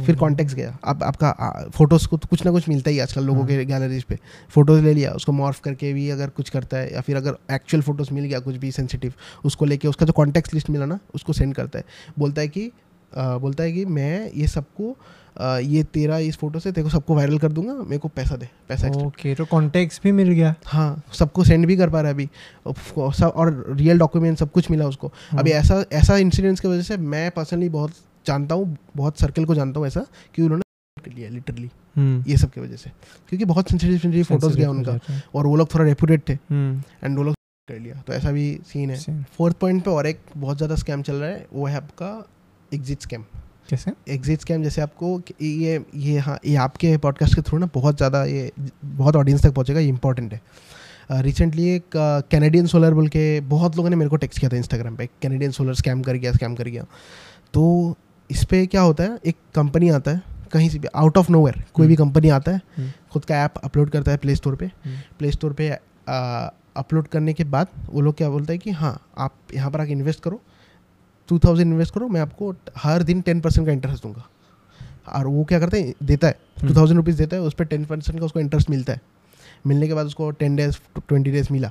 फिर 0.07 0.17
कॉन्टेक्ट 0.17 0.53
गया। 0.53 0.77
अब 0.85 1.03
आपका 1.03 1.31
फ़ोटोज़ 1.75 2.07
को 2.09 2.17
तो 2.17 2.29
कुछ 2.31 2.45
ना 2.47 2.51
कुछ 2.53 2.69
मिलता 2.69 2.91
ही 2.91 2.99
आजकल 2.99 3.25
लोगों 3.25 3.41
हाँ। 3.41 3.49
के 3.49 3.65
गैलरीज 3.65 4.03
पे। 4.03 4.19
फ़ोटोज़ 4.51 4.83
ले 4.83 4.95
लिया 4.95 5.13
उसको 5.13 5.33
मॉर्फ 5.33 5.61
करके 5.61 5.93
भी 5.93 6.09
अगर 6.11 6.29
कुछ 6.31 6.51
करता 6.51 6.77
है 6.77 6.93
या 6.95 7.01
फिर 7.01 7.17
अगर 7.17 7.37
एक्चुअल 7.53 7.83
फ़ोटोज़ 7.83 8.13
मिल 8.15 8.25
गया 8.25 8.39
कुछ 8.41 8.57
भी 8.57 8.71
सेंसिटिव 8.73 9.13
उसको 9.45 9.65
लेके 9.65 9.89
उसका 9.89 10.07
जो 10.07 10.13
कॉन्टेक्ट 10.13 10.55
लिस्ट 10.55 10.71
मिला 10.71 10.87
ना 10.87 10.99
उसको 11.15 11.33
सेंड 11.33 11.55
करता 11.55 11.79
है। 11.79 11.85
बोलता 12.19 12.43
है 12.43 12.49
कि 12.49 12.71
बोलता 13.13 13.63
है 13.63 13.73
कि 13.73 13.85
मैं 13.87 14.31
ये 14.33 14.47
सबको 14.49 14.97
ये 15.63 15.83
तेरा 15.85 16.19
इस 16.21 16.37
फ़ोटो 16.37 16.59
से 16.59 16.71
तेरे 16.73 16.85
को 16.85 16.91
सबको 16.91 17.15
वायरल 17.15 17.39
कर 17.39 17.53
दूँगा 17.53 17.73
मेरे 17.75 17.99
को 17.99 18.09
पैसा 18.09 18.37
दे 18.37 18.49
पैसा। 18.69 18.89
ओके 18.99 19.35
तो 19.35 19.45
कॉन्टेक्ट 19.45 20.03
भी 20.03 20.13
मिल 20.13 20.31
गया। 20.31 20.55
हाँ 20.67 21.03
सबको 21.13 21.45
सेंड 21.45 21.67
भी 21.67 21.77
कर 21.77 21.91
पा 21.91 22.01
रहा 22.01 22.09
है 22.09 22.15
अभी। 22.15 22.29
और 22.67 23.15
सब 23.15 23.33
और 23.37 23.65
रियल 23.71 23.99
डॉक्यूमेंट 23.99 24.39
सब 24.39 24.51
कुछ 24.51 24.71
मिला 24.71 24.87
उसको। 24.87 25.13
अभी 25.33 25.53
हाँ। 25.53 25.61
ऐसा 25.61 25.85
ऐसा 25.93 26.17
इंसिडेंट्स 26.19 26.61
की 26.61 26.69
वजह 26.69 26.83
से 26.83 26.97
मैं 26.97 27.31
पर्सनली 27.31 27.69
बहुत 27.69 27.93
जानता 28.27 28.55
हूँ 28.55 28.77
बहुत 28.97 29.19
सर्कल 29.21 29.45
को 29.45 29.55
जानता 29.55 29.81
हूँ 29.81 29.87
ऐसा 29.87 30.05
कि 30.35 30.43
उन्होंने 30.43 30.63
कर 30.97 31.13
लिया 31.13 31.29
लिटरली 31.31 31.71
हम्म, 31.97 32.25
ये 32.27 32.37
सब 32.37 32.51
की 32.51 32.61
वजह 32.61 32.77
से। 32.77 32.91
क्योंकि 33.29 33.45
बहुत 33.45 33.71
सेंसिटिव 33.71 33.99
सेंसिटिव 33.99 34.25
फ़ोटोज़ 34.25 34.57
गया 34.57 34.71
उनका। 34.71 34.99
और 35.35 35.47
वो 35.47 35.57
लोग 35.57 35.75
थोड़ा 35.75 35.85
रेपुटेड 35.85 36.21
थे। 36.29 36.33
हम्म, 36.33 36.83
एंड 37.05 37.17
वो 37.19 37.25
लोग 37.25 37.35
कर 37.69 37.79
लिया। 37.79 38.03
तो 38.07 38.13
ऐसा 38.13 38.31
भी 38.33 38.47
सीन 38.67 38.91
है। 38.91 39.25
फोर्थ 39.37 39.57
पॉइंट 39.57 39.83
पे 39.85 39.91
और 39.91 40.07
एक 40.07 40.21
बहुत 40.37 40.57
ज़्यादा 40.57 40.75
स्कैम 40.77 41.03
चल 41.03 41.15
रहा 41.15 41.31
है 41.31 41.47
वो 41.53 41.67
है 41.67 41.77
आपका 41.77 42.11
एग्जिट 42.71 43.03
स्कैम 43.03 43.25
कैसे? 43.69 43.93
एग्जिट 44.09 44.41
स्कैम 44.41 44.63
जैसे 44.63 44.81
आपको 44.83 45.21
ये 45.43 45.85
ये 45.97 46.19
हाँ 46.19 46.39
ये 46.47 46.55
आपके 46.59 46.97
पॉडकास्ट 46.99 47.35
के 47.35 47.43
थ्रू 47.43 47.59
ना 47.59 47.69
बहुत 47.75 47.97
ज़्यादा 47.97 48.25
ये 48.25 48.51
बहुत 48.85 49.17
ऑडियंस 49.17 49.43
तक 49.43 49.53
पहुँचेगा 49.53 49.81
ये 49.81 49.89
इंपॉर्टेंट 49.89 50.33
है। 50.33 50.41
रिसेंटली 51.23 51.69
एक 51.69 51.97
कैनेडियन 52.31 52.67
सोलर 52.67 52.95
बोल 52.95 53.09
के 53.09 53.41
बहुत 53.49 53.77
लोगों 53.77 53.91
ने 53.91 53.97
मेरे 53.97 54.11
को 54.11 54.17
टेक्स्ट 54.17 54.41
किया 54.41 54.51
था 54.51 54.57
इंस्टाग्राम 54.57 54.97
पे 54.97 55.07
कैनेडियन 55.23 55.51
सोलर 55.51 55.75
स्कैम 55.75 56.03
कर 56.03 56.17
गया 56.17 56.33
स्कैम 56.33 56.55
कर 56.55 56.69
गया। 56.69 56.87
तो 57.55 57.97
इस 58.31 58.45
पर 58.45 58.65
क्या 58.67 58.81
होता 58.81 59.05
है 59.05 59.19
एक 59.27 59.37
कंपनी 59.55 59.89
आता 59.91 60.11
है 60.11 60.23
कहीं 60.53 60.69
से 60.71 60.79
भी 60.79 60.89
आउट 60.95 61.19
ऑफ़ 61.19 61.31
नोवेयर 61.33 61.63
कोई 61.75 61.87
भी 61.87 61.97
कंपनी 61.97 62.29
आता 62.29 62.53
है 62.53 62.61
हम्म, 62.77 62.91
खुद 63.13 63.25
का 63.25 63.45
ऐप 63.45 63.55
अपलोड 63.65 63.91
करता 63.91 64.11
है 64.11 64.17
प्ले 64.17 64.35
स्टोर 64.35 64.57
पे। 64.57 64.67
हम्म, 64.67 64.97
प्ले 65.19 65.31
स्टोर 65.31 65.53
पे 65.53 65.69
अपलोड 66.77 67.09
करने 67.09 67.33
के 67.33 67.45
बाद 67.47 67.69
वो 67.89 68.01
लोग 68.01 68.17
क्या 68.17 68.29
बोलते 68.31 68.53
हैं 68.53 68.61
कि 68.61 68.71
हाँ 68.73 68.99
आप 69.19 69.35
यहाँ 69.55 69.71
पर 69.71 69.81
आके 69.81 69.93
इन्वेस्ट 69.93 70.23
करो। 70.23 70.41
टू 71.29 71.39
थाउज़ेंड 71.39 71.71
इन्वेस्ट 71.71 71.95
करो 71.95 72.09
मैं 72.09 72.21
आपको 72.21 72.55
हर 72.77 73.03
दिन 73.03 73.21
टेन 73.21 73.41
परसेंट 73.41 73.67
का 73.67 73.73
इंटरेस्ट 73.73 74.03
दूँगा। 74.03 74.25
और 75.09 75.27
वो 75.27 75.45
क्या 75.45 75.59
करते 75.61 75.81
हैं 75.83 75.95
देता 76.03 76.27
है 76.27 76.33
टू 76.33 76.67
हम्म। 76.67 76.77
थाउज़ेंड 76.77 76.97
रुपीज़ 76.97 77.19
देता 77.19 77.37
है 77.37 77.43
उस 77.43 77.55
पर 77.55 77.65
टेन 77.65 77.85
परसेंट 77.85 78.19
का 78.19 78.27
उसको 78.27 78.41
इंटरेस्ट 78.41 78.71
मिलता 78.71 78.93
है। 78.93 79.01
मिलने 79.67 79.87
के 79.89 79.95
बाद 79.95 80.07
उसको 80.07 80.31
टेन 80.33 80.57
डेज़ 80.57 80.79
ट्वेंटी 80.99 81.31
डेज़ 81.31 81.53
मिला। 81.53 81.71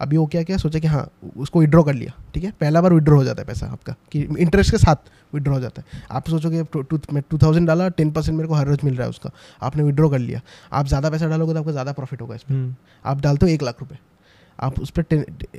अभी 0.00 0.16
वो 0.16 0.26
क्या 0.26 0.42
क्या? 0.42 0.56
सोचा 0.56 0.78
कि 0.78 0.86
हाँ 0.86 1.06
उसको 1.36 1.60
विड्रॉ 1.60 1.82
कर 1.82 1.94
लिया 1.94 2.12
ठीक 2.34 2.44
है? 2.44 2.50
पहला 2.60 2.80
बार 2.80 2.92
विड्रॉ 2.92 3.16
हो 3.16 3.24
जाता 3.24 3.42
है 3.42 3.46
पैसा 3.46 3.66
आपका 3.68 3.94
कि 4.12 4.20
इंटरेस्ट 4.38 4.70
के 4.70 4.78
साथ 4.78 5.10
विड्रॉ 5.32 5.54
हो 5.54 5.60
जाता 5.60 5.82
है। 5.82 6.02
आप 6.10 6.28
सोचोगे 6.30 6.62
मैं 7.12 7.22
टू 7.30 7.38
थाउज़ेंड 7.38 7.66
डाला 7.68 7.88
टेन 7.90 8.10
परसेंट 8.10 8.36
मेरे 8.36 8.48
को 8.48 8.54
हर 8.54 8.66
रोज 8.66 8.84
मिल 8.84 8.94
रहा 8.94 9.04
है 9.04 9.10
उसका 9.10 9.30
आपने 9.62 9.82
विड्रॉ 9.82 10.08
कर 10.08 10.18
लिया। 10.18 10.40
आप 10.72 10.86
ज़्यादा 10.86 11.10
पैसा 11.10 11.28
डालोगे 11.28 11.52
तो 11.52 11.58
आपको 11.58 11.72
ज़्यादा 11.72 11.92
प्रॉफिट 11.92 12.20
होगा 12.22 12.34
इसमें 12.34 12.56
हम्म, 12.56 12.74
आप 13.04 13.20
डालते 13.20 13.46
हो 13.46 13.52
एक 13.52 13.62
लाख 13.62 13.80
रुपये 13.80 13.98
आप 14.58 14.80
उस 14.80 14.90
पर 14.90 15.04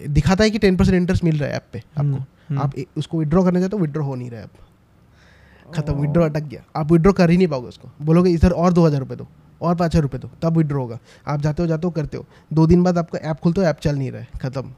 दिखाता 0.07 0.43
है 0.43 0.49
कि 0.49 0.59
टेन 0.59 0.77
परसेंट 0.77 0.95
इंटरेस्ट 0.95 1.23
मिल 1.23 1.39
रहा 1.39 1.49
है 1.49 1.55
ऐप 1.55 1.63
पे 1.73 1.81
हम्म, 1.97 2.15
आपको। 2.15 2.25
हम्म। 2.49 2.61
आप 2.61 2.73
उसको 2.97 3.19
विड्रॉ 3.19 3.43
करने 3.43 3.59
चाहते 3.59 3.77
हो 3.77 3.81
विड्रॉ 3.81 4.03
हो 4.05 4.15
नहीं 4.15 4.29
रहा 4.29 4.39
है 4.39 4.45
अब। 4.45 5.73
खत्म 5.73 5.93
विड्रॉ 5.95 6.23
अटक 6.25 6.43
गया। 6.43 6.63
आप 6.75 6.91
विड्रॉ 6.91 7.11
कर 7.13 7.29
ही 7.29 7.37
नहीं 7.37 7.47
पाओगे 7.47 7.67
उसको। 7.67 7.89
बोलोगे 8.01 8.31
इधर 8.31 8.51
और 8.53 8.73
दो 8.73 8.85
हज़ार 8.85 8.99
रुपये 8.99 9.17
दो। 9.17 9.27
और 9.61 9.75
पाँच 9.75 9.91
हज़ार 9.91 10.01
रुपये 10.03 10.19
दो 10.19 10.29
तब 10.41 10.57
विड्रॉ 10.57 10.81
होगा। 10.81 10.97
आप 11.27 11.41
जाते 11.41 11.63
हो 11.63 11.67
जाते 11.67 11.87
हो 11.87 11.91
करते 11.91 12.17
हो। 12.17 12.25
दो 12.53 12.65
दिन 12.67 12.83
बाद 12.83 12.97
आपका 12.97 13.19
ऐप 13.21 13.39
खुलते 13.43 13.61
हो 13.61 13.67
ऐप 13.67 13.79
चल 13.81 13.95
नहीं 13.95 14.11
रहा 14.11 14.21
है 14.21 14.27
खत्म। 14.41 14.71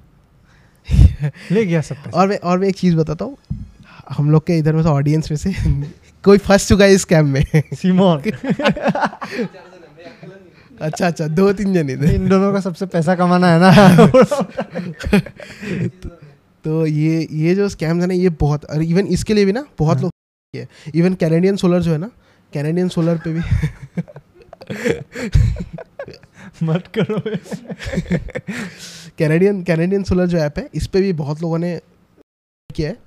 ले 1.51 1.65
गया 1.65 1.81
सब 1.81 2.11
और 2.13 2.27
मैं 2.27 2.37
और 2.39 2.59
मैं 2.59 2.67
एक 2.67 2.75
चीज़ 2.75 2.95
बताता 2.95 3.25
हूँ 3.25 3.37
हम 4.09 4.29
लोग 4.31 4.45
के 4.47 4.57
इधर 4.57 4.73
में 4.75 4.81
से 4.83 4.89
ऑडियंस 4.89 5.31
में 5.31 5.37
से 5.37 5.53
कोई 6.23 6.37
फंस 6.39 6.67
चुका 6.67 6.85
है 6.85 6.93
इस 6.93 7.01
स्कैम 7.01 7.27
में। 7.27 7.43
सीमोन 7.73 8.21
अच्छा 10.81 11.07
अच्छा 11.07 11.27
दो 11.27 11.51
तीन 11.53 11.73
जने 11.73 11.93
इधर 11.93 12.11
इन 12.11 12.27
दोनों 12.29 12.51
का 12.53 12.59
सबसे 12.59 12.85
पैसा 12.85 13.15
कमाना 13.15 13.47
है 13.47 13.59
ना? 13.59 13.71
तो 16.65 16.85
ये 16.85 17.27
ये 17.31 17.55
जो 17.55 17.69
स्कैम्स 17.69 18.01
है 18.01 18.07
ना 18.07 18.13
ये 18.13 18.29
बहुत 18.41 18.65
और 18.65 18.81
इवन 18.83 19.07
इसके 19.07 19.33
लिए 19.33 19.45
भी 19.45 19.51
ना 19.51 19.65
बहुत 19.79 19.97
हाँ। 19.97 20.03
लोग 20.03 20.11
इवन 20.95 21.13
कैनेडियन 21.15 21.55
सोलर 21.55 21.81
जो 21.81 21.91
है 21.91 21.97
ना 21.97 22.09
कैनेडियन 22.53 22.89
सोलर 22.89 23.17
पे 23.17 23.33
भी 23.33 23.41
मत 26.63 26.87
करो। 26.97 27.19
कैनेडियन 29.17 29.61
कैनेडियन 29.63 30.03
सोलर 30.03 30.25
जो 30.27 30.37
ऐप 30.37 30.57
है 30.57 30.69
इस 30.75 30.87
पर 30.87 31.01
भी 31.01 31.13
बहुत 31.15 31.41
लोगों 31.41 31.57
ने 31.57 31.79
किया 32.69 32.89
है। 32.89 32.97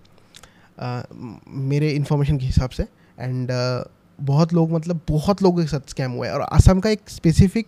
मेरे 1.69 1.91
इन्फॉर्मेशन 1.93 2.39
के 2.39 2.47
हिसाब 2.47 2.71
से। 2.71 2.83
एंड 3.19 3.51
बहुत 4.19 4.53
लोग 4.55 4.73
मतलब 4.73 5.01
बहुत 5.09 5.43
लोगों 5.43 5.63
के 5.63 5.69
साथ 5.69 5.91
स्कैम 5.91 6.13
हुआ 6.13 6.27
है। 6.27 6.33
और 6.33 6.41
असम 6.43 6.81
का 6.81 6.91
एक 6.91 7.01
स्पेसिफिक 7.09 7.67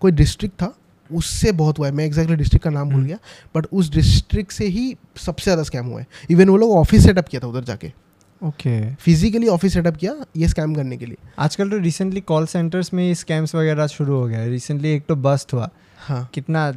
कोई 0.00 0.12
डिस्ट्रिक्ट 0.12 0.54
था 0.62 0.72
उससे 1.10 1.52
बहुत 1.54 1.78
हुआ 1.78 1.86
है। 1.86 1.92
मैं 1.94 2.04
एग्जैक्टली 2.04 2.36
डिस्ट्रिक्ट 2.36 2.64
का 2.64 2.70
नाम 2.70 2.88
भूल 2.88 2.94
हम्म। 2.94 3.06
गया। 3.06 3.18
बट 3.54 3.66
उस 3.72 3.90
डिस्ट्रिक्ट 3.90 4.52
से 4.52 4.66
ही 4.66 4.96
सबसे 5.16 5.44
ज़्यादा 5.44 5.62
स्कैम 5.62 5.86
हुआ 5.86 6.00
है। 6.00 6.06
इवन 6.30 6.48
वो 6.48 6.56
लोग 6.56 6.70
ऑफ़िस 6.72 7.04
सेटअप 7.04 7.28
किया 7.28 7.40
था 7.42 7.46
उधर 7.46 7.64
जाके। 7.64 7.92
ओके 8.40 8.94
फिजिकली 8.94 9.48
ऑफ़िस 9.48 9.72
सेटअप 9.74 9.96
किया 9.96 10.14
ये 10.36 10.48
स्कैम 10.48 10.74
करने 10.74 10.96
के 10.96 11.06
लिए। 11.06 11.16
आजकल 11.38 11.70
तो 11.70 11.78
रिसेंटली 11.78 12.20
कॉल 12.20 12.46
सेंटर्स 12.46 12.92
में 12.94 13.12
स्कैम्स 13.14 13.54
वगैरह 13.54 13.86
शुरू 13.86 14.14
हो 14.14 14.26
गया 14.26 14.44
रिसेंटली 14.44 14.92
एक 14.94 15.06
तो 15.06 15.16
बस्ट 15.16 15.52
हुआ। 15.54 15.68
हाँ। 15.98 16.28
कितना 16.34 16.70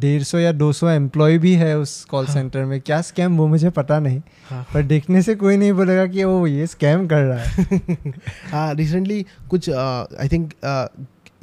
डेढ़ 0.00 0.22
सौ 0.22 0.38
या 0.38 0.52
दो 0.52 0.72
सौ 0.72 0.88
एम्प्लॉय 0.88 1.38
भी 1.38 1.54
है 1.54 1.76
उस 1.78 2.04
कॉल 2.04 2.26
हाँ। 2.26 2.34
सेंटर 2.34 2.64
में। 2.64 2.80
क्या 2.80 3.00
स्कैम 3.00 3.36
वो 3.36 3.46
मुझे 3.46 3.70
पता 3.70 3.98
नहीं। 4.00 4.20
हाँ। 4.50 4.64
पर 4.74 4.82
देखने 4.82 5.22
से 5.22 5.34
कोई 5.34 5.56
नहीं 5.56 5.72
बोलेगा 5.72 6.06
कि 6.06 6.24
वो 6.24 6.46
ये 6.46 6.66
स्कैम 6.66 7.06
कर 7.08 7.22
रहा 7.24 7.38
है। 7.38 8.12
हाँ 8.50 8.72
रिसेंटली 8.74 9.24
कुछ 9.50 9.70
I 9.70 10.28
think 10.28 10.52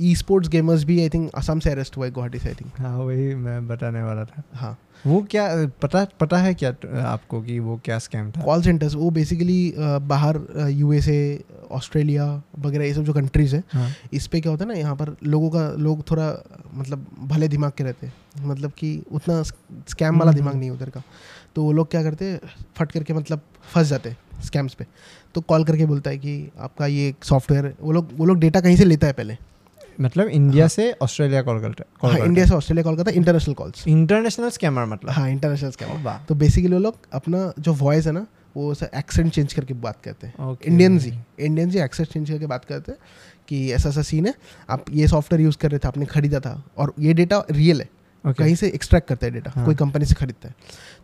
e 0.02 0.16
sports 0.16 0.50
gamers 0.50 0.84
भी 0.84 1.00
आई 1.02 1.10
थिंक 1.10 1.30
असम 1.36 1.60
से 1.60 1.70
अरेस्ट 1.70 1.98
हुआ 1.98 2.06
है 2.06 2.12
गुवाहाटी 2.12 2.40
से 2.40 2.50
आई 2.50 2.56
थिंक 2.56 2.80
हाँ 2.80 2.98
वही 2.98 3.34
मैं 3.36 3.68
बताने 3.68 4.04
वाला 4.04 4.24
था। 4.26 4.44
हाँ। 4.54 4.78
वो 5.08 5.22
क्या 5.32 5.48
पता 5.82 6.04
पता 6.20 6.38
है 6.38 6.54
क्या 6.54 6.70
आपको 7.08 7.42
कि 7.42 7.58
वो 7.60 7.80
क्या 7.86 7.98
स्कैम 8.00 8.32
था? 8.32 8.42
कॉल 8.44 8.62
सेंटर्स 8.62 8.96
वो 8.96 9.10
बेसिकली 9.12 9.74
बाहर 10.08 10.40
यूएसए 10.72 11.20
ऑस्ट्रेलिया 11.72 12.26
वगैरह 12.60 12.86
ये 12.86 12.94
सब 12.94 13.04
जो 13.04 13.14
कंट्रीज़ 13.14 13.56
है 13.56 13.64
हाँ। 13.74 13.90
इस 14.14 14.28
पर 14.28 14.40
क्या 14.40 14.52
होता 14.52 14.66
है 14.66 14.72
ना 14.72 14.78
यहाँ 14.80 14.96
पर 14.96 15.16
लोगों 15.24 15.50
का 15.50 15.68
लोग 15.80 16.04
थोड़ा 16.12 16.28
मतलब 16.74 17.06
भले 17.24 17.48
दिमाग 17.48 17.72
के 17.78 17.84
रहते 17.84 18.08
हैं 18.08 18.46
मतलब 18.46 18.72
कि 18.78 18.90
उतना 19.12 19.42
स्कैम 19.44 20.20
वाला 20.20 20.32
हम्म, 20.32 20.40
दिमाग। 20.40 20.56
नहीं 20.56 20.70
उधर 20.70 20.90
का। 20.90 21.02
तो 21.56 21.64
वो 21.64 21.72
लोग 21.72 21.90
क्या 21.92 22.04
करते 22.04 22.26
हैं 22.26 22.40
फट 22.78 22.92
करके 22.92 23.14
मतलब 23.14 23.42
फंस 23.74 23.88
जाते 23.88 24.10
हैं 24.10 24.42
स्कैम्स 24.46 24.74
पे। 24.74 24.86
तो 25.36 25.42
कॉल 25.42 25.64
करके 25.64 25.86
बोलता 25.86 26.10
है 26.10 26.18
कि 26.18 26.52
आपका 26.60 26.86
ये 26.88 27.14
सॉफ्टवेयर 27.24 27.74
वो 27.82 27.92
लोग 27.92 28.10
वो 28.18 28.26
लोग 28.26 28.40
डेटा 28.40 28.62
कहीं 28.62 28.78
से 28.78 28.86
लेता 28.86 29.08
है 29.08 29.14
पहले? 29.14 29.38
मतलब 30.02 30.28
इंडिया 30.28 30.64
हाँ। 30.64 30.70
से 30.70 30.92
ऑस्ट्रेलिया 31.02 31.42
कॉल 31.42 31.60
करता 31.62 32.08
है 32.08 32.26
इंडिया 32.26 32.46
से 32.46 32.56
ऑस्ट्रेलिया 32.56 32.84
कॉल 32.84 32.96
करता 32.98 33.12
है 33.12 33.18
इंटरनेशनल 33.18 33.54
कॉल्स 33.54 33.88
इंटरनेशनल 33.88 34.50
स्कैमर 34.50 34.86
मतलब। 34.86 35.12
हाँ 35.12 35.30
इंटरनेशनल 35.30 35.72
स्कैम 35.72 35.92
ओ 35.92 36.04
वाह। 36.04 36.24
तो 36.26 36.36
बेसिकली 36.36 36.74
वो 36.74 36.80
लोग 36.80 36.98
अपना 37.14 37.52
जो 37.60 37.74
वॉइस 37.76 38.08
है 38.08 38.14
ना 38.14 38.26
वो 38.56 38.74
एक्सेंट 38.96 39.32
चेंज 39.34 39.54
करके 39.54 39.74
बात 39.76 40.02
करते 40.04 40.28
हैं। 40.28 40.58
इंडियन 40.64 40.98
जी 41.00 41.14
इंडियन 41.40 41.70
जी 41.70 41.80
एक्सेंट 41.80 42.10
चेंज 42.10 42.30
करके 42.30 42.46
बात 42.46 42.66
करते 42.66 42.92
हैं 42.92 43.00
कि 43.48 43.72
ऐसा 43.72 43.90
ऐसा 43.90 44.02
सीन 44.04 44.26
है 44.28 44.34
आप 44.70 44.86
ये 44.92 45.08
सॉफ्टवेयर 45.08 45.44
यूज़ 45.44 45.58
कर 45.58 45.72
रहे 45.72 45.80
थे 45.80 45.88
आपने 45.88 46.06
खरीदा 46.06 46.40
था 46.40 46.62
और 46.78 46.94
ये 47.00 47.14
डेटा 47.14 47.44
रियल 47.52 47.82
है। 47.82 47.90
Okay. 48.24 48.38
कहीं 48.38 48.56
से 48.56 48.68
एक्सट्रैक्ट 48.68 49.08
करता 49.08 49.26
है 49.26 49.32
डेटा 49.32 49.52
हाँ। 49.56 49.66
कोई 49.66 49.76
कंपनी 49.76 50.06
से 50.06 50.16
खरीदता 50.16 50.48
है। 50.48 50.56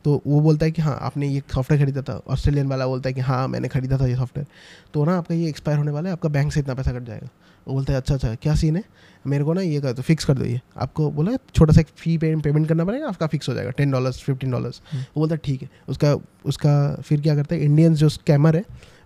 तो 0.05 0.21
वो 0.27 0.39
बोलता 0.41 0.65
है 0.65 0.71
कि 0.71 0.81
हाँ 0.81 0.97
आपने 1.01 1.27
ये 1.27 1.41
सॉफ्टवेयर 1.53 1.83
खरीदा 1.83 2.01
था। 2.01 2.19
ऑस्ट्रेलियन 2.27 2.67
वाला 2.67 2.87
बोलता 2.87 3.09
है 3.09 3.13
कि 3.13 3.21
हाँ 3.21 3.47
मैंने 3.47 3.67
खरीदा 3.67 3.97
था 3.97 4.07
ये 4.07 4.15
सॉफ्टवेयर 4.15 4.47
तो 4.93 5.05
ना 5.05 5.17
आपका 5.17 5.35
ये 5.35 5.49
एक्सपायर 5.49 5.77
होने 5.77 5.91
वाला 5.91 6.09
है 6.09 6.13
आपका 6.13 6.29
बैंक 6.29 6.51
से 6.53 6.59
इतना 6.59 6.73
पैसा 6.73 6.91
कट 6.91 7.03
जाएगा। 7.03 7.29
वो 7.67 7.73
बोलता 7.73 7.93
है 7.93 7.99
अच्छा 7.99 8.15
अच्छा 8.15 8.33
क्या 8.35 8.55
सीन 8.55 8.75
है? 8.75 8.83
मेरे 9.25 9.43
को 9.43 9.53
ना 9.53 9.61
ये 9.61 9.79
कर 9.81 9.93
दो 9.93 10.01
फिक्स 10.01 10.25
कर 10.25 10.33
दो 10.33 10.45
ये। 10.45 10.59
आपको 10.77 11.09
बोला 11.11 11.35
छोटा 11.55 11.73
सा 11.73 11.81
एक 11.81 11.87
फ़ी 11.97 12.17
पे, 12.17 12.35
पेमेंट 12.37 12.67
करना 12.67 12.85
पड़ेगा 12.85 13.07
आपका 13.07 13.27
फिक्स 13.27 13.49
हो 13.49 13.53
जाएगा 13.53 13.71
टेन 13.71 13.91
डॉलर्स 13.91 14.19
फिफ्टीन 14.21 14.51
डॉलर्स। 14.51 14.81
वो 14.93 14.99
बोलता 15.15 15.35
है 15.35 15.41
ठीक 15.45 15.61
है। 15.61 15.69
उसका 15.89 16.15
उसका 16.45 16.73
फिर 17.01 17.21
क्या 17.21 17.35
करता 17.35 17.55
है 17.55 17.61
इंडियन 17.61 17.95
जो 17.95 18.09
स्कैमर 18.09 18.55
है 18.55 18.63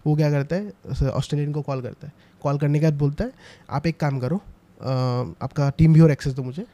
वो 0.08 0.16
क्या 0.16 0.32
करता 0.32 0.56
है 0.56 1.10
ऑस्ट्रेलियन 1.10 1.52
को 1.54 1.62
कॉल 1.62 1.82
करता 1.82 2.08
है। 2.08 2.14
कॉल 2.42 2.58
करने 2.58 2.80
के 2.80 2.86
बाद 2.86 2.98
बोलता 2.98 3.24
है 3.24 3.32
आप 3.70 3.88
एक 3.88 4.00
काम 4.00 4.20
करो 4.20 4.42
आपका 5.42 5.70
टीम 5.78 5.94
व्यूअर 5.94 6.12
एक्सेस 6.12 6.34
दो 6.34 6.44
मुझे 6.44 6.66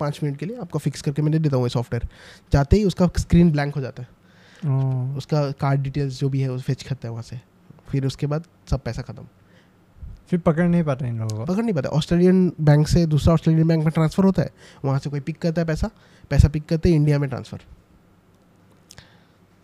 पाँच 0.00 0.18
मिनट 0.22 0.36
के 0.36 0.46
लिए 0.46 0.56
आपको 0.58 0.78
फिक्स 0.78 1.02
करके 1.02 1.22
मैं 1.22 1.32
दे 1.32 1.38
देता 1.38 1.56
हूँ 1.56 1.64
ये 1.64 1.70
सॉफ्टवेयर 1.70 2.08
जाते 2.52 2.76
ही 2.76 2.84
उसका 2.84 3.08
स्क्रीन 3.18 3.50
ब्लैंक 3.52 3.74
हो 3.74 3.80
जाता 3.80 4.02
है। 4.02 5.16
उसका 5.16 5.50
कार्ड 5.60 5.80
डिटेल्स 5.80 6.18
जो 6.20 6.28
भी 6.28 6.40
है 6.40 6.48
वो 6.48 6.58
फेच 6.60 6.82
करता 6.82 7.08
है 7.08 7.12
वहाँ 7.12 7.22
से। 7.22 7.40
फिर 7.88 8.06
उसके 8.06 8.26
बाद 8.26 8.44
सब 8.70 8.82
पैसा 8.82 9.02
खत्म। 9.02 9.26
फिर 10.32 10.40
पकड़ 10.40 10.64
नहीं 10.64 10.82
पाते 10.82 11.08
इन 11.08 11.18
लोगों 11.18 11.36
को। 11.36 11.44
पकड़ 11.44 11.62
नहीं 11.62 11.74
पाते। 11.74 11.88
ऑस्ट्रेलियन 11.88 12.52
बैंक 12.60 12.86
से 12.88 13.04
दूसरा 13.06 13.34
ऑस्ट्रेलियन 13.34 13.68
बैंक 13.68 13.82
में 13.84 13.90
ट्रांसफ़र 13.92 14.24
होता 14.24 14.42
है 14.42 14.50
वहाँ 14.84 14.98
से 14.98 15.10
कोई 15.10 15.20
पिक 15.20 15.38
करता 15.38 15.60
है 15.60 15.66
पैसा 15.66 15.90
पैसा 16.30 16.48
पिक 16.48 16.64
करते 16.66 16.88
हैं 16.88 16.96
इंडिया 16.96 17.18
में 17.18 17.28
ट्रांसफ़र 17.28 17.60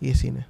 ये 0.02 0.14
सीन 0.14 0.36
है। 0.36 0.44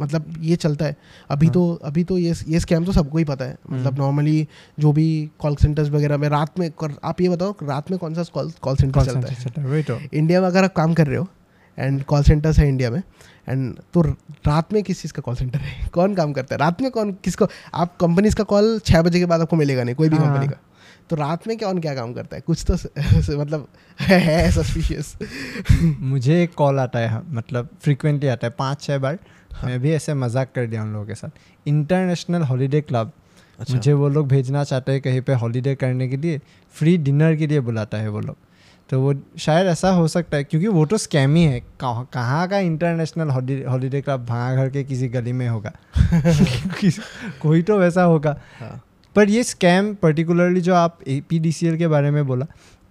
मतलब 0.00 0.34
ये 0.40 0.56
चलता 0.56 0.84
है। 0.84 0.96
अभी 1.30 1.46
हाँ। 1.46 1.52
तो 1.54 1.80
अभी 1.84 2.04
तो 2.04 2.18
ये 2.18 2.34
ये 2.48 2.60
स्कैम 2.60 2.84
तो 2.84 2.92
सबको 2.92 3.18
ही 3.18 3.24
पता 3.24 3.44
है। 3.44 3.56
मतलब 3.70 3.92
हम्म। 3.92 4.02
नॉर्मली 4.02 4.48
जो 4.78 4.92
भी 4.92 5.30
कॉल 5.38 5.56
सेंटर्स 5.56 5.88
वगैरह 5.90 6.16
में 6.16 6.28
रात 6.28 6.58
में 6.58 6.70
आप 7.04 7.20
ये 7.20 7.28
बताओ 7.28 7.54
रात 7.62 7.90
में 7.90 7.98
कौन 7.98 8.14
सा 8.14 8.22
कॉल 8.34 8.52
कॉल 8.62 8.76
सेंटर 8.76 9.04
चलता 9.04 9.60
है? 9.60 9.68
है 9.70 9.82
तो। 9.82 9.98
इंडिया 10.12 10.40
में 10.40 10.48
अगर 10.48 10.64
आप 10.64 10.72
काम 10.72 10.94
कर 10.94 11.06
रहे 11.06 11.16
हो 11.16 11.28
एंड 11.78 12.04
कॉल 12.04 12.22
सेंटर्स 12.22 12.58
है 12.58 12.68
इंडिया 12.68 12.90
में. 12.90 13.02
एंड 13.48 13.78
तो 13.94 14.00
रात 14.46 14.72
में 14.72 14.82
किस 14.82 15.02
चीज़ 15.02 15.12
का 15.12 15.22
कॉल 15.22 15.34
सेंटर 15.34 15.58
है? 15.58 15.88
कौन 15.92 16.14
काम 16.14 16.32
करता 16.32 16.54
है? 16.54 16.58
रात 16.58 16.82
में 16.82 16.90
कौन 16.90 17.12
किसको? 17.12 17.46
आप 17.74 17.96
कंपनीज़ 17.96 18.36
का 18.36 18.44
कॉल 18.44 18.78
छः 18.78 19.02
बजे 19.02 19.18
के 19.18 19.26
बाद 19.26 19.40
आपको 19.40 19.56
मिलेगा 19.56 19.84
नहीं 19.84 19.94
कोई 19.94 20.08
भी 20.08 20.16
हाँ। 20.16 20.32
कंपनी 20.32 20.48
का। 20.48 20.56
तो 21.10 21.16
रात 21.16 21.46
में 21.46 21.58
कौन 21.58 21.78
क्या 21.78 21.94
काम 21.94 22.12
करता 22.14 22.36
है? 22.36 22.42
कुछ 22.46 22.64
तो 22.70 22.74
मतलब 23.40 23.68
है 24.00 24.50
सस्पिशियस 24.50 25.16
मुझे 26.00 26.42
एक 26.42 26.54
कॉल 26.54 26.78
आता 26.78 26.98
है 26.98 27.08
हाँ, 27.08 27.26
मतलब 27.30 27.68
फ्रिक्वेंटली 27.82 28.28
आता 28.28 28.46
है 28.46 28.54
पाँच 28.58 28.82
छः 28.82 28.98
बार। 28.98 29.18
हाँ। 29.54 29.70
मैं 29.70 29.80
भी 29.80 29.90
ऐसे 29.90 30.14
मज़ाक 30.14 30.52
कर 30.54 30.66
दिया 30.66 30.82
उन 30.82 30.92
लोगों 30.92 31.06
के 31.06 31.14
साथ। 31.14 31.30
इंटरनेशनल 31.66 32.42
हॉलीडे 32.42 32.80
क्लब 32.80 33.12
अच्छा। 33.58 33.74
मुझे 33.74 33.92
वो 33.92 34.08
लोग 34.08 34.28
भेजना 34.28 34.64
चाहते 34.64 34.92
हैं 34.92 35.00
कहीं 35.00 35.20
पे 35.20 35.34
हॉलीडे 35.34 35.74
करने 35.74 36.08
के 36.08 36.16
लिए 36.16 36.40
फ्री 36.74 36.96
डिनर 36.98 37.36
के 37.36 37.46
लिए 37.46 37.60
बुलाता 37.60 37.98
है 37.98 38.08
वो 38.08 38.20
लोग। 38.20 38.36
तो 38.90 39.00
वो 39.00 39.14
शायद 39.38 39.66
ऐसा 39.66 39.90
हो 39.90 40.08
सकता 40.08 40.36
है 40.36 40.44
क्योंकि 40.44 40.68
वो 40.68 40.86
तो 40.86 40.98
स्कैम 40.98 41.34
ही 41.34 41.44
है। 41.44 41.60
कहाँ 41.60 42.08
कहाँ 42.12 42.48
का 42.48 42.58
इंटरनेशनल 42.58 43.30
हॉलीडे 43.68 44.00
क्लब 44.00 44.26
भागा 44.26 44.56
घर 44.56 44.70
के 44.70 44.84
किसी 44.84 45.08
गली 45.08 45.32
में 45.32 45.48
होगा? 45.48 45.72
कोई 47.42 47.62
तो 47.62 47.78
वैसा 47.78 48.02
होगा। 48.02 48.40
हाँ। 48.60 48.84
पर 49.16 49.28
ये 49.28 49.44
स्कैम 49.44 49.94
पर्टिकुलरली 49.94 50.60
जो 50.60 50.74
आप 50.74 50.98
एपीडीसीएल 51.08 51.76
के 51.76 51.88
बारे 51.88 52.10
में 52.10 52.26
बोला 52.26 52.46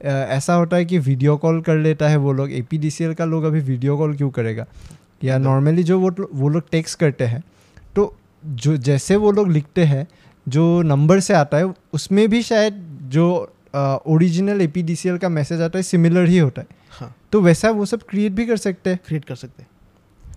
ऐसा 0.10 0.54
होता 0.54 0.78
है 0.78 0.86
कि 0.86 1.00
वीडियो 1.00 1.38
कॉल 1.38 1.62
कर 1.62 1.76
लेता 1.76 2.08
है 2.08 2.18
वो 2.18 2.34
लोग। 2.34 2.52
एपीडीसीएल 2.52 3.14
का 3.14 3.26
लोग 3.26 3.44
अभी 3.44 3.60
वीडियो 3.60 3.98
कॉल 3.98 4.16
क्यों 4.16 4.30
करेगा? 4.30 4.66
या 5.24 5.36
मतलब- 5.36 5.52
नॉर्मली 5.52 5.84
जो 5.84 6.00
वो 6.00 6.16
वो 6.34 6.50
लोग 6.50 6.64
टेक्स्ट 6.72 7.00
करते 7.00 7.24
हैं 7.24 7.44
तो 7.96 8.16
जो 8.46 8.78
जैसे 8.78 9.16
वो 9.16 9.32
लोग 9.32 9.52
लिखते 9.52 9.84
हैं 9.84 10.08
जो 10.48 10.82
नंबर 10.82 11.20
से 11.20 11.34
आता 11.34 11.58
है 11.58 11.74
उसमें 11.94 12.30
भी 12.30 12.41
शायद 12.41 13.00
जो 13.04 13.53
ओरिजिनल 13.76 14.61
ए 14.61 14.71
का 15.17 15.30
मैसेज 15.30 15.61
आता 15.61 15.80
है 15.80 15.84
सिमिलर 15.84 16.26
ही 16.26 16.38
होता 16.38 16.61
है। 16.61 16.67
हाँ। 16.89 17.15
तो 17.32 17.41
वैसा 17.41 17.69
वो 17.71 17.86
सब 17.86 18.03
क्रिएट 18.03 18.32
भी 18.32 18.45
कर 18.45 18.57
सकते 18.57 18.89
हैं। 18.89 18.99
क्रिएट 19.07 19.26
कर 19.26 19.36
सकते 19.36 19.61
हैं। 19.61 19.69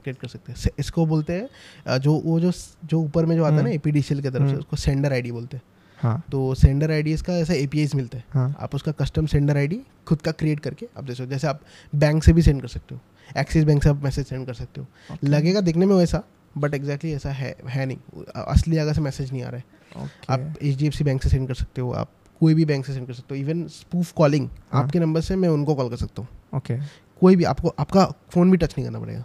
क्रिएट 0.03 0.18
कर 0.18 0.28
सकते 0.28 0.53
हैं। 0.53 0.70
इसको 0.78 1.07
बोलते 1.07 1.32
हैं 1.32 1.99
जो 1.99 2.12
वो 2.14 2.41
जो 2.41 2.53
जो 2.84 3.01
ऊपर 3.01 3.26
में 3.26 3.37
जो 3.37 3.45
आता 3.45 3.55
है 3.55 3.57
ना 3.57 3.62
हम्म। 3.62 3.74
एपीडीसीएल 3.74 4.20
की 4.22 4.28
तरफ़ 4.28 4.43
से 4.43 4.49
हम्म। 4.49 4.59
उसको 4.59 4.76
सेंडर 4.76 5.12
आईडी 5.12 5.32
बोलते 5.32 5.57
हैं। 5.57 5.62
हाँ। 5.99 6.22
तो 6.32 6.55
सेंडर 6.55 6.91
आई 6.91 7.03
डी 7.03 7.16
का 7.16 7.32
ऐसा 7.32 7.55
एपीआईज 7.55 7.95
मिलते 7.95 8.16
हैं। 8.16 8.24
हाँ। 8.30 8.57
आप 8.61 8.74
उसका 8.74 8.93
कस्टम 8.93 9.26
सेंडर 9.26 9.57
आईडी 9.57 9.80
खुद 10.07 10.20
का 10.20 10.32
क्रिएट 10.32 10.61
करके 10.61 10.89
आप 10.99 11.07
जैसे 11.07 11.26
जैसे 11.26 11.47
आप 11.47 11.61
बैंक 11.95 12.24
से 12.24 12.32
भी 12.32 12.43
सेंड 12.43 12.62
कर 12.62 12.68
सकते 12.68 12.95
हो। 12.95 13.01
एक्सिस 13.41 13.64
बैंक 13.64 13.82
से 13.82 13.89
आप 13.89 14.03
मैसेज 14.05 14.26
सेंड 14.26 14.47
कर 14.47 14.55
सकते 14.55 14.80
हो। 14.80 15.16
लगेगा 15.24 15.61
देखने 15.61 15.87
में 15.87 15.95
वैसा 15.97 16.22
बट 16.59 16.74
एग्जैक्टली 16.74 17.12
ऐसा 17.12 17.30
है 17.30 17.57
है 17.68 17.87
नहीं। 17.87 18.24
असली 18.37 18.76
जगह 18.76 18.93
से 18.93 19.01
मैसेज 19.01 19.32
नहीं 19.32 19.43
आ 19.43 19.49
रहा 19.49 19.57
है। 19.57 20.11
आप 20.30 20.55
एच 20.62 21.03
बैंक 21.03 21.22
से 21.22 21.28
सेंड 21.28 21.49
कर 21.49 21.55
सकते 21.55 21.80
हो 21.80 21.93
आप 21.93 22.11
कोई 22.41 22.55
भी 22.55 22.64
बैंक 22.64 22.87
से 22.87 22.95
सेंड 22.95 23.07
कर 23.07 23.12
सकते 23.12 23.34
हो. 23.34 23.41
इवन 23.41 23.66
स्पूफ 23.68 24.12
कॉलिंग 24.12 24.49
हाँ। 24.72 24.82
आपके 24.82 24.99
नंबर 24.99 25.20
से 25.20 25.37
मैं 25.37 25.49
उनको 25.49 25.74
कॉल 25.74 25.89
कर 25.89 25.97
सकता 25.97 26.22
हूँ. 26.22 26.28
ओके 26.57 27.07
कोई 27.20 27.37
भी 27.37 27.45
आपको 27.45 27.74
आपका 27.78 28.05
फ़ोन 28.30 28.51
भी 28.51 28.57
टच 28.57 28.74
नहीं 28.78 28.87
करना 28.87 29.01
पड़ेगा. 29.01 29.24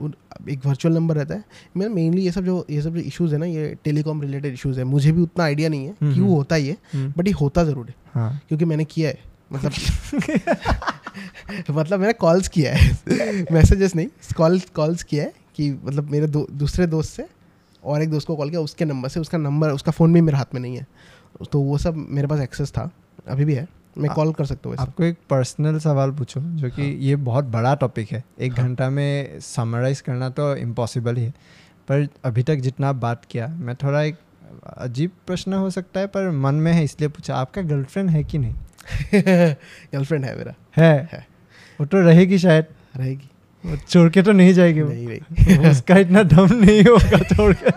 उन- 0.00 0.48
एक 0.48 0.66
वर्चुअल 0.66 0.94
नंबर 0.94 1.16
रहता 1.16 1.34
है. 1.34 1.44
मैं 1.76 1.88
मेनली 1.88 2.22
ये 2.22 2.30
सब 2.30 2.44
जो 2.44 2.66
ये 2.70 2.82
सब 2.82 2.94
जो 2.94 3.00
इश्यूज़ 3.00 3.32
है 3.32 3.38
ना 3.38 3.46
ये 3.46 3.76
टेलीकॉम 3.84 4.22
रिलेटेड 4.22 4.52
इश्यूज़ 4.52 4.78
है. 4.78 4.84
मुझे 4.84 5.12
भी 5.12 5.22
उतना 5.22 5.44
आइडिया 5.44 5.68
नहीं 5.68 5.86
है 5.86 5.94
हम्म, 6.02 6.14
क्यों। 6.14 6.28
होता 6.28 6.54
है 6.54 6.62
ये 6.62 6.76
हम्म, 6.92 7.12
बट 7.16 7.26
ये 7.26 7.32
होता 7.32 7.64
ज़रूर 7.64 7.86
है. 7.88 7.94
हाँ. 8.14 8.40
क्योंकि 8.48 8.64
मैंने 8.64 8.84
किया 8.84 9.08
है. 9.08 9.18
मतलब 9.52 9.72
मतलब 11.70 12.00
मैंने 12.00 12.12
कॉल्स 12.12 12.48
किया 12.48 12.74
है. 12.74 12.92
मैसेजेस 13.52 13.96
नहीं 13.96 14.06
कॉल 14.36 14.60
कॉल्स 14.74 15.02
किया 15.02 15.24
है 15.24 15.32
कि 15.54 15.70
मतलब 15.84 16.10
मेरे 16.10 16.26
दो 16.26 16.46
दूसरे 16.52 16.86
दोस्त 16.86 17.10
से 17.12 17.26
और 17.84 18.02
एक 18.02 18.10
दोस्त 18.10 18.26
को 18.26 18.36
कॉल 18.36 18.50
किया 18.50 18.60
उसके 18.60 18.84
नंबर 18.84 19.08
से 19.08 19.20
उसका 19.20 19.38
नंबर 19.38 19.70
उसका 19.70 19.92
फ़ोन 19.92 20.12
भी 20.12 20.20
मेरे 20.20 20.38
हाथ 20.38 20.54
में 20.54 20.60
नहीं 20.60 20.76
है. 20.76 20.86
तो 21.52 21.60
वो 21.60 21.78
सब 21.78 21.94
मेरे 21.96 22.28
पास 22.28 22.40
एक्सेस 22.40 22.70
था। 22.70 22.90
अभी 23.28 23.44
भी 23.44 23.54
है। 23.54 23.68
मैं 23.98 24.10
कॉल 24.10 24.32
कर 24.32 24.44
सकता 24.44 24.68
हूँ 24.68 24.76
आपको 24.78 25.04
एक 25.04 25.16
पर्सनल 25.30 25.78
सवाल 25.78 26.10
पूछो 26.10 26.40
जो 26.40 26.70
कि 26.70 26.82
हाँ। 26.82 26.90
ये 26.90 27.16
बहुत 27.16 27.44
बड़ा 27.44 27.74
टॉपिक 27.74 28.12
है। 28.12 28.24
एक 28.40 28.58
हाँ। 28.58 28.66
घंटा 28.66 28.90
में 28.90 29.40
समराइज 29.40 30.00
करना 30.00 30.30
तो 30.30 30.56
इम्पॉसिबल 30.56 31.16
ही 31.16 31.24
है। 31.24 31.30
पर 31.88 32.08
अभी 32.24 32.42
तक 32.42 32.56
जितना 32.56 32.88
आप 32.88 32.94
बात 32.94 33.24
किया 33.30 33.46
मैं 33.46 33.76
थोड़ा 33.76 34.02
एक 34.02 34.16
अजीब 34.76 35.10
प्रश्न 35.26 35.52
हो 35.52 35.70
सकता 35.70 36.00
है 36.00 36.06
पर 36.06 36.30
मन 36.30 36.54
में 36.54 36.72
है 36.72 36.84
इसलिए 36.84 37.08
पूछा 37.08 37.36
आपका 37.36 37.62
गर्लफ्रेंड 37.62 38.10
है 38.10 38.24
कि 38.24 38.38
नहीं? 38.38 38.54
गर्लफ्रेंड 39.94 40.24
है 40.24 40.36
मेरा। 40.38 40.54
है? 40.76 41.08
है। 41.12 41.26
वो 41.80 41.86
तो 41.86 42.00
रहेगी 42.00 42.38
शायद। 42.38 42.64
रहेगी। 42.96 43.30
वो 43.64 43.76
छोड़ 43.76 44.10
के 44.10 44.22
तो 44.22 44.32
नहीं 44.32 44.54
जाएगी 44.54 44.80
वो। 44.80 44.90
नहीं 44.90 45.06
नहीं। 45.06 45.70
उसका 45.70 45.96
इतना 45.96 46.22
दम 46.22 46.48
नहीं 46.52 46.82
होगा 46.82 47.18
छोड़ 47.34 47.52
के। 47.52 47.70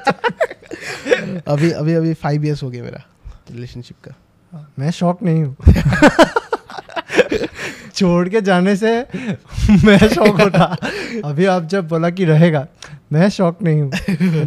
अभी 1.51 1.71
अभी 1.71 1.93
अभी 1.93 2.13
फाइव 2.13 2.45
इयर्स 2.45 2.63
हो 2.63 2.69
गया 2.69 2.83
मेरा। 2.83 3.03
रिलेशनशिप 3.51 3.97
का। 4.07 4.15
मैं 4.79 4.91
शौक 4.91 5.23
नहीं 5.23 5.43
हूँ। 5.43 5.55
छोड़ 7.95 8.29
के 8.29 8.41
जाने 8.41 8.75
से 8.75 8.91
मैं 9.85 9.97
शौक 10.09 10.41
होता। 10.41 10.63
अभी 11.25 11.45
आप 11.45 11.63
जब 11.63 11.87
बोला 11.87 12.09
कि 12.09 12.25
रहेगा 12.25 12.67
मैं 13.11 13.29
शौक 13.29 13.61
नहीं 13.61 13.81
हूँ। 13.81 13.91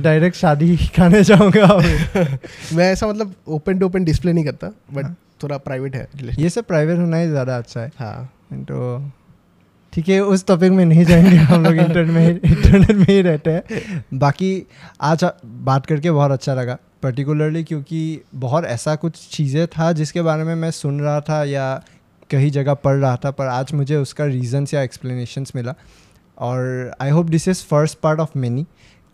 डायरेक्ट 0.02 0.36
शादी 0.36 0.76
खाने 0.76 1.22
जाऊँगा 1.24 1.66
मैं 2.72 2.92
ऐसा 2.92 3.06
मतलब 3.06 3.34
ओपन 3.48 3.78
टू 3.78 3.86
ओपन 3.86 4.04
डिस्प्ले 4.04 4.32
नहीं 4.32 4.44
करता 4.44 4.72
बट 4.92 5.04
हाँ। 5.04 5.16
थोड़ा 5.42 5.56
प्राइवेट 5.58 5.96
है। 5.96 6.08
ये 6.38 6.50
सब 6.50 6.64
प्राइवेट 6.64 6.98
होना 6.98 7.16
ही 7.16 7.28
ज़्यादा 7.28 7.58
अच्छा 7.58 7.80
है। 7.80 7.92
हाँ। 7.98 8.32
तो 8.52 9.10
ठीक 9.92 10.08
है 10.08 10.20
उस 10.20 10.46
टॉपिक 10.46 10.72
में 10.72 10.84
नहीं 10.84 11.04
जाएँगे 11.04 11.36
हम 11.36 11.64
लोग 11.64 11.76
इंटरनेट 11.76 12.08
में 12.08 12.40
इंटरनेट 12.50 12.90
में 12.96 13.06
ही 13.08 13.22
रहते 13.22 13.50
हैं। 13.50 14.04
बाकी 14.14 14.66
आज 15.00 15.24
बात 15.44 15.86
करके 15.86 16.10
बहुत 16.10 16.30
अच्छा 16.30 16.54
लगा। 16.54 16.78
पर्टिकुलरली 17.02 17.64
क्योंकि 17.64 18.20
बहुत 18.34 18.64
ऐसा 18.64 18.94
कुछ 18.96 19.28
चीज़ें 19.30 19.66
था 19.66 19.92
जिसके 19.92 20.22
बारे 20.22 20.44
में 20.44 20.54
मैं 20.54 20.70
सुन 20.70 21.00
रहा 21.00 21.20
था 21.20 21.44
या 21.44 21.82
कहीं 22.30 22.50
जगह 22.50 22.74
पढ़ 22.74 22.96
रहा 22.96 23.16
था 23.16 23.30
पर 23.30 23.46
आज 23.46 23.72
मुझे 23.74 23.96
उसका 23.96 24.24
रीजंस 24.24 24.74
या 24.74 24.82
एक्सप्लेनेशंस 24.82 25.52
मिला। 25.56 25.74
और 26.38 26.92
I 27.00 27.10
hope 27.10 27.26
this 27.26 27.48
is 27.48 27.64
first 27.64 27.98
part 27.98 28.20
of 28.20 28.38
many 28.38 28.66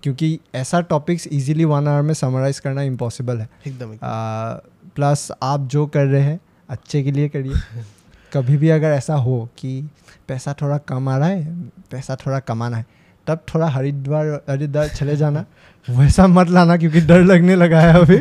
क्योंकि 0.03 0.39
ऐसा 0.55 0.81
टॉपिक्स 0.81 1.27
इजीली 1.27 1.65
वन 1.65 1.89
आवर 1.89 2.03
में 2.03 2.15
समराइज़ 2.15 2.61
करना 2.61 2.83
इम्पॉसिबल 2.83 3.39
है। 3.39 3.49
एकदम 3.67 3.93
एकदम। 3.93 4.91
प्लस 4.97 5.31
आप 5.43 5.67
जो 5.67 5.87
कर 5.87 6.07
रहे 6.07 6.23
हैं 6.23 6.41
अच्छे 6.69 7.03
के 7.03 7.13
लिए 7.13 7.29
करिए। 7.29 7.53
कभी 8.33 8.57
भी 8.57 8.69
अगर 8.69 8.89
ऐसा 8.89 9.15
हो 9.15 9.49
कि 9.59 9.89
पैसा 10.29 10.55
थोड़ा 10.63 10.79
कम 10.79 11.09
आ 11.09 11.17
रहा 11.19 11.29
है 11.29 11.55
पैसा 11.91 12.17
थोड़ा 12.17 12.39
कमाना 12.41 12.77
है 12.77 12.87
तब 13.27 13.45
थोड़ा 13.55 13.69
हरिद्वार 13.69 14.27
हरिद्वार 14.51 14.89
चले 14.89 15.17
जाना। 15.17 15.45
वैसा 15.89 16.27
मत 16.27 16.49
लाना 16.49 16.77
क्योंकि 16.77 17.01
डर 17.01 17.23
लगने 17.23 17.55
लगा 17.57 17.81
है 17.81 17.95
अभी। 18.01 18.17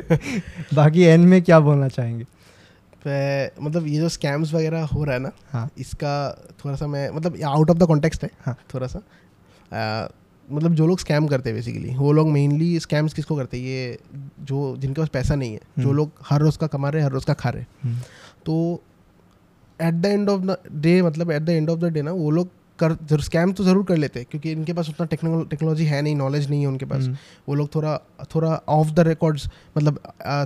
बाकी 0.76 1.02
एंड 1.02 1.26
में 1.26 1.42
क्या 1.42 1.60
बोलना 1.60 1.88
चाहेंगे? 1.88 2.26
मतलब 3.62 3.88
ये 3.88 4.00
जो 4.00 4.10
स्कैम्स 4.10 4.54
वगैरह 4.54 4.84
हो 4.84 5.04
रहा 5.04 5.16
है 5.16 5.22
ना 5.22 5.32
हाँ। 5.52 5.70
इसका 5.78 6.14
थोड़ा 6.60 6.76
सा 6.76 6.88
मैं 6.88 7.10
मतलब 7.10 7.38
आउट 7.46 7.70
ऑफ़ 7.70 7.78
द 7.78 7.84
कॉन्टेक्स्ट 7.84 8.24
है 8.24 8.30
हाँ। 8.46 8.56
थोड़ा 8.74 8.88
सा। 8.88 9.00
आ, 9.74 10.08
मतलब 10.48 10.74
जो 10.76 10.88
लोग 10.88 11.00
स्कैम 11.00 11.28
करते 11.28 11.50
हैं 11.50 11.58
बेसिकली 11.58 11.96
वो 11.96 12.12
लोग 12.12 12.30
मेनली 12.30 12.80
स्कैम्स 12.80 13.14
किसको 13.14 13.36
करते 13.36 13.58
हैं? 13.58 13.64
ये 13.64 13.98
जो 14.42 14.76
जिनके 14.78 15.02
पास 15.02 15.10
पैसा 15.10 15.36
नहीं 15.36 15.52
है 15.52 15.60
जो 15.80 15.84
हम्म। 15.84 15.98
लोग 15.98 16.12
हर 16.30 16.42
रोज़ 16.42 16.58
का 16.58 16.68
कमा 16.68 16.90
रहे 16.90 17.02
हैं 17.02 17.08
हर 17.08 17.14
रोज़ 17.14 17.26
का 17.26 17.34
खा 17.34 17.50
रहे 17.50 17.62
हैं। 17.62 18.02
तो 18.46 18.82
at 19.80 19.94
the 19.94 20.06
end 20.06 20.30
of 20.30 20.42
the 20.42 20.58
day 20.72 21.02
मतलब 21.02 21.32
at 21.32 21.42
the 21.42 21.50
end 21.50 21.70
of 21.70 21.80
the 21.80 21.92
day 21.94 22.02
ना 22.02 22.12
वो 22.12 22.32
लोग 22.32 22.50
कर 22.82 22.94
ज़रूर 22.94 23.22
स्कैम 23.22 23.52
तो 23.54 23.64
ज़रूर 23.64 23.84
कर 23.86 23.98
लेते 23.98 24.20
हैं 24.20 24.28
क्योंकि 24.32 24.52
इनके 24.52 24.74
पास 24.74 24.90
उतना 24.90 25.06
टेक्नोलॉजी 25.06 25.86
है 25.86 26.02
नहीं 26.02 26.16
नॉलेज 26.16 26.50
नहीं 26.50 26.62
है 26.62 26.68
उनके 26.68 26.86
पास। 26.86 27.04
हम्म, 27.04 27.18
वो 27.48 27.56
लोग 27.56 27.74
थोड़ा 27.76 27.98
थोड़ा 28.36 28.50
ऑफ़ 28.70 28.92
द 28.92 29.08
रिकॉर्ड्स 29.08 29.50
मतलब 29.78 30.00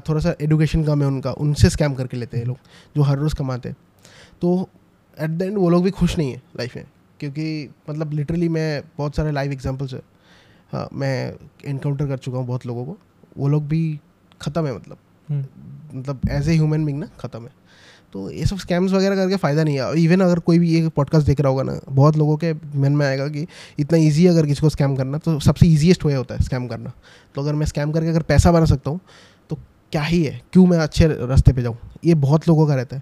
थोड़ा 0.09 0.19
सा 0.19 0.35
एडुकेशन 0.41 0.83
कम 0.85 1.01
है 1.01 1.07
उनका 1.07 1.31
उनसे 1.39 1.69
स्कैम 1.69 1.93
करके 1.95 2.17
लेते 2.17 2.37
हैं 2.37 2.45
लोग 2.45 2.57
जो 2.95 3.03
हर 3.03 3.17
रोज़ 3.17 3.35
कमाते 3.35 3.69
हैं। 3.69 3.77
तो 4.41 4.69
एट 5.17 5.29
द 5.29 5.41
एंड 5.41 5.57
वो 5.57 5.69
लोग 5.69 5.83
भी 5.83 5.91
खुश 5.93 6.17
नहीं 6.17 6.31
है 6.31 6.41
लाइफ 6.57 6.75
में 6.75 6.85
क्योंकि 7.19 7.69
मतलब 7.89 8.13
लिटरली 8.13 8.49
मैं 8.49 8.83
बहुत 8.97 9.15
सारे 9.15 9.31
लाइव 9.31 9.51
एग्जाम्पल्स 9.51 9.93
है। 9.93 10.01
हाँ 10.71 10.87
मैं 10.93 11.33
इनकाउंटर 11.65 12.07
कर 12.07 12.17
चुका 12.17 12.37
हूँ 12.37 12.47
बहुत 12.47 12.65
लोगों 12.65 12.85
को 12.85 12.97
वो 13.37 13.47
लोग 13.47 13.67
भी 13.67 13.99
ख़त्म 14.41 14.65
है 14.65 14.75
मतलब। 14.75 14.97
हम्म, 15.29 15.45
मतलब 15.93 16.21
एज 16.29 16.49
ए 16.49 16.53
ह्यूमन 16.53 16.85
बींग 16.85 16.99
ना 16.99 17.07
ख़त्म 17.19 17.43
है। 17.43 17.51
तो 18.15 18.29
ये 18.31 18.45
सब 18.45 18.57
स्कैम्स 18.57 18.91
वगैरह 18.91 19.15
करके 19.15 19.35
फ़ायदा 19.35 19.63
नहीं 19.63 19.79
है। 19.79 19.99
इवन 19.99 20.21
अगर 20.21 20.39
कोई 20.39 20.59
भी 20.59 20.69
ये 20.71 20.89
पॉडकास्ट 20.89 21.27
देख 21.27 21.39
रहा 21.41 21.49
होगा 21.49 21.63
ना 21.63 21.79
बहुत 21.89 22.17
लोगों 22.17 22.35
के 22.37 22.53
मन 22.53 22.91
में 22.91 23.05
आएगा 23.05 23.27
कि 23.27 23.45
इतना 23.79 23.97
ईजी 23.97 24.25
अगर 24.27 24.45
किसी 24.45 24.61
को 24.61 24.69
स्कैम 24.69 24.95
करना 24.95 25.17
तो 25.17 25.39
सबसे 25.39 25.67
ईजीएस्ट 25.67 26.05
वे 26.05 26.13
होता 26.13 26.35
है 26.35 26.43
स्कैम 26.43 26.67
करना। 26.67 26.91
तो 27.35 27.41
अगर 27.41 27.55
मैं 27.55 27.65
स्कैम 27.65 27.91
करके 27.91 28.09
अगर 28.09 28.21
पैसा 28.21 28.51
बना 28.51 28.65
सकता 28.65 28.89
हूँ 28.89 28.99
तो 29.49 29.57
क्या 29.91 30.01
ही 30.01 30.23
है? 30.23 30.41
क्यों 30.53 30.65
मैं 30.67 30.77
अच्छे 30.77 31.07
रास्ते 31.07 31.53
पर 31.53 31.61
जाऊँ? 31.61 31.77
ये 32.05 32.15
बहुत 32.15 32.47
लोगों 32.47 32.67
का 32.67 32.75
रहता 32.75 32.95
है। 32.95 33.01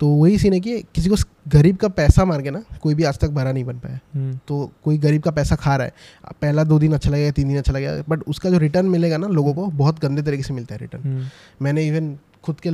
तो 0.00 0.08
वही 0.08 0.38
सीन 0.38 0.52
है 0.52 0.60
कि 0.60 0.80
किसी 0.94 1.08
को 1.08 1.16
गरीब 1.48 1.76
का 1.76 1.88
पैसा 1.94 2.24
मार 2.24 2.42
के 2.42 2.50
ना 2.50 2.62
कोई 2.82 2.94
भी 2.94 3.04
आज 3.04 3.18
तक 3.18 3.30
भरा 3.30 3.52
नहीं 3.52 3.64
बन 3.64 3.78
पाया। 3.78 3.98
हम्म, 4.14 4.38
तो 4.48 4.70
कोई 4.84 4.98
गरीब 4.98 5.22
का 5.22 5.30
पैसा 5.30 5.56
खा 5.56 5.76
रहा 5.76 5.86
है 5.86 6.32
पहला 6.42 6.64
दो 6.64 6.78
दिन 6.78 6.92
अच्छा 6.94 7.10
लगेगा 7.10 7.30
तीन 7.30 7.48
दिन 7.48 7.58
अच्छा 7.58 7.72
लगेगा 7.72 8.02
बट 8.08 8.22
उसका 8.28 8.50
जो 8.50 8.58
रिटर्न 8.58 8.86
मिलेगा 8.88 9.16
ना 9.16 9.28
लोगों 9.28 9.54
को 9.54 9.66
बहुत 9.66 10.00
गंदे 10.00 10.22
तरीके 10.22 10.42
से 10.42 10.54
मिलता 10.54 10.74
है 10.74 10.80
रिटर्न 10.80 11.02
हम्म, 11.02 11.26
मैंने 11.62 11.86
इवन 11.88 12.16
खुद 12.42 12.60
के 12.60 12.70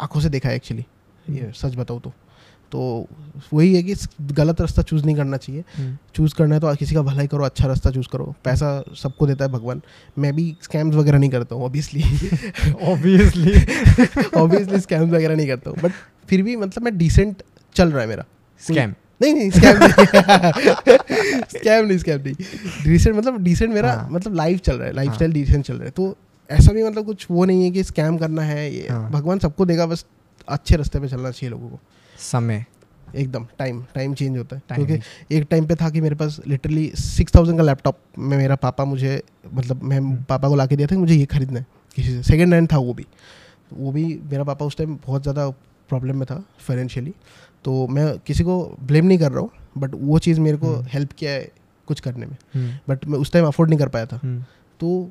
आँखों 0.00 0.20
से 0.20 0.28
देखा 0.28 0.48
है 0.48 0.56
एक्चुअली 0.56 0.84
ये 1.30 1.52
सच 1.54 1.76
बताऊँ 1.76 2.00
तो। 2.00 2.12
तो 2.72 3.06
वही 3.52 3.74
है 3.74 3.82
कि 3.82 3.94
गलत 4.32 4.60
रास्ता 4.60 4.82
चूज़ 4.82 5.04
नहीं 5.04 5.16
करना 5.16 5.36
चाहिए। 5.36 5.64
हम्म, 5.76 5.96
चूज़ 6.14 6.34
करना 6.34 6.54
है 6.54 6.60
तो 6.60 6.74
किसी 6.74 6.94
का 6.94 7.02
भलाई 7.02 7.26
करो 7.26 7.44
अच्छा 7.44 7.66
रास्ता 7.66 7.90
चूज़ 7.90 8.08
करो। 8.12 8.34
पैसा 8.44 8.84
सबको 9.02 9.26
देता 9.26 9.44
है 9.44 9.50
भगवान। 9.50 9.80
मैं 10.18 10.34
भी 10.36 10.56
स्कैम्स 10.62 10.94
वगैरह 10.94 11.18
नहीं 11.18 11.30
करता 11.30 11.54
हूँ 11.54 11.64
ऑब्वियसली 11.64 12.02
ऑब्वियसली 12.82 13.52
ऑब्वियसली 14.36 14.80
स्कैम्स 14.80 15.12
वगैरह 15.12 15.36
नहीं 15.36 15.46
करता 15.46 15.70
हूँ। 15.70 15.78
बट 15.82 15.92
फिर 16.28 16.42
भी 16.42 16.56
मतलब 16.56 16.84
मैं 16.84 16.96
डिसेंट 16.98 17.42
चल 17.74 17.92
रहा 17.92 18.00
है 18.00 18.06
मेरा। 18.08 18.24
स्कैम 18.62 18.94
नहीं 19.20 19.34
नहीं 19.34 19.50
स्कैम 19.50 19.78
नहीं। 19.78 19.90
स्कैम 21.48 21.86
नहीं 21.86 21.98
स्कैम 21.98 22.20
नहीं। 22.20 22.34
डिसेंट 22.84 23.16
मतलब 23.16 23.42
डिसेंट 23.42 23.74
मेरा 23.74 23.92
हाँ। 23.92 24.08
मतलब 24.10 24.34
लाइफ 24.34 24.60
चल 24.60 24.76
रहा 24.76 24.86
है 24.86 24.92
लाइफ 24.92 25.12
स्टाइल 25.12 25.32
डिसेंट 25.32 25.64
चल 25.64 25.74
रहा 25.74 25.84
है। 25.84 25.90
तो 25.90 26.16
ऐसा 26.50 26.72
भी 26.72 26.82
मतलब 26.82 27.04
कुछ 27.06 27.26
वो 27.30 27.44
नहीं 27.44 27.64
है 27.64 27.70
कि 27.70 27.84
स्कैम 27.84 28.18
करना 28.18 28.42
है 28.42 28.74
ये 28.74 28.86
हाँ। 28.90 29.10
भगवान 29.10 29.38
सबको 29.38 29.64
देगा 29.66 29.86
बस 29.86 30.04
अच्छे 30.48 30.76
रास्ते 30.76 31.00
पे 31.00 31.08
चलना 31.08 31.30
चाहिए 31.30 31.50
लोगों 31.50 31.68
को। 31.68 31.78
समय। 32.22 32.64
एकदम 33.16 33.46
टाइम 33.58 33.82
टाइम 33.94 34.14
चेंज 34.14 34.36
होता 34.38 34.56
है। 34.56 34.62
क्योंकि 34.74 35.36
एक 35.36 35.46
टाइम 35.50 35.66
पे 35.66 35.74
था 35.74 35.88
कि 35.90 36.00
मेरे 36.00 36.14
पास 36.14 36.40
लिटरली 36.46 36.86
सिक्स 36.96 37.34
थाउज़ेंड 37.36 37.58
का 37.58 37.64
लैपटॉप 37.64 37.98
में 38.18 38.36
मेरा 38.36 38.56
पापा 38.56 38.84
मुझे 38.84 39.22
मतलब 39.54 39.82
मैं 39.82 39.98
हम्म। 39.98 40.22
पापा 40.28 40.48
को 40.48 40.56
ला 40.56 40.66
के 40.66 40.76
दिया 40.76 40.86
था 40.88 40.94
कि 40.94 41.00
मुझे 41.00 41.14
ये 41.14 41.24
खरीदना 41.26 41.60
है 41.60 41.66
किसी 41.96 42.10
से। 42.10 42.22
सेकेंड 42.22 42.54
हैंड 42.54 42.72
था 42.72 42.78
वो 42.78 42.94
भी। 42.94 43.06
वो 43.72 43.92
भी 43.92 44.04
मेरा 44.30 44.44
पापा 44.44 44.66
उस 44.66 44.76
टाइम 44.76 44.98
बहुत 45.06 45.22
ज़्यादा 45.22 45.48
प्रॉब्लम 45.90 46.16
में 46.16 46.26
था 46.26 46.42
फाइनेंशियली 46.58 47.14
तो 47.64 47.86
मैं 47.86 48.06
किसी 48.18 48.44
को 48.44 48.58
ब्लेम 48.82 49.06
नहीं 49.06 49.18
कर 49.18 49.32
रहा 49.32 49.40
हूँ 49.40 49.50
बट 49.78 49.94
वो 49.94 50.18
चीज़ 50.18 50.40
मेरे 50.40 50.56
को। 50.56 50.74
हेल्प 50.88 51.12
किया 51.12 51.30
है 51.30 51.48
कुछ 51.88 52.00
करने 52.00 52.26
में। 52.26 52.36
बट 52.88 53.06
मैं 53.06 53.18
उस 53.18 53.32
टाइम 53.32 53.46
अफोर्ड 53.46 53.70
नहीं 53.70 53.78
कर 53.78 53.88
पाया 53.88 54.06
था। 54.06 54.20
तो 54.80 55.10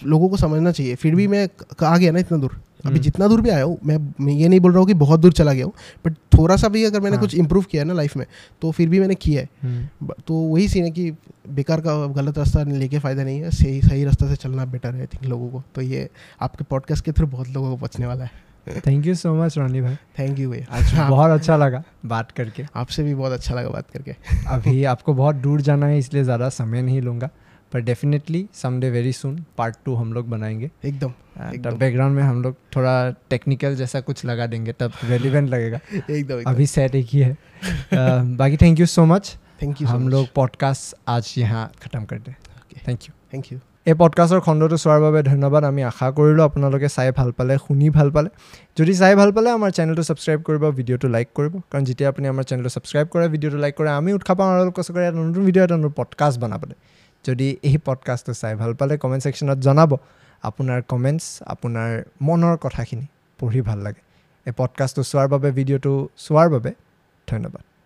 लोगों 0.00 0.28
को 0.28 0.36
समझना 0.36 0.72
चाहिए। 0.72 0.94
फिर 0.94 1.14
भी 1.14 1.26
मैं 1.26 1.48
आ 1.82 1.96
गया 1.96 2.12
ना 2.12 2.18
इतना 2.18 2.38
दूर। 2.38 2.60
अभी 2.84 2.88
हम्म। 2.88 3.02
जितना 3.02 3.28
दूर 3.28 3.40
भी 3.40 3.50
आया 3.50 3.64
हूँ 3.64 3.78
मैं 3.84 3.96
मैं 4.20 4.32
ये 4.32 4.48
नहीं 4.48 4.60
बोल 4.60 4.72
रहा 4.72 4.78
हूँ 4.78 4.86
कि 4.86 4.94
बहुत 4.94 5.20
दूर 5.20 5.32
चला 5.32 5.52
गया 5.52 5.64
हूँ 5.64 5.72
बट 6.06 6.16
थोड़ा 6.38 6.56
सा 6.56 6.68
भी 6.68 6.84
अगर 6.84 7.00
मैंने 7.00 7.16
हाँ। 7.16 7.24
कुछ 7.24 7.34
इम्प्रूव 7.34 7.64
किया 7.64 7.82
है 7.82 7.88
ना 7.88 7.94
लाइफ 7.94 8.16
में 8.16 8.26
तो 8.62 8.70
फिर 8.70 8.88
भी 8.88 9.00
मैंने 9.00 9.14
किया 9.14 9.40
है। 9.40 9.48
हम्म, 9.62 10.08
तो 10.26 10.34
वही 10.34 10.68
सीन 10.68 10.84
है 10.84 10.90
कि 10.90 11.10
बेकार 11.48 11.80
का 11.80 12.06
गलत 12.06 12.38
रास्ता 12.38 12.62
लेके 12.62 12.98
फ़ायदा 12.98 13.24
नहीं 13.24 13.40
है 13.40 13.50
सही 13.50 13.80
सही 13.82 14.04
रास्ते 14.04 14.28
से 14.28 14.36
चलना 14.36 14.64
बेटर 14.64 14.94
है 14.94 15.00
आई 15.00 15.06
थिंक 15.06 15.24
लोगों 15.24 15.48
को। 15.48 15.62
तो 15.74 15.82
ये 15.82 16.08
आपके 16.40 16.64
पॉडकास्ट 16.64 17.04
के 17.04 17.12
थ्रू 17.12 17.26
बहुत 17.26 17.48
लोगों 17.48 17.70
को 17.70 17.84
बचने 17.86 18.06
वाला 18.06 18.24
है। 18.24 18.46
Thank 18.86 19.06
you 19.06 19.14
so 19.14 19.34
much 19.34 19.58
Rani 19.58 19.80
भाई 19.80 19.94
थैंक 20.18 20.38
यू 20.38 20.50
भैया 20.50 20.76
आज 20.76 20.94
हाँ, 20.94 21.10
बहुत 21.10 21.30
अच्छा 21.30 21.56
लगा 21.56 21.82
बात 22.06 22.32
करके। 22.32 22.64
आपसे 22.76 23.02
भी 23.02 23.14
बहुत 23.14 23.32
अच्छा 23.32 23.54
लगा 23.54 23.68
बात 23.68 23.90
करके। 23.90 24.14
अभी 24.48 24.84
आपको 24.84 25.14
बहुत 25.14 25.36
दूर 25.36 25.60
जाना 25.60 25.86
है 25.86 25.98
इसलिए 25.98 26.24
ज़्यादा 26.24 26.48
समय 26.48 26.82
नहीं 26.82 27.00
लूँगा। 27.02 27.30
पर 27.71 27.79
definitely 27.81 28.45
someday 28.53 28.89
very 28.89 29.11
soon 29.13 29.35
part 29.57 29.75
two 29.85 29.95
हम 29.95 30.13
लोग 30.13 30.29
बनाएंगे 30.29 30.69
एकदम 30.85 31.09
तब 31.09 31.53
एकदम। 31.53 31.77
बैकग्राउंड 31.77 32.15
में 32.15 32.23
हम 32.23 32.41
लोग 32.43 32.55
थोड़ा 32.75 32.93
टेक्निकल 33.29 33.75
जैसा 33.75 33.99
कुछ 34.01 34.25
लगा 34.25 34.45
देंगे 34.47 34.73
तब 34.79 34.91
रेलिवेंट 35.09 35.49
लगेगा 35.49 35.79
एकदम 35.93 36.13
एकदम 36.15 36.49
अभी 36.51 36.65
सेट 36.67 36.95
एक 36.95 37.07
ही 37.09 37.19
है 37.19 37.31
अ, 37.31 37.37
बाकी 38.37 38.57
thank 38.57 38.79
you 38.79 38.85
so 38.87 39.05
much 39.05 39.35
thank 39.61 39.81
you 39.81 39.87
हम 39.87 40.07
लोग 40.09 40.27
পডকাষ্ট 40.35 40.95
আজ 41.09 41.33
यहाँ 41.37 41.63
খতম 41.83 42.03
কৰি 42.05 42.19
দে 42.19 42.33
থেংক 42.85 42.99
ইউ 43.03 43.13
থ্যাংক 43.31 43.45
ইউ 43.51 43.59
এই 43.87 43.95
পডকাষ্টৰ 43.99 44.39
খণ্ডটো 44.39 44.77
চোৱাৰ 44.77 44.99
বাবে 45.01 45.19
ধন্যবাদ 45.23 45.63
আমি 45.65 45.81
আশা 45.83 46.07
কৰিলোঁ 46.17 46.43
আপোনালোকে 46.45 46.87
চাই 46.89 47.09
ভাল 47.11 47.29
পালে 47.31 47.53
শুনি 47.57 47.87
ভাল 47.89 48.09
পালে 48.11 48.29
যদি 48.77 48.93
চাই 48.93 49.13
ভাল 49.15 49.29
পালে 49.31 49.49
আমাৰ 49.57 49.69
চেনেলটো 49.77 50.03
ছাবস্ক্ৰাইব 50.09 50.39
কৰিব 50.47 50.63
ভিডিঅ'টো 50.77 51.07
লাইক 51.07 51.27
কৰিব 51.37 51.53
কাৰণ 51.71 51.83
যেতিয়া 51.89 52.07
আপুনি 52.09 52.25
আমাৰ 52.27 52.43
চেনেলটো 52.49 52.71
ছাবস্ক্ৰাইব 52.75 53.07
কৰে 53.13 53.25
ভিডিঅ'টো 53.27 53.57
লাইক 53.57 53.73
কৰে 53.79 53.89
আমি 53.99 54.11
উৎসাহ 54.13 54.35
পাওঁ 54.39 54.49
আৰু 54.55 54.71
কষ্ট 54.77 54.89
কৰি 54.95 55.03
এটা 55.03 55.17
নতুন 55.21 55.43
ভিডিঅ' 55.45 55.63
এটা 55.63 55.75
নতুন 55.77 55.93
পডকাষ্ট 55.99 56.37
বনাবলৈ 56.43 56.75
যদি 57.26 57.56
এই 57.62 57.78
পডকাষ্টটো 57.84 58.34
চাই 58.34 58.54
ভাল 58.54 58.74
পালে 58.74 58.98
কমেণ্ট 58.98 59.22
ছেকশ্যনত 59.22 59.58
জনাব। 59.58 59.96
আপোনাৰ 60.42 60.82
কমেণ্টছ 60.88 61.42
আপোনাৰ 61.42 62.02
মনৰ 62.22 62.56
কথাখিনি 62.56 63.06
পঢ়ি 63.38 63.60
ভাল 63.60 63.78
লাগে। 63.78 64.02
এই 64.46 64.52
পডকাষ্টটো 64.56 65.02
চোৱাৰ 65.02 65.28
বাবে 65.28 65.50
ভিডিঅ'টো 65.50 66.08
চোৱাৰ 66.16 66.48
বাবে 66.48 66.70
ধন্যবাদ। 67.26 67.77